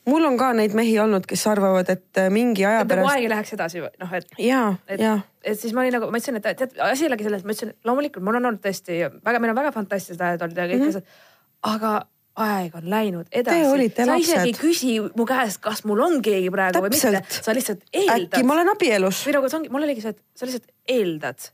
mul 0.07 0.27
on 0.27 0.37
ka 0.39 0.51
neid 0.57 0.75
mehi 0.77 0.97
olnud, 1.03 1.27
kes 1.29 1.45
arvavad, 1.51 1.89
et 1.93 2.21
äh, 2.21 2.29
mingi 2.33 2.65
aja 2.65 2.81
et 2.81 2.87
nagu 2.87 2.93
pärast. 2.95 3.13
aeg 3.13 3.27
ei 3.27 3.31
läheks 3.33 3.55
edasi, 3.57 3.85
noh 4.01 4.17
et 4.17 4.37
ja, 4.41 4.61
ja, 4.99 5.15
et 5.43 5.59
siis 5.59 5.75
ma 5.75 5.83
olin 5.83 5.97
nagu, 5.99 6.11
ma 6.11 6.21
ütlesin, 6.21 6.39
et 6.39 6.61
tead, 6.61 6.77
asi 6.89 7.05
ei 7.05 7.11
olegi 7.11 7.27
selles, 7.27 7.47
ma 7.47 7.55
ütlesin, 7.55 7.73
loomulikult 7.87 8.25
mul 8.25 8.39
on 8.39 8.51
olnud 8.51 8.63
tõesti 8.63 9.01
väga, 9.15 9.41
meil 9.41 9.53
on 9.53 9.59
väga 9.61 9.73
fantastilised 9.75 10.23
ajad 10.29 10.45
olnud 10.47 10.61
ja 10.61 10.69
kõik 10.71 10.87
asjad 10.87 11.03
mm. 11.03 11.09
-hmm. 11.09 11.73
aga 11.75 11.95
aeg 12.37 12.75
on 12.77 12.89
läinud 12.89 13.29
edasi. 13.31 13.63
Te 13.63 13.69
olite 13.69 14.05
sa 14.05 14.17
isegi 14.19 14.37
ei 14.37 14.51
lapsed. 14.53 14.61
küsi 14.61 14.95
mu 15.17 15.25
käest, 15.29 15.59
kas 15.63 15.83
mul 15.89 16.01
on 16.05 16.19
keegi 16.25 16.51
praegu 16.53 16.83
või 16.85 16.93
mitte 16.93 17.13
Täpselt., 17.17 17.45
sa 17.47 17.55
lihtsalt 17.57 17.85
eeldad 17.91 18.27
äkki 18.27 18.45
ma. 18.45 18.57
olen 18.57 18.73
abielus, 18.73 19.23
või 19.27 19.37
nagu 19.37 19.49
see 19.49 19.59
ongi, 19.59 19.71
mul 19.73 19.87
oligi 19.87 20.03
see, 20.05 20.13
et 20.13 20.21
sa 20.37 20.49
lihtsalt 20.49 20.67
eeldad, 20.97 21.49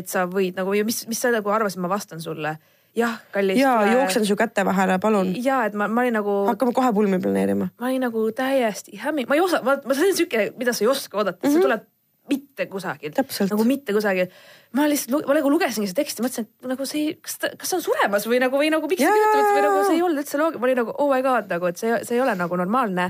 et 0.00 0.12
sa 0.12 0.26
võid 0.30 0.60
nagu 0.60 0.76
ja 0.76 0.84
mis, 0.86 1.02
mis 1.10 1.22
sa 1.22 1.32
nagu 1.34 1.52
arvasid, 1.54 1.80
ma 1.82 1.90
vastan 1.92 2.20
sulle. 2.22 2.54
jah, 2.96 3.20
kallis. 3.32 3.58
ja 3.60 3.74
jooksen 3.92 4.26
su 4.26 4.36
käte 4.36 4.64
vahele, 4.66 4.98
palun, 5.02 5.32
ja 5.44 5.62
et 5.68 5.76
ma, 5.78 5.88
ma 5.88 6.04
olin 6.04 6.18
nagu, 6.20 6.36
hakkame 6.50 6.74
kohe 6.76 6.92
pulmi 6.96 7.20
planeerima. 7.22 7.70
ma 7.80 7.90
olin 7.90 8.06
nagu 8.08 8.26
täiesti 8.36 8.98
hämmi, 9.00 9.28
ma 9.30 9.38
ei 9.38 9.44
osa, 9.44 9.62
ma, 9.66 9.78
ma 9.84 9.96
see 9.96 10.10
on 10.10 10.20
siuke, 10.24 10.50
mida 10.58 10.74
sa 10.76 10.84
ei 10.84 10.90
oska 10.92 11.18
oodata 11.18 11.38
mm, 11.38 11.48
-hmm. 11.48 11.58
see 11.58 11.68
tuleb 11.68 11.88
mitte 12.30 12.66
kusagilt. 12.70 13.18
Nagu 13.50 13.64
mitte 13.64 13.92
kusagilt. 13.92 14.34
ma 14.72 14.86
lihtsalt, 14.88 15.26
ma 15.26 15.34
nagu 15.34 15.50
lugesingi 15.50 15.88
seda 15.90 16.02
teksti, 16.02 16.22
mõtlesin, 16.22 16.46
et 16.46 16.68
nagu 16.70 16.86
see 16.86 17.00
ei, 17.00 17.14
kas 17.18 17.38
ta, 17.42 17.50
kas 17.58 17.72
ta 17.72 17.78
on 17.78 17.82
suremas 17.82 18.26
või 18.30 18.38
nagu, 18.42 18.58
või 18.60 18.70
nagu 18.70 18.90
miks 18.90 19.02
Jaa, 19.02 19.14
kirjutab, 19.14 19.40
jaa, 19.40 19.54
või 19.56 19.64
nagu 19.66 19.80
see 19.86 19.96
ei 19.96 20.02
olnud 20.06 20.22
üldse 20.22 20.38
loogiline, 20.38 20.60
ma 20.62 20.68
olin 20.68 20.78
nagu 20.82 20.94
oh 20.96 21.08
my 21.10 21.24
god 21.26 21.50
nagu, 21.50 21.70
et 21.70 21.80
see, 21.80 21.96
see 22.06 22.18
ei 22.18 22.22
ole 22.22 22.36
nagu 22.38 22.58
normaalne. 22.60 23.08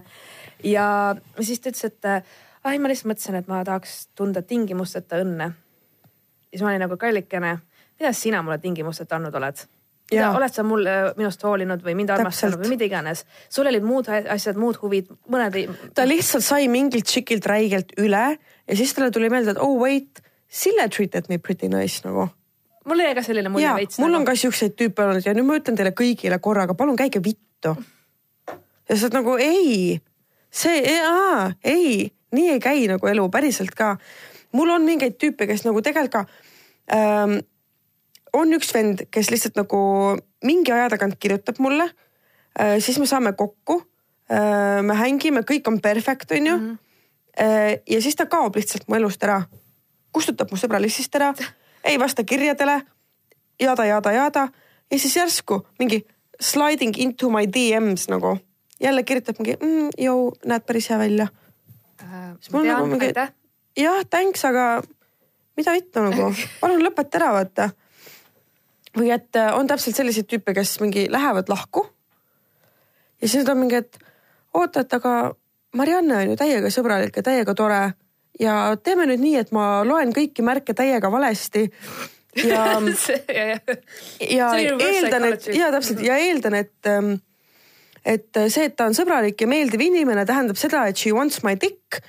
ja 0.64 0.86
siis 1.40 1.60
ta 1.60 1.72
ütles, 1.72 1.84
et 1.90 2.08
äh, 2.08 2.38
ai, 2.64 2.78
ma 2.78 2.88
lihtsalt 2.88 3.12
mõtlesin, 3.12 3.40
et 3.42 3.50
ma 3.50 3.60
tahaks 3.68 3.98
tunda 4.16 4.42
tingimusteta 4.42 5.20
õnne. 5.20 5.50
ja 5.52 6.54
siis 6.54 6.64
ma 6.64 6.72
olin 6.72 6.84
nagu 6.86 6.96
kallikene, 7.00 7.58
mida 8.00 8.12
sina 8.16 8.40
mulle 8.42 8.58
tingimusteta 8.58 9.16
andnud 9.16 9.36
oled? 9.36 9.66
Jaa. 10.10 10.32
oled 10.34 10.50
sa 10.50 10.64
mul 10.66 10.88
minust 11.14 11.42
hoolinud 11.46 11.84
või 11.86 11.92
mind 12.00 12.10
armastanud 12.10 12.58
või 12.64 12.72
mida 12.72 12.86
iganes, 12.88 13.22
sul 13.46 13.68
olid 13.70 13.84
muud 13.86 14.08
asjad, 14.10 14.56
muud 14.58 14.80
huvid, 14.82 15.12
mõned 15.30 15.54
ei, 15.60 15.68
ta 15.94 16.02
lihtsalt 16.08 16.42
sai 16.42 16.66
mingilt 16.72 17.06
tšikilt 17.06 17.46
räigelt 17.46 17.94
üle 18.02 18.24
ja 18.34 18.78
siis 18.78 18.94
talle 18.96 19.12
tuli 19.14 19.30
meelde, 19.30 19.54
et 19.54 19.62
oh 19.62 19.76
wait, 19.78 20.18
Sille 20.50 20.88
treated 20.90 21.28
me 21.30 21.38
pretty 21.38 21.68
nice 21.70 22.02
nagu. 22.02 22.26
mul 22.90 22.98
jäi 23.04 23.14
ka 23.14 23.22
selline 23.22 23.52
mulje 23.54 23.70
veits 23.76 23.98
nagu. 23.98 24.08
mul 24.08 24.18
on 24.18 24.26
ka 24.26 24.34
siukseid 24.34 24.74
tüüpe 24.74 25.04
olnud 25.04 25.26
ja 25.26 25.34
nüüd 25.36 25.46
ma 25.46 25.60
ütlen 25.60 25.78
teile 25.78 25.94
kõigile 25.94 26.40
korraga, 26.42 26.74
palun 26.74 26.98
käige 26.98 27.22
vittu. 27.22 27.76
ja 28.50 28.96
sa 28.96 29.06
oled 29.06 29.14
nagu 29.14 29.36
ei, 29.38 30.00
see, 30.50 30.98
ei, 31.62 32.10
nii 32.34 32.50
ei 32.56 32.58
käi 32.58 32.88
nagu 32.90 33.06
elu 33.06 33.28
päriselt 33.30 33.78
ka. 33.78 33.94
mul 34.58 34.74
on 34.74 34.82
mingeid 34.90 35.20
tüüpe, 35.22 35.46
kes 35.46 35.62
nagu 35.68 35.86
tegelikult 35.86 36.18
ka 36.18 36.26
ähm, 36.98 37.38
on 38.32 38.52
üks 38.56 38.74
vend, 38.74 39.06
kes 39.10 39.30
lihtsalt 39.30 39.58
nagu 39.58 39.80
mingi 40.46 40.72
aja 40.72 40.88
tagant 40.94 41.18
kirjutab 41.20 41.58
mulle 41.58 41.88
äh,, 41.88 42.78
siis 42.78 42.98
me 42.98 43.06
saame 43.06 43.32
kokku 43.38 43.80
äh,, 44.30 44.82
me 44.82 44.96
hängime, 44.98 45.44
kõik 45.46 45.68
on 45.68 45.80
perfect, 45.80 46.30
onju 46.32 46.56
mm. 46.56 46.68
-hmm. 46.70 47.82
ja 47.86 48.02
siis 48.02 48.16
ta 48.16 48.26
kaob 48.26 48.56
lihtsalt 48.56 48.88
mu 48.88 48.96
elust 48.98 49.22
ära, 49.24 49.42
kustutab 50.12 50.50
mu 50.50 50.56
sõbralistist 50.56 51.14
ära, 51.14 51.34
ei 51.88 51.98
vasta 51.98 52.24
kirjadele, 52.24 52.80
jada, 53.60 53.84
jada, 53.84 54.12
jada 54.12 54.48
ja 54.90 54.98
siis 54.98 55.16
järsku 55.16 55.66
mingi 55.78 56.06
sliding 56.40 56.98
into 56.98 57.30
my 57.30 57.46
DM-s 57.46 58.08
nagu 58.08 58.38
jälle 58.80 59.02
kirjutab 59.02 59.38
mingi 59.38 59.56
mm,, 59.60 59.90
jõu, 59.98 60.30
näed 60.46 60.64
päris 60.66 60.88
hea 60.90 60.98
välja. 60.98 61.28
äh, 62.02 62.32
siis 62.40 62.52
mul 62.52 62.64
nagu 62.66 62.86
mingi, 62.86 63.12
jah, 63.76 64.00
thanks, 64.10 64.44
aga 64.44 64.82
mida 65.56 65.74
vittu 65.76 66.04
nagu, 66.04 66.30
palun 66.62 66.84
lõpeta 66.84 67.20
ära, 67.20 67.32
vaata. 67.36 67.70
Või 68.98 69.10
et 69.14 69.36
äh, 69.38 69.52
on 69.56 69.68
täpselt 69.70 69.96
selliseid 69.96 70.28
tüüpe, 70.30 70.54
kes 70.56 70.78
mingi 70.82 71.06
lähevad 71.10 71.48
lahku. 71.48 71.86
ja 73.20 73.28
siis 73.28 73.44
nad 73.44 73.54
on 73.54 73.62
mingi, 73.64 73.82
et 73.82 73.98
oota, 74.54 74.80
et 74.80 74.94
aga 74.94 75.34
Marianne 75.76 76.16
on 76.16 76.32
ju 76.32 76.38
täiega 76.38 76.70
sõbralik 76.72 77.16
ja 77.16 77.22
täiega 77.22 77.54
tore. 77.54 77.82
Ja 78.40 78.76
teeme 78.82 79.06
nüüd 79.06 79.20
nii, 79.20 79.36
et 79.36 79.52
ma 79.52 79.82
loen 79.84 80.14
kõiki 80.16 80.42
märke 80.42 80.74
täiega 80.74 81.10
valesti. 81.12 81.68
Ja 82.40 82.64
ja 84.38 84.48
See 84.54 84.72
on 84.72 84.80
reverse 84.80 84.88
eeldan, 84.88 85.26
et 85.28 85.50
ja 85.54 85.70
täpselt. 85.74 86.02
Ja 86.06 86.16
eeldan, 86.18 86.56
et 86.62 86.90
ähm, 86.90 87.18
et 88.06 88.40
see, 88.48 88.64
et 88.70 88.76
ta 88.78 88.86
on 88.88 88.96
sõbralik 88.96 89.42
ja 89.42 89.48
meeldiv 89.50 89.82
inimene, 89.84 90.24
tähendab 90.26 90.58
seda, 90.58 90.86
et 90.88 90.98
she 90.98 91.12
wants 91.14 91.42
my 91.46 91.56
dick. 91.60 92.00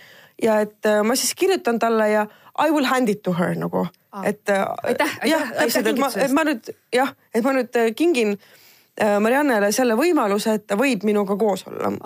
Ja 0.42 0.62
et 0.64 0.88
äh, 0.88 1.02
ma 1.06 1.18
siis 1.20 1.36
kirjutan 1.38 1.78
talle 1.82 2.10
ja 2.10 2.26
I 2.60 2.72
will 2.72 2.86
hand 2.86 3.10
it 3.10 3.24
to 3.24 3.34
her 3.34 3.56
nagu 3.56 3.88
Aa. 4.12 4.24
et 4.26 4.50
äh, 4.50 4.66
Aitäh, 4.84 5.18
aitäh, 5.22 5.52
aitäh 5.60 5.84
kingituse 5.84 6.26
et 6.26 6.32
ma 6.36 6.44
nüüd 6.48 6.74
jah, 6.94 7.14
et 7.34 7.44
ma 7.44 7.54
nüüd 7.56 7.76
äh, 7.80 7.94
kingin 7.96 8.36
äh, 8.36 9.20
Mariannele 9.20 9.72
selle 9.72 9.96
võimaluse, 10.00 10.58
et 10.60 10.68
ta 10.68 10.76
võib 10.80 11.06
minuga 11.08 11.38
koos 11.40 11.66
olla. 11.70 11.94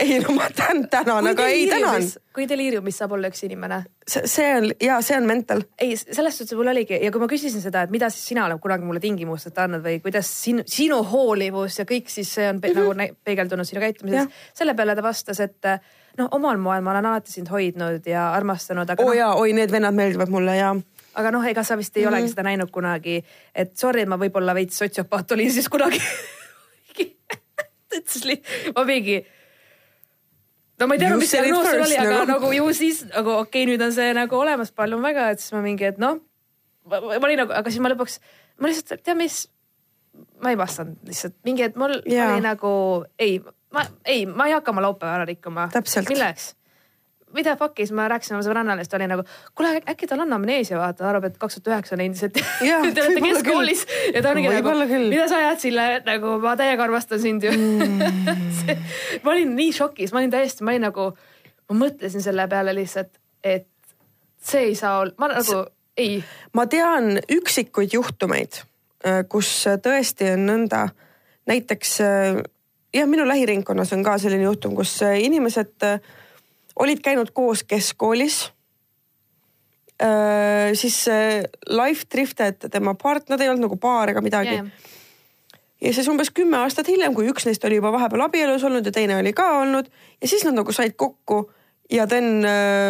ei 0.00 0.18
no 0.20 0.34
ma 0.34 0.48
tänan, 0.56 0.88
tänan, 0.88 1.26
aga 1.26 1.46
ei 1.46 1.66
tänan. 1.68 2.04
kui 2.34 2.46
deliiriumis 2.48 3.00
saab 3.00 3.12
olla 3.16 3.28
üks 3.30 3.42
inimene 3.44 3.80
see, 4.08 4.46
on 4.56 4.68
ja 4.80 4.98
see 5.04 5.16
on 5.18 5.26
mental. 5.28 5.62
ei, 5.78 5.96
selles 5.96 6.38
suhtes 6.38 6.56
mul 6.58 6.70
oligi 6.72 6.98
ja 7.04 7.10
kui 7.12 7.22
ma 7.22 7.28
küsisin 7.30 7.62
seda, 7.62 7.84
et 7.84 7.92
mida 7.92 8.10
siis 8.12 8.30
sina 8.32 8.46
oled 8.48 8.60
kunagi 8.62 8.86
mulle 8.86 9.02
tingimusteta 9.02 9.66
andnud 9.66 9.84
või 9.84 10.00
kuidas 10.04 10.30
sinu, 10.44 10.64
sinu 10.66 11.02
hoolivus 11.12 11.80
ja 11.80 11.88
kõik 11.88 12.12
siis 12.12 12.32
see 12.38 12.48
on 12.48 12.60
pe 12.60 12.72
mm 12.72 12.80
-hmm. 12.80 13.02
nagu 13.02 13.18
peegeldunud 13.24 13.68
sinu 13.68 13.82
käitumises 13.84 14.44
selle 14.54 14.74
peale 14.74 14.96
ta 14.96 15.02
vastas, 15.02 15.40
et 15.40 15.72
noh, 16.20 16.30
omal 16.36 16.60
moel 16.62 16.84
ma 16.84 16.94
olen 16.94 17.10
alati 17.10 17.32
sind 17.32 17.50
hoidnud 17.52 18.06
ja 18.08 18.30
armastanud, 18.36 18.90
aga 18.92 19.02
oo 19.02 19.12
noh, 19.12 19.18
jaa, 19.18 19.34
oi 19.40 19.54
need 19.56 19.72
vennad 19.72 19.96
meeldivad 19.96 20.32
mulle 20.32 20.56
ja 20.58 20.74
aga 21.20 21.32
noh, 21.34 21.46
ega 21.46 21.64
sa 21.66 21.78
vist 21.80 21.96
ei 21.96 22.04
mm 22.04 22.08
-hmm. 22.08 22.14
olegi 22.14 22.34
seda 22.34 22.46
näinud 22.46 22.70
kunagi, 22.70 23.20
et 23.54 23.76
sorry, 23.76 24.06
ma 24.06 24.18
võib-olla 24.20 24.54
veits 24.54 24.78
sotsiopaat 24.78 25.32
olin 25.32 25.52
siis 25.52 25.68
kunagi. 25.68 26.00
ütles 27.96 28.24
li-, 28.24 28.42
ma 28.76 28.84
mingi 28.86 29.20
no 30.80 30.88
ma 30.88 30.96
ei 30.96 31.02
teadnud, 31.02 31.22
mis 31.22 31.32
diagnoos 31.34 31.70
oli, 31.74 31.96
aga 32.00 32.18
nagu. 32.22 32.32
nagu 32.32 32.52
ju 32.56 32.72
siis 32.76 33.04
nagu 33.10 33.36
okei 33.42 33.64
okay,, 33.64 33.68
nüüd 33.70 33.84
on 33.84 33.94
see 33.94 34.12
nagu 34.16 34.36
olemas, 34.38 34.72
palun 34.72 35.02
väga, 35.04 35.30
et 35.34 35.42
siis 35.42 35.54
ma 35.56 35.62
mingi, 35.64 35.88
et 35.90 35.98
noh. 36.02 36.20
ma 36.88 37.00
olin 37.20 37.42
nagu, 37.44 37.54
aga 37.56 37.72
siis 37.72 37.82
ma 37.84 37.92
lõpuks, 37.92 38.20
ma 38.60 38.70
lihtsalt, 38.70 39.02
tead 39.04 39.18
mis, 39.20 39.42
ma 40.42 40.54
ei 40.54 40.60
vastanud 40.60 41.10
lihtsalt 41.10 41.36
mingi, 41.48 41.66
et 41.68 41.76
mul 41.80 41.98
yeah. 42.00 42.32
oli 42.32 42.44
nagu 42.46 42.72
ei, 43.20 43.40
ma 43.74 43.84
ei, 44.04 44.24
ma 44.26 44.48
ei 44.48 44.56
hakka 44.56 44.74
oma 44.74 44.82
laupäeva 44.84 45.20
ära 45.20 45.28
rikkuma. 45.28 45.68
Milleks? 46.08 46.54
mida 47.34 47.54
fuck'i, 47.56 47.84
siis 47.86 47.94
ma 47.94 48.08
rääkisin 48.10 48.36
oma 48.36 48.44
sõbrannale, 48.44 48.84
siis 48.84 48.90
ta 48.90 48.98
oli 48.98 49.06
nagu, 49.10 49.24
kuule 49.58 49.80
äkki 49.92 50.08
tal 50.10 50.24
on 50.24 50.34
amneesia, 50.34 50.78
vaata, 50.80 51.02
ta 51.02 51.08
arvab, 51.10 51.28
et 51.30 51.38
kaks 51.40 51.58
tuhat 51.58 51.70
üheksa 51.70 51.96
on 51.96 52.04
endiselt. 52.04 52.38
Te 52.60 53.04
olete 53.04 53.22
keskkoolis 53.24 53.84
ja 54.14 54.22
ta 54.24 54.32
ongi 54.34 54.50
nagu 54.50 54.74
mida 55.06 55.26
sa 55.30 55.40
ajad 55.44 55.62
Sille, 55.62 55.86
nagu 56.06 56.36
ma 56.42 56.56
täiega 56.58 56.86
armastan 56.86 57.22
sind 57.22 57.46
ju 57.46 57.52
mm. 57.54 58.00
ma 59.24 59.34
olin 59.34 59.54
nii 59.58 59.74
šokis, 59.76 60.14
ma 60.14 60.22
olin 60.22 60.34
täiesti, 60.34 60.66
ma 60.66 60.74
olin 60.74 60.88
nagu, 60.88 61.10
ma 61.70 61.78
mõtlesin 61.84 62.24
selle 62.24 62.48
peale 62.50 62.74
lihtsalt, 62.76 63.12
et 63.44 63.68
see 64.42 64.70
ei 64.72 64.78
saa 64.78 64.98
olla, 65.04 65.14
ma 65.20 65.30
nagu 65.34 65.62
ei, 66.00 66.18
ma 66.56 66.66
tean 66.70 67.18
üksikuid 67.30 67.94
juhtumeid, 67.94 68.62
kus 69.30 69.52
tõesti 69.84 70.32
on 70.34 70.48
nõnda, 70.48 70.88
näiteks 71.50 71.98
jah, 72.94 73.08
minu 73.08 73.26
lähiringkonnas 73.28 73.92
on 73.96 74.04
ka 74.06 74.16
selline 74.18 74.46
juhtum, 74.46 74.74
kus 74.78 74.96
äh, 75.06 75.18
inimesed 75.24 75.86
äh, 75.86 76.00
olid 76.80 77.02
käinud 77.04 77.34
koos 77.34 77.64
keskkoolis. 77.64 78.50
siis 80.74 81.08
äh, 81.08 81.42
life 81.68 82.06
drifted 82.14 82.70
tema 82.72 82.94
part, 82.94 83.28
nad 83.28 83.40
ei 83.40 83.50
olnud 83.50 83.66
nagu 83.66 83.76
paar 83.76 84.08
ega 84.08 84.22
midagi 84.24 84.54
ja, 84.54 84.62
ja 85.80 85.92
siis 85.92 86.08
umbes 86.08 86.30
kümme 86.32 86.56
aastat 86.56 86.88
hiljem, 86.88 87.12
kui 87.14 87.28
üks 87.28 87.44
neist 87.44 87.64
oli 87.68 87.76
juba 87.76 87.92
vahepeal 87.92 88.24
abielus 88.24 88.64
olnud 88.64 88.86
ja 88.88 88.94
teine 88.96 89.18
oli 89.20 89.34
ka 89.36 89.44
olnud 89.58 89.90
ja 89.92 90.28
siis 90.28 90.46
nad 90.48 90.56
nagu 90.56 90.72
said 90.72 90.96
kokku 90.96 91.50
ja 91.92 92.06
then 92.08 92.40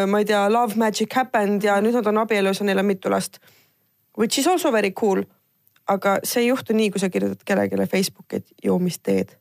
ma 0.06 0.22
ei 0.22 0.28
tea, 0.28 0.44
love 0.52 0.78
magic 0.78 1.10
happened 1.18 1.66
ja 1.66 1.80
nüüd 1.82 1.98
nad 1.98 2.06
on 2.06 2.22
abielus 2.22 2.62
ja 2.62 2.68
neil 2.68 2.78
on 2.78 2.86
mitu 2.86 3.10
last. 3.10 3.42
Which 4.14 4.38
is 4.38 4.46
also 4.46 4.70
very 4.70 4.94
cool. 4.94 5.24
aga 5.90 6.18
see 6.22 6.44
ei 6.44 6.50
juhtu 6.50 6.74
nii, 6.76 6.90
kui 6.94 7.02
sa 7.02 7.10
kirjutad 7.10 7.42
kellelegi 7.46 7.86
Facebooki, 7.90 8.38
et 8.38 8.64
joo, 8.64 8.78
mis 8.78 9.00
teed. 9.02 9.34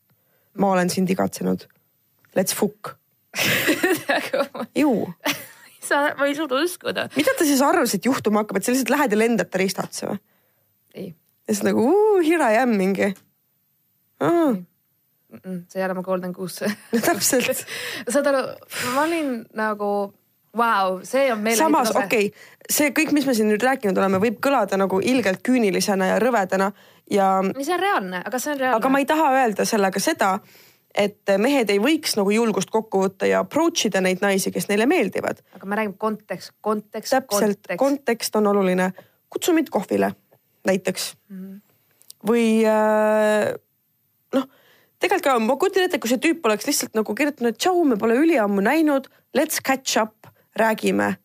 Ma 0.58 0.72
olen 0.74 0.90
sind 0.90 1.10
igatsenud. 1.10 1.68
Let's 2.38 2.56
fuck. 2.56 2.96
ju, 4.76 5.14
sa, 5.84 6.02
ma 6.18 6.28
ei 6.28 6.36
suuda 6.38 6.62
uskuda. 6.64 7.08
mida 7.16 7.34
ta 7.38 7.46
siis 7.48 7.62
arvas, 7.66 7.94
et 7.94 8.06
juhtuma 8.06 8.44
hakkab, 8.44 8.60
et 8.60 8.66
sa 8.66 8.74
lihtsalt 8.74 8.94
lähed 8.94 9.14
ja 9.14 9.20
lendad 9.20 9.52
ta 9.52 9.62
riista 9.62 9.86
otsa 9.86 10.10
või? 10.10 10.20
ei, 10.96 11.08
ja 11.46 11.54
siis 11.54 11.66
nagu 11.68 11.86
uh, 11.86 12.20
here 12.26 12.42
I 12.42 12.62
am 12.64 12.74
mingi. 12.80 13.12
see 15.70 15.80
ei 15.80 15.86
ole 15.86 15.98
mu 15.98 16.04
golden 16.04 16.34
goose. 16.36 16.70
täpselt 17.08 17.66
saad 18.14 18.32
aru, 18.32 18.46
ma 18.96 19.06
olin 19.06 19.34
nagu, 19.58 19.92
vau, 20.58 21.00
see 21.06 21.30
on 21.34 21.44
meile. 21.46 21.62
samas 21.62 21.94
okei 21.94 22.32
okay,, 22.32 22.48
see 22.70 22.94
kõik, 22.96 23.14
mis 23.16 23.30
me 23.30 23.38
siin 23.38 23.52
nüüd 23.52 23.64
rääkinud 23.66 23.98
oleme, 24.02 24.22
võib 24.26 24.42
kõlada 24.44 24.80
nagu 24.82 25.02
ilgelt 25.02 25.46
küünilisena 25.46 26.16
ja 26.16 26.22
rõvedana 26.22 26.74
ja, 27.10 27.30
see 27.62 27.76
on 27.76 27.84
reaalne, 27.84 28.24
aga 28.26 28.40
see 28.40 28.54
on 28.54 28.60
reaalne. 28.60 28.82
aga 28.82 28.92
ma 28.94 29.02
ei 29.02 29.08
taha 29.10 29.30
öelda 29.38 29.66
sellega 29.68 30.02
seda, 30.04 30.32
et 30.96 31.34
mehed 31.38 31.70
ei 31.70 31.82
võiks 31.82 32.16
nagu 32.18 32.32
julgust 32.34 32.72
kokku 32.74 33.04
võtta 33.06 33.30
ja 33.30 33.44
approach 33.46 33.88
ida 33.90 34.02
neid 34.02 34.24
naisi, 34.26 34.52
kes 34.52 34.70
neile 34.72 34.88
meeldivad. 34.90 35.44
aga 35.56 35.70
me 35.70 35.80
räägime 35.80 35.98
kontekst, 35.98 36.56
kontekst, 36.62 37.16
täpselt, 37.16 37.62
kontekst. 37.66 37.80
kontekst 37.80 38.36
on 38.36 38.48
oluline. 38.54 38.92
kutsu 39.30 39.54
mind 39.54 39.70
kohvile 39.70 40.14
näiteks 40.68 41.14
mm.. 41.30 41.60
või 42.28 42.46
äh, 42.68 43.54
noh, 44.36 44.50
tegelikult 45.00 45.28
ka 45.28 45.38
ma 45.44 45.58
kujutan 45.60 45.88
ette, 45.88 46.02
kui 46.02 46.12
see 46.12 46.22
tüüp 46.24 46.46
oleks 46.46 46.68
lihtsalt 46.70 46.98
nagu 46.98 47.16
kirjutanud, 47.16 47.58
tšau, 47.58 47.84
me 47.88 47.98
pole 48.00 48.18
üliammu 48.20 48.64
näinud, 48.66 49.10
let's 49.38 49.64
catch 49.66 50.02
up, 50.02 50.30
räägime. 50.60 51.16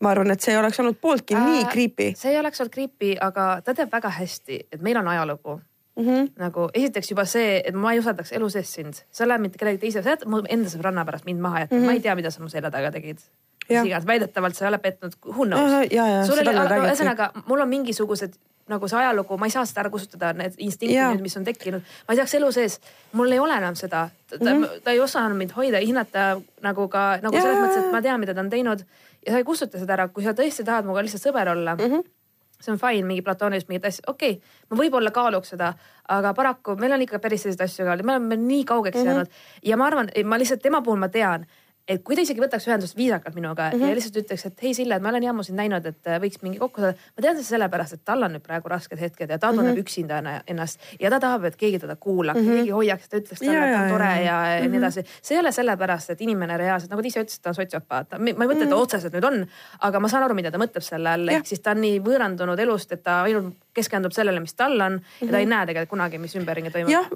Ma 0.00 0.10
arvan, 0.10 0.30
et 0.30 0.40
see 0.40 0.52
ei 0.54 0.58
oleks 0.60 0.78
olnud 0.80 0.96
pooltki 1.00 1.34
äh, 1.34 1.46
nii 1.46 1.64
creepy. 1.72 2.12
see 2.16 2.30
ei 2.32 2.38
oleks 2.38 2.60
olnud 2.60 2.74
creepy, 2.74 3.16
aga 3.20 3.60
ta 3.64 3.74
teab 3.74 3.90
väga 3.92 4.08
hästi, 4.20 4.60
et 4.72 4.80
meil 4.82 4.96
on 4.96 5.08
ajalugu 5.08 5.60
Mm 5.98 6.04
-hmm. 6.06 6.30
nagu 6.38 6.68
esiteks 6.74 7.10
juba 7.10 7.24
see, 7.24 7.62
et 7.64 7.74
ma 7.74 7.92
ei 7.92 7.98
usaldaks 7.98 8.32
elu 8.32 8.48
sees 8.50 8.72
sind, 8.74 8.94
sa 9.10 9.28
lähed 9.28 9.40
mitte 9.40 9.58
kellegi 9.58 9.78
teise, 9.78 10.02
sa 10.02 10.10
jätad 10.10 10.28
mu 10.30 10.42
enda 10.48 10.70
sõbranna 10.70 11.04
pärast 11.04 11.24
mind 11.26 11.40
maha 11.40 11.60
jätta 11.60 11.74
mm, 11.74 11.80
-hmm. 11.82 11.86
ma 11.86 11.92
ei 11.92 12.00
tea, 12.00 12.14
mida 12.14 12.30
sa 12.30 12.42
mu 12.42 12.48
selja 12.48 12.70
taga 12.70 12.90
tegid. 12.90 13.18
Mhm. 13.18 13.78
Mis 13.80 13.86
iganes, 13.86 14.06
väidetavalt 14.06 14.54
sa 14.54 14.64
ei 14.64 14.68
ole 14.68 14.78
petnud, 14.78 15.12
who 15.26 15.44
knows 15.44 15.72
ühesõnaga 15.90 17.30
mul 17.46 17.60
on 17.60 17.68
mingisugused 17.68 18.32
nagu 18.68 18.88
see 18.88 18.98
ajalugu, 18.98 19.36
ma 19.40 19.46
ei 19.46 19.50
saa 19.50 19.64
seda 19.66 19.80
ära 19.80 19.90
kustutada, 19.90 20.32
need 20.36 20.54
instinktid 20.58 20.98
nüüd, 21.00 21.22
mis 21.24 21.36
on 21.36 21.44
tekkinud, 21.44 21.82
ma 22.08 22.14
ei 22.14 22.16
saaks 22.20 22.34
elu 22.36 22.52
sees, 22.52 22.80
mul 23.12 23.32
ei 23.32 23.38
ole 23.38 23.56
enam 23.56 23.74
seda, 23.74 24.08
ta, 24.30 24.36
mm 24.36 24.48
Mhm. 24.48 24.64
-hmm. 24.64 24.80
ta 24.84 24.90
ei 24.90 25.00
osanud 25.00 25.36
mind 25.38 25.50
hoida, 25.56 25.78
hinnata 25.80 26.40
nagu 26.62 26.88
ka 26.88 27.18
nagu 27.22 27.34
Jaa. 27.36 27.42
selles 27.42 27.58
mõttes, 27.58 27.84
et 27.86 27.92
ma 27.92 28.02
tean, 28.02 28.20
mida 28.20 28.34
ta 28.34 28.40
on 28.40 28.50
teinud 28.50 28.84
ja 29.28 29.34
sa 29.34 29.42
ei 29.42 29.46
kustuta 29.46 29.80
seda 29.80 29.98
ära, 29.98 30.08
kui 30.08 30.24
sa 30.24 30.32
tõesti 30.36 30.64
tahad 30.66 30.88
minuga 30.88 31.04
lihtsalt 31.04 31.28
sõber 31.28 31.52
olla 31.52 31.76
mm. 31.76 31.92
-hmm 31.92 32.14
see 32.58 32.72
on 32.72 32.78
fine, 32.78 33.06
mingi 33.06 33.22
platoonilised 33.22 33.68
mingid 33.70 33.84
asjad, 33.86 34.08
okei 34.10 34.32
okay,, 34.32 34.56
ma 34.70 34.78
võib-olla 34.80 35.12
kaaluks 35.14 35.52
seda, 35.54 35.68
aga 36.10 36.32
paraku 36.34 36.74
meil 36.80 36.96
on 36.96 37.04
ikka 37.04 37.20
päris 37.22 37.44
selliseid 37.44 37.62
asju 37.68 37.86
ka, 37.86 37.94
me 38.02 38.16
oleme 38.16 38.36
nii 38.40 38.64
kaugeks 38.66 38.98
mm 38.98 39.04
-hmm. 39.04 39.12
jäänud 39.12 39.28
ja 39.70 39.76
ma 39.76 39.86
arvan, 39.86 40.10
ma 40.24 40.38
lihtsalt 40.42 40.62
tema 40.62 40.82
puhul 40.82 40.98
ma 40.98 41.08
tean, 41.08 41.46
et 41.88 42.02
kui 42.04 42.16
ta 42.16 42.22
isegi 42.24 42.42
võtaks 42.42 42.66
ühendust 42.68 42.96
viisakalt 42.96 43.34
minuga 43.34 43.70
mm 43.70 43.78
-hmm. 43.78 43.88
ja 43.88 43.96
lihtsalt 43.96 44.16
ütleks, 44.22 44.46
et 44.46 44.62
hei 44.62 44.74
Sille, 44.74 44.96
et 44.96 45.02
ma 45.02 45.08
olen 45.08 45.22
nii 45.24 45.30
ammu 45.32 45.42
sind 45.42 45.58
näinud, 45.58 45.86
et 45.86 46.06
äh, 46.06 46.20
võiks 46.20 46.42
mingi 46.42 46.58
kokku 46.58 46.80
saada. 46.80 46.96
ma 47.16 47.22
tean 47.22 47.36
seda 47.36 47.48
sellepärast, 47.48 47.92
et 47.92 48.04
tal 48.04 48.22
on 48.22 48.34
nüüd 48.36 48.44
praegu 48.44 48.68
rasked 48.68 49.00
hetked 49.00 49.30
ja 49.30 49.38
ta 49.38 49.52
tunneb 49.52 49.64
mm 49.64 49.76
-hmm. 49.76 49.80
üksinda 49.80 50.18
enna- 50.18 50.42
ennast 50.46 50.80
ja 51.00 51.10
ta 51.10 51.20
tahab, 51.20 51.44
et 51.44 51.56
keegi 51.56 51.78
teda 51.78 51.96
kuulaks 51.96 52.40
mm, 52.40 52.46
-hmm. 52.46 52.54
keegi 52.54 52.70
hoiaks, 52.70 53.08
ta 53.08 53.16
ütleks 53.16 53.40
talle, 53.40 53.64
et 53.66 53.74
ta 53.74 53.82
on 53.82 53.90
tore 53.90 54.04
ja. 54.04 54.20
ja, 54.20 54.46
ja, 54.46 54.58
ja 54.58 54.68
nii 54.68 54.78
edasi. 54.78 55.04
see 55.22 55.36
ei 55.36 55.40
ole 55.40 55.52
sellepärast, 55.52 56.10
et 56.10 56.20
inimene 56.20 56.56
reaalselt, 56.56 56.90
nagu 56.90 57.02
ta 57.02 57.08
ise 57.08 57.20
ütles, 57.20 57.40
ta 57.42 57.50
on 57.50 57.54
sotsiopaat, 57.54 58.18
ma 58.18 58.28
ei 58.28 58.48
mõtle, 58.50 58.62
et 58.62 58.70
ta 58.70 58.76
otseselt 58.76 59.14
nüüd 59.14 59.24
on, 59.24 59.46
aga 59.80 60.00
ma 60.00 60.08
saan 60.08 60.22
aru, 60.22 60.34
mida 60.34 60.50
ta 60.50 60.58
mõtleb 60.58 60.82
selle 60.82 61.08
all, 61.08 61.28
ehk 61.28 61.46
siis 61.46 61.60
ta 61.60 61.70
on 61.70 61.80
nii 61.80 62.00
võõrandunud 62.00 62.58
elust, 62.58 62.92
et 62.92 63.02
ta 63.02 63.22
ainult 63.22 63.54
keskendub 63.78 64.12
sellele, 64.12 64.40
mis 64.40 64.54
tal 64.58 64.80
on 64.80 64.98
ja 65.20 65.30
ta 65.30 65.40
ei 65.40 65.46
näe 65.46 65.66
tegelikult 65.68 65.94
kunagi, 65.94 66.18
mis 66.22 66.34
ümberringi 66.38 66.72
toimub. 66.74 66.90
jah, 66.92 67.06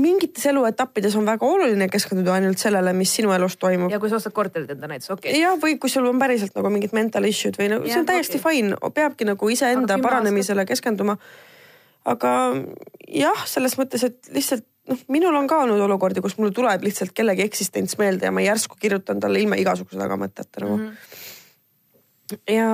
mingites 0.00 0.46
eluetappides 0.50 1.16
on 1.18 1.26
väga 1.26 1.46
oluline 1.46 1.88
keskenduda 1.92 2.36
ainult 2.38 2.62
sellele, 2.62 2.94
mis 2.96 3.12
sinu 3.18 3.32
elus 3.34 3.56
toimub. 3.60 3.92
ja 3.92 4.00
kui 4.02 4.10
sa 4.12 4.13
ostad 4.16 4.34
korterit 4.36 4.70
enda 4.74 4.90
näiteks, 4.90 5.10
okei 5.14 5.32
okay.. 5.32 5.40
jah, 5.40 5.56
või 5.60 5.78
kui 5.80 5.92
sul 5.92 6.06
on 6.08 6.20
päriselt 6.20 6.54
nagu 6.58 6.70
mingid 6.72 6.94
mental 6.96 7.26
issue'd 7.28 7.58
või 7.60 7.70
nagu 7.72 7.88
see 7.88 8.00
on 8.00 8.08
täiesti 8.08 8.38
okei. 8.40 8.60
fine, 8.60 8.92
peabki 8.94 9.28
nagu 9.28 9.50
iseenda 9.52 9.98
paranemisele 10.02 10.66
keskenduma. 10.68 11.16
aga 12.04 12.30
jah, 13.08 13.44
selles 13.48 13.78
mõttes, 13.80 14.04
et 14.06 14.32
lihtsalt 14.34 14.66
noh, 14.90 15.00
minul 15.08 15.36
on 15.38 15.48
ka 15.50 15.62
olnud 15.64 15.80
olukordi, 15.86 16.22
kus 16.24 16.36
mul 16.40 16.52
tuleb 16.54 16.84
lihtsalt 16.84 17.14
kellegi 17.16 17.44
eksistents 17.46 17.98
meelde 18.00 18.28
ja 18.28 18.34
ma 18.34 18.44
järsku 18.44 18.78
kirjutan 18.80 19.20
talle 19.22 19.40
ilma 19.42 19.58
igasuguse 19.60 19.98
tagamõtteta 20.00 20.64
nagu 20.64 20.76
mm. 20.76 20.86
-hmm. 20.86 22.54
ja 22.54 22.70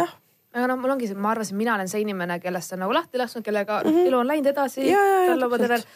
jah, 0.00 0.16
aga 0.56 0.70
noh, 0.72 0.80
mul 0.80 0.96
ongi 0.96 1.10
see, 1.10 1.18
ma 1.20 1.32
arvasin, 1.34 1.56
mina 1.56 1.76
olen 1.76 1.88
see 1.92 2.02
inimene, 2.04 2.40
kellest 2.40 2.76
on 2.76 2.84
nagu 2.84 2.96
lahti 2.96 3.20
lasknud, 3.20 3.44
kellega 3.44 3.82
mm 3.84 3.90
-hmm. 3.90 4.10
elu 4.10 4.18
on 4.18 4.32
läinud 4.32 4.52
edasi 4.52 4.90
tal 4.90 5.48
on 5.48 5.60
täpselt. 5.60 5.88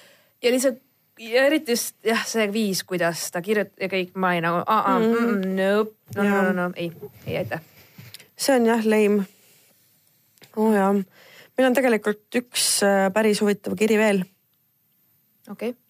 ja 0.43 0.51
lihtsalt 0.51 0.81
ja 1.21 1.45
eriti 1.47 1.73
just 1.77 1.97
jah, 2.07 2.23
see 2.27 2.47
viis, 2.53 2.83
kuidas 2.89 3.27
ta 3.33 3.43
kirjutab 3.45 3.83
ja 3.83 3.91
kõik, 3.93 4.15
ma 4.21 4.35
ei 4.37 4.45
nagu 4.45 4.63
-uh, 4.63 4.95
mm 4.97 5.13
-mm, 5.15 5.51
nope, 5.59 5.95
no, 6.17 6.23
no, 6.23 6.43
no, 6.43 6.53
no 6.53 6.73
ei, 6.77 6.93
ei 7.27 7.37
aitäh. 7.43 7.61
see 8.37 8.57
on 8.57 8.67
jah 8.67 8.87
lame. 8.87 9.27
oo 10.57 10.69
oh, 10.69 10.75
jaa, 10.75 10.93
meil 10.95 11.69
on 11.69 11.75
tegelikult 11.75 12.41
üks 12.43 12.83
äh, 12.83 13.13
päris 13.13 13.41
huvitav 13.41 13.77
kiri 13.77 13.99
veel, 13.99 14.25
okei 15.51 15.71
okay., 15.71 15.81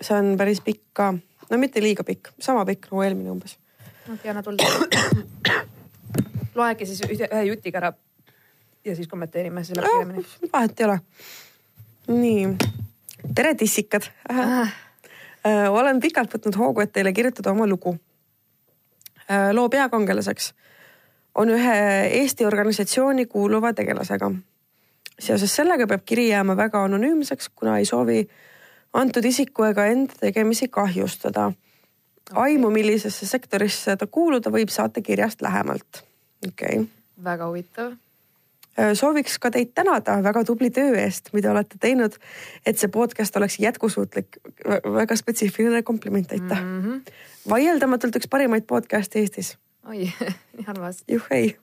see 0.00 0.18
on 0.18 0.36
päris 0.36 0.60
pikk 0.60 0.82
ka, 0.92 1.14
no 1.50 1.58
mitte 1.58 1.82
liiga 1.82 2.04
pikk, 2.04 2.28
sama 2.40 2.64
pikk 2.64 2.90
nagu 2.90 3.02
eelmine 3.02 3.30
umbes 3.30 3.58
no 4.10 4.18
Diana 4.22 4.42
tulda. 4.42 4.64
loegi 6.54 6.86
siis 6.86 7.02
ühe, 7.06 7.28
ühe 7.32 7.42
jutiga 7.48 7.78
ära 7.78 7.92
ja 8.84 8.96
siis 8.96 9.08
kommenteerime, 9.08 9.64
siis 9.64 9.78
läheb 9.78 9.90
kiiremini. 9.90 10.26
vahet 10.52 10.80
ei 10.80 10.86
ole. 10.86 10.98
nii, 12.08 12.56
tere 13.34 13.54
tissikad 13.54 14.08
äh,. 14.32 14.72
olen 15.70 16.00
pikalt 16.00 16.34
võtnud 16.34 16.56
hoogu, 16.56 16.80
et 16.80 16.92
teile 16.92 17.12
kirjutada 17.12 17.50
oma 17.50 17.66
lugu 17.66 17.96
äh,. 19.30 19.50
loo 19.52 19.68
peakangelaseks 19.68 20.52
on 21.34 21.50
ühe 21.54 21.76
Eesti 22.20 22.46
organisatsiooni 22.46 23.26
kuuluva 23.26 23.72
tegelasega. 23.72 24.30
seoses 25.18 25.56
sellega 25.56 25.86
peab 25.86 26.04
kiri 26.04 26.28
jääma 26.28 26.56
väga 26.56 26.84
anonüümseks, 26.84 27.48
kuna 27.54 27.78
ei 27.78 27.84
soovi 27.84 28.28
antud 28.92 29.24
isiku 29.24 29.64
ega 29.64 29.86
enda 29.86 30.14
tegemisi 30.20 30.68
kahjustada. 30.68 31.52
aimu, 32.34 32.70
millisesse 32.70 33.26
sektorisse 33.26 33.96
ta 33.96 34.06
kuuluda 34.06 34.50
võib, 34.50 34.68
saate 34.68 35.02
kirjast 35.02 35.42
lähemalt. 35.42 36.04
okei 36.48 36.78
okay 36.78 36.88
väga 37.24 37.46
huvitav. 37.46 37.92
Äh, 38.78 38.92
sooviks 38.94 39.38
ka 39.42 39.50
teid 39.50 39.72
tänada 39.74 40.20
väga 40.22 40.44
tubli 40.46 40.70
töö 40.70 40.94
eest, 41.00 41.32
mida 41.34 41.50
olete 41.50 41.78
teinud, 41.82 42.14
et 42.66 42.78
see 42.78 42.88
podcast 42.92 43.36
oleks 43.36 43.58
jätkusuutlik. 43.58 44.38
väga 44.94 45.16
spetsiifiline 45.16 45.82
kompliment, 45.82 46.32
aitäh 46.32 46.62
mm. 46.62 46.82
-hmm. 46.82 47.12
vaieldamatult 47.50 48.16
üks 48.16 48.28
parimaid 48.30 48.62
podcast'e 48.70 49.18
Eestis. 49.18 49.58
oi, 49.88 50.12
nii 50.56 50.66
armas. 50.66 51.02
juhhei, 51.08 51.56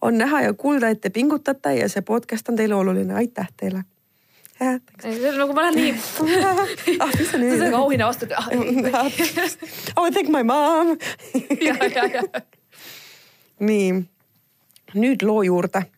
on 0.00 0.18
näha 0.18 0.42
ja 0.42 0.54
kuulda, 0.54 0.88
et 0.88 1.00
te 1.00 1.10
pingutate 1.10 1.74
ja 1.74 1.88
see 1.88 2.02
podcast 2.02 2.48
on 2.48 2.56
teile 2.56 2.74
oluline, 2.74 3.14
aitäh 3.14 3.48
teile. 3.56 3.82
nagu 5.36 5.52
ma 5.52 5.60
olen 5.60 5.74
nii, 5.74 5.92
ah, 7.00 7.10
mis 7.18 7.30
sa 7.30 7.38
see 7.38 7.40
on 7.40 7.46
nüüd 7.48 7.64
nagu. 7.64 7.76
auhinna 7.76 8.06
vastu. 8.06 8.26
I 9.96 10.00
would 10.00 10.14
thank 10.14 10.28
my 10.28 10.42
mom. 10.42 10.96
ja, 11.60 11.74
ja, 11.94 12.04
ja. 12.14 12.22
nii, 13.58 14.04
nüüd 14.94 15.22
loo 15.22 15.42
juurde. 15.42 15.97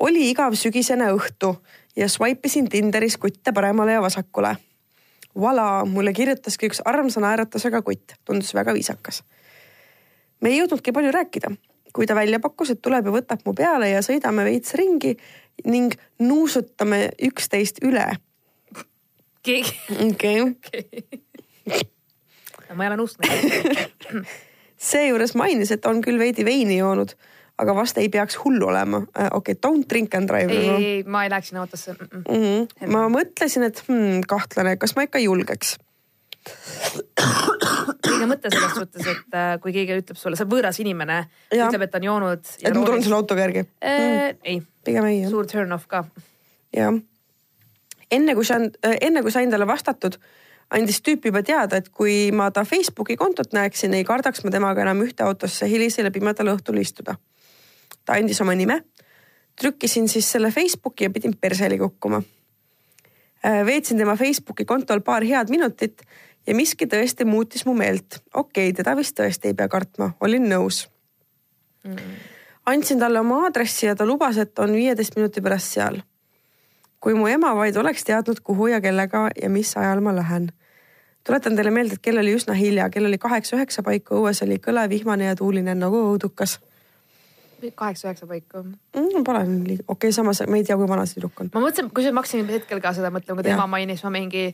Oli 0.00 0.30
igav 0.30 0.56
sügisene 0.58 1.10
õhtu 1.14 1.54
ja 1.96 2.08
swipe 2.08 2.48
isin 2.48 2.68
Tinderis 2.68 3.18
kutte 3.20 3.52
paremale 3.52 3.98
ja 3.98 4.02
vasakule. 4.02 4.56
Vala, 5.40 5.84
mulle 5.86 6.12
kirjutaski 6.12 6.70
üks 6.70 6.82
armsa 6.84 7.22
naeratusega 7.22 7.82
kutt, 7.86 8.16
tundus 8.24 8.54
väga 8.54 8.74
viisakas. 8.74 9.22
me 10.40 10.48
ei 10.48 10.58
jõudnudki 10.58 10.92
palju 10.92 11.12
rääkida, 11.12 11.50
kui 11.92 12.06
ta 12.06 12.14
välja 12.14 12.40
pakkus, 12.40 12.70
et 12.70 12.82
tuleb 12.82 13.06
ja 13.06 13.12
võtab 13.12 13.44
mu 13.44 13.54
peale 13.54 13.90
ja 13.90 14.00
sõidame 14.02 14.44
veits 14.44 14.74
ringi 14.74 15.16
ning 15.64 15.94
nuusutame 16.18 17.10
üksteist 17.22 17.84
üle. 17.84 18.06
keegi, 19.42 19.76
okei 20.10 20.62
ma 22.74 22.84
ei 22.84 22.90
ole 22.92 23.00
nõustunud. 23.00 24.26
seejuures 24.90 25.34
mainis, 25.38 25.72
et 25.74 25.86
on 25.88 26.00
küll 26.04 26.20
veidi 26.20 26.44
veini 26.46 26.78
joonud, 26.78 27.14
aga 27.60 27.74
vast 27.76 27.98
ei 28.00 28.08
peaks 28.08 28.38
hullu 28.44 28.70
olema. 28.72 29.02
okei 29.04 29.28
okay,, 29.36 29.60
don't 29.66 29.88
drink 29.90 30.14
and 30.14 30.28
drive. 30.30 30.52
ei, 30.52 30.68
ei, 30.70 31.04
ma 31.04 31.24
ei 31.24 31.30
läheks 31.30 31.52
sinna 31.52 31.60
autosse 31.66 31.92
mm. 31.92 32.08
-mm. 32.10 32.24
Mm 32.24 32.42
-hmm. 32.42 32.90
ma 32.96 33.06
mõtlesin, 33.08 33.68
et 33.68 33.84
hmm, 33.88 34.26
kahtlane, 34.28 34.76
kas 34.76 34.96
ma 34.96 35.08
ikka 35.08 35.18
julgeks 35.18 35.76
õige 38.10 38.28
mõte 38.28 38.50
selles 38.52 38.74
suhtes, 38.74 39.06
et 39.12 39.36
äh, 39.36 39.52
kui 39.60 39.74
keegi 39.74 39.98
ütleb 40.00 40.18
sulle, 40.18 40.38
see 40.38 40.46
on 40.46 40.52
võõras 40.52 40.80
inimene, 40.82 41.22
ütleb, 41.52 41.84
et 41.84 41.92
ta 41.92 42.00
on 42.00 42.08
joonud. 42.08 42.52
et 42.62 42.74
ma 42.74 42.84
tulen 42.86 43.04
sulle 43.04 43.18
autoga 43.18 43.44
järgi 43.44 43.62
äh, 43.62 44.00
mm.? 44.00 44.42
ei. 44.44 44.60
pigem 44.84 45.08
ei. 45.10 45.22
suur 45.30 45.48
turn 45.50 45.72
off 45.76 45.88
ka. 45.90 46.04
jah. 46.76 46.96
enne 48.10 48.36
kui 48.38 48.48
sain, 48.48 48.70
äh, 48.86 48.96
enne 49.08 49.24
kui 49.26 49.34
sain 49.34 49.52
talle 49.52 49.68
vastatud, 49.68 50.16
andis 50.76 51.02
tüüp 51.04 51.28
juba 51.28 51.42
teada, 51.46 51.80
et 51.80 51.90
kui 51.92 52.30
ma 52.36 52.50
ta 52.54 52.64
Facebooki 52.64 53.18
kontot 53.20 53.52
näeksin, 53.56 53.94
ei 53.98 54.06
kardaks 54.08 54.44
ma 54.44 54.54
temaga 54.54 54.86
enam 54.86 55.04
ühte 55.04 55.26
autosse 55.26 55.68
hilisel 55.70 56.08
ja 56.08 56.14
pimedal 56.14 56.54
õhtul 56.54 56.80
istuda. 56.80 57.18
Ta 58.04 58.16
andis 58.18 58.40
oma 58.40 58.54
nime, 58.54 58.80
trükkisin 59.60 60.08
siis 60.08 60.32
selle 60.32 60.50
Facebooki 60.50 61.04
ja 61.04 61.10
pidin 61.10 61.36
perseli 61.40 61.78
kukkuma. 61.78 62.22
Äh, 63.44 63.64
veetsin 63.66 63.98
tema 63.98 64.16
Facebooki 64.16 64.64
kontol 64.64 65.00
paar 65.00 65.24
head 65.24 65.48
minutit 65.50 66.02
ja 66.46 66.54
miski 66.56 66.86
tõesti 66.86 67.24
muutis 67.24 67.64
mu 67.66 67.74
meelt. 67.74 68.20
okei 68.34 68.70
okay,, 68.70 68.76
teda 68.76 68.96
vist 68.96 69.16
tõesti 69.20 69.50
ei 69.50 69.56
pea 69.56 69.68
kartma, 69.68 70.12
olin 70.20 70.48
nõus 70.48 70.86
mm.. 71.84 72.14
andsin 72.66 72.98
talle 72.98 73.20
oma 73.20 73.42
aadressi 73.44 73.86
ja 73.86 73.96
ta 73.96 74.06
lubas, 74.06 74.36
et 74.36 74.58
on 74.58 74.72
viieteist 74.72 75.16
minuti 75.16 75.40
pärast 75.40 75.76
seal. 75.76 76.00
kui 77.00 77.14
mu 77.14 77.28
ema 77.28 77.54
vaid 77.56 77.76
oleks 77.76 78.04
teadnud, 78.04 78.40
kuhu 78.44 78.66
ja 78.66 78.80
kellega 78.80 79.28
ja 79.42 79.50
mis 79.50 79.76
ajal 79.76 80.00
ma 80.00 80.14
lähen. 80.16 80.50
tuletan 81.24 81.56
teile 81.56 81.70
meelde, 81.70 81.94
et 81.94 82.02
kell 82.02 82.18
oli 82.18 82.34
üsna 82.36 82.54
hilja, 82.54 82.90
kell 82.90 83.06
oli 83.06 83.18
kaheksa-üheksa 83.18 83.82
paiku, 83.82 84.20
õues 84.20 84.42
oli 84.44 84.58
kõle, 84.58 84.88
vihmane 84.88 85.32
ja 85.32 85.36
tuuline 85.36 85.74
nagu 85.74 86.04
õudukas 86.12 86.58
kaheksa-üheksa 87.76 88.28
paiku 88.30 88.64
mm,. 88.64 89.22
Pole 89.26 89.44
nii, 89.46 89.78
okei 89.84 89.94
okay,, 89.94 90.16
samas 90.16 90.42
ma 90.48 90.60
ei 90.60 90.66
tea, 90.66 90.78
kui 90.80 90.88
vana 90.88 91.06
see 91.06 91.18
tüdruk 91.18 91.44
on. 91.44 91.52
ma 91.54 91.64
mõtlesin, 91.66 91.92
kusjuures 91.94 92.16
ma 92.16 92.24
hakkasin 92.24 92.50
hetkel 92.54 92.82
ka 92.82 92.94
seda 92.96 93.12
mõtlema, 93.14 93.40
kui 93.40 93.48
ta 93.48 93.54
ema 93.56 93.68
mainis, 93.70 94.04
ma 94.06 94.14
mingi 94.16 94.50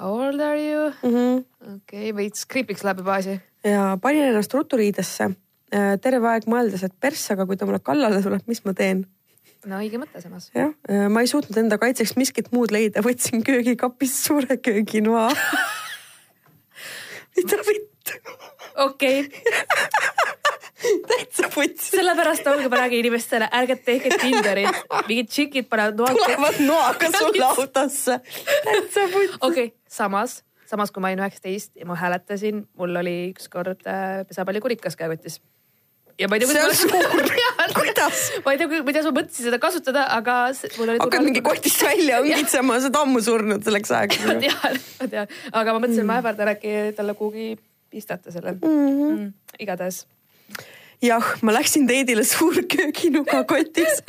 How 0.00 0.16
old 0.16 0.40
are 0.40 0.56
you 0.56 0.88
mm 0.88 1.14
-hmm.? 1.14 1.44
okei 1.60 1.76
okay,, 1.76 2.16
veits 2.16 2.48
creepy'ks 2.52 2.84
läheb 2.86 3.04
juba 3.04 3.14
asi. 3.14 3.40
ja 3.64 3.98
panin 4.02 4.32
ennast 4.32 4.54
ruttu 4.54 4.76
riidesse. 4.76 5.32
Äh, 5.70 6.00
terve 6.02 6.28
aeg 6.28 6.48
mõeldes, 6.50 6.82
et 6.84 6.94
pers, 7.00 7.30
aga 7.30 7.46
kui 7.46 7.56
ta 7.56 7.66
mulle 7.66 7.78
kallale 7.78 8.22
tuleb, 8.22 8.42
mis 8.46 8.64
ma 8.64 8.74
teen? 8.74 9.06
no 9.66 9.76
õige 9.76 10.00
mõte 10.00 10.22
samas. 10.22 10.50
jah, 10.54 10.72
äh, 10.90 11.08
ma 11.12 11.20
ei 11.20 11.30
suutnud 11.30 11.58
enda 11.60 11.78
kaitseks 11.78 12.16
miskit 12.16 12.48
muud 12.52 12.72
leida, 12.72 13.04
võtsin 13.04 13.44
köögikapist 13.44 14.24
suure 14.24 14.56
kööginoa 14.56 15.28
mida 17.36 17.60
vittu? 17.68 18.12
okei 18.76 19.24
täitsa 21.10 21.50
putsi. 21.54 21.96
sellepärast 21.96 22.46
ma 22.46 22.82
räägin 22.82 23.04
inimestele, 23.04 23.48
ärge 23.52 23.76
tehke 23.84 24.16
Tinderit, 24.20 24.82
mingid 25.08 25.30
tšikid 25.30 25.68
panevad 25.68 26.00
noa. 26.00 26.14
tulevad 26.14 26.60
noaga 26.64 27.12
sulle 27.18 27.46
autosse. 27.46 28.20
täitsa 28.64 29.06
putsi. 29.12 29.38
okei 29.40 29.64
okay,, 29.64 29.70
samas, 29.88 30.42
samas 30.66 30.90
kui 30.90 31.04
ma 31.04 31.12
olin 31.12 31.24
üheksateist 31.24 31.76
ja 31.76 31.88
ma 31.88 31.98
hääletasin, 32.00 32.66
mul 32.78 33.00
oli 33.02 33.16
ükskord 33.34 33.86
äh, 33.86 34.20
pesapallikurikas 34.28 34.96
käekotis 34.96 35.40
ja 36.20 36.28
ma 36.28 36.36
ei 36.36 36.40
tea, 36.40 36.48
kuidas. 36.48 36.76
see 36.80 36.90
on 36.92 37.04
suur 37.04 37.72
kuidas? 37.80 38.20
ma 38.44 38.54
ei 38.54 38.60
tea, 38.60 38.68
kuidas 38.84 39.08
ma 39.08 39.14
mõtlesin 39.20 39.48
seda 39.48 39.58
kasutada, 39.62 40.04
aga 40.16 40.36
mul 40.76 40.94
oli. 40.94 41.02
hakkad 41.02 41.26
mingi 41.26 41.42
kotist 41.44 41.84
välja 41.84 42.18
õngitsema, 42.22 42.78
sa 42.78 42.88
oled 42.90 43.00
ammu 43.02 43.24
surnud 43.24 43.66
selleks 43.66 43.92
ajaks. 43.96 44.22
ma 44.28 44.38
tean, 44.44 44.80
ma 45.00 45.10
tean, 45.16 45.34
aga 45.52 45.74
ma 45.76 45.82
mõtlesin 45.82 46.04
mm., 46.04 46.10
ma 46.12 46.20
ähvardan 46.22 46.54
äkki 46.54 46.78
talle 46.98 47.16
kuhugi 47.18 47.52
pistata 47.90 48.32
selle 48.34 48.52
mm. 48.52 48.64
-hmm. 48.64 49.14
Mm, 49.18 49.32
igatahes 49.58 50.04
jah, 51.02 51.28
ma 51.42 51.54
läksin 51.54 51.86
teedile 51.88 52.24
suurkööginuga 52.24 53.44
kotis. 53.48 54.02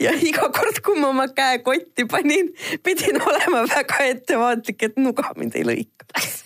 Ja 0.00 0.14
iga 0.16 0.48
kord, 0.54 0.80
kui 0.84 1.00
ma 1.00 1.10
oma 1.12 1.28
käe 1.34 1.60
kotti 1.64 2.06
panin, 2.10 2.52
pidin 2.84 3.20
olema 3.22 3.64
väga 3.68 4.08
ettevaatlik, 4.14 4.88
et 4.88 4.98
nuga 5.00 5.32
mind 5.36 5.56
ei 5.60 5.66
lõikaks. 5.68 6.40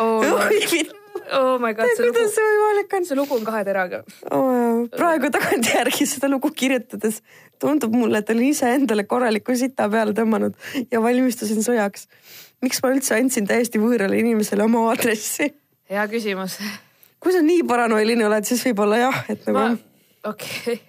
Oh, 0.00 0.24
oh 1.36 1.58
my 1.60 1.74
god, 1.76 1.90
see 1.96 2.08
lugu, 2.08 2.24
see 2.32 3.16
lugu 3.16 3.36
on 3.36 3.44
kahe 3.44 3.64
teraga. 3.68 4.02
Oh,. 4.32 4.86
praegu 4.96 5.28
tagantjärgi 5.34 6.08
seda 6.08 6.30
lugu 6.32 6.50
kirjutades 6.56 7.20
tundub 7.62 7.92
mulle, 7.94 8.22
et 8.22 8.30
olin 8.32 8.48
iseendale 8.48 9.04
korraliku 9.06 9.54
sita 9.58 9.86
peale 9.92 10.16
tõmmanud 10.16 10.56
ja 10.90 11.02
valmistusin 11.04 11.60
sõjaks. 11.62 12.08
miks 12.64 12.80
ma 12.82 12.94
üldse 12.94 13.18
andsin 13.18 13.46
täiesti 13.46 13.82
võõrale 13.82 14.18
inimesele 14.18 14.64
oma 14.64 14.88
aadressi? 14.88 15.52
hea 15.92 16.08
küsimus 16.10 16.56
kui 17.22 17.32
sa 17.32 17.42
nii 17.42 17.62
paranoiline 17.68 18.26
oled, 18.26 18.46
siis 18.46 18.64
võib-olla 18.66 18.98
jah, 18.98 19.20
et 19.30 19.44
nagu 19.46 19.58
ma.... 19.58 19.66
okei 20.26 20.74
okay.. 20.74 20.80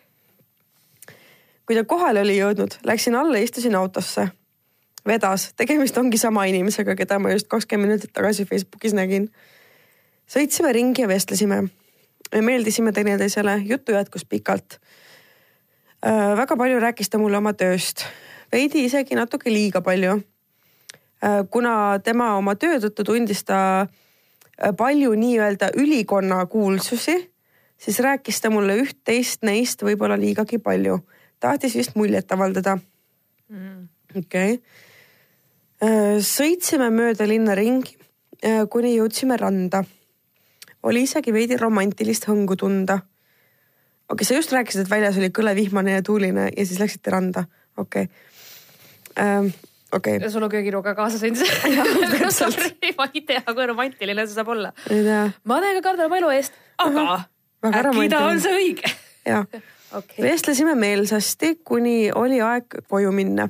kui 1.67 1.77
ta 1.77 1.85
kohale 1.89 2.23
oli 2.25 2.39
jõudnud, 2.39 2.79
läksin 2.89 3.17
alla, 3.19 3.41
istusin 3.43 3.77
autosse. 3.77 4.27
vedas, 5.07 5.51
tegemist 5.59 5.97
ongi 5.99 6.17
sama 6.17 6.45
inimesega, 6.49 6.95
keda 6.95 7.19
ma 7.19 7.33
just 7.35 7.49
kakskümmend 7.51 7.91
minutit 7.91 8.13
tagasi 8.15 8.47
Facebookis 8.49 8.97
nägin. 8.97 9.29
sõitsime 10.27 10.73
ringi 10.73 11.05
ja 11.05 11.07
vestlesime. 11.07 11.61
me 12.33 12.41
meeldisime 12.41 12.91
teineteisele, 12.91 13.61
juttu 13.65 13.91
jätkus 13.91 14.25
pikalt 14.25 14.79
äh,. 16.05 16.37
väga 16.37 16.57
palju 16.57 16.79
rääkis 16.79 17.09
ta 17.09 17.17
mulle 17.17 17.37
oma 17.37 17.53
tööst, 17.53 18.05
veidi 18.51 18.85
isegi 18.85 19.15
natuke 19.15 19.53
liiga 19.53 19.81
palju 19.81 20.17
äh,. 20.17 21.43
kuna 21.49 21.99
tema 22.03 22.35
oma 22.37 22.55
töö 22.55 22.79
tõttu 22.79 23.05
tundis 23.05 23.43
ta 23.43 23.59
äh, 23.81 23.99
palju 24.77 25.13
nii-öelda 25.17 25.71
ülikonna 25.79 26.45
kuulsusi, 26.45 27.31
siis 27.77 27.99
rääkis 27.99 28.41
ta 28.41 28.49
mulle 28.53 28.77
üht-teist 28.83 29.43
neist 29.43 29.83
võib-olla 29.83 30.17
liigagi 30.19 30.59
palju. 30.59 30.99
tahtis 31.39 31.75
vist 31.75 31.95
muljet 31.95 32.31
avaldada 32.31 32.77
mm.. 33.49 33.87
okei 34.15 34.53
okay.. 34.53 34.59
Äh, 35.83 36.21
sõitsime 36.23 36.87
mööda 36.95 37.25
linna 37.27 37.55
ringi, 37.59 37.97
äh, 38.45 38.63
kuni 38.69 38.93
jõudsime 38.95 39.37
randa. 39.37 39.83
oli 40.83 41.03
isegi 41.03 41.33
veidi 41.33 41.57
romantilist 41.57 42.27
hõngu 42.27 42.55
tunda. 42.55 42.93
okei 42.93 44.13
okay,, 44.13 44.25
sa 44.25 44.33
just 44.33 44.51
rääkisid, 44.51 44.85
et 44.85 44.89
väljas 44.89 45.17
oli 45.17 45.29
kõle 45.29 45.55
vihmane 45.55 45.97
ja 45.97 46.01
tuuline 46.01 46.49
ja 46.57 46.65
siis 46.65 46.79
läksite 46.79 47.11
randa, 47.11 47.45
okei 47.77 48.03
okay 48.03 49.51
okei 49.93 50.17
okay.. 50.17 50.29
sul 50.29 50.43
on 50.43 50.49
kööginuga 50.49 50.95
kaasas 50.95 51.23
endise 51.27 51.45
ma 52.97 53.07
ei 53.13 53.21
tea, 53.21 53.43
kui 53.53 53.67
romantiline 53.67 54.25
see 54.27 54.35
saab 54.35 54.51
olla. 54.55 54.73
ma 55.43 55.61
täiega 55.63 55.81
kardan 55.85 56.09
oma 56.09 56.19
elu 56.21 56.31
eest, 56.37 56.57
aga 56.81 57.23
äkki 57.69 58.09
ta 58.11 58.23
on 58.27 58.41
see 58.43 58.55
õige. 58.59 58.93
jah 59.27 59.45
okay., 59.97 60.21
vestlesime 60.25 60.75
meelsasti, 60.79 61.55
kuni 61.65 62.11
oli 62.15 62.41
aeg 62.41 62.79
koju 62.89 63.11
minna. 63.15 63.49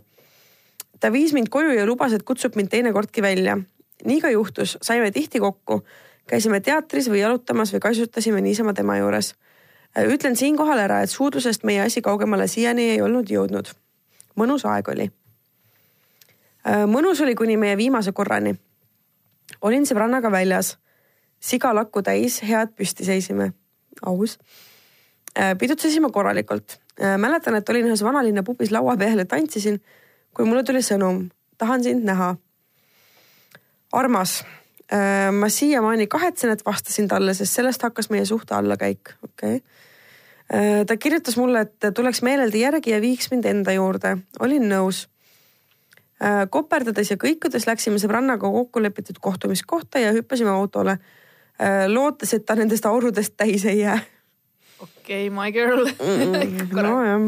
ta 1.00 1.12
viis 1.12 1.34
mind 1.34 1.52
koju 1.54 1.78
ja 1.78 1.86
lubas, 1.90 2.14
et 2.14 2.24
kutsub 2.28 2.58
mind 2.60 2.74
teinekordki 2.74 3.22
välja. 3.22 3.58
nii 4.06 4.22
ka 4.22 4.34
juhtus, 4.34 4.78
saime 4.82 5.12
tihti 5.12 5.40
kokku, 5.40 5.84
käisime 6.28 6.60
teatris 6.60 7.10
või 7.10 7.24
jalutamas 7.24 7.74
või 7.74 7.88
kaisutasime 7.88 8.42
niisama 8.42 8.74
tema 8.74 8.98
juures. 9.00 9.34
ütlen 10.10 10.36
siinkohal 10.36 10.80
ära, 10.80 11.02
et 11.02 11.10
suudlusest 11.10 11.64
meie 11.64 11.82
asi 11.88 12.02
kaugemale 12.02 12.48
siiani 12.48 12.90
ei 12.96 13.02
olnud 13.02 13.30
jõudnud. 13.30 13.76
mõnus 14.36 14.66
aeg 14.66 14.90
oli 14.90 15.12
Äh, 15.12 15.23
mõnus 16.64 17.22
oli 17.24 17.36
kuni 17.36 17.58
meie 17.58 17.78
viimase 17.78 18.12
korrani. 18.12 18.56
olin 19.62 19.86
sõbrannaga 19.86 20.32
väljas, 20.32 20.78
siga 21.40 21.74
lakku 21.76 22.02
täis, 22.02 22.42
head 22.44 22.72
püsti 22.76 23.06
seisime, 23.06 23.52
aus. 24.06 24.38
Äh, 25.40 25.58
pidutsesime 25.58 26.10
korralikult. 26.12 26.80
Äh, 27.02 27.18
mäletan, 27.18 27.56
et 27.56 27.70
olin 27.70 27.88
ühes 27.90 28.04
vanalinna 28.04 28.44
pubis 28.44 28.72
laua 28.72 28.96
peal 28.98 29.20
ja 29.20 29.26
tantsisin, 29.26 29.82
kui 30.34 30.46
mulle 30.46 30.64
tuli 30.64 30.82
sõnum, 30.82 31.28
tahan 31.58 31.84
sind 31.84 32.04
näha. 32.04 32.36
armas, 33.94 34.44
ma 35.32 35.50
siiamaani 35.50 36.08
kahetsen, 36.08 36.50
et 36.50 36.66
vastasin 36.66 37.08
talle, 37.08 37.34
sest 37.34 37.54
sellest 37.54 37.82
hakkas 37.82 38.10
meie 38.10 38.26
suhte 38.26 38.56
allakäik, 38.56 39.14
okei 39.24 39.56
okay. 39.56 40.86
ta 40.86 40.98
kirjutas 40.98 41.38
mulle, 41.38 41.62
et 41.62 41.94
tuleks 41.94 42.22
meeleldi 42.22 42.60
järgi 42.60 42.92
ja 42.92 43.02
viiks 43.02 43.30
mind 43.32 43.46
enda 43.46 43.74
juurde, 43.74 44.18
olin 44.40 44.66
nõus 44.70 45.04
Äh, 45.06 45.13
koperdades 46.50 47.10
ja 47.12 47.18
kõikudes 47.20 47.66
läksime 47.68 48.00
sõbrannaga 48.00 48.48
kokku 48.52 48.82
lepitud 48.84 49.18
kohtumiskohta 49.20 50.00
ja 50.00 50.14
hüppasime 50.16 50.54
autole. 50.54 50.98
Äh, 51.62 51.86
lootes, 51.92 52.34
et 52.34 52.46
ta 52.46 52.56
nendest 52.58 52.86
aurudest 52.90 53.36
täis 53.38 53.66
ei 53.66 53.80
jää. 53.84 54.00
okei 54.80 55.28
okay,, 55.28 55.30
my 55.30 55.52
girl 55.52 55.86
mm,. 55.86 56.74
nojah 56.76 57.28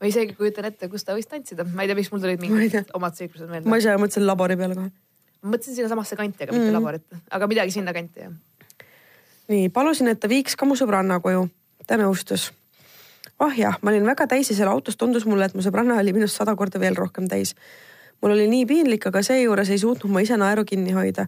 ma 0.00 0.10
isegi 0.10 0.36
kujutan 0.36 0.68
ette, 0.68 0.88
kus 0.92 1.06
ta 1.06 1.16
võis 1.16 1.28
tantsida, 1.28 1.64
ma 1.72 1.84
ei 1.84 1.90
tea, 1.90 1.96
miks 1.98 2.10
mul 2.12 2.20
tulid 2.22 2.42
mingid 2.42 2.92
omad 2.96 3.16
seiklused 3.16 3.48
meelde. 3.48 3.68
ma 3.70 3.78
ise 3.80 3.94
mõtlesin 3.96 4.26
labori 4.28 4.58
peale 4.60 4.76
kohe. 4.76 4.90
ma 5.40 5.54
mõtlesin 5.54 5.78
sinnasamasse 5.78 6.18
kanti, 6.20 6.44
aga 6.44 6.52
mm. 6.52 6.60
mitte 6.60 6.76
laborit, 6.76 7.18
aga 7.38 7.48
midagi 7.48 7.74
sinna 7.78 7.96
kanti 7.96 8.26
jah. 8.26 8.36
nii, 9.52 9.70
palusin, 9.72 10.12
et 10.12 10.20
ta 10.20 10.28
viiks 10.28 10.56
ka 10.58 10.68
mu 10.68 10.76
sõbranna 10.76 11.18
koju. 11.24 11.48
ta 11.88 11.96
nõustus. 12.00 12.50
ah 13.40 13.56
jah, 13.56 13.80
ma 13.80 13.94
olin 13.94 14.04
väga 14.12 14.28
täis 14.36 14.52
ja 14.52 14.58
seal 14.58 14.72
autos 14.72 15.00
tundus 15.00 15.24
mulle, 15.24 15.48
et 15.48 15.56
mu 15.56 15.64
sõbranna 15.64 15.96
oli 16.02 16.12
minust 16.16 16.36
sada 16.36 16.52
korda 16.60 16.82
veel 16.82 16.98
rohkem 16.98 17.28
täis 17.32 17.56
mul 18.22 18.34
oli 18.34 18.46
nii 18.50 18.66
piinlik, 18.66 19.06
aga 19.10 19.22
seejuures 19.24 19.70
ei 19.70 19.80
suutnud 19.80 20.12
ma 20.12 20.22
ise 20.24 20.36
naeru 20.40 20.64
kinni 20.64 20.94
hoida. 20.96 21.26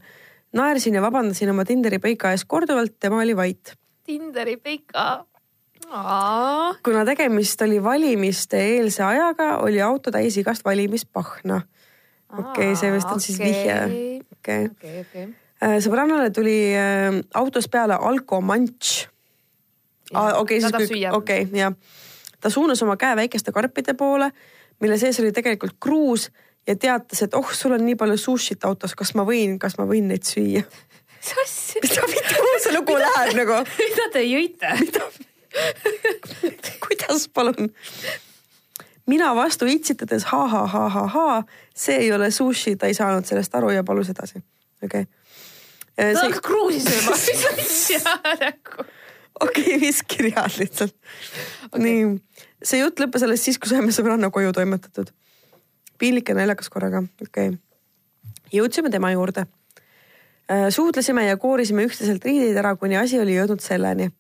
naersin 0.53 0.95
ja 0.95 1.03
vabandasin 1.05 1.51
oma 1.51 1.65
Tinderi 1.65 1.99
peika 1.99 2.31
ees 2.33 2.45
korduvalt, 2.45 2.95
tema 3.01 3.21
oli 3.23 3.37
vait. 3.37 3.75
Tinderi 4.05 4.57
peika. 4.57 5.25
kuna 6.85 7.05
tegemist 7.05 7.63
oli 7.63 7.83
valimiste 7.83 8.61
eelse 8.77 9.03
ajaga, 9.03 9.59
oli 9.59 9.81
auto 9.81 10.11
täis 10.11 10.37
igast 10.37 10.65
valimispahna. 10.65 11.61
okei 12.39 12.73
okay,, 12.73 12.77
see 12.77 12.93
vist 12.93 13.13
on 13.13 13.21
siis 13.21 13.39
vihje. 13.39 13.77
okei, 14.33 14.65
okei. 15.01 15.29
Äh, 15.59 15.79
sõbrannale 15.83 16.31
tuli 16.31 16.75
äh, 16.77 17.21
autos 17.35 17.69
peale 17.69 17.95
alkomantš. 17.95 19.09
okei, 20.15 20.61
siis 20.61 20.73
okei 20.73 21.07
okay,, 21.13 21.47
jah. 21.53 21.75
ta 22.41 22.51
suunas 22.51 22.83
oma 22.83 22.97
käe 22.97 23.17
väikeste 23.17 23.53
karpide 23.53 23.95
poole, 23.95 24.31
mille 24.81 24.99
sees 24.99 25.21
oli 25.21 25.33
tegelikult 25.33 25.77
kruus 25.81 26.31
ja 26.69 26.77
teatas, 26.77 27.23
et 27.25 27.35
oh, 27.39 27.53
sul 27.55 27.75
on 27.77 27.85
nii 27.87 27.97
palju 27.99 28.19
sushit 28.21 28.65
autos, 28.69 28.95
kas 28.99 29.15
ma 29.19 29.25
võin, 29.29 29.57
kas 29.61 29.79
ma 29.81 29.89
võin 29.89 30.11
neid 30.13 30.29
süüa? 30.29 30.65
mis 31.83 31.95
ta, 31.95 32.05
kuhu 32.07 32.59
see 32.63 32.75
lugu 32.77 32.97
läheb 33.01 33.35
nagu? 33.41 33.63
mida 33.81 34.09
te 34.15 34.25
jõite? 34.29 34.75
kuidas, 36.85 37.27
palun? 37.35 37.73
mina 39.09 39.33
vastu 39.37 39.67
itsitades 39.69 40.29
ha-ha-ha-ha-ha, 40.31 41.43
see 41.75 42.05
ei 42.05 42.13
ole 42.13 42.31
sushi, 42.31 42.77
ta 42.77 42.91
ei 42.91 42.97
saanud 42.97 43.27
sellest 43.27 43.57
aru 43.57 43.73
ja 43.75 43.85
palus 43.85 44.13
edasi. 44.15 44.45
okei 44.85 45.09
okay 45.09 45.09
Äh, 45.99 46.15
ta 46.15 46.29
hakkas 46.29 46.43
kruusi 46.47 46.79
sööma, 46.85 47.17
mis 47.27 47.41
asja 47.51 48.19
nagu. 48.39 48.85
okei, 49.43 49.79
viis 49.83 50.05
kirjad 50.07 50.55
lihtsalt 50.61 50.95
okay.. 51.73 51.81
nii, 51.83 52.05
see 52.63 52.79
jutt 52.85 53.03
lõppes 53.03 53.25
alles 53.27 53.43
siis, 53.43 53.59
kui 53.59 53.71
saime 53.71 53.91
sõbranna 53.95 54.31
koju 54.35 54.55
toimetatud. 54.55 55.11
Piinlik 55.99 56.29
ja 56.29 56.37
naljakas 56.39 56.71
korraga, 56.73 57.03
okei 57.23 57.53
okay.. 57.53 57.59
jõudsime 58.53 58.91
tema 58.91 59.13
juurde. 59.13 59.47
Äh, 60.49 60.69
suudlesime 60.73 61.27
ja 61.27 61.37
koorisime 61.37 61.85
üksteiselt 61.89 62.25
riideid 62.25 62.57
ära, 62.57 62.75
kuni 62.77 62.97
asi 62.97 63.21
oli 63.21 63.37
jõudnud 63.37 63.61
selleni. 63.61 64.11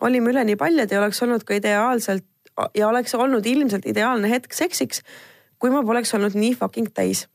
olime 0.00 0.30
üleni 0.30 0.56
paljad 0.56 0.90
ja 0.90 1.00
oleks 1.00 1.22
olnud 1.22 1.44
ka 1.44 1.54
ideaalselt 1.54 2.26
ja 2.74 2.88
oleks 2.88 3.14
olnud 3.14 3.46
ilmselt 3.46 3.86
ideaalne 3.86 4.28
hetk 4.28 4.52
seksiks, 4.52 5.02
kui 5.58 5.70
ma 5.70 5.82
poleks 5.82 6.14
olnud 6.14 6.34
nii 6.34 6.54
fucking 6.58 6.90
täis 6.94 7.26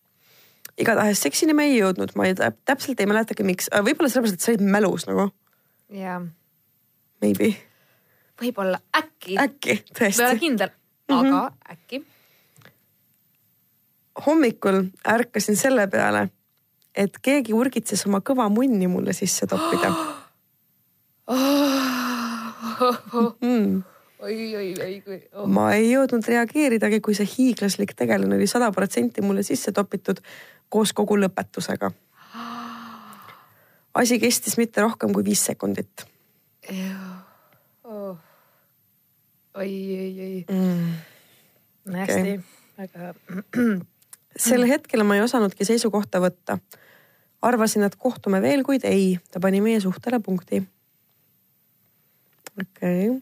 igatahes 0.78 1.22
seksini 1.26 1.56
me 1.58 1.68
ei 1.70 1.80
jõudnud, 1.80 2.14
ma 2.18 2.28
ei, 2.30 2.36
täpselt 2.68 3.00
ei 3.02 3.10
mäletagi, 3.10 3.46
miks, 3.48 3.70
võib-olla 3.74 4.12
sellepärast, 4.12 4.38
et 4.38 4.46
sa 4.46 4.54
olid 4.54 4.66
mälus 4.76 5.08
nagu. 5.10 5.30
jaa. 5.94 6.20
Maybe. 7.24 7.54
võib-olla, 8.42 8.80
äkki. 8.98 9.40
äkki, 9.42 9.80
tõesti. 9.90 10.22
ma 10.22 10.28
ei 10.28 10.36
ole 10.36 10.42
kindel, 10.44 10.74
aga 11.10 11.22
mm 11.22 11.32
-hmm. 11.34 11.74
äkki. 11.74 12.04
Hommikul 14.26 14.84
ärkasin 15.08 15.56
selle 15.60 15.88
peale, 15.88 16.28
et 16.96 17.20
keegi 17.22 17.54
urgitses 17.54 18.06
oma 18.10 18.22
kõva 18.26 18.48
munni 18.50 18.88
mulle 18.88 19.14
sisse 19.14 19.48
toppida. 19.48 19.94
Mm 23.42 23.84
oi, 24.20 24.56
oi, 24.56 24.74
oi, 24.82 25.02
kui 25.06 25.18
oh.. 25.34 25.48
ma 25.50 25.70
ei 25.78 25.92
jõudnud 25.92 26.26
reageeridagi, 26.28 27.00
kui 27.04 27.16
see 27.18 27.28
hiiglaslik 27.30 27.94
tegelane 27.98 28.38
oli 28.38 28.48
sada 28.50 28.70
protsenti 28.76 29.24
mulle 29.26 29.44
sisse 29.46 29.74
topitud 29.76 30.22
koos 30.74 30.94
kogu 30.98 31.18
lõpetusega. 31.20 31.92
asi 33.98 34.20
kestis 34.22 34.58
mitte 34.58 34.82
rohkem 34.82 35.14
kui 35.14 35.26
viis 35.26 35.46
sekundit. 35.46 36.06
Oh. 37.84 38.18
oi, 39.56 39.72
oi, 40.00 40.10
oi. 40.28 40.46
Mm.. 40.52 41.94
hästi 42.02 42.40
väga. 42.78 43.14
sel 44.40 44.66
hetkel 44.70 45.04
ma 45.04 45.18
ei 45.18 45.22
osanudki 45.26 45.66
seisukohta 45.66 46.22
võtta. 46.24 46.60
arvasin, 47.42 47.84
et 47.84 47.96
kohtume 47.96 48.42
veel, 48.42 48.64
kuid 48.64 48.84
ei, 48.84 49.20
ta 49.32 49.40
pani 49.40 49.62
meie 49.62 49.80
suhtele 49.80 50.20
punkti. 50.20 50.64
okei 52.62 53.10
okay 53.10 53.22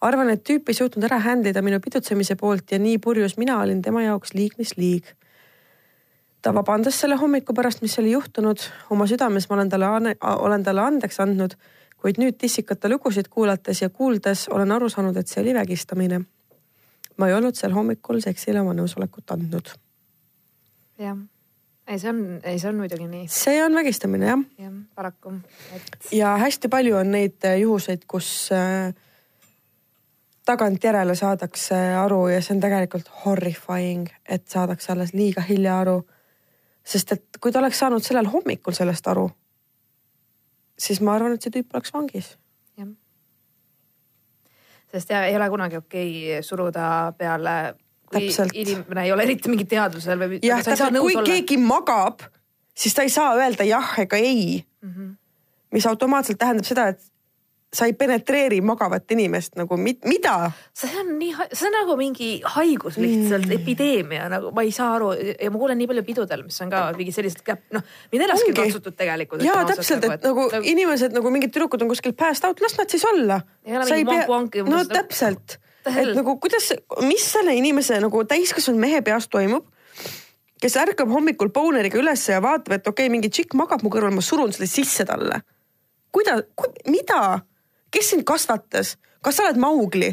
arvan, 0.00 0.30
et 0.30 0.44
tüüp 0.44 0.68
ei 0.68 0.74
suutnud 0.74 1.04
ära 1.04 1.18
handle 1.20 1.50
ida 1.52 1.62
minu 1.62 1.80
pidutsemise 1.80 2.36
poolt 2.40 2.72
ja 2.72 2.78
nii 2.80 2.98
purjus 2.98 3.36
mina 3.36 3.58
olin 3.60 3.82
tema 3.82 4.02
jaoks 4.02 4.32
liig 4.34 4.56
mis 4.58 4.76
liig 4.78 5.04
ta 6.42 6.54
vabandas 6.54 7.00
selle 7.00 7.16
hommiku 7.20 7.54
pärast, 7.54 7.82
mis 7.82 7.98
oli 7.98 8.12
juhtunud. 8.12 8.58
oma 8.90 9.06
südames 9.06 9.48
ma 9.48 9.54
olen 9.56 9.68
talle, 9.68 10.16
olen 10.36 10.62
talle 10.64 10.80
andeks 10.80 11.20
andnud, 11.20 11.54
kuid 12.00 12.18
nüüd 12.18 12.38
tissikate 12.38 12.88
lugusid 12.88 13.28
kuulates 13.28 13.82
ja 13.82 13.88
kuuldes 13.88 14.48
olen 14.48 14.72
aru 14.72 14.88
saanud, 14.88 15.16
et 15.16 15.28
see 15.28 15.42
oli 15.42 15.54
vägistamine. 15.54 16.20
ma 17.16 17.28
ei 17.28 17.34
olnud 17.34 17.54
sel 17.54 17.72
hommikul 17.72 18.20
seksile 18.20 18.60
oma 18.60 18.72
nõusolekut 18.74 19.36
andnud. 19.36 19.74
Jah, 21.00 21.18
ei, 21.88 21.98
see 21.98 22.12
on, 22.12 22.22
ei, 22.44 22.58
see 22.62 22.70
on 22.70 22.80
muidugi 22.80 23.08
nii. 23.10 23.28
see 23.32 23.58
on 23.64 23.74
vägistamine 23.80 24.30
jah. 24.30 24.46
jah, 24.60 24.78
paraku 24.94 25.34
et.... 25.76 25.90
ja 26.16 26.36
hästi 26.44 26.70
palju 26.72 27.00
on 27.00 27.12
neid 27.16 27.48
äh, 27.48 27.58
juhuseid, 27.64 28.06
kus 28.10 28.30
äh, 28.54 28.92
tagantjärele 30.46 31.14
saadakse 31.18 31.78
aru 32.04 32.26
ja 32.34 32.40
see 32.44 32.56
on 32.56 32.64
tegelikult 32.64 33.10
horrifying, 33.24 34.08
et 34.28 34.48
saadakse 34.48 34.92
alles 34.92 35.14
liiga 35.16 35.44
hilja 35.46 35.80
aru 35.82 36.00
sest 36.84 37.12
et 37.12 37.40
kui 37.40 37.52
ta 37.52 37.60
oleks 37.60 37.78
saanud 37.82 38.04
sellel 38.04 38.28
hommikul 38.30 38.74
sellest 38.76 39.06
aru, 39.10 39.28
siis 40.78 41.00
ma 41.04 41.14
arvan, 41.16 41.36
et 41.36 41.44
see 41.44 41.54
tüüp 41.54 41.76
oleks 41.76 41.94
vangis. 41.94 42.32
jah. 42.78 42.88
sest 44.92 45.12
ja 45.14 45.24
ei 45.28 45.36
ole 45.36 45.50
kunagi 45.52 45.78
okei 45.80 46.10
okay 46.38 46.42
suruda 46.46 47.12
peale, 47.18 47.74
kui 48.10 48.26
Täpselt. 48.26 48.54
inimene 48.58 49.04
ei 49.06 49.12
ole 49.14 49.22
eriti 49.28 49.52
mingi 49.52 49.66
teadvusel 49.70 50.18
või. 50.18 50.40
jah, 50.42 50.62
täpselt, 50.66 50.98
kui 50.98 51.14
olla. 51.14 51.26
keegi 51.26 51.60
magab, 51.62 52.24
siis 52.74 52.96
ta 52.96 53.06
ei 53.06 53.12
saa 53.12 53.34
öelda 53.38 53.66
jah 53.68 53.94
ega 54.02 54.18
ei 54.18 54.64
mm. 54.82 54.90
-hmm. 54.90 55.14
mis 55.72 55.86
automaatselt 55.86 56.38
tähendab 56.38 56.66
seda, 56.66 56.88
et 56.94 57.10
sa 57.70 57.86
ei 57.86 57.94
penetreeri 57.94 58.58
magavat 58.66 59.12
inimest 59.14 59.54
nagu 59.58 59.76
mit, 59.78 60.02
mida? 60.08 60.50
see 60.74 60.90
on 60.98 61.12
nii, 61.20 61.30
see 61.52 61.68
on 61.68 61.76
nagu 61.76 61.96
mingi 61.98 62.30
haigus 62.56 62.98
lihtsalt 62.98 63.46
mm., 63.46 63.54
epideemia 63.60 64.26
nagu 64.32 64.50
ma 64.54 64.64
ei 64.66 64.72
saa 64.74 64.90
aru 64.96 65.12
ja 65.14 65.50
ma 65.54 65.60
kuulen 65.62 65.78
nii 65.78 65.90
palju 65.92 66.04
pidudel, 66.08 66.42
mis 66.48 66.58
on 66.64 66.72
ka 66.72 66.82
mingi 66.98 67.14
sellised 67.14 67.46
noh, 67.76 67.86
mind 68.10 68.26
ennastki 68.26 68.56
katsutud 68.58 68.98
tegelikult. 68.98 69.46
ja 69.46 69.62
täpselt, 69.70 70.08
et 70.08 70.26
nagu, 70.26 70.48
nagu 70.50 70.70
inimesed 70.74 71.14
nagu 71.14 71.30
mingid 71.30 71.54
tüdrukud 71.54 71.86
on 71.86 71.92
kuskil 71.92 72.16
passed 72.18 72.48
out, 72.48 72.62
las 72.64 72.74
nad 72.80 72.90
siis 72.90 73.06
olla. 73.06 73.40
ei 73.64 74.04
pea, 74.08 74.26
no 74.66 74.82
täpselt, 74.90 75.60
et 75.88 76.14
nagu 76.16 76.36
kuidas, 76.42 76.72
mis 77.06 77.24
selle 77.32 77.54
inimese 77.56 78.00
nagu 78.02 78.24
täiskasvanud 78.28 78.80
mehe 78.80 79.00
peas 79.06 79.28
toimub 79.32 79.68
kes 80.60 80.76
ärkab 80.80 81.10
hommikul 81.12 81.50
booneriga 81.54 81.98
ülesse 82.00 82.34
ja 82.34 82.42
vaatab, 82.44 82.76
et 82.76 82.88
okei 82.88 83.06
okay,, 83.06 83.12
mingi 83.12 83.30
tšikk 83.32 83.56
magab 83.58 83.84
mu 83.84 83.92
kõrval, 83.92 84.12
ma 84.16 84.24
surun 84.24 84.52
selle 84.54 84.68
sisse 84.70 85.06
talle. 85.08 85.40
kuidas 86.12 86.44
ku,, 86.54 86.68
mida? 86.90 87.40
kes 87.90 88.12
sind 88.12 88.26
kasvatas, 88.28 88.96
kas 89.24 89.38
sa 89.38 89.48
oled 89.48 89.60
Maugli? 89.60 90.10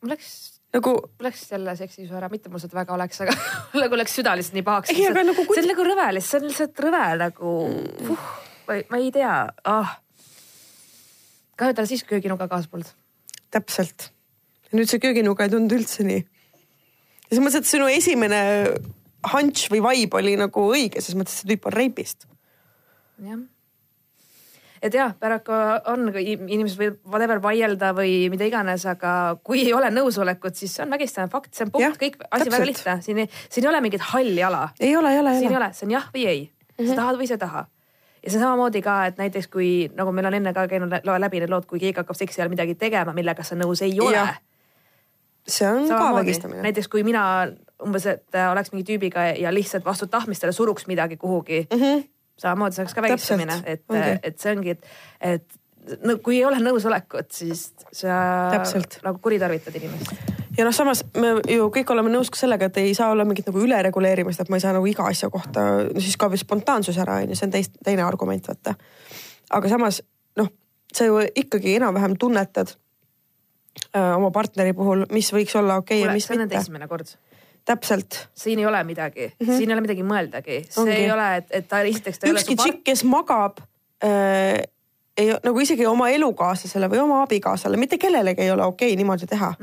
mul 0.00 0.14
läks 0.14 0.60
nagu. 0.74 0.94
mul 1.02 1.28
läks 1.28 1.42
selle 1.52 1.74
seksisu 1.78 2.14
ära, 2.18 2.30
mitte 2.32 2.52
mul 2.52 2.62
seda 2.62 2.78
väga 2.80 2.94
oleks, 2.94 3.22
aga 3.24 3.34
nagu 3.84 3.98
läks 3.98 4.14
süda 4.20 4.36
lihtsalt 4.38 4.60
nii 4.60 4.66
pahaks. 4.68 4.94
Nagu, 4.94 5.48
see 5.50 5.64
on 5.64 5.70
nagu 5.72 5.88
rõve 5.90 6.06
lihtsalt, 6.18 6.30
see 6.30 6.40
on 6.40 6.48
lihtsalt 6.52 6.86
rõve 6.86 7.02
nagu 7.24 7.56
uh,, 7.66 8.30
ma, 8.70 8.78
ma 8.94 9.02
ei 9.02 9.10
tea 9.14 9.34
ah.. 9.74 9.98
kahju, 11.56 11.74
et 11.74 11.82
tal 11.82 11.90
siis 11.90 12.06
kööginuga 12.06 12.48
kaasa 12.52 12.70
polnud. 12.70 12.94
täpselt. 13.50 14.12
Nüüd 14.76 14.90
see 14.90 15.02
kööginuga 15.02 15.46
ei 15.46 15.52
tundu 15.52 15.78
üldse 15.78 16.06
nii. 16.06 16.24
ja 16.24 17.30
selles 17.30 17.44
mõttes, 17.44 17.62
et 17.62 17.70
sinu 17.70 17.88
esimene 17.90 18.42
hunch 19.32 19.70
või 19.72 19.82
vibe 19.84 20.20
oli 20.20 20.36
nagu 20.40 20.66
õige, 20.72 21.02
selles 21.02 21.18
mõttes, 21.20 21.38
et 21.38 21.44
see 21.44 21.54
tüüp 21.54 21.70
on 21.70 21.76
reipist. 21.76 22.28
jah 23.24 23.40
et 24.80 24.94
jah, 24.96 25.12
paraku 25.20 25.52
on, 25.92 26.06
inimesed 26.16 26.78
võivad 26.80 27.00
whatever 27.04 27.40
vaielda 27.44 27.90
või 27.96 28.14
mida 28.32 28.46
iganes, 28.48 28.86
aga 28.88 29.36
kui 29.44 29.64
ei 29.66 29.74
ole 29.76 29.90
nõusolekut, 29.92 30.56
siis 30.56 30.72
see 30.76 30.86
on 30.86 30.94
vägistamine 30.94 31.32
fakt, 31.32 31.52
see 31.56 31.66
on 31.66 31.74
punkt, 31.74 31.98
kõik 32.00 32.16
asi 32.22 32.30
täpselt. 32.30 32.54
väga 32.54 32.68
lihtne, 32.70 32.94
siin 33.04 33.20
ei, 33.24 33.28
siin 33.52 33.66
ei 33.66 33.72
ole 33.72 33.82
mingit 33.84 34.06
halli 34.12 34.40
ala. 34.46 34.70
ei 34.80 34.94
ole, 34.96 35.12
ei 35.12 35.20
ole, 35.20 35.34
ei 35.34 35.36
ole. 35.36 35.42
siin 35.42 35.52
ei 35.52 35.60
ole, 35.60 35.68
see 35.76 35.86
on 35.88 35.94
jah 35.98 36.08
või 36.14 36.24
ei 36.30 36.40
mm, 36.46 36.72
-hmm. 36.78 36.88
sa 36.88 36.98
tahad 37.02 37.20
või 37.20 37.28
sa 37.28 37.36
ei 37.36 37.44
taha 37.44 37.66
ja 38.22 38.30
see 38.30 38.40
samamoodi 38.40 38.82
ka, 38.84 38.96
et 39.10 39.20
näiteks 39.20 39.48
kui 39.52 39.70
nagu 39.96 40.12
meil 40.12 40.30
on 40.30 40.38
enne 40.40 40.52
ka 40.56 40.66
käinud 40.68 40.96
läbi 41.04 41.40
need 41.40 41.52
lood, 41.52 41.66
kui 41.68 41.80
keegi 41.80 42.00
hakkab 42.00 42.16
seksi 42.16 42.40
ajal 42.40 42.52
midagi 42.52 42.74
tegema, 42.74 43.12
millega 43.16 43.44
sa 43.44 43.56
nõus 43.56 43.84
ei 43.84 44.00
ole. 44.00 44.24
See 45.48 45.68
on 45.68 45.86
samamoodi. 45.88 46.14
ka 46.14 46.14
vägistamine. 46.20 46.62
näiteks 46.62 46.88
kui 46.88 47.04
mina 47.06 47.24
umbes, 47.82 48.06
et 48.06 48.40
oleks 48.50 48.72
mingi 48.72 48.84
tüübiga 48.92 49.30
ja 49.38 49.52
lihtsalt 49.54 49.84
vastu 49.84 50.06
tahtmistele 50.06 50.52
suruks 50.52 50.86
midagi 50.86 51.16
kuhugi 51.16 51.66
mm. 51.70 51.80
-hmm 51.80 52.08
samamoodi 52.40 52.74
see 52.74 52.82
oleks 52.82 52.94
ka 52.94 53.02
vägistamine, 53.02 53.62
et 53.64 53.82
okay., 53.88 54.18
et 54.22 54.38
see 54.40 54.52
ongi, 54.54 54.70
et, 54.76 54.86
et 55.20 55.60
no 56.04 56.16
kui 56.24 56.38
ei 56.38 56.44
ole 56.48 56.60
nõusolekut, 56.62 57.30
siis 57.34 57.70
sa 57.92 58.18
Täpselt. 58.54 59.00
nagu 59.04 59.20
kuritarvitad 59.22 59.76
inimest. 59.80 60.12
ja 60.58 60.66
noh, 60.66 60.74
samas 60.76 61.02
me 61.16 61.34
ju 61.48 61.68
kõik 61.74 61.92
oleme 61.94 62.12
nõus 62.12 62.32
ka 62.32 62.40
sellega, 62.40 62.70
et 62.70 62.80
ei 62.82 62.94
saa 62.96 63.10
olla 63.14 63.26
mingit 63.28 63.48
nagu 63.50 63.64
ülereguleerimist, 63.64 64.40
et 64.42 64.52
ma 64.52 64.60
ei 64.60 64.64
saa 64.64 64.74
nagu 64.76 64.88
iga 64.88 65.08
asja 65.10 65.30
kohta, 65.32 65.66
no 65.88 66.04
siis 66.04 66.16
kaob 66.20 66.36
ju 66.36 66.42
spontaansus 66.42 67.00
ära, 67.00 67.20
on 67.20 67.32
ju, 67.32 67.38
see 67.38 67.48
on 67.48 67.56
teist, 67.56 67.76
teine 67.84 68.06
argument, 68.06 68.48
vaata. 68.52 68.76
aga 69.58 69.72
samas 69.72 70.02
noh, 70.40 70.52
sa 70.92 71.08
ju 71.08 71.20
ikkagi 71.44 71.76
enam-vähem 71.80 72.16
tunnetad 72.20 72.72
äh, 72.72 72.89
oma 73.94 74.30
partneri 74.30 74.72
puhul, 74.72 75.04
mis 75.10 75.32
võiks 75.34 75.56
olla 75.58 75.76
okei 75.80 75.98
okay 75.98 76.08
ja 76.08 76.14
mis 76.14 76.28
mitte. 76.30 76.46
see 76.46 76.56
on 76.56 76.62
esimene 76.62 76.88
kord 76.88 77.14
täpselt. 77.64 78.28
siin 78.34 78.58
ei 78.58 78.66
ole 78.66 78.84
midagi 78.84 79.26
mm, 79.26 79.46
-hmm. 79.46 79.56
siin 79.56 79.70
ei 79.70 79.74
ole 79.74 79.80
midagi 79.80 80.02
mõeldagi, 80.02 80.58
see 80.68 80.82
Ongi. 80.82 80.96
ei 80.96 81.10
ole, 81.10 81.36
et, 81.36 81.46
et 81.50 81.68
ta 81.68 81.80
esiteks 81.80 82.18
ta 82.18 82.30
ükski 82.30 82.56
tšikk, 82.56 82.84
kes 82.84 83.04
magab 83.04 83.60
äh, 84.04 84.62
ei 85.20 85.32
nagu 85.44 85.60
isegi 85.60 85.86
oma 85.86 86.08
elukaaslasele 86.08 86.88
või 86.90 87.02
oma 87.04 87.22
abikaasale, 87.22 87.76
mitte 87.76 87.98
kellelegi 87.98 88.46
ei 88.46 88.50
ole 88.50 88.64
okei 88.64 88.96
niimoodi 88.96 89.26
teha. 89.30 89.54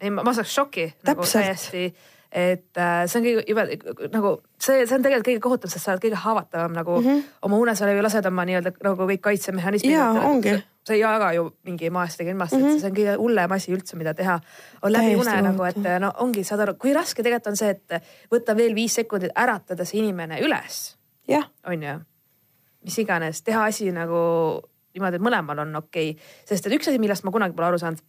ei, 0.00 0.10
ma 0.10 0.34
saaks 0.34 0.54
šoki 0.54 0.88
nagu 1.06 1.26
täiesti, 1.26 1.92
et 2.32 2.78
äh, 2.78 3.04
see 3.06 3.20
on 3.20 3.26
kõige 3.26 3.44
jube 3.48 4.08
nagu 4.12 4.34
see, 4.56 4.86
see 4.86 4.96
on 4.96 5.04
tegelikult 5.04 5.30
kõige 5.30 5.44
kohutavam, 5.46 5.74
sest 5.74 5.84
sa 5.84 5.94
oled 5.94 6.04
kõige 6.04 6.20
haavatavam 6.26 6.76
nagu 6.76 7.00
mm 7.00 7.08
-hmm. 7.08 7.24
oma 7.48 7.62
unes 7.64 7.78
sa 7.78 7.90
ju 7.90 8.02
lased 8.02 8.26
oma 8.26 8.44
nii-öelda 8.48 8.72
nagu 8.82 9.08
kõik 9.10 9.20
kaitsemehhanismid. 9.20 9.92
Jaa, 9.92 10.12
ongi. 10.28 10.62
Sa 10.86 10.94
ei 10.94 11.00
jaga 11.00 11.32
ju 11.36 11.44
mingi 11.64 11.90
maast 11.94 12.20
ega 12.20 12.30
ilmast 12.30 12.56
mm, 12.56 12.62
-hmm. 12.62 12.74
et 12.74 12.80
see 12.80 12.90
on 12.90 12.96
kõige 12.96 13.16
hullem 13.18 13.52
asi 13.52 13.72
üldse, 13.72 13.96
mida 13.96 14.14
teha. 14.14 14.40
on 14.82 14.92
läbi 14.92 15.12
Täiesti 15.14 15.30
une 15.30 15.42
nagu, 15.42 15.64
et 15.64 16.00
no 16.00 16.12
ongi, 16.18 16.44
saad 16.44 16.60
aru, 16.60 16.74
kui 16.74 16.92
raske 16.92 17.22
tegelikult 17.22 17.52
on 17.52 17.56
see, 17.56 17.70
et 17.70 18.02
võtta 18.32 18.56
veel 18.56 18.74
viis 18.74 18.94
sekundit, 18.94 19.32
äratada 19.36 19.84
see 19.84 20.00
inimene 20.00 20.40
üles 20.40 20.96
on 21.66 21.82
ju, 21.82 21.98
mis 22.84 22.98
iganes, 22.98 23.42
teha 23.42 23.64
asi 23.64 23.92
nagu 23.92 24.62
niimoodi, 24.94 25.16
et 25.16 25.22
mõlemal 25.22 25.58
on 25.64 25.76
okei 25.76 26.10
okay., 26.10 26.22
sest 26.48 26.66
et 26.66 26.72
üks 26.72 26.88
asi, 26.88 26.98
millest 26.98 27.24
ma 27.24 27.30
kunagi 27.30 27.54
pole 27.56 27.66
aru 27.66 27.78
saanud. 27.78 28.02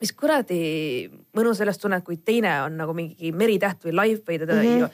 mis 0.00 0.12
kuradi 0.12 1.10
mõnu 1.36 1.54
sellest 1.54 1.80
tunned, 1.80 2.02
kui 2.04 2.16
teine 2.16 2.62
on 2.62 2.76
nagu 2.76 2.92
mingi 2.92 3.30
meritäht 3.32 3.84
või 3.84 3.92
live 3.94 4.22
või 4.26 4.38
ta 4.38 4.44
mm, 4.44 4.58
Mhm. 4.58 4.82
-hmm. 4.82 4.90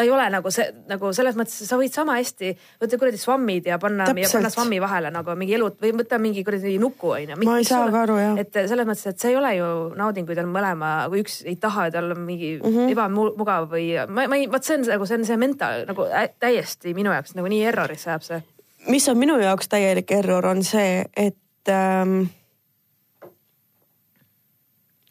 Ta 0.00 0.06
ei 0.06 0.10
ole 0.10 0.26
nagu 0.32 0.50
see 0.54 0.66
nagu 0.88 1.12
selles 1.16 1.36
mõttes, 1.36 1.58
sa 1.68 1.76
võid 1.76 1.92
sama 1.92 2.16
hästi 2.16 2.54
võtta 2.80 2.98
kuradi 3.00 3.20
swammid 3.20 3.68
ja 3.68 3.76
panna, 3.82 4.06
ja 4.16 4.30
panna 4.32 4.50
swammi 4.52 4.78
vahele 4.80 5.12
nagu 5.12 5.34
mingi 5.36 5.58
elu 5.58 5.68
või 5.82 5.92
võtta 5.98 6.20
mingi 6.22 6.44
kuradi 6.46 6.76
nuku 6.80 7.12
on 7.12 7.34
ju. 7.34 7.38
Ma 7.44 7.58
ei 7.60 7.68
saa 7.68 7.90
ka 7.92 8.04
aru, 8.06 8.16
jah. 8.22 8.40
et 8.40 8.56
selles 8.56 8.88
mõttes, 8.88 9.04
et 9.10 9.20
see 9.20 9.34
ei 9.34 9.38
ole 9.40 9.52
ju 9.58 9.68
nauding, 10.00 10.28
kui 10.28 10.38
tal 10.38 10.48
mõlema, 10.48 10.94
kui 11.12 11.20
üks 11.24 11.40
ei 11.44 11.58
taha 11.60 11.90
ja 11.90 11.94
tal 11.98 12.14
on 12.14 12.24
mingi 12.24 12.54
mm. 12.56 12.64
-hmm. 12.64 12.94
ebamugav 12.94 13.68
või 13.74 13.92
ma, 14.08 14.24
ma 14.30 14.40
ei, 14.40 14.48
vot 14.50 14.64
see 14.64 14.78
on 14.80 14.88
nagu 14.88 15.08
see 15.10 15.20
on 15.20 15.28
see 15.28 15.40
mental 15.40 15.84
nagu 15.90 16.08
täiesti 16.40 16.96
minu 16.96 17.12
jaoks 17.12 17.36
nagu 17.36 17.52
nii 17.52 17.62
errorisse 17.68 18.10
ajab 18.10 18.26
see. 18.26 18.42
mis 18.88 19.08
on 19.12 19.20
minu 19.20 19.36
jaoks 19.42 19.68
täielik 19.68 20.16
error, 20.16 20.46
on 20.46 20.64
see, 20.64 21.04
et 21.16 21.68
ähm,. 21.68 22.30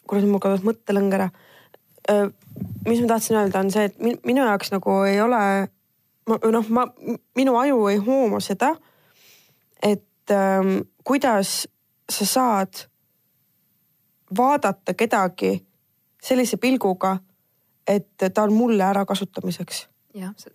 kurat, 0.09 0.25
mul 0.25 0.41
kadus 0.41 0.65
mõttelõng 0.65 1.13
ära. 1.13 1.29
Mis 2.89 3.01
ma 3.03 3.07
tahtsin 3.13 3.37
öelda, 3.39 3.59
on 3.63 3.71
see, 3.71 3.85
et 3.89 3.99
min- 4.03 4.19
minu 4.25 4.45
jaoks 4.45 4.71
nagu 4.73 5.01
ei 5.07 5.21
ole, 5.21 5.41
noh, 6.27 6.69
ma, 6.69 6.85
minu 7.37 7.55
aju 7.57 7.87
ei 7.91 7.97
hooma 8.05 8.39
seda, 8.43 8.73
et 9.83 10.33
ähm, 10.35 10.81
kuidas 11.03 11.67
sa 12.09 12.25
saad 12.25 12.83
vaadata 14.37 14.93
kedagi 14.93 15.55
sellise 16.23 16.57
pilguga, 16.57 17.17
et 17.87 18.09
ta 18.33 18.43
on 18.43 18.53
mulle 18.53 18.83
ärakasutamiseks. 18.83 19.87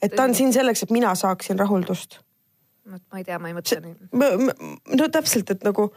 et 0.02 0.14
ta 0.16 0.22
on 0.22 0.34
siin 0.34 0.52
selleks, 0.52 0.82
et 0.82 0.90
mina 0.90 1.14
saaksin 1.14 1.58
rahuldust 1.58 2.20
ma 2.84 3.18
ei 3.18 3.24
tea, 3.24 3.38
ma 3.40 3.48
ei 3.50 3.56
mõtle 3.56 3.80
nii. 3.80 3.94
no 4.98 5.08
täpselt, 5.12 5.50
et 5.54 5.64
nagu, 5.66 5.88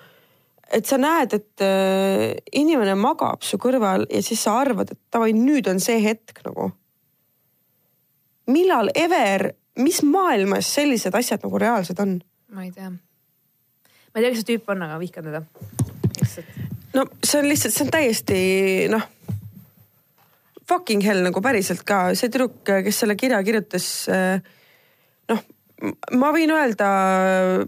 et 0.74 0.88
sa 0.88 0.98
näed, 1.00 1.34
et 1.38 1.64
äh, 1.64 2.36
inimene 2.60 2.96
magab 3.00 3.44
su 3.46 3.60
kõrval 3.62 4.08
ja 4.12 4.22
siis 4.26 4.44
sa 4.44 4.58
arvad, 4.62 4.92
et 4.94 5.00
davai, 5.14 5.32
nüüd 5.36 5.70
on 5.72 5.82
see 5.84 6.00
hetk 6.04 6.44
nagu. 6.48 6.72
millal 8.48 8.90
ever, 8.96 9.52
mis 9.84 10.02
maailmas 10.04 10.70
sellised 10.74 11.16
asjad 11.16 11.44
nagu 11.44 11.60
reaalsed 11.60 12.00
on? 12.04 12.18
ma 12.54 12.64
ei 12.64 12.72
tea. 12.72 12.90
ma 12.92 14.20
ei 14.20 14.24
tea, 14.24 14.32
kes 14.32 14.44
see 14.44 14.50
tüüp 14.54 14.72
on, 14.74 14.86
aga 14.88 15.00
vihkan 15.00 15.30
teda. 15.30 15.44
no 16.96 17.06
see 17.24 17.42
on 17.42 17.50
lihtsalt, 17.50 17.76
see 17.76 17.86
on 17.88 17.94
täiesti 17.94 18.40
noh, 18.92 19.04
fucking 20.68 21.04
hell 21.06 21.24
nagu 21.28 21.44
päriselt 21.44 21.84
ka, 21.88 22.10
see 22.16 22.32
tüdruk, 22.32 22.64
kes 22.66 23.04
selle 23.04 23.16
kirja 23.20 23.40
kirjutas, 23.46 23.92
noh, 25.32 25.46
ma 26.18 26.32
võin 26.36 26.52
öelda 26.52 26.90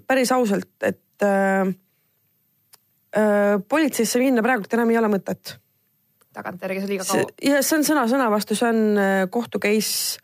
päris 0.08 0.34
ausalt, 0.36 0.74
et 0.84 1.24
äh, 1.24 1.68
äh, 1.68 1.76
politseisse 3.70 4.20
minna 4.22 4.44
praegult 4.46 4.74
enam 4.78 4.92
ei 4.94 5.00
ole 5.00 5.10
mõtet. 5.10 5.56
tagantjärgi 6.34 6.84
see 6.84 6.92
liiga 6.92 7.06
see 7.08 7.24
kaua. 7.24 7.38
ja 7.42 7.62
see 7.66 7.78
on 7.80 7.86
sõna 7.88 8.04
sõna 8.12 8.30
vastu, 8.30 8.56
see 8.56 8.70
on 8.70 8.82
äh, 9.02 9.24
kohtu 9.34 9.60
case 9.60 10.20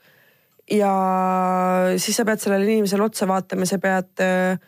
ja 0.72 0.91
siis 1.98 2.18
sa 2.18 2.26
pead 2.26 2.41
sellele 2.41 2.66
inimesele 2.70 3.06
otsa 3.06 3.28
vaatama, 3.30 3.66
sa 3.66 3.80
pead 3.82 4.22
äh, 4.24 4.62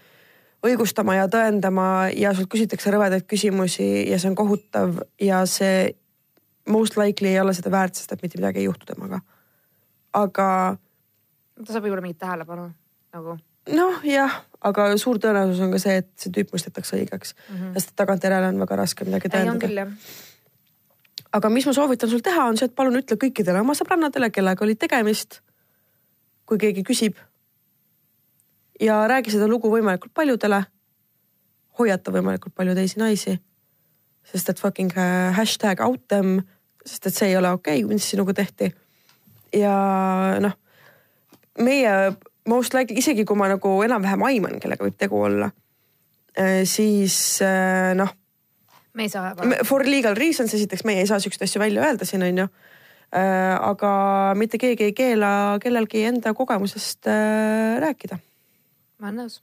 õigustama 0.66 1.18
ja 1.18 1.28
tõendama 1.32 2.10
ja 2.16 2.34
sult 2.38 2.50
küsitakse 2.54 2.92
rõvedaid 2.94 3.28
küsimusi 3.30 4.08
ja 4.10 4.20
see 4.20 4.32
on 4.32 4.38
kohutav 4.38 4.98
ja 5.22 5.44
see 5.50 5.94
most 6.68 6.98
likely 7.00 7.32
ei 7.32 7.40
ole 7.40 7.54
seda 7.56 7.72
väärt, 7.72 7.96
sest 7.96 8.12
et 8.12 8.24
mitte 8.26 8.40
midagi 8.40 8.64
ei 8.64 8.68
juhtu 8.68 8.90
temaga. 8.90 9.22
aga 10.14 10.50
ta 10.78 11.74
saab 11.74 11.86
võib-olla 11.86 12.04
mingit 12.06 12.22
tähelepanu 12.22 12.70
nagu. 13.16 13.38
noh, 13.74 14.04
jah, 14.06 14.42
aga 14.66 14.88
suur 14.98 15.20
tõenäosus 15.22 15.60
on 15.62 15.76
ka 15.76 15.80
see, 15.82 16.00
et 16.02 16.10
see 16.18 16.32
tüüp 16.34 16.54
mõistetakse 16.54 16.98
õigeks 16.98 17.36
mm, 17.36 17.58
-hmm. 17.58 17.74
sest 17.78 17.94
tagantjärele 17.96 18.48
on 18.54 18.60
väga 18.66 18.80
raske 18.80 19.06
midagi 19.06 19.30
tõendada 19.30 19.86
aga 21.38 21.50
mis 21.52 21.66
ma 21.68 21.74
soovitan 21.76 22.10
sul 22.10 22.24
teha, 22.24 22.48
on 22.50 22.58
see, 22.60 22.70
et 22.70 22.76
palun 22.76 23.00
ütle 23.00 23.18
kõikidele 23.20 23.62
oma 23.62 23.76
sõbrannadele, 23.78 24.32
kellega 24.34 24.66
oli 24.66 24.76
tegemist. 24.80 25.42
kui 26.48 26.58
keegi 26.58 26.84
küsib. 26.84 27.16
ja 28.80 29.08
räägi 29.08 29.32
seda 29.32 29.48
lugu 29.48 29.70
võimalikult 29.70 30.14
paljudele. 30.14 30.64
hoiata 31.80 32.12
võimalikult 32.12 32.56
palju 32.56 32.76
teisi 32.76 33.00
naisi. 33.00 33.40
sest 34.24 34.50
et 34.50 34.60
fucking 34.60 34.92
äh, 34.98 35.34
hashtag 35.36 35.82
out 35.82 36.08
them, 36.08 36.42
sest 36.86 37.08
et 37.08 37.16
see 37.16 37.30
ei 37.30 37.38
ole 37.38 37.52
okei 37.52 37.84
okay,, 37.84 37.94
mis 37.94 38.10
sinuga 38.10 38.34
tehti. 38.34 38.74
ja 39.54 40.40
noh, 40.40 40.58
meie 41.60 42.16
most 42.48 42.76
likely, 42.76 42.98
isegi 43.02 43.26
kui 43.28 43.38
ma 43.40 43.50
nagu 43.52 43.74
enam-vähem 43.86 44.24
aiman, 44.30 44.60
kellega 44.64 44.86
võib 44.86 44.98
tegu 45.00 45.22
olla, 45.30 45.52
siis 46.70 47.18
äh, 47.46 47.94
noh 47.98 48.14
me 48.98 49.06
ei 49.06 49.12
saa. 49.14 49.36
For 49.66 49.86
legal 49.86 50.16
reasons, 50.18 50.56
esiteks 50.58 50.82
meie 50.88 51.04
ei 51.04 51.10
saa 51.10 51.20
siukseid 51.22 51.46
asju 51.46 51.62
välja 51.62 51.84
öelda 51.86 52.06
siin 52.06 52.24
onju. 52.26 52.48
aga 53.62 53.92
mitte 54.36 54.58
keegi 54.60 54.90
ei 54.90 54.94
keela 54.94 55.30
kellelgi 55.64 56.02
enda 56.10 56.34
kogemusest 56.36 57.08
rääkida, 57.80 58.18
ma 59.00 59.08
olen 59.08 59.22
nõus 59.22 59.38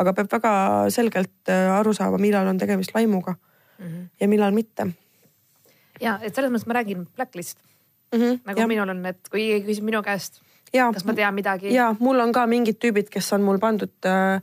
aga 0.00 0.14
peab 0.16 0.30
väga 0.32 0.52
selgelt 0.94 1.52
aru 1.52 1.92
saama, 1.92 2.16
millal 2.22 2.48
on 2.48 2.58
tegemist 2.58 2.94
laimuga 2.94 3.34
mm. 3.34 3.86
-hmm. 3.86 4.06
ja 4.20 4.28
millal 4.28 4.54
mitte 4.56 4.86
ja 6.00 6.18
et 6.22 6.34
selles 6.34 6.52
mõttes 6.52 6.68
ma 6.68 6.78
räägin 6.78 7.04
blacklist 7.16 7.58
mm. 8.12 8.20
-hmm, 8.20 8.40
nagu 8.48 8.60
ja. 8.60 8.68
minul 8.70 8.94
on, 8.94 9.04
et 9.06 9.28
kui 9.28 9.44
keegi 9.50 9.66
küsib 9.68 9.88
minu 9.88 10.02
käest, 10.02 10.40
kas 10.72 11.04
ma 11.04 11.14
tean 11.14 11.34
midagi. 11.34 11.74
ja 11.74 11.94
mul 11.98 12.20
on 12.20 12.32
ka 12.32 12.46
mingid 12.46 12.80
tüübid, 12.82 13.10
kes 13.12 13.32
on 13.32 13.42
mul 13.42 13.58
pandud 13.62 14.08
äh, 14.08 14.40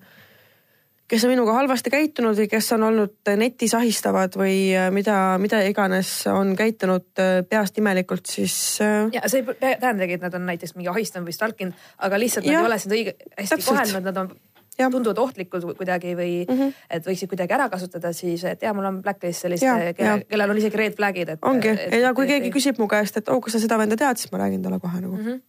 kes 1.10 1.24
on 1.26 1.32
minuga 1.34 1.56
halvasti 1.58 1.90
käitunud 1.94 2.38
või 2.38 2.48
kes 2.52 2.68
on 2.76 2.86
olnud 2.90 3.32
netis 3.40 3.74
ahistavad 3.78 4.36
või 4.38 4.70
äh, 4.78 4.90
mida, 4.94 5.16
mida 5.42 5.62
iganes 5.66 6.12
on 6.30 6.54
käitunud 6.58 7.22
äh, 7.22 7.40
peast 7.50 7.78
imelikult, 7.82 8.30
siis 8.30 8.54
äh, 8.86 9.10
ja 9.16 9.24
see 9.32 9.42
ei 9.42 9.76
tähendagi, 9.82 10.20
et 10.20 10.28
nad 10.28 10.38
on 10.38 10.46
näiteks 10.50 10.76
mingi 10.78 10.92
ahistanud 10.94 11.30
või 11.30 11.36
stalkinud, 11.36 11.90
aga 12.06 12.22
lihtsalt 12.22 12.46
nad 12.46 12.54
Jah, 12.54 12.62
ei 12.62 12.70
ole 12.70 12.80
sind 12.84 12.96
õige, 12.98 13.16
hästi 13.34 13.56
täpselt. 13.56 13.72
kohelnud, 13.74 14.10
nad 14.12 14.22
on 14.24 14.32
Jah. 14.80 14.92
tunduvad 14.94 15.18
ohtlikud 15.26 15.66
kuidagi 15.76 16.14
või 16.16 16.34
mm. 16.46 16.56
-hmm. 16.56 16.88
et 16.96 17.08
võiksid 17.10 17.34
kuidagi 17.34 17.58
ära 17.58 17.68
kasutada, 17.74 18.14
siis 18.14 18.46
et 18.48 18.62
ja 18.64 18.74
mul 18.74 18.86
on 18.88 19.02
blacklist 19.04 19.48
selliste 19.48 19.66
Ja,, 19.66 19.78
ja. 19.90 19.94
kelle, 19.98 20.24
kellel 20.30 20.54
on 20.54 20.62
isegi 20.62 20.78
red 20.78 20.96
flag'id, 21.00 21.34
et. 21.36 21.42
ongi 21.42 21.74
ja 22.00 22.14
kui 22.14 22.30
keegi 22.30 22.54
küsib 22.54 22.80
mu 22.80 22.88
käest, 22.88 23.18
et 23.18 23.34
oh, 23.34 23.42
kas 23.42 23.58
sa 23.58 23.66
seda 23.66 23.82
venda 23.82 23.98
tead, 23.98 24.22
siis 24.22 24.32
ma 24.32 24.46
räägin 24.46 24.62
talle 24.62 24.80
kohe 24.80 25.02
nagu 25.02 25.18
mm. 25.18 25.26
-hmm. 25.26 25.42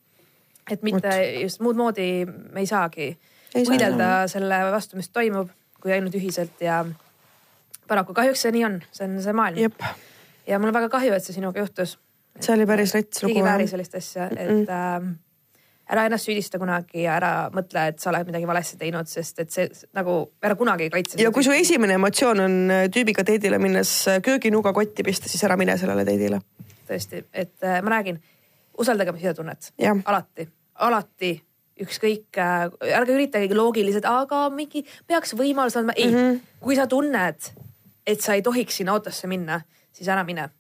Et 0.71 0.83
mitte 0.87 1.15
just 1.43 1.61
muud 1.65 1.79
moodi 1.79 2.11
me 2.27 2.65
ei 2.65 2.71
saagi 2.71 3.11
Ei 3.55 3.65
saa 3.65 3.75
võidelda 3.75 4.11
selle 4.31 4.61
vastu, 4.71 4.99
mis 4.99 5.09
toimub, 5.11 5.49
kui 5.83 5.93
ainult 5.95 6.15
ühiselt 6.15 6.61
ja 6.63 6.85
paraku 7.91 8.15
kahjuks 8.15 8.45
see 8.47 8.55
nii 8.55 8.67
on, 8.69 8.77
see 8.95 9.09
on 9.09 9.17
see 9.25 9.35
maailm. 9.35 9.81
ja 10.47 10.61
mul 10.61 10.71
on 10.71 10.77
väga 10.77 10.91
kahju, 10.93 11.17
et 11.17 11.27
see 11.27 11.35
sinuga 11.35 11.65
juhtus. 11.65 11.97
see 12.39 12.55
oli 12.55 12.69
päris 12.71 12.95
rets 12.95 13.19
keegi 13.19 13.33
lugu 13.33 13.43
ei 13.43 13.49
vääri. 13.49 13.67
sellist 13.71 13.97
asja, 13.99 14.29
et 14.31 14.71
äh, 14.71 15.11
ära 15.91 16.05
ennast 16.07 16.29
süüdista 16.29 16.61
kunagi 16.63 17.05
ja 17.05 17.17
ära 17.19 17.33
mõtle, 17.55 17.89
et 17.91 17.99
sa 18.03 18.13
oled 18.13 18.31
midagi 18.31 18.47
valesti 18.47 18.79
teinud, 18.81 19.11
sest 19.11 19.43
et 19.43 19.51
see 19.55 19.67
nagu 19.97 20.17
ära 20.45 20.57
kunagi 20.59 20.87
ei 20.87 20.95
kaitse. 20.95 21.19
ja 21.23 21.33
kui 21.35 21.47
su 21.47 21.55
esimene 21.57 21.99
emotsioon 21.99 22.45
on 22.47 22.57
äh, 22.71 22.87
tüübiga 22.95 23.27
teedile 23.27 23.59
minnes 23.63 23.95
äh, 24.09 24.23
kööginuga 24.25 24.75
kotti 24.77 25.07
pista, 25.07 25.31
siis 25.33 25.43
ära 25.49 25.59
mine 25.61 25.77
sellele 25.81 26.07
teedile. 26.07 26.41
tõesti, 26.91 27.25
et 27.35 27.57
äh, 27.67 27.81
ma 27.83 27.97
räägin, 27.97 28.23
usaldage 28.79 29.11
oma 29.13 29.23
sisetunnet 29.23 29.73
alati, 30.05 30.47
alati 30.81 31.35
ükskõik 31.81 32.39
äh,, 32.39 32.69
ärge 32.97 33.17
üritage 33.17 33.57
loogiliselt, 33.57 34.07
aga 34.09 34.47
mingi 34.53 34.85
peaks 35.09 35.35
võimalus 35.39 35.79
andma, 35.81 35.97
ei 35.97 36.11
mm. 36.11 36.17
-hmm. 36.17 36.41
kui 36.61 36.77
sa 36.77 36.87
tunned, 36.91 37.51
et 38.07 38.21
sa 38.21 38.37
ei 38.37 38.43
tohiks 38.43 38.81
sinna 38.81 38.93
autosse 38.97 39.31
minna, 39.31 39.61
siis 39.93 40.09
ära 40.09 40.25
mine. 40.25 40.51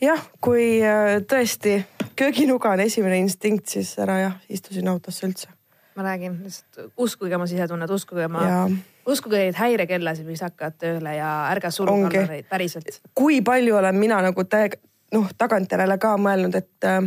jah, 0.00 0.24
kui 0.40 0.80
äh, 0.84 1.20
tõesti 1.32 1.82
kööginuga 2.16 2.70
on 2.70 2.80
esimene 2.80 3.18
instinkt, 3.18 3.68
siis 3.68 3.94
ära 3.98 4.18
jah, 4.20 4.36
istu 4.48 4.74
sinna 4.74 4.96
autosse 4.96 5.26
üldse. 5.26 5.48
ma 5.96 6.02
räägin, 6.06 6.38
lihtsalt 6.44 6.92
uskuge 6.96 7.36
oma 7.36 7.46
sisetunnet, 7.46 7.90
uskuge 7.90 8.24
oma 8.24 8.42
ja, 8.46 8.58
uskuge 9.06 9.38
neid 9.38 9.56
häirekellasid, 9.58 10.26
mis 10.26 10.40
hakkavad 10.40 10.76
tööle 10.78 11.14
ja 11.16 11.30
ärge 11.50 11.72
alla 11.80 12.26
neid 12.28 12.48
päriselt. 12.48 13.00
kui 13.14 13.40
palju 13.42 13.76
olen 13.76 13.96
mina 13.96 14.22
nagu 14.22 14.44
täiega 14.44 14.78
noh, 15.12 15.28
tagantjärele 15.38 15.98
ka 15.98 16.16
mõelnud, 16.20 16.54
et 16.54 16.84
äh, 16.86 17.02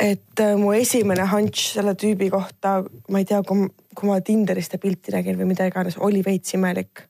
et 0.00 0.40
äh, 0.40 0.56
mu 0.56 0.72
esimene 0.72 1.26
hunch 1.28 1.72
selle 1.74 1.94
tüübi 1.98 2.30
kohta, 2.32 2.80
ma 3.10 3.20
ei 3.20 3.28
tea, 3.28 3.42
kui, 3.46 3.68
kui 3.94 4.08
ma 4.08 4.20
Tinderist 4.24 4.76
pilti 4.80 5.14
nägin 5.14 5.38
või 5.40 5.52
mida 5.52 5.66
iganes, 5.68 5.98
oli 5.98 6.22
veits 6.24 6.54
imelik. 6.56 7.06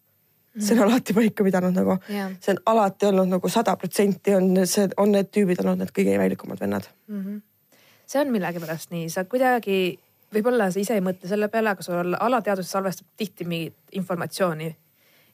See 0.58 0.76
on 0.76 0.82
alati 0.84 1.14
paika 1.16 1.44
pidanud 1.46 1.72
nagu 1.72 1.94
Jaa. 2.12 2.26
see 2.44 2.52
on 2.52 2.58
alati 2.74 3.06
olnud 3.08 3.30
nagu 3.30 3.48
sada 3.48 3.72
protsenti 3.80 4.34
on 4.36 4.66
see, 4.68 4.84
on 5.00 5.14
need 5.14 5.30
tüübid 5.32 5.62
olnud 5.62 5.80
need 5.80 5.92
kõige 5.96 6.12
imelikumad 6.18 6.60
vennad. 6.60 6.90
See 8.04 8.20
on 8.20 8.32
millegipärast 8.34 8.92
nii, 8.92 9.06
sa 9.08 9.24
kuidagi, 9.24 9.96
võib-olla 10.34 10.66
sa 10.70 10.82
ise 10.82 10.98
ei 10.98 11.04
mõtle 11.04 11.30
selle 11.30 11.48
peale, 11.48 11.72
aga 11.72 11.86
sul 11.86 12.12
alateadvuses 12.18 12.74
salvestab 12.76 13.08
tihti 13.16 13.46
mingit 13.48 13.96
informatsiooni. 13.96 14.68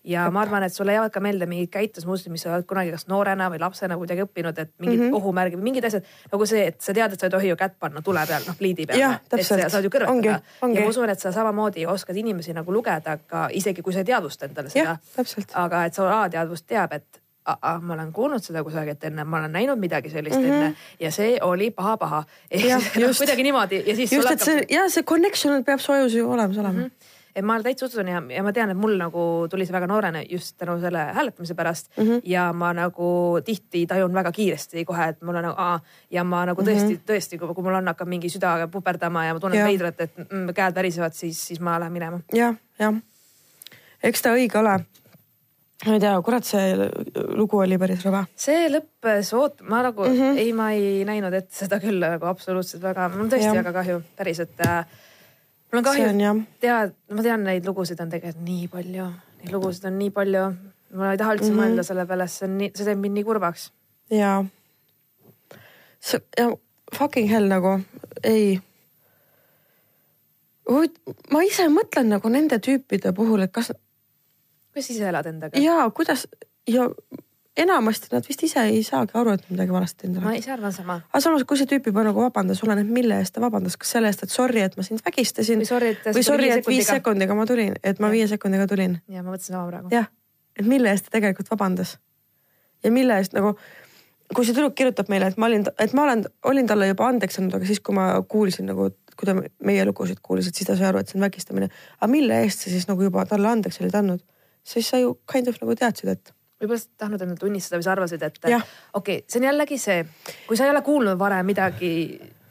Ja 0.08 0.24
ma 0.32 0.40
arvan, 0.40 0.64
et 0.64 0.74
sulle 0.74 0.94
jäävad 0.96 1.12
ka 1.12 1.20
meelde 1.20 1.46
mingid 1.46 1.70
käitumusmustrid, 1.74 2.32
mis 2.32 2.44
sa 2.46 2.54
oled 2.56 2.66
kunagi 2.68 2.92
kas 2.94 3.06
noorena 3.10 3.50
või 3.52 3.60
lapsena 3.60 3.98
kuidagi 4.00 4.24
õppinud, 4.24 4.58
et 4.58 4.72
mingid 4.78 5.00
mm. 5.00 5.04
-hmm. 5.06 5.20
ohumärgid, 5.20 5.60
mingid 5.62 5.84
asjad 5.84 6.08
nagu 6.32 6.46
see, 6.46 6.64
et 6.72 6.80
sa 6.80 6.94
tead, 6.96 7.12
et 7.12 7.20
sa 7.20 7.28
ei 7.28 7.36
tohi 7.36 7.52
ju 7.52 7.56
kätt 7.56 7.78
panna 7.78 8.02
tule 8.02 8.24
peal, 8.28 8.48
noh 8.48 8.58
pliidi 8.58 8.86
peale. 8.86 9.20
Et 9.36 9.46
sa 9.46 9.60
saad 9.68 9.84
ju 9.84 9.92
kõrvetada 9.92 10.40
ja 10.74 10.80
ma 10.80 10.88
usun, 10.88 11.10
et 11.10 11.20
sa 11.20 11.32
samamoodi 11.32 11.86
oskad 11.86 12.16
inimesi 12.16 12.56
nagu 12.56 12.72
lugeda 12.72 13.18
ka 13.26 13.48
isegi 13.52 13.82
kui 13.82 13.92
sa 13.92 14.04
ei 14.04 14.10
teadvusta 14.12 14.48
endale 14.48 14.72
seda 14.72 14.98
aga 15.54 15.84
et 15.84 15.94
su 15.94 16.02
alateadvus 16.02 16.62
teab, 16.62 16.92
et 16.92 17.22
a-a, 17.48 17.78
ma 17.80 17.94
olen 17.94 18.12
kuulnud 18.12 18.44
seda 18.44 18.62
kusagilt 18.64 19.04
enne, 19.08 19.24
ma 19.24 19.40
olen 19.40 19.54
näinud 19.56 19.80
midagi 19.80 20.10
sellist 20.12 20.36
mm 20.36 20.44
-hmm. 20.44 20.52
enne 20.52 20.74
ja 21.00 21.10
see 21.10 21.38
oli 21.42 21.70
paha-paha. 21.70 22.24
just. 23.00 23.18
kuidagi 23.18 23.42
niimoodi 23.42 23.82
ja 23.86 23.96
siis 23.96 24.12
just, 24.12 24.30
et 24.30 24.40
see 24.40 24.64
ja 24.70 24.88
see 24.88 25.02
connection 25.02 25.64
peab 25.64 25.80
su 25.80 25.92
ajus 25.92 26.14
ju 26.14 26.30
olemas 26.30 26.58
olema 26.58 26.72
mm. 26.72 26.84
-hmm. 26.84 27.17
Ma 27.42 27.60
täitsa 27.62 27.86
usun 27.86 28.08
ja, 28.08 28.22
ja 28.34 28.42
ma 28.42 28.52
tean, 28.52 28.70
et 28.70 28.76
mul 28.76 28.96
nagu 28.98 29.46
tuli 29.50 29.66
see 29.66 29.72
väga 29.76 29.86
noorena 29.86 30.22
just 30.26 30.56
tänu 30.58 30.80
selle 30.80 30.98
hääletamise 31.14 31.54
pärast 31.54 31.90
mm 31.96 32.08
Mhm. 32.08 32.16
-hmm. 32.16 32.20
ja 32.24 32.52
ma 32.52 32.72
nagu 32.72 33.38
tihti 33.44 33.86
tajun 33.86 34.14
väga 34.14 34.32
kiiresti 34.32 34.84
kohe, 34.84 35.08
et 35.08 35.22
mul 35.22 35.36
on 35.36 35.42
nagu 35.42 35.54
aa 35.56 35.80
ja 36.10 36.24
ma 36.24 36.44
nagu 36.46 36.62
tõesti 36.62 36.94
mm, 36.94 36.96
-hmm. 36.96 37.10
tõesti, 37.10 37.38
kui, 37.38 37.62
mul 37.62 37.74
on 37.74 37.86
hakkab 37.86 38.08
mingi 38.08 38.28
süda 38.28 38.68
puperdama 38.72 39.24
ja 39.24 39.34
ma 39.34 39.40
tunnen 39.40 39.64
veidrat, 39.64 40.00
et 40.00 40.16
mm, 40.18 40.52
käed 40.54 40.74
värisevad, 40.74 41.12
siis, 41.12 41.46
siis 41.46 41.60
ma 41.60 41.80
lähen 41.80 41.92
minema. 41.92 42.20
jah, 42.32 42.54
jah. 42.78 42.94
eks 44.02 44.22
ta 44.22 44.32
õige 44.32 44.58
ole. 44.58 44.78
ma 45.86 45.94
ei 45.94 46.00
tea, 46.00 46.14
kurat, 46.22 46.44
see 46.44 46.90
lugu 47.34 47.58
oli 47.58 47.78
päris 47.78 48.04
rõve. 48.06 48.24
see 48.36 48.68
lõppes 48.68 49.34
oot-, 49.34 49.62
ma 49.62 49.82
nagu 49.82 50.04
mm 50.04 50.14
-hmm. 50.14 50.38
ei, 50.38 50.52
ma 50.52 50.70
ei 50.70 51.04
näinud 51.04 51.34
ette 51.34 51.54
seda 51.54 51.80
küll 51.80 52.00
nagu 52.00 52.26
absoluutselt 52.26 52.82
väga, 52.82 53.08
mul 53.08 53.26
on 53.26 53.30
tõesti 53.30 53.52
Jah. 53.52 53.60
väga 53.60 53.72
kahju, 53.72 54.02
päriselt 54.16 54.66
äh, 54.66 54.86
mul 55.70 55.80
on 55.80 55.86
kahju, 55.86 56.34
tead, 56.60 56.94
ma 57.12 57.24
tean, 57.26 57.44
neid 57.46 57.66
lugusid 57.68 58.00
on 58.00 58.12
tegelikult 58.12 58.44
nii 58.44 58.68
palju, 58.72 59.08
neid 59.40 59.52
lugusid 59.54 59.88
on 59.90 59.98
nii 59.98 60.12
palju. 60.14 60.44
ma 60.98 61.10
ei 61.12 61.18
taha 61.20 61.34
üldse 61.36 61.50
mm. 61.50 61.56
-hmm. 61.56 61.64
mõelda 61.64 61.82
selle 61.84 62.06
peale, 62.06 62.28
see 62.28 62.46
on 62.48 62.56
nii, 62.62 62.70
see 62.74 62.86
teeb 62.88 63.02
mind 63.02 63.18
nii 63.18 63.26
kurvaks. 63.28 63.72
ja. 64.10 64.44
see 66.00 66.48
fucking 66.94 67.30
hell 67.30 67.48
nagu 67.48 67.78
ei. 68.24 68.60
ma 71.30 71.42
ise 71.44 71.68
mõtlen 71.72 72.08
nagu 72.14 72.28
nende 72.28 72.58
tüüpide 72.58 73.12
puhul, 73.12 73.44
et 73.44 73.52
kas 73.52 73.72
kuidas 74.72 74.90
ise 74.90 75.08
elad 75.08 75.26
endaga? 75.26 75.60
ja 75.60 75.90
kuidas 75.94 76.26
ja 76.68 76.88
enamasti 77.62 78.10
nad 78.12 78.26
vist 78.28 78.42
ise 78.46 78.62
ei 78.70 78.82
saagi 78.86 79.16
aru, 79.18 79.34
et 79.36 79.46
midagi 79.50 79.74
valesti 79.74 80.04
teinud 80.04 80.22
ma 80.22 80.32
oleks. 80.32 80.46
ise 80.46 80.52
arvan 80.54 80.74
sama. 80.74 80.98
aga 81.10 81.22
samas, 81.24 81.44
kui 81.48 81.60
see 81.60 81.70
tüüp 81.70 81.88
juba 81.90 82.04
nagu 82.06 82.22
vabandas, 82.22 82.62
oleneb, 82.66 82.90
mille 82.98 83.18
eest 83.22 83.34
ta 83.36 83.42
vabandas, 83.44 83.76
kas 83.80 83.94
selle 83.96 84.10
eest, 84.12 84.24
et 84.26 84.34
sorry, 84.34 84.62
et 84.64 84.76
ma 84.78 84.86
sind 84.86 85.02
vägistasin 85.04 85.62
Või 85.62 85.70
sorry, 85.70 85.94
et 85.96 86.10
või 86.14 86.26
sorry, 86.26 86.52
et 86.54 86.68
viis 86.68 86.86
sekundiga. 86.88 87.34
ma 87.38 87.46
tulin, 87.50 87.74
et 87.82 88.02
ma 88.02 88.12
viie 88.14 88.28
sekundiga 88.30 88.68
tulin. 88.70 89.00
ja 89.08 89.24
ma 89.24 89.32
mõtlesin 89.32 89.56
sama 89.56 89.66
praegu. 89.72 89.90
jah, 89.94 90.06
et 90.58 90.66
mille 90.66 90.92
eest 90.92 91.08
ta 91.08 91.18
tegelikult 91.18 91.50
vabandas 91.50 91.98
ja 92.84 92.92
mille 92.94 93.18
eest 93.18 93.34
nagu, 93.36 93.54
kui 94.34 94.46
see 94.46 94.54
tüdruk 94.56 94.76
kirjutab 94.78 95.10
meile, 95.12 95.32
et 95.32 95.40
ma 95.40 95.50
olin, 95.50 95.66
et 95.80 95.94
ma 95.96 96.06
olen, 96.06 96.24
olin 96.50 96.70
talle 96.70 96.90
juba 96.90 97.08
andeks 97.10 97.40
andnud, 97.40 97.58
aga 97.58 97.68
siis, 97.68 97.82
kui 97.84 97.96
ma 97.96 98.10
kuulsin 98.28 98.68
nagu, 98.70 98.90
kui 99.18 99.28
ta 99.28 99.34
meie 99.36 99.84
lugusid 99.88 100.22
kuulis, 100.22 100.48
et 100.48 100.58
siis 100.58 100.68
ta 100.68 100.76
sai 100.78 100.90
aru, 100.90 101.02
et 101.02 101.10
see 101.10 101.18
on 101.18 101.26
vägistamine. 101.26 101.70
aga 101.98 102.10
mille 102.12 102.42
eest 102.44 102.64
sa 102.64 102.72
siis 102.72 102.86
nagu 102.90 103.02
juba 103.02 103.24
talle 103.26 103.50
andeks 103.50 103.80
olid 103.82 103.96
andnud? 103.98 104.24
siis 104.68 104.90
sa 104.90 105.00
ju 105.00 105.16
kind 105.32 105.48
of 105.48 105.56
nagu 105.62 105.74
teadsid, 105.74 106.12
et 106.12 106.34
võib-olla 106.58 106.80
sa 106.80 107.04
tahtnud 107.04 107.22
endale 107.22 107.40
tunnistada 107.40 107.78
või 107.78 107.86
sa 107.86 107.94
arvasid, 107.94 108.24
et 108.26 108.40
okei 108.42 108.58
okay,, 108.98 109.20
see 109.28 109.40
on 109.40 109.48
jällegi 109.48 109.78
see, 109.82 110.02
kui 110.48 110.58
sa 110.58 110.66
ei 110.66 110.74
ole 110.74 110.82
kuulnud 110.86 111.18
varem 111.20 111.46
midagi 111.46 111.92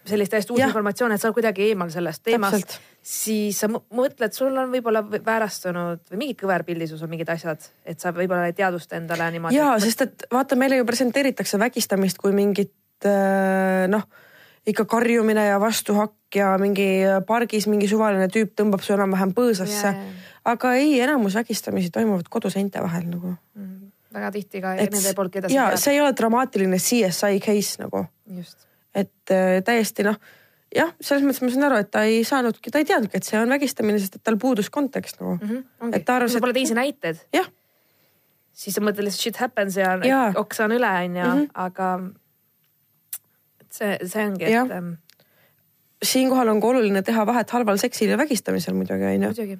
sellist 0.07 0.31
täiesti 0.31 0.53
uut 0.53 0.61
Jah. 0.61 0.69
informatsiooni, 0.71 1.17
et 1.17 1.21
sa 1.21 1.27
oled 1.27 1.35
kuidagi 1.35 1.65
eemal 1.67 1.89
sellest 1.91 2.23
teemast 2.23 2.77
siis 3.07 3.59
sa 3.59 3.69
mõ- 3.71 3.83
mõtled, 3.95 4.31
sul 4.35 4.55
on 4.55 4.71
võib-olla 4.71 5.01
väärastunud 5.03 6.05
või 6.11 6.21
mingi 6.21 6.37
kõverpildisus 6.39 7.03
on 7.03 7.11
mingid 7.11 7.29
asjad, 7.31 7.63
et 7.87 7.99
sa 7.99 8.13
võib-olla 8.15 8.47
ei 8.47 8.55
teadvusta 8.55 8.99
endale 8.99 9.29
niimoodi. 9.35 9.59
ja 9.59 9.73
sest, 9.83 10.05
et 10.07 10.27
vaata, 10.31 10.55
meile 10.59 10.79
ju 10.79 10.87
presenteeritakse 10.87 11.59
vägistamist 11.59 12.19
kui 12.23 12.35
mingit 12.35 12.73
äh, 13.07 13.87
noh, 13.91 14.07
ikka 14.67 14.87
karjumine 14.87 15.49
ja 15.49 15.59
vastuhakk 15.63 16.35
ja 16.35 16.53
mingi 16.59 16.87
pargis 17.27 17.67
mingi 17.71 17.87
suvaline 17.87 18.27
tüüp 18.31 18.55
tõmbab 18.59 18.83
su 18.83 18.95
enam-vähem 18.95 19.35
põõsasse 19.35 19.93
aga 20.47 20.73
ei, 20.79 20.99
enamus 21.03 21.35
vägistamisi 21.35 21.91
toimuvad 21.93 22.29
koduseinte 22.31 22.81
vahel 22.83 23.07
nagu. 23.09 23.33
Mm, 23.55 23.86
väga 24.17 24.31
tihti 24.33 24.63
ka 24.63 24.73
et 24.79 24.93
nende 24.93 25.13
poolt, 25.17 25.33
keda 25.33 25.51
ja 25.53 25.69
see 25.79 25.95
ei 25.95 26.01
ole 26.03 26.15
dramaatiline 26.17 26.79
CSI 26.81 27.39
case 27.43 27.83
nagu, 27.83 28.03
et 28.97 29.33
äh, 29.33 29.59
täiesti 29.65 30.05
noh, 30.07 30.17
jah, 30.75 30.91
selles 31.01 31.25
mõttes 31.25 31.43
ma 31.45 31.53
saan 31.53 31.67
aru, 31.69 31.79
et 31.83 31.91
ta 31.93 32.03
ei 32.07 32.23
saanudki, 32.27 32.73
ta 32.73 32.81
ei 32.81 32.89
teadnudki, 32.89 33.21
et 33.21 33.29
see 33.29 33.39
on 33.39 33.53
vägistamine, 33.55 34.01
sest 34.01 34.19
et 34.19 34.25
tal 34.25 34.39
puudus 34.41 34.71
kontekst 34.73 35.21
nagu. 35.21 35.37
Mm. 35.37 35.63
-hmm. 35.63 35.95
et 35.95 36.05
ta 36.05 36.17
arvas, 36.19 36.35
sul 36.35 36.43
pole 36.43 36.55
et 36.55 36.61
teisi 36.61 36.77
näiteid, 36.77 37.23
jah, 37.35 37.49
siis 38.53 38.75
sa 38.75 38.83
mõtled 38.83 39.07
lihtsalt 39.07 39.27
shit 39.27 39.41
happens 39.43 39.77
ja 39.77 39.97
Jaa. 40.03 40.31
oks 40.35 40.59
on 40.65 40.75
üle, 40.77 40.93
onju, 41.05 41.49
aga 41.53 41.91
et 43.61 43.71
see, 43.71 43.97
see 44.03 44.27
ongi, 44.27 44.49
et 44.49 44.77
ähm, 44.79 44.93
siinkohal 46.03 46.49
on 46.53 46.61
ka 46.61 46.73
oluline 46.73 47.01
teha 47.01 47.25
vahet 47.25 47.49
halval 47.49 47.77
seksil 47.77 48.09
ja 48.13 48.17
vägistamisel 48.17 48.73
muidugi 48.77 49.13
onju. 49.13 49.33
muidugi 49.33 49.59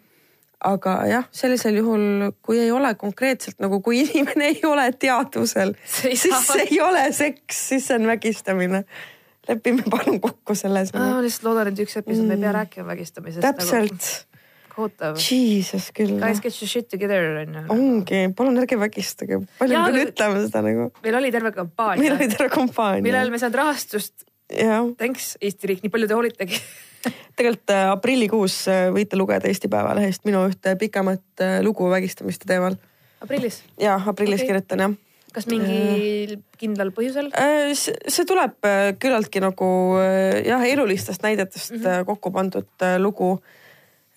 aga 0.65 0.93
jah, 1.09 1.27
sellisel 1.35 1.77
juhul, 1.77 2.31
kui 2.45 2.59
ei 2.61 2.71
ole 2.73 2.93
konkreetselt 2.97 3.59
nagu, 3.61 3.79
kui 3.85 4.01
inimene 4.05 4.51
ei 4.53 4.61
ole 4.65 4.87
teadvusel, 4.97 5.75
siis 5.85 6.25
see 6.47 6.65
ei 6.65 6.79
ole 6.81 7.05
seks, 7.13 7.59
siis 7.73 7.89
see 7.89 7.99
on 7.99 8.09
vägistamine. 8.09 8.83
lepime 9.47 9.83
palun 9.87 10.17
kokku 10.19 10.55
selles 10.59 10.89
nagu. 10.93 11.11
ma 11.13 11.21
lihtsalt 11.23 11.45
loodan, 11.47 11.69
et 11.71 11.83
üks 11.85 11.99
episood 12.01 12.25
mm. 12.25 12.31
me 12.33 12.39
ei 12.39 12.45
pea 12.45 12.55
rääkima 12.57 12.87
vägistamisest. 12.89 13.45
täpselt, 13.45 13.93
Nagu, 13.93 14.73
kohutav. 14.73 15.21
jesus 15.21 15.91
küll. 15.95 16.17
Guys 16.19 16.41
get 16.41 16.57
your 16.57 16.71
shit 16.71 16.89
together 16.89 17.37
onju. 17.43 17.67
ongi, 17.73 18.23
palun 18.35 18.57
ärge 18.63 18.79
vägistage, 18.81 19.39
palju 19.61 19.77
me 19.77 19.91
peame 19.93 20.07
ütlema 20.09 20.41
seda 20.47 20.65
nagu. 20.65 20.89
meil 21.05 21.21
oli 21.21 21.31
terve 21.35 21.51
meil 21.51 21.59
kampaania 21.61 22.17
oli, 22.17 22.31
terve 22.33 22.49
kampaania 22.57 23.05
millel. 23.05 23.31
me 23.31 23.43
saanud 23.43 23.61
rahastust. 23.61 24.25
Thanks 24.47 25.35
Eesti 25.43 25.67
riik, 25.67 25.81
nii 25.83 25.91
palju 25.91 26.07
te 26.09 26.17
hoolitegi. 26.17 26.59
tegelikult 27.37 27.73
äh, 27.73 27.89
aprillikuus 27.91 28.59
äh, 28.71 28.87
võite 28.93 29.19
lugeda 29.19 29.49
Eesti 29.49 29.69
Päevalehest 29.71 30.25
minu 30.27 30.45
ühte 30.49 30.75
pikemat 30.79 31.43
äh, 31.43 31.59
lugu 31.65 31.89
vägistamiste 31.91 32.49
teemal. 32.49 32.77
aprillis, 33.21 33.61
ja 33.81 33.97
aprillis 34.05 34.41
okay. 34.41 34.53
kirjutan 34.53 34.85
jah 34.85 34.95
kas 35.37 35.45
mingil 35.51 36.39
kindlal 36.57 36.89
põhjusel? 36.95 37.27
See 37.85 38.25
tuleb 38.25 38.55
küllaltki 38.97 39.41
nagu 39.43 39.67
jah, 40.47 40.63
elulistest 40.65 41.21
näidetest 41.21 41.75
mm 41.75 41.83
-hmm. 41.83 42.05
kokku 42.05 42.31
pandud 42.31 42.85
lugu. 42.97 43.39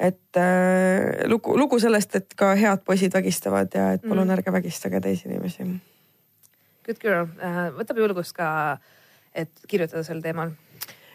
et 0.01 0.37
äh, 0.37 1.29
lugu, 1.29 1.59
lugu 1.59 1.79
sellest, 1.79 2.17
et 2.17 2.35
ka 2.35 2.55
head 2.55 2.81
poisid 2.85 3.13
vägistavad 3.13 3.69
ja 3.75 3.93
et 3.93 4.03
palun 4.09 4.31
ärge 4.31 4.53
vägistage 4.53 5.01
teisi 5.01 5.29
inimesi. 5.29 5.63
Good 6.87 7.01
girl, 7.03 7.27
võtab 7.77 7.99
julgust 7.99 8.33
ka, 8.33 8.79
et 9.35 9.51
kirjutada 9.69 10.03
sel 10.03 10.23
teemal. 10.23 10.51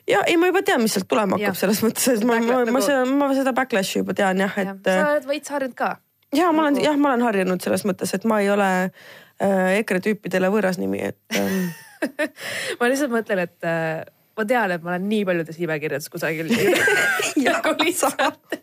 Ja 0.09 0.23
ei, 0.29 0.37
ma 0.37 0.49
juba 0.51 0.61
tean, 0.65 0.83
mis 0.85 0.95
sealt 0.97 1.07
tulema 1.11 1.37
hakkab 1.39 1.57
selles 1.59 1.81
mõttes, 1.85 2.07
et 2.13 2.25
ma, 2.27 2.39
ma, 2.39 2.59
ma 2.63 2.65
nagu- 2.69 2.83
seda, 2.85 3.05
ma 3.09 3.29
seda 3.37 3.53
backlash'i 3.57 4.01
juba 4.03 4.15
tean 4.17 4.43
jah, 4.43 4.57
et 4.61 4.89
sa 4.89 4.97
äh, 4.97 5.13
oled 5.13 5.29
veits 5.29 5.53
harjunud 5.53 5.77
ka. 5.77 5.95
ja 6.35 6.51
ma 6.51 6.67
olen 6.67 6.77
nagu- 6.79 6.87
jah, 6.89 6.99
ma 7.01 7.13
olen 7.13 7.25
harjunud 7.29 7.65
selles 7.65 7.85
mõttes, 7.89 8.13
et 8.17 8.27
ma 8.29 8.41
ei 8.43 8.51
ole 8.53 8.69
äh, 8.85 9.79
EKRE 9.79 10.03
tüüpidele 10.09 10.51
võõras 10.53 10.77
nimi, 10.81 11.01
et 11.11 11.39
ähm, 11.39 11.71
ma 12.79 12.91
lihtsalt 12.91 13.13
mõtlen, 13.13 13.45
et 13.47 13.65
äh, 13.67 14.03
ma 14.37 14.45
tean, 14.47 14.75
et 14.75 14.83
ma 14.83 14.93
olen 14.93 15.09
nii 15.09 15.23
paljudes 15.27 15.57
nimekirjades 15.61 16.09
kusagil. 16.13 16.51
nagu 17.47 17.75
lihtsalt, 17.81 18.59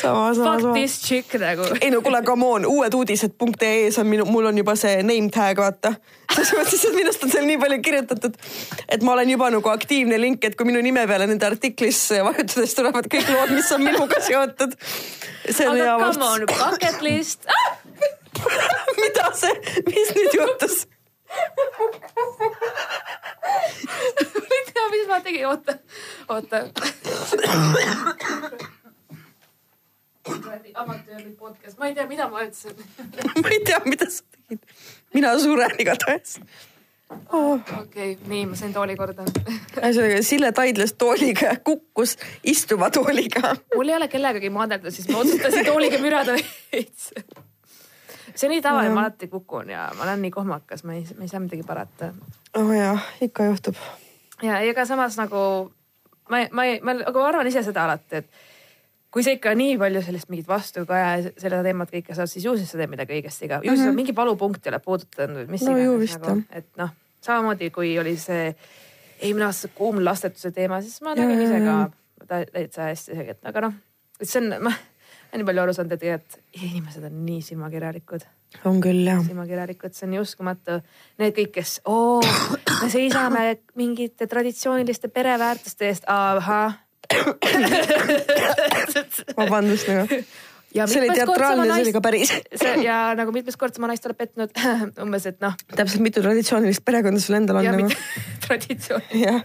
sama, 0.00 0.34
sama, 0.34 0.58
fuck 0.58 0.74
this 0.74 0.98
chick 1.02 1.34
nagu. 1.40 1.66
ei 1.80 1.90
no 1.90 2.00
kuule, 2.02 2.22
come 2.26 2.46
on, 2.46 2.66
uued 2.66 2.94
uudised.ee-s 2.94 3.98
on 3.98 4.08
minu, 4.08 4.26
mul 4.28 4.46
on 4.50 4.58
juba 4.58 4.76
see 4.80 5.02
name 5.02 5.30
tag 5.34 5.60
vaata. 5.60 5.94
selles 6.34 6.54
mõttes, 6.58 6.84
et 6.88 6.96
minust 6.96 7.24
on 7.26 7.32
seal 7.34 7.46
nii 7.48 7.58
palju 7.62 7.80
kirjutatud, 7.84 8.38
et 8.88 9.04
ma 9.06 9.14
olen 9.16 9.34
juba 9.34 9.50
nagu 9.54 9.72
aktiivne 9.72 10.18
link, 10.20 10.44
et 10.44 10.56
kui 10.58 10.68
minu 10.68 10.82
nime 10.84 11.06
peale 11.10 11.28
nende 11.30 11.46
artiklis 11.48 12.00
vajutades 12.24 12.74
tulevad 12.78 13.08
kõik 13.12 13.28
lood, 13.34 13.54
mis 13.56 13.70
on 13.76 13.84
minuga 13.84 14.20
seotud. 14.24 14.76
see 15.50 15.68
on 15.68 15.76
hea 15.78 15.94
come 16.00 16.28
on, 16.30 16.48
vastus. 16.48 16.64
bucket 16.64 16.98
list 17.04 17.48
ah! 17.52 17.70
mida 19.02 19.30
see, 19.38 19.54
mis 19.88 20.12
nüüd 20.16 20.38
juhtus? 20.40 20.76
ma 24.34 24.56
ei 24.58 24.64
tea, 24.70 24.86
mis 24.92 25.06
ma 25.10 25.20
tegin, 25.24 25.46
oota, 25.50 25.78
oota. 26.28 26.56
amatöörlik 30.74 31.38
podcast, 31.38 31.78
ma 31.78 31.86
ei 31.86 31.94
tea, 31.94 32.06
mida 32.08 32.28
ma 32.28 32.44
ütlesin. 32.44 32.76
ma 33.42 33.50
ei 33.50 33.60
tea, 33.64 33.80
mida 33.84 34.08
sa 34.10 34.22
tegid. 34.30 34.62
mina 35.14 35.34
suren 35.38 35.74
igatahes. 35.78 36.38
oh.. 37.32 37.60
okei 37.80 38.12
okay,, 38.12 38.16
nii, 38.28 38.46
ma 38.46 38.56
sain 38.56 38.72
tooli 38.72 38.96
korda. 38.96 39.26
ühesõnaga 39.76 40.22
Sille 40.24 40.52
taidles 40.56 40.94
tooliga 40.98 41.50
ja 41.52 41.56
kukkus 41.64 42.16
istuva 42.42 42.90
tooliga. 42.90 43.54
mul 43.74 43.92
ei 43.92 43.96
ole 43.98 44.08
kellegagi 44.08 44.50
maadelda, 44.50 44.90
siis 44.94 45.10
ma 45.12 45.20
otsustasin 45.20 45.68
tooliga 45.68 46.00
mürada 46.02 46.38
veits. 46.38 47.10
see 48.34 48.48
on 48.48 48.56
nii 48.56 48.64
tavaline, 48.64 48.96
ma 48.96 49.04
alati 49.04 49.28
kukun 49.28 49.70
ja 49.76 49.90
ma 49.98 50.08
olen 50.08 50.24
nii 50.24 50.32
kohmakas, 50.34 50.86
ma 50.88 50.96
ei, 50.96 51.04
ma 51.18 51.28
ei 51.28 51.32
saa 51.32 51.44
midagi 51.44 51.66
parata 51.68 52.14
oh 52.56 52.72
jaa, 52.72 52.96
ikka 53.28 53.50
juhtub. 53.52 53.76
ja 54.42 54.64
ega 54.64 54.88
samas 54.88 55.20
nagu 55.20 55.44
ma, 56.32 56.42
ma 56.50 56.66
ma, 56.82 56.98
aga 57.04 57.18
ma 57.18 57.28
arvan 57.28 57.52
ise 57.52 57.62
seda 57.66 57.84
alati, 57.84 58.24
et 58.24 58.53
kui 59.14 59.22
sa 59.22 59.30
ikka 59.30 59.52
nii 59.54 59.76
palju 59.78 60.00
sellist 60.02 60.26
mingit 60.32 60.48
vastukaja 60.50 61.10
ja 61.14 61.32
seda 61.38 61.60
teemat 61.62 61.92
kõike 61.94 62.16
saad, 62.18 62.30
siis 62.32 62.44
ju 62.48 62.56
siis 62.58 62.72
sa 62.74 62.80
teed 62.80 62.90
midagi 62.90 63.14
õigesti 63.14 63.46
ka. 63.50 63.60
ju 63.62 63.76
siis 63.76 63.86
on 63.88 63.94
mingi 63.94 64.14
valupunkt 64.16 64.66
ei 64.66 64.72
ole 64.72 64.80
puudutanud 64.82 65.50
mis. 65.52 65.62
No 65.62 65.76
iganes 65.78 66.16
nagu, 66.18 66.40
et 66.50 66.66
noh, 66.80 66.90
samamoodi 67.22 67.70
kui 67.74 67.92
oli 68.02 68.16
see 68.20 68.48
eelmine 69.20 69.46
aasta 69.46 69.70
kuumlastetuse 69.78 70.50
teema, 70.56 70.80
siis 70.82 70.98
ma 71.06 71.14
nägin 71.14 71.40
Ja, 71.40 71.46
ise 71.46 71.60
ka 71.64 72.26
tä- 72.26 72.46
täitsa 72.52 72.88
hästi 72.90 73.14
isegi, 73.14 73.36
et 73.36 73.46
aga 73.52 73.60
noh, 73.68 73.76
et 74.20 74.28
see 74.28 74.42
on, 74.42 74.50
ma 74.66 74.72
olen 74.74 75.42
nii 75.42 75.46
palju 75.50 75.62
aru 75.62 75.72
saanud, 75.78 75.92
et 75.94 76.00
tegelikult 76.02 76.62
inimesed 76.62 77.06
on 77.06 77.20
nii 77.26 77.40
silmakirjalikud 77.42 78.26
on 78.70 78.80
küll 78.82 79.06
jah. 79.06 79.22
silmakirjalikud, 79.26 79.94
see 79.94 80.06
on 80.06 80.12
nii 80.14 80.20
uskumatu. 80.22 80.76
Need 81.18 81.34
kõik, 81.38 81.50
kes 81.56 81.80
oo, 81.90 82.20
me 82.82 82.90
seisame 82.92 83.46
mingite 83.78 84.26
traditsiooniliste 84.30 85.08
pereväärtuste 85.14 85.88
eest, 85.90 86.04
ahah. 86.06 86.76
vabandust 89.38 89.88
nagu. 89.88 90.18
ja 90.74 90.86
see 90.90 91.00
oli 91.00 91.14
teatraalne, 91.14 91.66
see 91.70 91.86
oli 91.86 91.94
ka, 91.94 92.02
päris. 92.04 92.32
ja 92.82 92.98
nagu 93.18 93.34
mitmes 93.34 93.58
kord 93.60 93.76
sama 93.76 93.90
naist 93.90 94.06
oled 94.08 94.18
petnud, 94.18 94.52
umbes, 95.04 95.26
et 95.30 95.40
noh, 95.44 95.56
täpselt 95.74 96.02
mitu 96.04 96.22
traditsioonilist 96.24 96.84
perekonda 96.86 97.22
sul 97.22 97.38
endal 97.38 97.60
on 97.60 97.68
ja 97.68 97.74
nagu 97.76 97.90
traditsioon, 98.46 99.08
jah, 99.20 99.42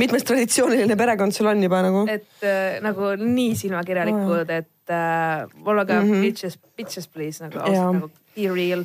mitmes 0.00 0.26
traditsiooniline 0.28 0.98
perekond 0.98 1.36
sul 1.36 1.50
on 1.52 1.62
juba 1.64 1.82
nagu. 1.86 2.06
et 2.12 2.46
äh, 2.46 2.78
nagu 2.84 3.14
nii 3.20 3.56
silmakirjalikud, 3.58 4.52
et 4.52 4.94
äh, 4.94 5.46
on 5.64 5.84
ka 5.86 6.00
mm 6.00 6.12
-hmm. 6.12 6.26
bitches, 6.28 6.58
bitches 6.76 7.08
please 7.08 7.44
nagu 7.44 7.62
ausalt 7.62 8.00
nagu 8.00 8.10
be 8.34 8.50
real. 8.54 8.84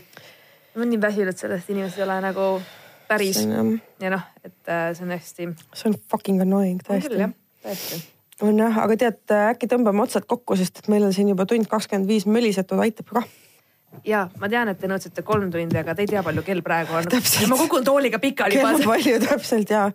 ma 0.75 0.83
olen 0.83 0.95
nii 0.95 1.01
väsinud 1.01 1.37
sellest, 1.37 1.69
inimesed 1.69 1.99
ei 1.99 2.07
ole 2.07 2.21
nagu 2.21 2.53
päris 3.11 3.43
on 3.45 3.75
ja 3.99 4.13
noh, 4.13 4.23
et 4.43 4.71
äh, 4.71 4.89
see 4.95 5.05
on 5.05 5.11
hästi, 5.11 5.51
see 5.75 5.91
on 5.91 5.99
fucking 6.11 6.41
annoying 6.41 6.79
tõesti 6.87 7.27
tõesti 7.61 8.01
on 8.41 8.57
jah, 8.59 8.77
aga 8.83 8.97
tead, 8.97 9.21
äkki 9.51 9.67
tõmbame 9.71 10.01
otsad 10.03 10.25
kokku, 10.29 10.55
sest 10.59 10.81
et 10.83 10.87
meil 10.91 11.03
on 11.07 11.13
siin 11.13 11.29
juba 11.31 11.45
tund 11.49 11.67
kakskümmend 11.69 12.07
viis 12.09 12.25
mölisetud, 12.25 12.79
aitab 12.83 13.11
ka. 13.13 13.23
ja 14.07 14.25
ma 14.39 14.49
tean, 14.49 14.69
et 14.71 14.79
te 14.79 14.87
nõudsite 14.87 15.23
kolm 15.27 15.49
tundi, 15.51 15.77
aga 15.77 15.95
te 15.95 16.05
ei 16.05 16.11
tea, 16.11 16.23
palju 16.23 16.43
kell 16.47 16.61
praegu 16.65 16.95
on 16.99 17.09
ma 17.51 17.57
kukun 17.59 17.83
tooliga 17.87 18.19
pikali 18.23 18.55
kell 18.61 18.85
palju 18.87 19.19
täpselt 19.25 19.69
ja, 19.73 19.87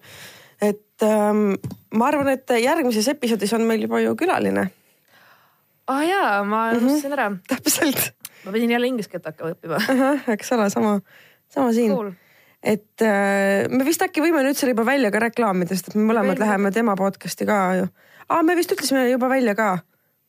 et 0.63 1.03
ähm, 1.07 1.55
ma 1.95 2.11
arvan, 2.11 2.29
et 2.35 2.51
järgmises 2.63 3.09
episoodis 3.15 3.53
on 3.57 3.65
meil 3.69 3.83
juba 3.87 4.01
ju 4.05 4.15
külaline. 4.17 4.69
aa 5.89 5.97
ah, 5.97 6.05
jaa, 6.05 6.45
ma 6.45 6.61
Mhm. 6.73 6.85
unustasin 6.85 7.13
ära, 7.17 7.31
täpselt, 7.49 8.13
ma 8.45 8.53
pidin 8.53 8.71
jälle 8.71 8.87
inglise 8.87 9.09
keelt 9.11 9.25
hakkama 9.33 9.55
õppima. 9.55 9.81
eks 10.35 10.53
ole, 10.53 10.71
sama, 10.71 11.01
sama 11.49 11.73
siin 11.73 11.93
Cool. 11.95 12.11
et 12.63 13.03
äh, 13.03 13.69
me 13.71 13.85
vist 13.87 14.03
äkki 14.03 14.21
võime 14.25 14.43
nüüd 14.45 14.59
selle 14.59 14.75
juba 14.75 14.85
välja 14.87 15.11
ka 15.15 15.19
reklaamida, 15.23 15.75
sest 15.75 15.89
et 15.93 15.95
me 15.99 16.05
mõlemad 16.13 16.35
Veel- 16.37 16.45
läheme 16.47 16.73
tema 16.75 16.97
podcast'i 16.99 17.47
ka 17.47 17.61
ju. 17.81 17.87
aa, 18.29 18.43
me 18.43 18.57
vist 18.59 18.73
ütlesime 18.73 19.07
juba 19.11 19.29
välja 19.31 19.55
ka, 19.59 19.71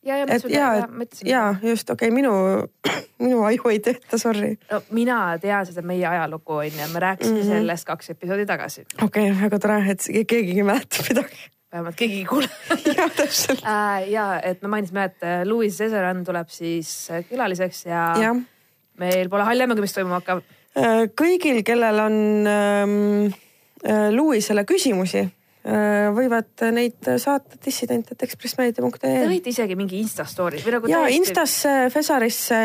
ja, 0.08 0.18
ja 0.18 0.26
ja, 0.50 0.86
ja 1.26 1.56
just 1.70 1.90
okei 1.90 2.08
okay,, 2.08 2.16
minu, 2.16 2.32
minu 3.26 3.44
aju 3.48 3.72
ei 3.72 3.80
tööta, 3.84 4.20
sorry. 4.22 4.56
no,. 4.72 4.82
mina 4.96 5.20
tean 5.42 5.68
seda 5.68 5.84
meie 5.86 6.06
ajalugu 6.08 6.60
on 6.62 6.72
ju, 6.72 6.90
me 6.94 7.04
rääkisime 7.04 7.36
mm. 7.36 7.44
-hmm. 7.44 7.62
sellest 7.62 7.88
kaks 7.88 8.10
episoodi 8.16 8.46
tagasi, 8.46 8.86
okei 9.04 9.32
okay,, 9.32 9.42
väga 9.44 9.60
tore, 9.60 9.80
et 9.92 10.10
keegigi 10.28 10.64
mäletab 10.64 11.10
midagi. 11.10 11.40
vähemalt 11.72 11.96
keegi 11.96 12.20
ei 12.20 12.26
kuule 12.26 12.50
jah, 12.98 13.12
täpselt. 13.16 13.64
äh,. 13.64 14.10
ja 14.10 14.42
et 14.44 14.62
me 14.62 14.68
mainisime, 14.68 15.04
et 15.04 15.24
äh, 15.24 15.42
Louis 15.46 15.78
Cesaran 15.78 16.24
tuleb 16.24 16.50
siis 16.50 17.10
äh, 17.12 17.26
külaliseks 17.30 17.86
ja, 17.86 18.14
ja. 18.22 18.36
meil 18.98 19.30
pole 19.30 19.44
haljemagi, 19.44 19.82
mis 19.82 19.94
toimuma 19.94 20.22
hakkab. 20.22 20.46
kõigil, 21.18 21.64
kellel 21.66 22.00
on 22.00 22.48
ähm, 22.48 23.34
äh, 23.84 24.10
Louisele 24.14 24.64
küsimusi 24.64 25.26
äh,, 25.26 25.32
võivad 25.68 26.62
neid 26.72 27.08
saata 27.20 27.58
dissident.ekspressmeedia.ee 27.66 29.00
Te 29.02 29.26
võite 29.28 29.52
isegi 29.52 29.76
mingi 29.76 29.98
Insta 30.00 30.24
story 30.28 30.62
või 30.64 30.76
nagu 30.78 30.92
ja 30.92 31.02
Instasse, 31.12 31.74
Fesarisse, 31.92 32.60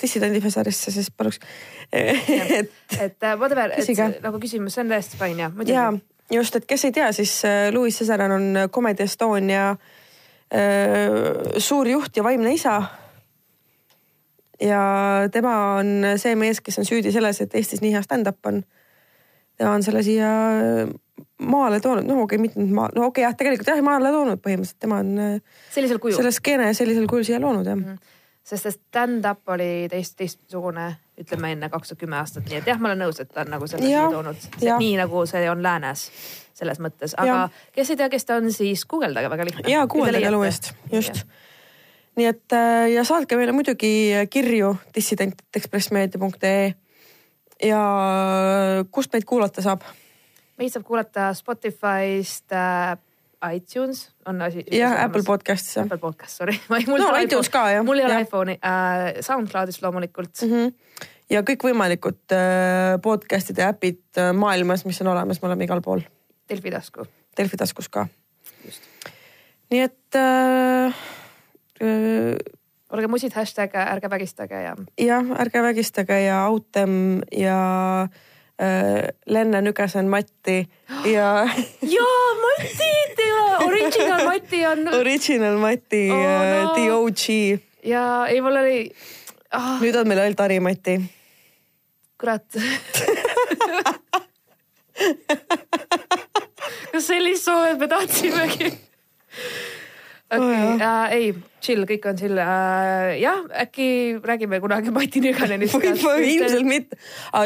dissidendi 0.00 0.40
Fesarisse 0.40 0.94
siis 0.94 1.10
paluks. 1.12 1.40
et 1.92 2.72
et 3.00 3.22
äh, 3.22 3.36
whatever, 3.38 3.74
et 3.76 4.22
nagu 4.24 4.40
küsimus, 4.40 4.72
see 4.74 4.84
on 4.84 4.94
täiesti 4.94 5.20
fine 5.20 5.44
jah, 5.44 5.52
ja 5.68 6.38
just, 6.38 6.56
et 6.56 6.66
kes 6.68 6.86
ei 6.88 6.94
tea, 6.96 7.10
siis 7.12 7.34
äh, 7.44 7.68
Louis 7.74 7.96
Cesaran 7.98 8.32
on 8.32 8.48
Comedy 8.72 9.04
Estonia 9.04 9.70
äh, 9.72 11.58
suur 11.58 11.88
juht 11.88 12.16
ja 12.16 12.24
vaimne 12.24 12.54
isa. 12.54 12.80
ja 14.60 14.82
tema 15.32 15.56
on 15.76 16.16
see 16.16 16.36
mees, 16.38 16.60
kes 16.60 16.78
on 16.78 16.88
süüdi 16.88 17.12
selles, 17.12 17.40
et 17.44 17.54
Eestis 17.54 17.82
nii 17.84 17.92
hea 17.92 18.02
stand-up 18.02 18.46
on. 18.46 18.62
tema 19.58 19.76
on 19.76 19.82
selle 19.82 20.02
siia 20.02 20.32
maale 21.42 21.80
toonud, 21.84 22.06
no 22.08 22.22
okei 22.22 22.38
okay,, 22.38 22.42
mitte 22.42 22.64
maa, 22.64 22.88
no 22.94 23.08
okei 23.08 23.22
okay, 23.22 23.26
jah, 23.26 23.36
tegelikult 23.38 23.70
jah, 23.72 23.82
maale 23.84 24.10
toonud 24.14 24.42
põhimõtteliselt, 24.42 24.80
tema 24.82 25.02
on 25.02 25.12
äh, 25.18 25.62
sellisel 25.74 26.00
kujul. 26.02 26.18
selle 26.18 26.34
skeene 26.34 26.72
sellisel 26.78 27.08
kujul 27.10 27.26
siia 27.28 27.40
loonud 27.42 27.68
jah 27.68 27.78
mm. 27.78 27.98
sest 28.46 28.68
see 28.68 28.76
stand-up 28.76 29.54
oli 29.54 29.88
teist, 29.92 30.16
teistsugune, 30.20 30.88
ütleme 31.20 31.52
enne 31.56 31.70
kaks 31.72 31.92
tuhat 31.92 32.04
kümme 32.04 32.18
aastat, 32.20 32.46
nii 32.48 32.60
et 32.60 32.70
jah, 32.72 32.80
ma 32.82 32.92
olen 32.92 33.04
nõus, 33.06 33.20
et 33.22 33.30
ta 33.32 33.44
on 33.44 33.54
nagu 33.56 33.68
selle 33.70 33.88
siia 33.88 34.08
toonud, 34.12 34.48
nii 34.62 34.94
nagu 35.00 35.24
see 35.30 35.44
on 35.50 35.64
läänes 35.64 36.08
selles 36.62 36.82
mõttes, 36.82 37.14
aga 37.18 37.32
Jah. 37.32 37.62
kes 37.74 37.94
ei 37.94 37.98
tea, 38.00 38.10
kes 38.12 38.28
ta 38.28 38.36
on, 38.40 38.50
siis 38.52 38.84
guugeldage 38.88 39.30
väga 39.32 39.48
lihtne. 39.48 39.64
ja 39.72 39.86
kuuendage 39.90 40.30
Louist, 40.34 40.72
just. 40.92 41.24
nii 42.20 42.28
et 42.28 42.56
äh, 42.56 42.90
ja 42.92 43.04
saatke 43.08 43.38
meile 43.40 43.54
muidugi 43.56 43.92
kirju 44.30 44.74
dissident.ekspressmeedia.ee 44.94 46.74
ja 47.62 47.82
kust 48.90 49.12
meid 49.14 49.26
kuulata 49.28 49.64
saab? 49.64 49.86
Meid 50.62 50.74
saab 50.74 50.86
kuulata 50.86 51.30
Spotify'st 51.36 52.54
äh,, 52.54 52.94
iTunes 53.52 54.04
on 54.26 54.38
asi. 54.46 54.62
jah, 54.70 55.00
Apple 55.02 55.24
Podcastis. 55.26 55.80
Apple 55.82 55.98
Podcast, 55.98 56.38
sorry. 56.38 56.54
mul 56.86 57.02
No, 57.02 57.10
iTunes 57.18 57.50
ka, 57.50 57.66
jah. 57.74 57.84
mul 57.86 57.98
ei 58.02 58.06
ole 58.06 58.22
iPhone'i 58.22 58.58
äh,, 58.62 59.20
SoundCloudist 59.26 59.82
loomulikult 59.82 60.44
mm. 60.44 60.52
Mhm. 60.52 61.08
ja 61.32 61.42
kõikvõimalikud 61.48 62.36
äh, 62.38 62.96
podcast'ide 63.02 63.66
äpid 63.72 64.02
äh, 64.22 64.30
maailmas, 64.36 64.86
mis 64.86 65.02
on 65.02 65.14
olemas, 65.16 65.42
me 65.42 65.50
oleme 65.50 65.66
igal 65.68 65.82
pool. 65.82 66.04
-hmm. 66.04 66.48
Delfi 66.52 66.70
tasku. 66.70 67.06
Delfi 67.38 67.56
taskus 67.56 67.88
ka 67.88 68.06
nii 69.72 69.80
et 69.88 70.18
äh, 70.20 70.92
äh, 71.80 72.36
olge 72.92 73.08
musid, 73.08 73.32
hashtag 73.32 73.74
ärge 73.74 74.10
vägistage 74.12 74.58
ja 74.66 74.74
jah, 75.00 75.32
ärge 75.40 75.62
vägistage 75.64 76.18
ja 76.26 76.42
Autem 76.44 77.22
ja 77.32 77.58
äh, 78.04 78.31
Lenne 79.26 79.60
Nügasen 79.64 80.08
Matti 80.12 80.58
ja 81.08 81.28
jaa, 81.94 82.26
Mati, 82.42 82.92
original 83.66 84.24
Mati 84.28 84.60
on 84.66 84.88
Original 84.94 85.56
Mati 85.62 86.02
Oh, 86.10 86.16
oh, 86.16 86.22
no. 86.64 86.74
The 86.76 86.92
OG. 86.92 87.22
ja 87.90 88.04
ei, 88.30 88.40
mul 88.44 88.56
oli 88.62 88.78
ah,, 89.50 89.80
nüüd 89.82 89.96
on 89.98 90.08
meil 90.08 90.20
ainult 90.26 90.40
Ari 90.44 90.60
Mati. 90.62 90.98
kurat 92.20 92.46
kas 96.92 97.06
sellist 97.08 97.44
soovi 97.48 97.74
me 97.80 97.88
tahtsimegi? 97.90 98.68
Okei 100.32 100.62
Oh, 100.62 100.74
okay, 100.74 100.80
äh,, 100.80 101.12
ei, 101.12 101.34
chill, 101.60 101.84
kõik 101.88 102.06
on 102.08 102.16
chill 102.16 102.38
äh,. 102.40 103.18
jah, 103.20 103.42
äkki 103.62 103.86
räägime 104.24 104.60
kunagi 104.64 104.92
Mati 104.94 105.20
Nüganenist. 105.20 105.76
võib-olla 105.76 106.24
ilmselt 106.24 106.68
mitte, 106.68 106.98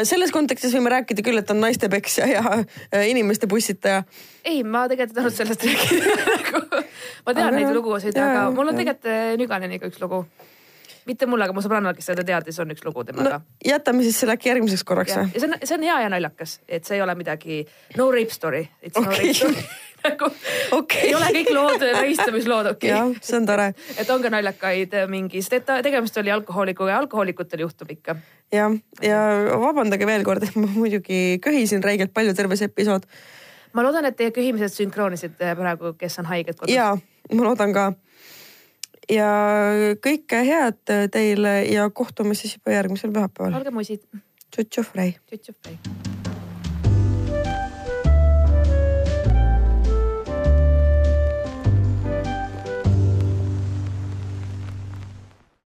selles 0.07 0.31
kontekstis 0.35 0.75
võime 0.75 0.93
rääkida 0.93 1.25
küll, 1.25 1.41
et 1.41 1.51
on 1.51 1.59
naistepeksja 1.63 2.27
ja 2.31 2.43
äh, 2.57 3.07
inimeste 3.11 3.49
pussitaja. 3.51 4.03
ei, 4.45 4.63
ma 4.63 4.85
tegelikult 4.87 5.17
ei 5.17 5.21
tahtnud 5.21 5.39
sellest 5.41 5.65
rääkida 5.67 6.13
nagu,. 6.31 6.83
ma 7.27 7.33
tean 7.33 7.49
Aga 7.49 7.55
neid 7.57 7.73
lugusid, 7.75 8.19
aga 8.21 8.45
mul 8.55 8.71
on 8.71 8.79
tegelikult 8.79 9.11
äh, 9.11 9.33
Nüganeniga 9.41 9.91
üks 9.91 9.99
lugu. 10.03 10.23
mitte 11.07 11.27
mul, 11.27 11.43
aga 11.43 11.55
mu 11.55 11.63
sõbrannal, 11.63 11.95
kes 11.97 12.07
seda 12.13 12.23
teadis, 12.27 12.59
on 12.63 12.71
üks 12.71 12.87
lugu 12.87 13.03
no 13.03 13.11
temaga 13.11 13.41
no,. 13.41 13.57
jätame 13.65 14.07
siis 14.07 14.21
selle 14.23 14.37
äkki 14.39 14.53
järgmiseks 14.53 14.87
korraks 14.87 15.15
ja 15.15 15.25
või? 15.25 15.35
see 15.35 15.51
on, 15.51 15.59
see 15.63 15.75
on 15.75 15.85
hea 15.89 15.99
ja 16.05 16.15
naljakas, 16.15 16.61
et 16.67 16.87
see 16.87 17.01
ei 17.01 17.03
ole 17.03 17.19
midagi 17.19 17.65
no 17.99 18.09
rape 18.15 18.33
story, 18.33 18.63
it's 18.81 18.95
no 18.95 19.03
Okei. 19.07 19.27
rape 19.27 19.37
story 19.43 19.67
nagu 20.07 20.31
Okei. 20.79 21.05
ei 21.09 21.15
ole 21.15 21.29
kõik 21.39 21.53
lood 21.55 21.85
rahistamislood, 21.85 22.71
okei 22.75 22.91
jah, 22.93 23.13
see 23.21 23.37
on 23.39 23.47
tore. 23.49 23.69
et 23.97 24.09
on 24.13 24.23
ka 24.25 24.33
naljakaid 24.33 24.97
mingi, 25.11 25.41
sest 25.43 25.59
et 25.59 25.65
ta- 25.69 25.81
tegemist 25.85 26.17
oli 26.17 26.33
alkohoolikuga 26.33 26.95
ja 26.95 26.99
alkohoolikutel 27.03 27.65
juhtub 27.65 27.91
ikka. 27.93 28.17
jah, 28.53 28.77
ja 29.03 29.21
vabandage 29.61 30.07
veel 30.09 30.25
kord, 30.27 30.43
et 30.47 30.55
ma 30.59 30.69
muidugi 30.73 31.39
köhisin 31.43 31.83
räigelt 31.83 32.13
palju 32.13 32.33
terve 32.37 32.59
see 32.59 32.69
episood 32.71 33.07
ma 33.77 33.83
loodan, 33.85 34.07
et 34.09 34.17
teie 34.17 34.33
köhimised 34.33 34.73
sünkroonisid 34.73 35.37
praegu, 35.37 35.93
kes 35.99 36.19
on 36.21 36.29
haiged 36.31 36.57
kodus. 36.57 36.73
ja 36.73 36.93
ma 37.33 37.49
loodan 37.49 37.73
ka. 37.75 37.87
ja 39.11 39.31
kõike 40.03 40.43
head 40.47 40.95
teile 41.13 41.59
ja 41.71 41.89
kohtume 41.89 42.35
siis 42.35 42.57
juba 42.57 42.77
järgmisel 42.77 43.13
pühapäeval. 43.15 43.59
olge 43.61 43.75
musid, 43.75 44.05
tšutšu, 44.51 44.87
Frei. 44.91 45.17
tšutšuf, 45.29 46.16